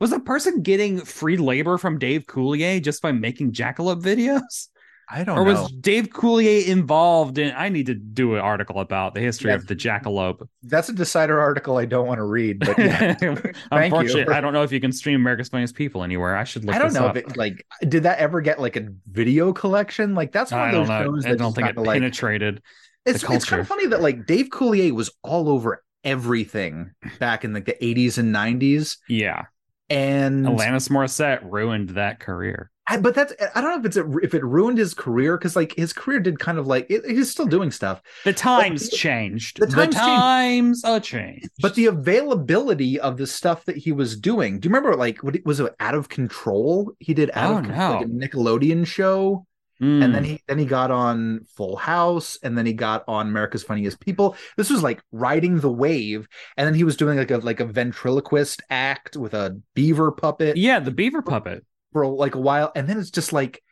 was 0.00 0.10
the 0.10 0.20
person 0.20 0.62
getting 0.62 1.00
free 1.00 1.36
labor 1.36 1.78
from 1.78 1.98
Dave 1.98 2.26
Coulier 2.26 2.82
just 2.82 3.02
by 3.02 3.12
making 3.12 3.52
jackalope 3.52 4.02
videos? 4.02 4.68
I 5.08 5.24
don't 5.24 5.36
know. 5.36 5.42
or 5.42 5.44
know. 5.44 5.62
was 5.62 5.72
Dave 5.72 6.08
Coulier 6.08 6.66
involved 6.66 7.38
in? 7.38 7.52
I 7.56 7.68
need 7.68 7.86
to 7.86 7.94
do 7.94 8.34
an 8.34 8.40
article 8.40 8.80
about 8.80 9.14
the 9.14 9.20
history 9.20 9.50
yeah, 9.50 9.56
of 9.56 9.66
the 9.66 9.76
jackalope. 9.76 10.46
That's 10.62 10.88
a 10.88 10.92
decider 10.92 11.40
article 11.40 11.76
I 11.76 11.84
don't 11.84 12.06
want 12.06 12.18
to 12.18 12.24
read, 12.24 12.60
but 12.60 12.78
yeah. 12.78 13.14
unfortunately, 13.70 14.34
I 14.34 14.40
don't 14.40 14.52
know 14.52 14.62
if 14.62 14.72
you 14.72 14.80
can 14.80 14.92
stream 14.92 15.20
America's 15.20 15.48
Funniest 15.48 15.74
People 15.74 16.02
anywhere. 16.02 16.36
I 16.36 16.44
should 16.44 16.64
look. 16.64 16.74
I 16.74 16.78
don't 16.78 16.94
know 16.94 17.06
up. 17.06 17.16
if 17.16 17.24
it 17.26 17.36
like 17.36 17.66
did 17.86 18.04
that 18.04 18.18
ever 18.18 18.40
get 18.40 18.60
like 18.60 18.76
a 18.76 18.88
video 19.06 19.52
collection? 19.52 20.14
Like 20.14 20.32
that's 20.32 20.52
one 20.52 20.60
I 20.60 20.66
of 20.68 20.72
those 20.72 20.88
shows. 20.88 21.22
That 21.24 21.32
I 21.32 21.36
don't 21.36 21.54
think 21.54 21.68
it 21.68 21.76
like, 21.76 21.96
penetrated. 21.96 22.62
It's 23.04 23.22
it's 23.22 23.44
kind 23.44 23.60
of 23.60 23.68
funny 23.68 23.86
that 23.86 24.00
like 24.00 24.26
Dave 24.26 24.48
Coulier 24.48 24.92
was 24.92 25.10
all 25.22 25.48
over 25.50 25.84
everything 26.04 26.92
back 27.18 27.44
in 27.44 27.52
like 27.52 27.64
the 27.64 27.76
80s 27.80 28.18
and 28.18 28.34
90s. 28.34 28.98
Yeah. 29.08 29.44
And 29.90 30.46
Alanis 30.46 30.88
Morissette 30.88 31.40
ruined 31.50 31.90
that 31.90 32.20
career. 32.20 32.70
I, 32.86 32.98
but 32.98 33.14
that's 33.14 33.32
I 33.54 33.60
don't 33.60 33.70
know 33.70 33.78
if 33.78 33.86
it's 33.86 33.96
a, 33.96 34.18
if 34.18 34.34
it 34.34 34.44
ruined 34.44 34.76
his 34.76 34.92
career 34.92 35.38
because 35.38 35.56
like 35.56 35.74
his 35.74 35.92
career 35.92 36.20
did 36.20 36.38
kind 36.38 36.58
of 36.58 36.66
like 36.66 36.86
it, 36.90 37.04
he's 37.06 37.30
still 37.30 37.46
doing 37.46 37.70
stuff. 37.70 38.02
The 38.24 38.34
times 38.34 38.90
but, 38.90 38.96
changed. 38.96 39.58
The 39.58 39.66
times, 39.66 39.94
the 39.94 40.00
times 40.00 40.82
changed. 40.82 40.86
are 40.86 41.00
changed. 41.00 41.50
But 41.60 41.74
the 41.76 41.86
availability 41.86 43.00
of 43.00 43.16
the 43.16 43.26
stuff 43.26 43.64
that 43.64 43.76
he 43.76 43.92
was 43.92 44.18
doing. 44.18 44.60
Do 44.60 44.68
you 44.68 44.74
remember 44.74 44.96
like 44.96 45.22
what 45.22 45.34
it 45.34 45.46
was 45.46 45.60
it 45.60 45.74
out 45.80 45.94
of 45.94 46.10
control? 46.10 46.92
He 46.98 47.14
did 47.14 47.30
out 47.32 47.54
oh, 47.54 47.58
of 47.58 47.64
control, 47.64 47.88
no. 47.88 47.96
like 47.96 48.06
a 48.06 48.08
Nickelodeon 48.08 48.86
show. 48.86 49.46
Mm. 49.80 50.04
And 50.04 50.14
then 50.14 50.24
he 50.24 50.40
then 50.46 50.58
he 50.58 50.66
got 50.66 50.90
on 50.90 51.46
Full 51.56 51.76
House, 51.76 52.38
and 52.42 52.56
then 52.56 52.64
he 52.64 52.74
got 52.74 53.02
on 53.08 53.28
America's 53.28 53.64
Funniest 53.64 53.98
People. 53.98 54.36
This 54.56 54.70
was 54.70 54.82
like 54.82 55.02
riding 55.10 55.58
the 55.58 55.72
wave, 55.72 56.28
and 56.56 56.66
then 56.66 56.74
he 56.74 56.84
was 56.84 56.96
doing 56.96 57.18
like 57.18 57.30
a 57.30 57.38
like 57.38 57.60
a 57.60 57.64
ventriloquist 57.64 58.62
act 58.70 59.16
with 59.16 59.34
a 59.34 59.60
beaver 59.74 60.12
puppet. 60.12 60.56
Yeah, 60.56 60.78
the 60.78 60.92
beaver 60.92 61.22
puppet 61.22 61.64
for 61.94 62.06
like 62.06 62.34
a 62.34 62.40
while, 62.40 62.70
and 62.76 62.86
then 62.86 62.98
it's 62.98 63.10
just 63.10 63.32
like 63.32 63.62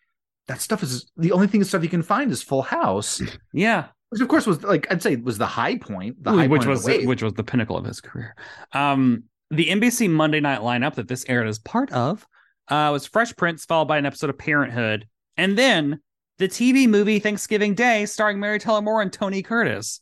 that 0.48 0.62
stuff 0.62 0.82
is 0.82 1.10
the 1.18 1.32
only 1.32 1.48
thing 1.48 1.62
stuff 1.64 1.82
you 1.82 1.90
can 1.90 2.02
find 2.02 2.30
is 2.32 2.42
Full 2.42 2.62
House. 2.62 3.20
Yeah, 3.52 3.88
which 4.08 4.22
of 4.22 4.28
course 4.28 4.46
was 4.46 4.62
like 4.62 4.90
I'd 4.90 5.02
say 5.02 5.16
was 5.16 5.36
the 5.36 5.46
high 5.46 5.76
point, 5.76 6.22
the 6.22 6.32
high 6.32 6.46
which 6.46 6.60
point 6.60 6.70
was 6.70 6.84
the, 6.84 7.04
which 7.06 7.22
was 7.22 7.34
the 7.34 7.44
pinnacle 7.44 7.76
of 7.76 7.84
his 7.84 8.00
career. 8.00 8.34
Um, 8.72 9.24
the 9.50 9.68
NBC 9.68 10.08
Monday 10.08 10.40
night 10.40 10.60
lineup 10.60 10.94
that 10.94 11.08
this 11.08 11.26
aired 11.28 11.48
as 11.48 11.58
part 11.58 11.92
of 11.92 12.26
uh, 12.68 12.88
was 12.92 13.06
Fresh 13.06 13.36
Prince, 13.36 13.66
followed 13.66 13.88
by 13.88 13.98
an 13.98 14.06
episode 14.06 14.30
of 14.30 14.38
Parenthood, 14.38 15.06
and 15.36 15.58
then 15.58 16.00
the 16.38 16.48
TV 16.48 16.88
movie 16.88 17.18
Thanksgiving 17.18 17.74
Day, 17.74 18.06
starring 18.06 18.40
Mary 18.40 18.58
Tyler 18.58 18.80
Moore 18.80 19.02
and 19.02 19.12
Tony 19.12 19.42
Curtis. 19.42 20.00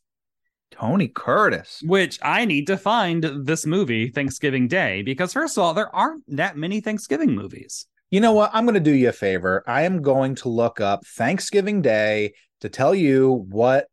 Tony 0.71 1.09
Curtis. 1.09 1.83
Which 1.85 2.19
I 2.23 2.45
need 2.45 2.67
to 2.69 2.77
find 2.77 3.23
this 3.45 3.67
movie 3.67 4.09
Thanksgiving 4.11 4.69
Day 4.69 5.03
because 5.03 5.33
first 5.33 5.59
of 5.59 5.65
all, 5.65 5.75
there 5.75 5.95
aren't 5.95 6.25
that 6.37 6.57
many 6.57 6.81
Thanksgiving 6.81 7.35
movies. 7.35 7.87
You 8.11 8.21
know 8.21 8.33
what? 8.33 8.51
I'm 8.53 8.65
going 8.65 8.75
to 8.75 8.81
do 8.81 8.91
you 8.91 9.09
a 9.09 9.13
favor. 9.13 9.63
I 9.67 9.83
am 9.83 10.03
going 10.03 10.35
to 10.37 10.49
look 10.49 10.81
up 10.81 11.07
Thanksgiving 11.07 11.81
Day 11.81 12.35
to 12.61 12.69
tell 12.69 12.93
you 12.95 13.47
what 13.49 13.87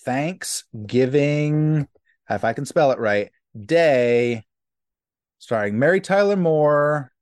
Thanksgiving, 0.00 1.86
if 2.28 2.44
I 2.44 2.52
can 2.52 2.64
spell 2.64 2.90
it 2.90 2.98
right, 2.98 3.30
Day, 3.58 4.44
starring 5.38 5.78
Mary 5.78 6.00
Tyler 6.00 6.36
Moore. 6.36 7.12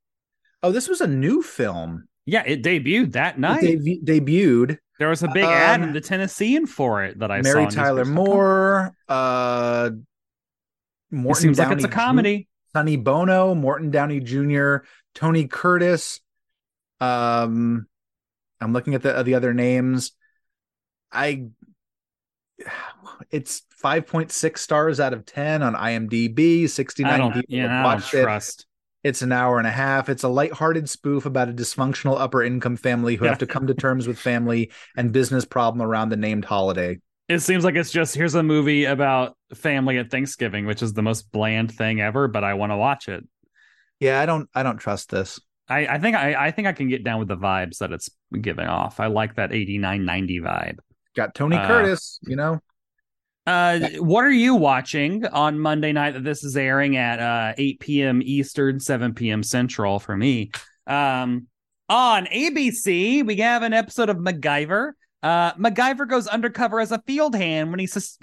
Oh, 0.63 0.73
this 0.73 0.89
was 0.89 1.03
a 1.03 1.07
new 1.07 1.43
film. 1.43 2.09
Yeah, 2.25 2.45
it 2.47 2.63
debuted 2.63 3.13
that 3.13 3.39
night. 3.39 3.63
It 3.63 4.05
debuted. 4.05 4.79
There 4.99 5.09
was 5.09 5.23
a 5.23 5.29
big 5.29 5.45
um, 5.45 5.53
ad 5.53 5.83
in 5.83 5.93
the 5.93 6.01
Tennessean 6.01 6.67
for 6.67 7.05
it 7.05 7.19
that 7.19 7.31
I 7.31 7.43
Mary 7.43 7.53
saw. 7.53 7.59
Mary 7.59 7.71
Tyler 7.71 8.05
Moore. 8.07 8.93
Uh, 9.07 9.91
Morton 11.11 11.31
it 11.31 11.43
seems 11.43 11.57
Downey 11.59 11.69
like 11.69 11.77
it's 11.77 11.85
a 11.85 11.89
comedy. 11.89 12.49
Sonny 12.75 12.97
Bono, 12.97 13.55
Morton 13.55 13.91
Downey 13.91 14.21
Jr., 14.21 14.79
Tony 15.15 15.47
Curtis. 15.47 16.21
Um, 17.01 17.87
I'm 18.61 18.73
looking 18.73 18.95
at 18.95 19.03
the 19.03 19.23
the 19.23 19.35
other 19.35 19.55
names. 19.55 20.13
I 21.13 21.47
it's 23.31 23.63
5.6 23.83 24.59
stars 24.59 25.01
out 25.01 25.13
of 25.13 25.27
10 25.27 25.63
on 25.63 25.75
IMDb. 25.75 26.69
69 26.69 27.33
people 27.33 27.43
yeah, 27.49 27.85
watched 27.85 28.15
it. 28.15 28.23
Trust. 28.23 28.67
It's 29.03 29.23
an 29.23 29.33
hour 29.33 29.59
and 29.59 29.67
a 29.67 29.73
half. 29.73 30.09
It's 30.09 30.23
a 30.23 30.29
lighthearted 30.29 30.89
spoof 30.89 31.27
about 31.27 31.51
a 31.51 31.53
dysfunctional 31.53 32.19
upper 32.19 32.43
income 32.43 32.77
family 32.77 33.17
who 33.17 33.27
have 33.27 33.39
to 33.39 33.47
come 33.47 33.67
to 33.67 33.75
terms 33.75 34.09
with 34.09 34.19
family 34.19 34.73
and 34.97 35.13
business 35.13 35.45
problem 35.45 35.87
around 35.87 36.09
the 36.09 36.17
named 36.17 36.47
holiday. 36.47 36.99
It 37.29 37.41
seems 37.41 37.65
like 37.65 37.75
it's 37.75 37.91
just 37.91 38.15
here's 38.15 38.35
a 38.35 38.43
movie 38.43 38.85
about 38.85 39.37
family 39.55 39.99
at 39.99 40.11
Thanksgiving, 40.11 40.67
which 40.67 40.83
is 40.83 40.93
the 40.93 41.03
most 41.03 41.33
bland 41.33 41.73
thing 41.73 42.01
ever, 42.01 42.29
but 42.29 42.45
I 42.45 42.55
want 42.55 42.73
to 42.73 42.77
watch 42.77 43.09
it. 43.09 43.25
Yeah, 43.99 44.21
I 44.21 44.27
don't 44.27 44.49
I 44.55 44.63
don't 44.63 44.77
trust 44.77 45.11
this. 45.11 45.41
I, 45.69 45.87
I 45.87 45.99
think 45.99 46.17
I, 46.17 46.47
I 46.47 46.51
think 46.51 46.69
I 46.69 46.73
can 46.73 46.89
get 46.89 47.05
down 47.05 47.19
with 47.19 47.29
the 47.29 47.37
vibes 47.37 47.79
that 47.79 47.93
it's 47.93 48.11
giving 48.41 48.67
off. 48.67 49.01
I 49.01 49.07
like 49.07 49.37
that 49.37 49.53
89 49.53 50.05
90 50.05 50.41
vibe. 50.41 50.77
Got 51.17 51.35
Tony 51.35 51.57
uh, 51.57 51.67
Curtis, 51.67 52.19
you 52.23 52.37
know. 52.37 52.61
Uh, 53.47 53.89
what 53.99 54.25
are 54.25 54.31
you 54.31 54.55
watching 54.55 55.27
on 55.27 55.59
Monday 55.59 55.93
night 55.93 56.13
that 56.13 56.25
this 56.25 56.45
is 56.45 56.57
airing 56.57 56.97
at 56.97 57.21
uh 57.21 57.55
8 57.57 57.81
p.m. 57.81 58.23
Eastern, 58.23 58.81
7 58.81 59.15
p.m. 59.15 59.43
Central 59.43 59.99
for 59.99 60.17
me? 60.17 60.51
Um, 60.87 61.47
on 61.89 62.27
ABC, 62.27 63.25
we 63.25 63.37
have 63.37 63.63
an 63.63 63.73
episode 63.73 64.09
of 64.09 64.17
MacGyver. 64.17 64.93
Uh, 65.25 65.55
MacGyver 65.55 66.07
goes 66.07 66.27
undercover 66.27 66.81
as 66.81 66.93
a 66.93 66.99
field 67.07 67.35
hand 67.35 67.71
when 67.71 67.81
he 67.81 67.87
sus- 67.87 68.19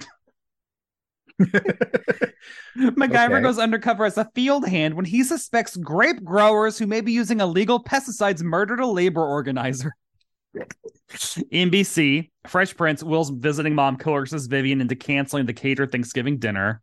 MacGyver 1.40 3.32
okay. 3.32 3.42
goes 3.42 3.58
undercover 3.58 4.04
as 4.04 4.16
a 4.16 4.30
field 4.36 4.68
hand 4.68 4.94
when 4.94 5.04
he 5.04 5.24
suspects 5.24 5.76
grape 5.76 6.22
growers 6.22 6.78
who 6.78 6.86
may 6.86 7.00
be 7.00 7.10
using 7.10 7.40
illegal 7.40 7.82
pesticides 7.82 8.40
murdered 8.40 8.78
a 8.78 8.86
labor 8.86 9.26
organizer. 9.26 9.96
NBC, 11.26 12.30
Fresh 12.46 12.76
Prince, 12.76 13.02
Will's 13.02 13.30
visiting 13.30 13.74
mom 13.74 13.96
coerces 13.96 14.46
Vivian 14.46 14.80
into 14.80 14.94
canceling 14.94 15.46
the 15.46 15.52
catered 15.52 15.90
Thanksgiving 15.90 16.38
dinner. 16.38 16.82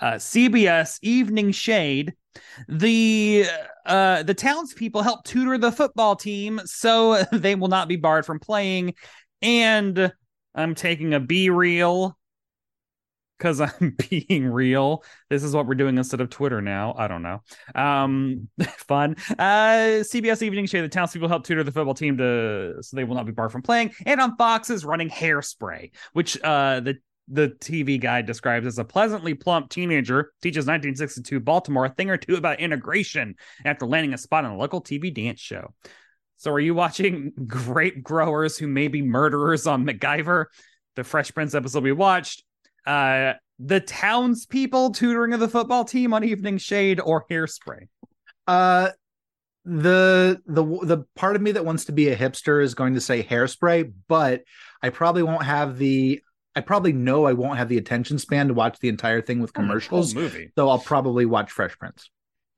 uh, 0.00 0.12
CBS 0.14 0.98
Evening 1.02 1.52
Shade. 1.52 2.14
The 2.68 3.46
uh, 3.84 4.22
the 4.22 4.34
townspeople 4.34 5.02
help 5.02 5.24
tutor 5.24 5.58
the 5.58 5.72
football 5.72 6.14
team 6.14 6.60
so 6.64 7.22
they 7.32 7.54
will 7.54 7.68
not 7.68 7.88
be 7.88 7.96
barred 7.96 8.24
from 8.26 8.38
playing. 8.38 8.94
And 9.42 10.12
I'm 10.54 10.74
taking 10.74 11.14
a 11.14 11.20
BeReal 11.20 12.14
because 13.40 13.60
I'm 13.60 13.96
being 14.08 14.46
real. 14.46 15.02
This 15.28 15.42
is 15.42 15.54
what 15.54 15.66
we're 15.66 15.74
doing 15.74 15.96
instead 15.96 16.20
of 16.20 16.30
Twitter 16.30 16.60
now. 16.60 16.94
I 16.96 17.08
don't 17.08 17.22
know. 17.22 17.42
Um, 17.74 18.48
fun. 18.78 19.16
Uh, 19.30 20.02
CBS 20.02 20.42
Evening 20.42 20.66
Show. 20.66 20.82
The 20.82 20.88
townspeople 20.88 21.28
help 21.28 21.44
tutor 21.44 21.64
the 21.64 21.72
football 21.72 21.94
team 21.94 22.18
to 22.18 22.76
so 22.82 22.96
they 22.96 23.04
will 23.04 23.16
not 23.16 23.26
be 23.26 23.32
barred 23.32 23.52
from 23.52 23.62
playing. 23.62 23.94
And 24.06 24.20
on 24.20 24.36
Fox 24.36 24.70
is 24.70 24.84
running 24.84 25.08
Hairspray, 25.08 25.90
which 26.12 26.40
uh 26.42 26.80
the 26.80 26.98
the 27.32 27.48
TV 27.60 28.00
guide 28.00 28.26
describes 28.26 28.66
as 28.66 28.78
a 28.78 28.84
pleasantly 28.84 29.34
plump 29.34 29.70
teenager 29.70 30.32
teaches 30.42 30.66
1962 30.66 31.38
Baltimore 31.38 31.84
a 31.84 31.88
thing 31.88 32.10
or 32.10 32.16
two 32.16 32.34
about 32.34 32.58
integration 32.58 33.36
after 33.64 33.86
landing 33.86 34.12
a 34.12 34.18
spot 34.18 34.44
on 34.44 34.50
a 34.50 34.56
local 34.56 34.82
TV 34.82 35.14
dance 35.14 35.38
show. 35.38 35.72
So, 36.40 36.50
are 36.52 36.60
you 36.60 36.74
watching 36.74 37.32
grape 37.46 38.02
growers 38.02 38.56
who 38.56 38.66
may 38.66 38.88
be 38.88 39.02
murderers 39.02 39.66
on 39.66 39.84
MacGyver, 39.84 40.46
the 40.96 41.04
Fresh 41.04 41.34
Prince 41.34 41.54
episode 41.54 41.84
we 41.84 41.92
watched? 41.92 42.44
uh, 42.86 43.34
the 43.58 43.80
townspeople 43.80 44.92
tutoring 44.92 45.32
of 45.32 45.40
the 45.40 45.48
football 45.48 45.84
team 45.84 46.14
on 46.14 46.24
Evening 46.24 46.58
Shade 46.58 47.00
or 47.00 47.26
Hairspray? 47.30 47.88
Uh, 48.46 48.90
the 49.64 50.40
the 50.46 50.64
the 50.64 51.04
part 51.14 51.36
of 51.36 51.42
me 51.42 51.52
that 51.52 51.64
wants 51.64 51.84
to 51.84 51.92
be 51.92 52.08
a 52.08 52.16
hipster 52.16 52.62
is 52.62 52.74
going 52.74 52.94
to 52.94 53.00
say 53.00 53.22
Hairspray, 53.22 53.92
but 54.08 54.42
I 54.82 54.88
probably 54.88 55.22
won't 55.22 55.44
have 55.44 55.78
the. 55.78 56.22
I 56.56 56.62
probably 56.62 56.92
know 56.92 57.26
I 57.26 57.32
won't 57.34 57.58
have 57.58 57.68
the 57.68 57.78
attention 57.78 58.18
span 58.18 58.48
to 58.48 58.54
watch 58.54 58.80
the 58.80 58.88
entire 58.88 59.20
thing 59.20 59.40
with 59.40 59.52
commercials. 59.52 60.16
Oh, 60.16 60.20
movie. 60.20 60.50
So 60.56 60.68
I'll 60.68 60.80
probably 60.80 61.26
watch 61.26 61.52
Fresh 61.52 61.78
Prince. 61.78 62.10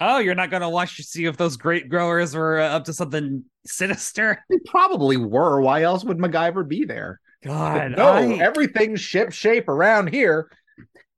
Oh, 0.04 0.18
you're 0.18 0.34
not 0.34 0.50
going 0.50 0.62
to 0.62 0.68
watch 0.68 0.96
to 0.96 1.04
see 1.04 1.26
if 1.26 1.36
those 1.36 1.56
grape 1.56 1.88
growers 1.88 2.34
were 2.34 2.58
uh, 2.58 2.70
up 2.70 2.84
to 2.86 2.92
something 2.92 3.44
sinister? 3.64 4.44
They 4.50 4.58
probably 4.66 5.16
were. 5.16 5.60
Why 5.60 5.82
else 5.82 6.02
would 6.04 6.18
MacGyver 6.18 6.66
be 6.66 6.84
there? 6.84 7.20
God, 7.44 7.92
no, 7.92 8.08
I... 8.08 8.38
everything's 8.38 9.00
ship 9.00 9.32
shape 9.32 9.68
around 9.68 10.08
here. 10.08 10.50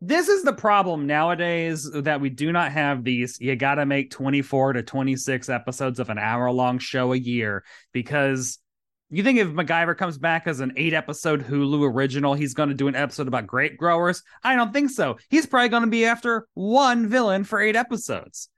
This 0.03 0.29
is 0.29 0.43
the 0.43 0.53
problem 0.53 1.07
nowadays 1.07 1.91
that 1.91 2.21
we 2.21 2.29
do 2.29 2.53
not 2.53 2.73
have 2.73 3.05
these. 3.05 3.41
You 3.41 3.57
got 3.57 3.77
to 3.77 3.87
make 3.87 4.11
24 4.11 4.75
to 4.75 4.83
26 4.83 5.49
episodes 5.49 5.99
of 5.99 6.11
an 6.11 6.19
hour 6.19 6.51
long 6.51 6.79
show 6.79 7.15
a 7.15 7.17
year 7.17 7.65
because 7.93 8.59
you 9.09 9.23
think 9.23 9.39
if 9.39 9.49
MacGyver 9.49 9.97
comes 9.97 10.19
back 10.19 10.47
as 10.47 10.61
an 10.61 10.75
eight 10.77 10.93
episode 10.93 11.47
Hulu 11.47 11.91
original, 11.91 12.35
he's 12.35 12.53
going 12.53 12.69
to 12.69 12.75
do 12.75 12.89
an 12.89 12.97
episode 12.97 13.29
about 13.29 13.47
grape 13.47 13.79
growers? 13.79 14.23
I 14.43 14.57
don't 14.57 14.75
think 14.75 14.91
so. 14.91 15.17
He's 15.31 15.47
probably 15.47 15.71
going 15.71 15.85
to 15.85 15.89
be 15.89 16.05
after 16.05 16.49
one 16.53 17.09
villain 17.09 17.45
for 17.45 17.61
eight 17.61 17.77
episodes. 17.77 18.51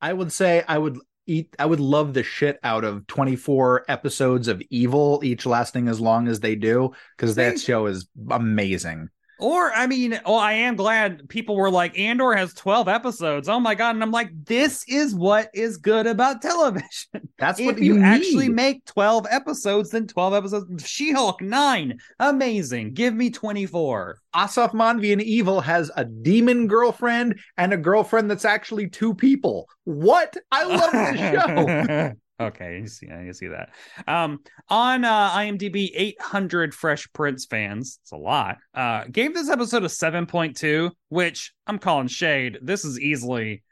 I 0.00 0.12
would 0.12 0.32
say 0.32 0.64
I 0.66 0.78
would 0.78 0.98
eat 1.26 1.54
I 1.58 1.66
would 1.66 1.80
love 1.80 2.14
the 2.14 2.22
shit 2.22 2.58
out 2.62 2.84
of 2.84 3.06
24 3.06 3.84
episodes 3.88 4.48
of 4.48 4.62
Evil, 4.70 5.20
each 5.22 5.46
lasting 5.46 5.88
as 5.88 6.00
long 6.00 6.28
as 6.28 6.40
they 6.40 6.56
do, 6.56 6.92
because 7.16 7.34
that 7.36 7.60
show 7.60 7.86
is 7.86 8.08
amazing. 8.30 9.08
Or, 9.40 9.72
I 9.72 9.86
mean, 9.86 10.20
well, 10.24 10.36
I 10.36 10.52
am 10.52 10.76
glad 10.76 11.28
people 11.28 11.56
were 11.56 11.70
like, 11.70 11.98
Andor 11.98 12.34
has 12.34 12.52
12 12.54 12.88
episodes. 12.88 13.48
Oh 13.48 13.58
my 13.58 13.74
God. 13.74 13.94
And 13.94 14.02
I'm 14.02 14.10
like, 14.10 14.30
this 14.44 14.84
is 14.88 15.14
what 15.14 15.50
is 15.54 15.76
good 15.76 16.06
about 16.06 16.42
television. 16.42 16.86
That's 17.38 17.58
if 17.58 17.66
what 17.66 17.78
you, 17.78 17.96
you 17.96 18.02
actually 18.02 18.48
make 18.48 18.84
12 18.84 19.26
episodes, 19.30 19.90
then 19.90 20.06
12 20.06 20.34
episodes. 20.34 20.86
She 20.86 21.12
Hulk, 21.12 21.40
nine. 21.40 21.98
Amazing. 22.18 22.94
Give 22.94 23.14
me 23.14 23.30
24. 23.30 24.18
Aasif 24.34 24.72
Mandvi 24.72 25.12
in 25.12 25.20
Evil 25.20 25.60
has 25.60 25.90
a 25.96 26.04
demon 26.04 26.66
girlfriend 26.66 27.40
and 27.56 27.72
a 27.72 27.76
girlfriend 27.76 28.30
that's 28.30 28.44
actually 28.44 28.88
two 28.88 29.14
people. 29.14 29.68
What? 29.84 30.36
I 30.52 30.64
love 30.64 30.92
this 30.92 32.14
show. 32.14 32.16
Okay, 32.40 32.78
you 32.80 32.86
see, 32.86 33.06
you 33.06 33.32
see 33.34 33.48
that. 33.48 33.70
Um, 34.08 34.40
on 34.68 35.04
uh, 35.04 35.30
IMDb, 35.30 35.90
800 35.94 36.74
Fresh 36.74 37.12
Prince 37.12 37.44
fans, 37.44 37.98
it's 38.02 38.12
a 38.12 38.16
lot, 38.16 38.56
uh, 38.74 39.04
gave 39.10 39.34
this 39.34 39.50
episode 39.50 39.82
a 39.82 39.88
7.2, 39.88 40.90
which 41.10 41.52
I'm 41.66 41.78
calling 41.78 42.08
shade. 42.08 42.58
This 42.62 42.86
is 42.86 42.98
easily 42.98 43.62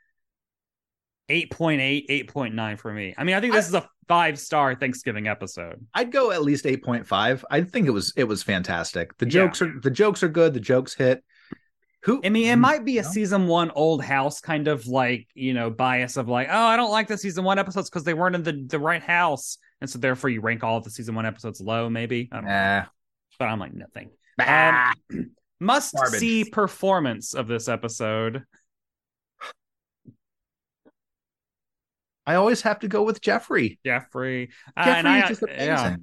8.8, 1.30 2.08
8.9 2.28 2.78
for 2.78 2.92
me. 2.92 3.14
I 3.16 3.24
mean, 3.24 3.36
I 3.36 3.40
think 3.40 3.54
this 3.54 3.66
I, 3.66 3.68
is 3.68 3.74
a 3.74 3.88
five 4.06 4.38
star 4.38 4.74
Thanksgiving 4.74 5.28
episode. 5.28 5.86
I'd 5.94 6.12
go 6.12 6.30
at 6.30 6.42
least 6.42 6.64
8.5. 6.64 7.44
I 7.50 7.62
think 7.62 7.86
it 7.86 7.90
was 7.90 8.12
it 8.16 8.24
was 8.24 8.42
fantastic. 8.42 9.16
The 9.18 9.26
jokes 9.26 9.60
yeah. 9.60 9.68
are 9.68 9.80
the 9.80 9.90
jokes 9.90 10.22
are 10.22 10.28
good. 10.28 10.54
The 10.54 10.60
jokes 10.60 10.94
hit. 10.94 11.22
Who 12.08 12.22
I 12.24 12.30
mean, 12.30 12.48
it 12.48 12.56
might 12.56 12.86
be 12.86 12.96
a 12.96 13.02
know? 13.02 13.08
season 13.10 13.48
one 13.48 13.70
old 13.72 14.02
house 14.02 14.40
kind 14.40 14.66
of 14.66 14.86
like 14.86 15.28
you 15.34 15.52
know 15.52 15.68
bias 15.68 16.16
of 16.16 16.26
like, 16.26 16.48
oh, 16.50 16.64
I 16.64 16.74
don't 16.74 16.90
like 16.90 17.06
the 17.06 17.18
season 17.18 17.44
one 17.44 17.58
episodes 17.58 17.90
because 17.90 18.04
they 18.04 18.14
weren't 18.14 18.34
in 18.34 18.42
the 18.42 18.64
the 18.66 18.78
right 18.78 19.02
house, 19.02 19.58
and 19.82 19.90
so 19.90 19.98
therefore 19.98 20.30
you 20.30 20.40
rank 20.40 20.64
all 20.64 20.78
of 20.78 20.84
the 20.84 20.90
season 20.90 21.14
one 21.14 21.26
episodes 21.26 21.60
low, 21.60 21.90
maybe. 21.90 22.30
I 22.32 22.36
don't 22.36 22.46
nah. 22.46 22.80
know. 22.80 22.86
But 23.38 23.44
I'm 23.48 23.60
like 23.60 23.74
nothing. 23.74 24.08
Um, 24.40 25.32
must 25.60 25.94
Garbage. 25.94 26.18
see 26.18 26.44
performance 26.44 27.34
of 27.34 27.46
this 27.46 27.68
episode. 27.68 28.42
I 32.26 32.36
always 32.36 32.62
have 32.62 32.78
to 32.80 32.88
go 32.88 33.02
with 33.02 33.20
Jeffrey. 33.20 33.78
Jeffrey. 33.84 34.48
Jeffrey 34.82 35.10
uh, 35.10 35.22
is 35.24 35.28
just 35.28 35.42
amazing. 35.42 35.66
Yeah. 35.66 35.96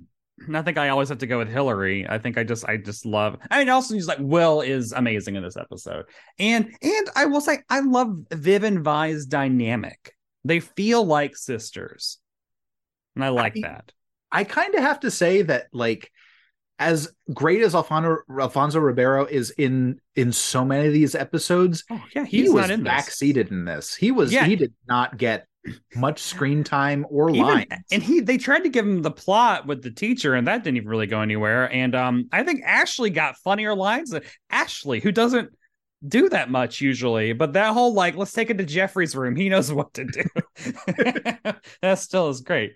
I 0.53 0.61
think 0.61 0.77
I 0.77 0.89
always 0.89 1.09
have 1.09 1.19
to 1.19 1.27
go 1.27 1.37
with 1.37 1.49
Hilary. 1.49 2.05
I 2.07 2.17
think 2.17 2.37
I 2.37 2.43
just 2.43 2.65
I 2.65 2.77
just 2.77 3.05
love. 3.05 3.37
I 3.49 3.59
mean, 3.59 3.69
also 3.69 3.93
he's 3.93 4.07
like 4.07 4.17
Will 4.19 4.61
is 4.61 4.91
amazing 4.91 5.35
in 5.35 5.43
this 5.43 5.57
episode, 5.57 6.05
and 6.39 6.75
and 6.81 7.09
I 7.15 7.25
will 7.25 7.41
say 7.41 7.59
I 7.69 7.79
love 7.79 8.17
Viv 8.31 8.63
and 8.63 8.83
Vi's 8.83 9.25
dynamic. 9.25 10.13
They 10.43 10.59
feel 10.59 11.05
like 11.05 11.37
sisters, 11.37 12.19
and 13.15 13.23
I 13.23 13.29
like 13.29 13.57
I, 13.57 13.61
that. 13.61 13.91
I 14.31 14.43
kind 14.43 14.75
of 14.75 14.81
have 14.81 14.99
to 15.01 15.11
say 15.11 15.43
that 15.43 15.67
like 15.71 16.11
as 16.79 17.09
great 17.33 17.61
as 17.61 17.73
Alfonso 17.73 18.17
Alfonso 18.39 18.79
Ribeiro 18.79 19.25
is 19.25 19.51
in 19.51 20.01
in 20.15 20.33
so 20.33 20.65
many 20.65 20.87
of 20.87 20.93
these 20.93 21.15
episodes, 21.15 21.85
oh, 21.89 22.03
yeah, 22.13 22.25
he 22.25 22.49
was 22.49 22.69
backseated 22.69 23.51
in 23.51 23.65
this. 23.65 23.95
He 23.95 24.11
was 24.11 24.33
yeah. 24.33 24.45
he 24.45 24.57
did 24.57 24.73
not 24.87 25.17
get 25.17 25.47
much 25.95 26.19
screen 26.19 26.63
time 26.63 27.05
or 27.09 27.31
lines. 27.31 27.67
And 27.91 28.03
he 28.03 28.21
they 28.21 28.37
tried 28.37 28.61
to 28.61 28.69
give 28.69 28.85
him 28.85 29.01
the 29.01 29.11
plot 29.11 29.65
with 29.65 29.81
the 29.81 29.91
teacher, 29.91 30.35
and 30.35 30.47
that 30.47 30.63
didn't 30.63 30.77
even 30.77 30.89
really 30.89 31.07
go 31.07 31.21
anywhere. 31.21 31.71
And 31.71 31.95
um, 31.95 32.27
I 32.31 32.43
think 32.43 32.63
Ashley 32.63 33.09
got 33.09 33.37
funnier 33.37 33.75
lines. 33.75 34.13
Ashley, 34.49 34.99
who 34.99 35.11
doesn't 35.11 35.49
do 36.07 36.29
that 36.29 36.49
much 36.49 36.81
usually, 36.81 37.33
but 37.33 37.53
that 37.53 37.73
whole 37.73 37.93
like, 37.93 38.15
let's 38.15 38.33
take 38.33 38.49
it 38.49 38.57
to 38.57 38.65
Jeffrey's 38.65 39.15
room. 39.15 39.35
He 39.35 39.49
knows 39.49 39.71
what 39.71 39.93
to 39.95 40.05
do. 40.05 40.23
that 41.81 41.99
still 41.99 42.29
is 42.29 42.41
great. 42.41 42.73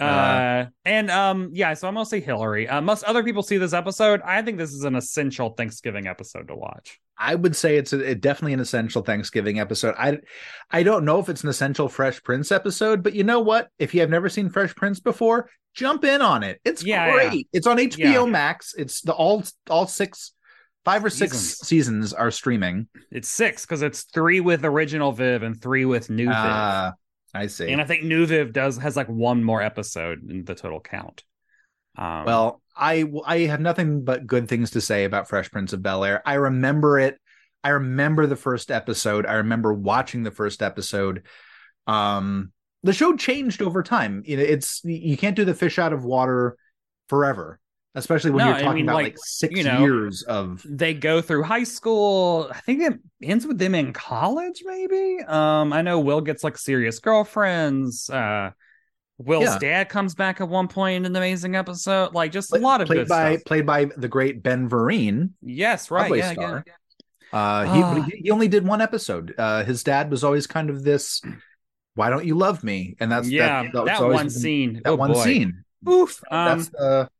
Uh, 0.00 0.04
uh, 0.04 0.66
and 0.84 1.10
um, 1.10 1.50
yeah, 1.52 1.74
so 1.74 1.88
I'm 1.88 1.94
gonna 1.94 2.06
say 2.06 2.20
Hilary. 2.20 2.68
Uh, 2.68 2.80
most 2.80 3.04
other 3.04 3.22
people 3.22 3.42
see 3.42 3.58
this 3.58 3.72
episode. 3.72 4.20
I 4.24 4.42
think 4.42 4.58
this 4.58 4.72
is 4.72 4.84
an 4.84 4.94
essential 4.94 5.50
Thanksgiving 5.50 6.06
episode 6.06 6.48
to 6.48 6.56
watch. 6.56 6.98
I 7.18 7.34
would 7.34 7.54
say 7.54 7.76
it's 7.76 7.92
a, 7.92 8.14
definitely 8.14 8.54
an 8.54 8.60
essential 8.60 9.02
Thanksgiving 9.02 9.60
episode. 9.60 9.94
I 9.98 10.18
I 10.70 10.82
don't 10.82 11.04
know 11.04 11.20
if 11.20 11.28
it's 11.28 11.42
an 11.42 11.50
essential 11.50 11.88
Fresh 11.88 12.22
Prince 12.22 12.50
episode, 12.50 13.02
but 13.02 13.14
you 13.14 13.24
know 13.24 13.40
what? 13.40 13.68
If 13.78 13.94
you 13.94 14.00
have 14.00 14.10
never 14.10 14.28
seen 14.28 14.48
Fresh 14.48 14.74
Prince 14.74 15.00
before, 15.00 15.50
jump 15.74 16.04
in 16.04 16.22
on 16.22 16.42
it. 16.42 16.60
It's 16.64 16.82
yeah, 16.82 17.12
great. 17.12 17.32
Yeah. 17.32 17.42
It's 17.52 17.66
on 17.66 17.76
HBO 17.76 17.98
yeah. 17.98 18.24
Max. 18.24 18.74
It's 18.76 19.02
the 19.02 19.12
all 19.12 19.44
all 19.68 19.86
six 19.86 20.32
five 20.84 21.04
or 21.04 21.10
six 21.10 21.32
seasons, 21.32 21.68
seasons 21.68 22.12
are 22.14 22.30
streaming. 22.30 22.88
It's 23.10 23.28
six 23.28 23.66
because 23.66 23.82
it's 23.82 24.04
three 24.04 24.40
with 24.40 24.64
original 24.64 25.12
Viv 25.12 25.42
and 25.42 25.60
three 25.60 25.84
with 25.84 26.10
new 26.10 26.28
Viv. 26.28 26.92
I 27.32 27.46
see. 27.46 27.70
And 27.70 27.80
I 27.80 27.84
think 27.84 28.02
New 28.04 28.26
Viv 28.26 28.52
does 28.52 28.78
has 28.78 28.96
like 28.96 29.08
one 29.08 29.44
more 29.44 29.62
episode 29.62 30.28
in 30.28 30.44
the 30.44 30.54
total 30.54 30.80
count. 30.80 31.22
Um, 31.96 32.24
well, 32.24 32.62
I 32.76 33.04
I 33.24 33.38
have 33.40 33.60
nothing 33.60 34.04
but 34.04 34.26
good 34.26 34.48
things 34.48 34.72
to 34.72 34.80
say 34.80 35.04
about 35.04 35.28
Fresh 35.28 35.50
Prince 35.50 35.72
of 35.72 35.82
Bel 35.82 36.04
Air. 36.04 36.22
I 36.26 36.34
remember 36.34 36.98
it. 36.98 37.18
I 37.62 37.70
remember 37.70 38.26
the 38.26 38.36
first 38.36 38.70
episode. 38.70 39.26
I 39.26 39.34
remember 39.34 39.72
watching 39.72 40.22
the 40.22 40.30
first 40.30 40.62
episode. 40.62 41.24
Um, 41.86 42.52
the 42.82 42.92
show 42.92 43.16
changed 43.16 43.62
over 43.62 43.82
time. 43.82 44.22
You 44.24 44.38
know, 44.38 44.42
it's 44.42 44.82
you 44.84 45.16
can't 45.16 45.36
do 45.36 45.44
the 45.44 45.54
fish 45.54 45.78
out 45.78 45.92
of 45.92 46.04
water 46.04 46.56
forever 47.08 47.59
especially 47.94 48.30
when 48.30 48.44
no, 48.44 48.50
you're 48.50 48.58
talking 48.58 48.68
I 48.68 48.74
mean, 48.74 48.84
about 48.84 48.94
like, 48.94 49.04
like 49.04 49.18
six 49.18 49.56
you 49.56 49.64
know, 49.64 49.80
years 49.80 50.22
of 50.22 50.64
they 50.68 50.94
go 50.94 51.20
through 51.20 51.42
high 51.42 51.64
school. 51.64 52.48
I 52.50 52.60
think 52.60 52.82
it 52.82 52.98
ends 53.22 53.46
with 53.46 53.58
them 53.58 53.74
in 53.74 53.92
college 53.92 54.62
maybe? 54.64 55.22
Um 55.26 55.72
i 55.72 55.82
know 55.82 55.98
will 56.00 56.20
gets 56.20 56.44
like 56.44 56.56
serious 56.56 56.98
girlfriends. 56.98 58.08
Uh 58.08 58.50
will's 59.18 59.44
yeah. 59.44 59.58
dad 59.58 59.88
comes 59.88 60.14
back 60.14 60.40
at 60.40 60.48
one 60.48 60.68
point 60.68 60.96
in 60.96 61.06
an 61.06 61.16
amazing 61.16 61.56
episode. 61.56 62.14
Like 62.14 62.32
just 62.32 62.54
a 62.54 62.58
lot 62.58 62.80
of 62.80 62.86
played 62.86 63.08
by 63.08 63.34
stuff. 63.34 63.44
played 63.44 63.66
by 63.66 63.86
the 63.96 64.08
great 64.08 64.42
ben 64.42 64.68
vereen 64.68 65.30
yes 65.42 65.90
right. 65.90 66.14
Yeah, 66.14 66.32
yeah, 66.38 66.62
yeah, 66.66 67.38
uh 67.38 67.74
he, 67.74 67.82
uh, 67.82 68.04
he 68.22 68.30
only 68.30 68.48
did 68.48 68.64
one 68.64 68.80
episode. 68.80 69.34
Uh 69.36 69.64
his 69.64 69.82
dad 69.82 70.10
was 70.10 70.22
always 70.22 70.46
kind 70.46 70.70
of 70.70 70.84
this 70.84 71.22
why 71.94 72.08
don't 72.08 72.24
you 72.24 72.36
love 72.36 72.62
me? 72.62 72.94
And 73.00 73.10
that's 73.10 73.28
yeah 73.28 73.64
that, 73.72 73.84
that 73.84 74.00
one 74.00 74.16
been, 74.16 74.30
scene. 74.30 74.74
that 74.84 74.90
oh, 74.90 74.94
one 74.94 75.12
boy. 75.12 75.24
scene. 75.24 75.64
Oof. 75.88 76.22
Um, 76.30 76.58
that's 76.58 76.68
the 76.68 77.10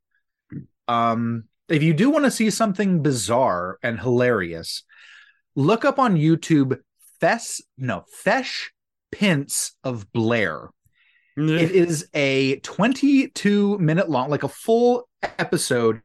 um, 0.91 1.45
if 1.69 1.83
you 1.83 1.95
do 1.95 2.11
want 2.11 2.25
to 2.25 2.31
see 2.31 2.51
something 2.51 3.03
bizarre 3.03 3.79
and 3.83 4.01
hilarious, 4.01 4.83
Look 5.57 5.85
up 5.85 5.99
on 5.99 6.17
YouTube 6.17 6.79
Fess 7.21 7.61
no 7.77 8.05
Fesh 8.25 8.69
Pince 9.11 9.73
of 9.83 10.11
Blair. 10.13 10.71
it 11.37 11.71
is 11.73 12.09
a 12.15 12.57
22 12.61 13.79
minute 13.79 14.09
long, 14.09 14.31
like 14.31 14.43
a 14.43 14.49
full 14.49 15.09
episode 15.39 16.01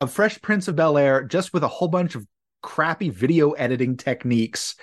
of 0.00 0.12
Fresh 0.12 0.40
Prince 0.42 0.68
of 0.68 0.76
Bel 0.76 0.98
Air, 0.98 1.24
just 1.24 1.52
with 1.52 1.64
a 1.64 1.68
whole 1.68 1.88
bunch 1.88 2.14
of 2.14 2.26
crappy 2.62 3.08
video 3.08 3.52
editing 3.52 3.96
techniques 3.96 4.76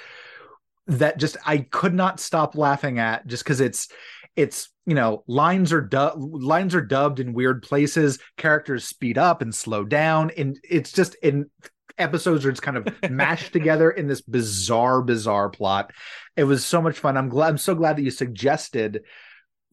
that 0.87 1.19
just 1.19 1.37
I 1.45 1.59
could 1.59 1.93
not 1.93 2.19
stop 2.19 2.55
laughing 2.55 2.97
at 2.97 3.27
just 3.27 3.43
because 3.43 3.61
it's 3.61 3.89
it's 4.35 4.69
you 4.85 4.95
know 4.95 5.23
lines 5.27 5.73
are 5.73 5.81
du- 5.81 6.13
lines 6.15 6.73
are 6.75 6.81
dubbed 6.81 7.19
in 7.19 7.33
weird 7.33 7.61
places 7.63 8.19
characters 8.37 8.85
speed 8.85 9.17
up 9.17 9.41
and 9.41 9.53
slow 9.53 9.83
down 9.83 10.31
and 10.37 10.57
it's 10.63 10.91
just 10.91 11.15
in 11.15 11.49
episodes 11.97 12.45
are 12.45 12.51
just 12.51 12.61
kind 12.61 12.77
of 12.77 12.87
mashed 13.11 13.51
together 13.51 13.91
in 13.91 14.07
this 14.07 14.21
bizarre 14.21 15.01
bizarre 15.01 15.49
plot. 15.49 15.91
It 16.37 16.45
was 16.45 16.65
so 16.65 16.81
much 16.81 16.97
fun. 16.97 17.17
I'm 17.17 17.29
glad 17.29 17.49
i'm 17.49 17.57
so 17.57 17.75
glad 17.75 17.97
that 17.97 18.03
you 18.03 18.11
suggested 18.11 19.03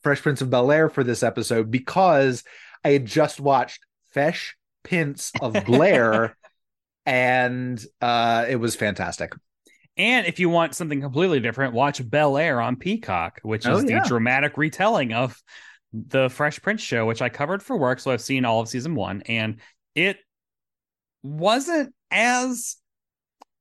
fresh 0.02 0.22
prince 0.22 0.40
of 0.40 0.50
bel 0.50 0.70
air 0.70 0.88
for 0.88 1.02
this 1.02 1.22
episode 1.22 1.68
because 1.70 2.44
i 2.84 2.90
had 2.90 3.04
just 3.06 3.40
watched 3.40 3.80
fesh 4.14 4.52
prince 4.84 5.32
of 5.40 5.52
blair 5.64 6.36
and 7.06 7.84
uh 8.00 8.44
it 8.48 8.54
was 8.54 8.76
fantastic 8.76 9.32
and 9.96 10.26
if 10.26 10.38
you 10.38 10.48
want 10.48 10.74
something 10.74 11.00
completely 11.00 11.40
different, 11.40 11.72
watch 11.72 12.08
Bel 12.08 12.36
Air 12.36 12.60
on 12.60 12.76
Peacock, 12.76 13.40
which 13.42 13.66
oh, 13.66 13.78
is 13.78 13.84
yeah. 13.84 14.02
the 14.02 14.08
dramatic 14.08 14.56
retelling 14.56 15.12
of 15.12 15.40
the 15.92 16.28
Fresh 16.28 16.60
Prince 16.62 16.82
show, 16.82 17.06
which 17.06 17.22
I 17.22 17.28
covered 17.28 17.62
for 17.62 17.76
work. 17.76 18.00
So 18.00 18.10
I've 18.10 18.20
seen 18.20 18.44
all 18.44 18.60
of 18.60 18.68
season 18.68 18.94
one, 18.94 19.22
and 19.22 19.56
it 19.94 20.18
wasn't 21.22 21.94
as 22.10 22.76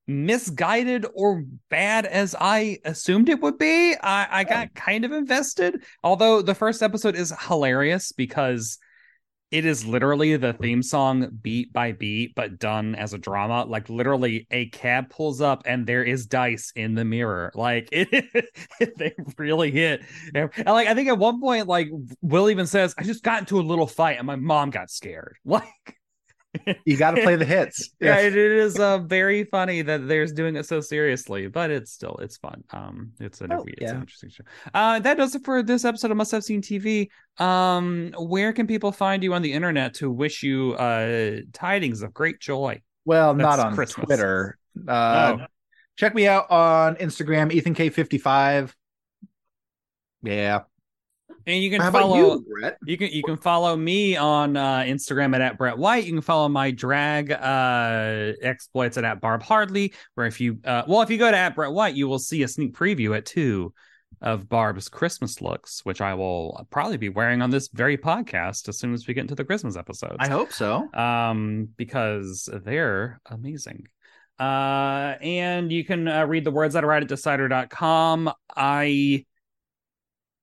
misguided 0.08 1.06
or 1.16 1.44
bad 1.70 2.06
as 2.06 2.36
I 2.40 2.80
assumed 2.86 3.30
it 3.30 3.42
would 3.42 3.58
be. 3.58 3.96
I, 3.96 4.28
I 4.30 4.44
got 4.44 4.68
oh. 4.68 4.72
kind 4.76 5.06
of 5.06 5.12
invested, 5.12 5.84
although 6.04 6.42
the 6.42 6.56
first 6.56 6.84
episode 6.84 7.16
is 7.16 7.34
hilarious 7.48 8.12
because 8.12 8.78
it 9.56 9.64
is 9.66 9.86
literally 9.86 10.36
the 10.36 10.52
theme 10.52 10.84
song 10.84 11.30
beat 11.42 11.72
by 11.72 11.94
beat 11.94 12.36
but 12.36 12.60
done 12.60 12.94
as 12.96 13.14
a 13.14 13.18
drama. 13.18 13.64
Like 13.64 13.90
literally 13.90 14.48
a 14.52 14.66
cab 14.68 15.10
pulls 15.10 15.40
up 15.40 15.64
and 15.66 15.88
there 15.88 16.04
is 16.04 16.26
dice 16.26 16.74
in 16.76 16.94
the 16.94 17.06
mirror. 17.06 17.54
Like 17.56 17.88
it 17.94 18.98
they 18.98 19.16
really 19.38 19.72
hit. 19.72 20.02
And 20.34 20.52
like 20.66 20.90
i 20.90 20.94
think 20.94 21.08
at 21.08 21.18
one 21.18 21.40
point 21.40 21.68
like 21.68 21.88
will 22.22 22.50
even 22.50 22.68
says 22.68 22.94
i 22.98 23.04
just 23.04 23.24
got 23.24 23.40
into 23.40 23.58
a 23.58 23.62
little 23.62 23.88
fight 23.88 24.18
and 24.18 24.28
my 24.28 24.36
mom 24.36 24.72
got 24.72 24.90
scared. 24.90 25.38
Like 25.56 25.98
you 26.86 26.98
got 26.98 27.12
to 27.12 27.22
play 27.22 27.36
the 27.36 27.46
hits. 27.46 27.90
yeah, 28.00 28.20
it, 28.20 28.36
is 28.36 28.80
uh, 28.80 29.00
very 29.00 29.44
funny 29.46 29.82
that 29.82 30.08
there's 30.08 30.32
doing 30.32 30.56
it 30.56 30.66
so 30.66 30.82
seriously, 30.82 31.48
but 31.48 31.70
it's 31.72 31.92
still 31.92 32.18
it's 32.22 32.38
fun. 32.38 32.64
Um, 32.72 33.12
it's 33.20 33.42
a 33.42 33.48
oh, 33.52 33.64
it's 33.68 33.82
yeah. 33.82 33.92
an 33.92 34.02
interesting 34.02 34.30
show. 34.30 34.44
Uh, 34.74 35.00
that 35.00 35.18
does 35.18 35.36
it 35.36 35.44
for 35.44 35.64
this 35.64 35.86
episode 35.86 36.12
of 36.12 36.18
Must 36.18 36.32
Have 36.32 36.44
Seen 36.44 36.62
TV. 36.62 37.10
Um, 37.40 38.14
where 38.18 38.54
can 38.54 38.68
people 38.68 38.92
find 38.92 39.24
you 39.24 39.34
on 39.34 39.42
the 39.42 39.54
internet 39.54 39.96
to 39.96 40.10
wish 40.12 40.44
you 40.44 40.74
uh 40.74 41.42
tidings 41.54 42.02
of 42.02 42.14
great 42.14 42.40
joy? 42.40 42.82
Well, 43.06 43.34
That's 43.34 43.58
not 43.58 43.60
on 43.60 43.76
Christmas. 43.76 44.06
Twitter. 44.06 44.58
Uh, 44.88 45.38
oh. 45.40 45.46
check 45.96 46.16
me 46.16 46.28
out 46.28 46.50
on 46.50 46.96
Instagram, 46.96 47.52
Ethan 47.52 47.74
K 47.74 47.90
fifty 47.90 48.18
five. 48.18 48.76
Yeah, 50.24 50.62
and 51.48 51.64
you 51.64 51.70
can 51.70 51.82
How 51.82 51.92
follow 51.92 52.16
you, 52.16 52.46
Brett? 52.50 52.78
you 52.86 52.98
can 52.98 53.12
you 53.12 53.24
can 53.24 53.38
follow 53.38 53.76
me 53.76 54.16
on 54.16 54.58
uh, 54.58 54.80
Instagram 54.80 55.36
at, 55.36 55.42
at 55.42 55.58
Brett 55.58 55.78
White. 55.78 56.06
You 56.06 56.14
can 56.14 56.22
follow 56.22 56.50
my 56.50 56.72
drag 56.72 57.32
uh, 57.32 58.34
exploits 58.42 58.98
at, 58.98 59.04
at 59.04 59.22
Barb 59.22 59.44
Hardley. 59.44 59.94
Where 60.16 60.28
if 60.28 60.42
you 60.42 60.60
uh, 60.66 60.84
well, 60.88 61.02
if 61.02 61.10
you 61.10 61.18
go 61.18 61.30
to 61.30 61.38
at 61.38 61.56
Brett 61.56 61.72
White, 61.72 61.96
you 61.96 62.08
will 62.08 62.20
see 62.20 62.44
a 62.44 62.48
sneak 62.48 62.74
preview 62.74 63.16
at 63.16 63.26
two 63.26 63.74
of 64.22 64.50
Barb's 64.50 64.90
Christmas 64.90 65.42
looks, 65.42 65.84
which 65.84 66.02
I 66.02 66.14
will 66.14 66.66
probably 66.72 66.98
be 66.98 67.10
wearing 67.10 67.42
on 67.42 67.50
this 67.52 67.68
very 67.68 67.98
podcast 67.98 68.68
as 68.70 68.80
soon 68.80 68.94
as 68.94 69.08
we 69.08 69.14
get 69.14 69.22
into 69.22 69.36
the 69.36 69.46
Christmas 69.46 69.76
episodes. 69.76 70.16
I 70.20 70.30
hope 70.30 70.52
so. 70.52 70.92
Um, 70.94 71.70
because 71.78 72.50
they're 72.64 73.20
amazing. 73.30 73.88
Uh, 74.40 75.16
and 75.22 75.72
you 75.72 75.86
can 75.86 76.08
uh, 76.08 76.26
read 76.26 76.44
the 76.44 76.52
words 76.52 76.74
that 76.74 76.84
are 76.84 76.88
right 76.88 77.04
at 77.04 77.10
decider.com. 77.10 78.32
I 78.56 79.26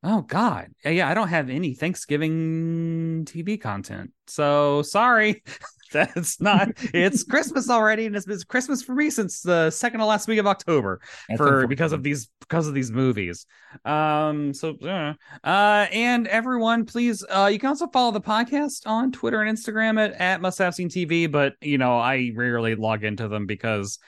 Oh 0.04 0.22
God, 0.22 0.68
yeah, 0.84 1.08
I 1.08 1.14
don't 1.14 1.28
have 1.28 1.48
any 1.48 1.74
Thanksgiving 1.74 3.24
TV 3.24 3.60
content, 3.60 4.10
so 4.26 4.82
sorry. 4.82 5.42
That's 5.92 6.40
not. 6.40 6.70
it's 6.94 7.22
Christmas 7.30 7.70
already, 7.70 8.06
and 8.06 8.16
it's 8.16 8.26
been 8.26 8.38
Christmas 8.48 8.82
for 8.82 8.94
me 8.94 9.10
since 9.10 9.42
the 9.42 9.70
second 9.70 10.00
to 10.00 10.06
last 10.06 10.26
week 10.26 10.38
of 10.38 10.46
October 10.46 11.00
for 11.36 11.66
because 11.68 11.92
of 11.92 12.02
these 12.02 12.30
because 12.40 12.66
of 12.66 12.74
these 12.74 12.90
movies. 12.90 13.46
Um. 13.84 14.52
So, 14.54 14.76
uh, 14.82 15.14
uh, 15.44 15.86
and 15.92 16.26
everyone, 16.26 16.86
please, 16.86 17.24
uh, 17.28 17.48
you 17.52 17.60
can 17.60 17.68
also 17.68 17.86
follow 17.88 18.10
the 18.10 18.20
podcast 18.20 18.86
on 18.86 19.12
Twitter 19.12 19.40
and 19.42 19.56
Instagram 19.56 20.02
at 20.02 20.12
at 20.14 20.40
Must 20.40 20.58
Have 20.58 20.74
Seen 20.74 20.88
TV. 20.88 21.30
But 21.30 21.54
you 21.60 21.78
know, 21.78 21.98
I 21.98 22.32
rarely 22.34 22.74
log 22.74 23.04
into 23.04 23.28
them 23.28 23.46
because 23.46 23.98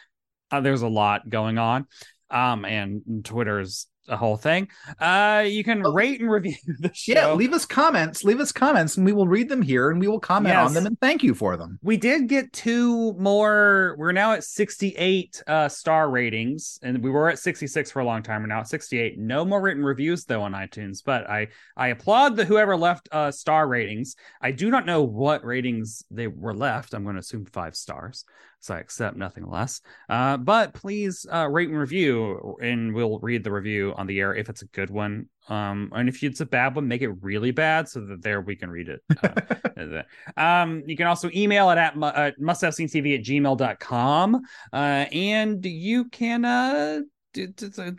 uh, 0.50 0.60
there's 0.60 0.82
a 0.82 0.88
lot 0.88 1.28
going 1.28 1.58
on. 1.58 1.86
Um, 2.30 2.64
and 2.64 3.24
Twitter's 3.24 3.86
a 4.08 4.16
whole 4.16 4.36
thing. 4.36 4.68
Uh, 5.00 5.44
you 5.46 5.64
can 5.64 5.84
oh. 5.84 5.92
rate 5.92 6.20
and 6.20 6.30
review 6.30 6.54
the 6.78 6.90
show. 6.92 7.12
Yeah, 7.12 7.32
leave 7.32 7.52
us 7.52 7.66
comments. 7.66 8.24
Leave 8.24 8.40
us 8.40 8.52
comments, 8.52 8.96
and 8.96 9.06
we 9.06 9.12
will 9.12 9.26
read 9.26 9.48
them 9.48 9.62
here, 9.62 9.90
and 9.90 10.00
we 10.00 10.08
will 10.08 10.20
comment 10.20 10.54
yes. 10.54 10.66
on 10.66 10.74
them 10.74 10.86
and 10.86 11.00
thank 11.00 11.22
you 11.22 11.34
for 11.34 11.56
them. 11.56 11.78
We 11.82 11.96
did 11.96 12.28
get 12.28 12.52
two 12.52 13.12
more. 13.14 13.94
We're 13.98 14.12
now 14.12 14.32
at 14.32 14.44
sixty-eight 14.44 15.42
uh, 15.46 15.68
star 15.68 16.10
ratings, 16.10 16.78
and 16.82 17.02
we 17.02 17.10
were 17.10 17.30
at 17.30 17.38
sixty-six 17.38 17.90
for 17.90 18.00
a 18.00 18.04
long 18.04 18.22
time. 18.22 18.42
We're 18.42 18.48
now 18.48 18.60
at 18.60 18.68
sixty-eight. 18.68 19.18
No 19.18 19.44
more 19.44 19.60
written 19.60 19.84
reviews 19.84 20.24
though 20.24 20.42
on 20.42 20.52
iTunes, 20.52 21.02
but 21.04 21.28
I 21.28 21.48
I 21.76 21.88
applaud 21.88 22.36
the 22.36 22.44
whoever 22.44 22.76
left 22.76 23.08
uh, 23.12 23.30
star 23.30 23.66
ratings. 23.66 24.16
I 24.40 24.50
do 24.50 24.70
not 24.70 24.86
know 24.86 25.02
what 25.02 25.44
ratings 25.44 26.04
they 26.10 26.26
were 26.26 26.54
left. 26.54 26.94
I'm 26.94 27.04
going 27.04 27.16
to 27.16 27.20
assume 27.20 27.46
five 27.46 27.76
stars 27.76 28.24
so 28.64 28.74
I 28.74 28.78
accept 28.78 29.16
nothing 29.16 29.46
less. 29.46 29.82
Uh, 30.08 30.38
but 30.38 30.72
please 30.72 31.26
uh, 31.30 31.46
rate 31.48 31.68
and 31.68 31.78
review, 31.78 32.56
and 32.62 32.94
we'll 32.94 33.18
read 33.18 33.44
the 33.44 33.52
review 33.52 33.93
on 33.94 34.06
the 34.06 34.20
air 34.20 34.34
if 34.34 34.48
it's 34.48 34.62
a 34.62 34.66
good 34.66 34.90
one. 34.90 35.28
Um, 35.48 35.90
and 35.94 36.08
if 36.08 36.22
it's 36.22 36.40
a 36.40 36.46
bad 36.46 36.74
one, 36.74 36.88
make 36.88 37.02
it 37.02 37.10
really 37.20 37.50
bad 37.50 37.88
so 37.88 38.00
that 38.00 38.22
there 38.22 38.40
we 38.40 38.56
can 38.56 38.70
read 38.70 38.88
it. 38.88 39.00
Uh, 39.22 40.02
um, 40.40 40.82
you 40.86 40.96
can 40.96 41.06
also 41.06 41.30
email 41.34 41.70
it 41.70 41.78
at 41.78 41.94
uh, 41.94 42.30
musthaveseen.tv 42.40 43.18
at 43.18 43.24
gmail.com. 43.24 44.42
Uh, 44.72 44.76
and 44.76 45.64
you 45.64 46.06
can 46.06 46.44
uh, 46.44 47.00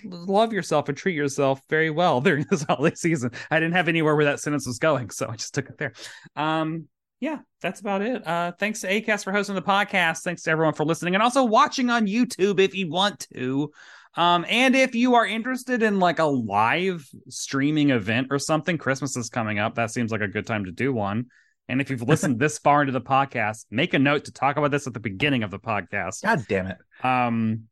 love 0.03 0.53
yourself 0.53 0.89
and 0.89 0.97
treat 0.97 1.15
yourself 1.15 1.61
very 1.69 1.89
well 1.89 2.21
during 2.21 2.45
this 2.49 2.63
holiday 2.63 2.95
season. 2.95 3.31
I 3.51 3.59
didn't 3.59 3.75
have 3.75 3.87
anywhere 3.87 4.15
where 4.15 4.25
that 4.25 4.39
sentence 4.39 4.65
was 4.65 4.79
going, 4.79 5.09
so 5.09 5.27
I 5.29 5.35
just 5.35 5.53
took 5.53 5.69
it 5.69 5.77
there. 5.77 5.93
Um, 6.35 6.87
yeah, 7.19 7.39
that's 7.61 7.79
about 7.79 8.01
it. 8.01 8.27
Uh, 8.27 8.51
thanks 8.59 8.81
to 8.81 8.87
Acast 8.87 9.23
for 9.23 9.31
hosting 9.31 9.55
the 9.55 9.61
podcast. 9.61 10.21
Thanks 10.21 10.43
to 10.43 10.51
everyone 10.51 10.73
for 10.73 10.85
listening 10.85 11.15
and 11.15 11.23
also 11.23 11.43
watching 11.43 11.89
on 11.89 12.07
YouTube 12.07 12.59
if 12.59 12.75
you 12.75 12.89
want 12.89 13.27
to. 13.33 13.71
Um, 14.17 14.45
and 14.47 14.75
if 14.75 14.95
you 14.95 15.15
are 15.15 15.25
interested 15.25 15.83
in 15.83 15.99
like 15.99 16.19
a 16.19 16.25
live 16.25 17.05
streaming 17.29 17.89
event 17.89 18.27
or 18.31 18.39
something, 18.39 18.77
Christmas 18.77 19.17
is 19.17 19.29
coming 19.29 19.59
up. 19.59 19.75
That 19.75 19.91
seems 19.91 20.11
like 20.11 20.21
a 20.21 20.27
good 20.27 20.47
time 20.47 20.65
to 20.65 20.71
do 20.71 20.93
one. 20.93 21.25
And 21.67 21.81
if 21.81 21.89
you've 21.89 22.01
listened 22.07 22.39
this 22.39 22.57
far 22.57 22.81
into 22.81 22.93
the 22.93 23.01
podcast, 23.01 23.65
make 23.71 23.93
a 23.93 23.99
note 23.99 24.25
to 24.25 24.31
talk 24.31 24.57
about 24.57 24.71
this 24.71 24.87
at 24.87 24.93
the 24.93 24.99
beginning 24.99 25.43
of 25.43 25.51
the 25.51 25.59
podcast. 25.59 26.23
God 26.23 26.45
damn 26.47 26.67
it. 26.67 26.77
Um, 27.03 27.63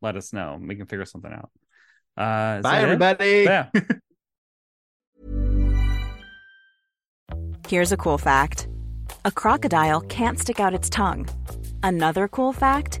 let 0.00 0.16
us 0.16 0.32
know. 0.32 0.58
We 0.60 0.76
can 0.76 0.86
figure 0.86 1.04
something 1.04 1.32
out. 1.32 1.50
Uh, 2.16 2.60
Bye, 2.60 2.80
everybody. 2.80 3.44
Yeah. 3.46 3.68
Here's 7.68 7.92
a 7.92 7.96
cool 7.96 8.18
fact 8.18 8.68
a 9.24 9.30
crocodile 9.30 10.02
can't 10.02 10.38
stick 10.38 10.60
out 10.60 10.74
its 10.74 10.90
tongue. 10.90 11.28
Another 11.82 12.28
cool 12.28 12.52
fact 12.52 13.00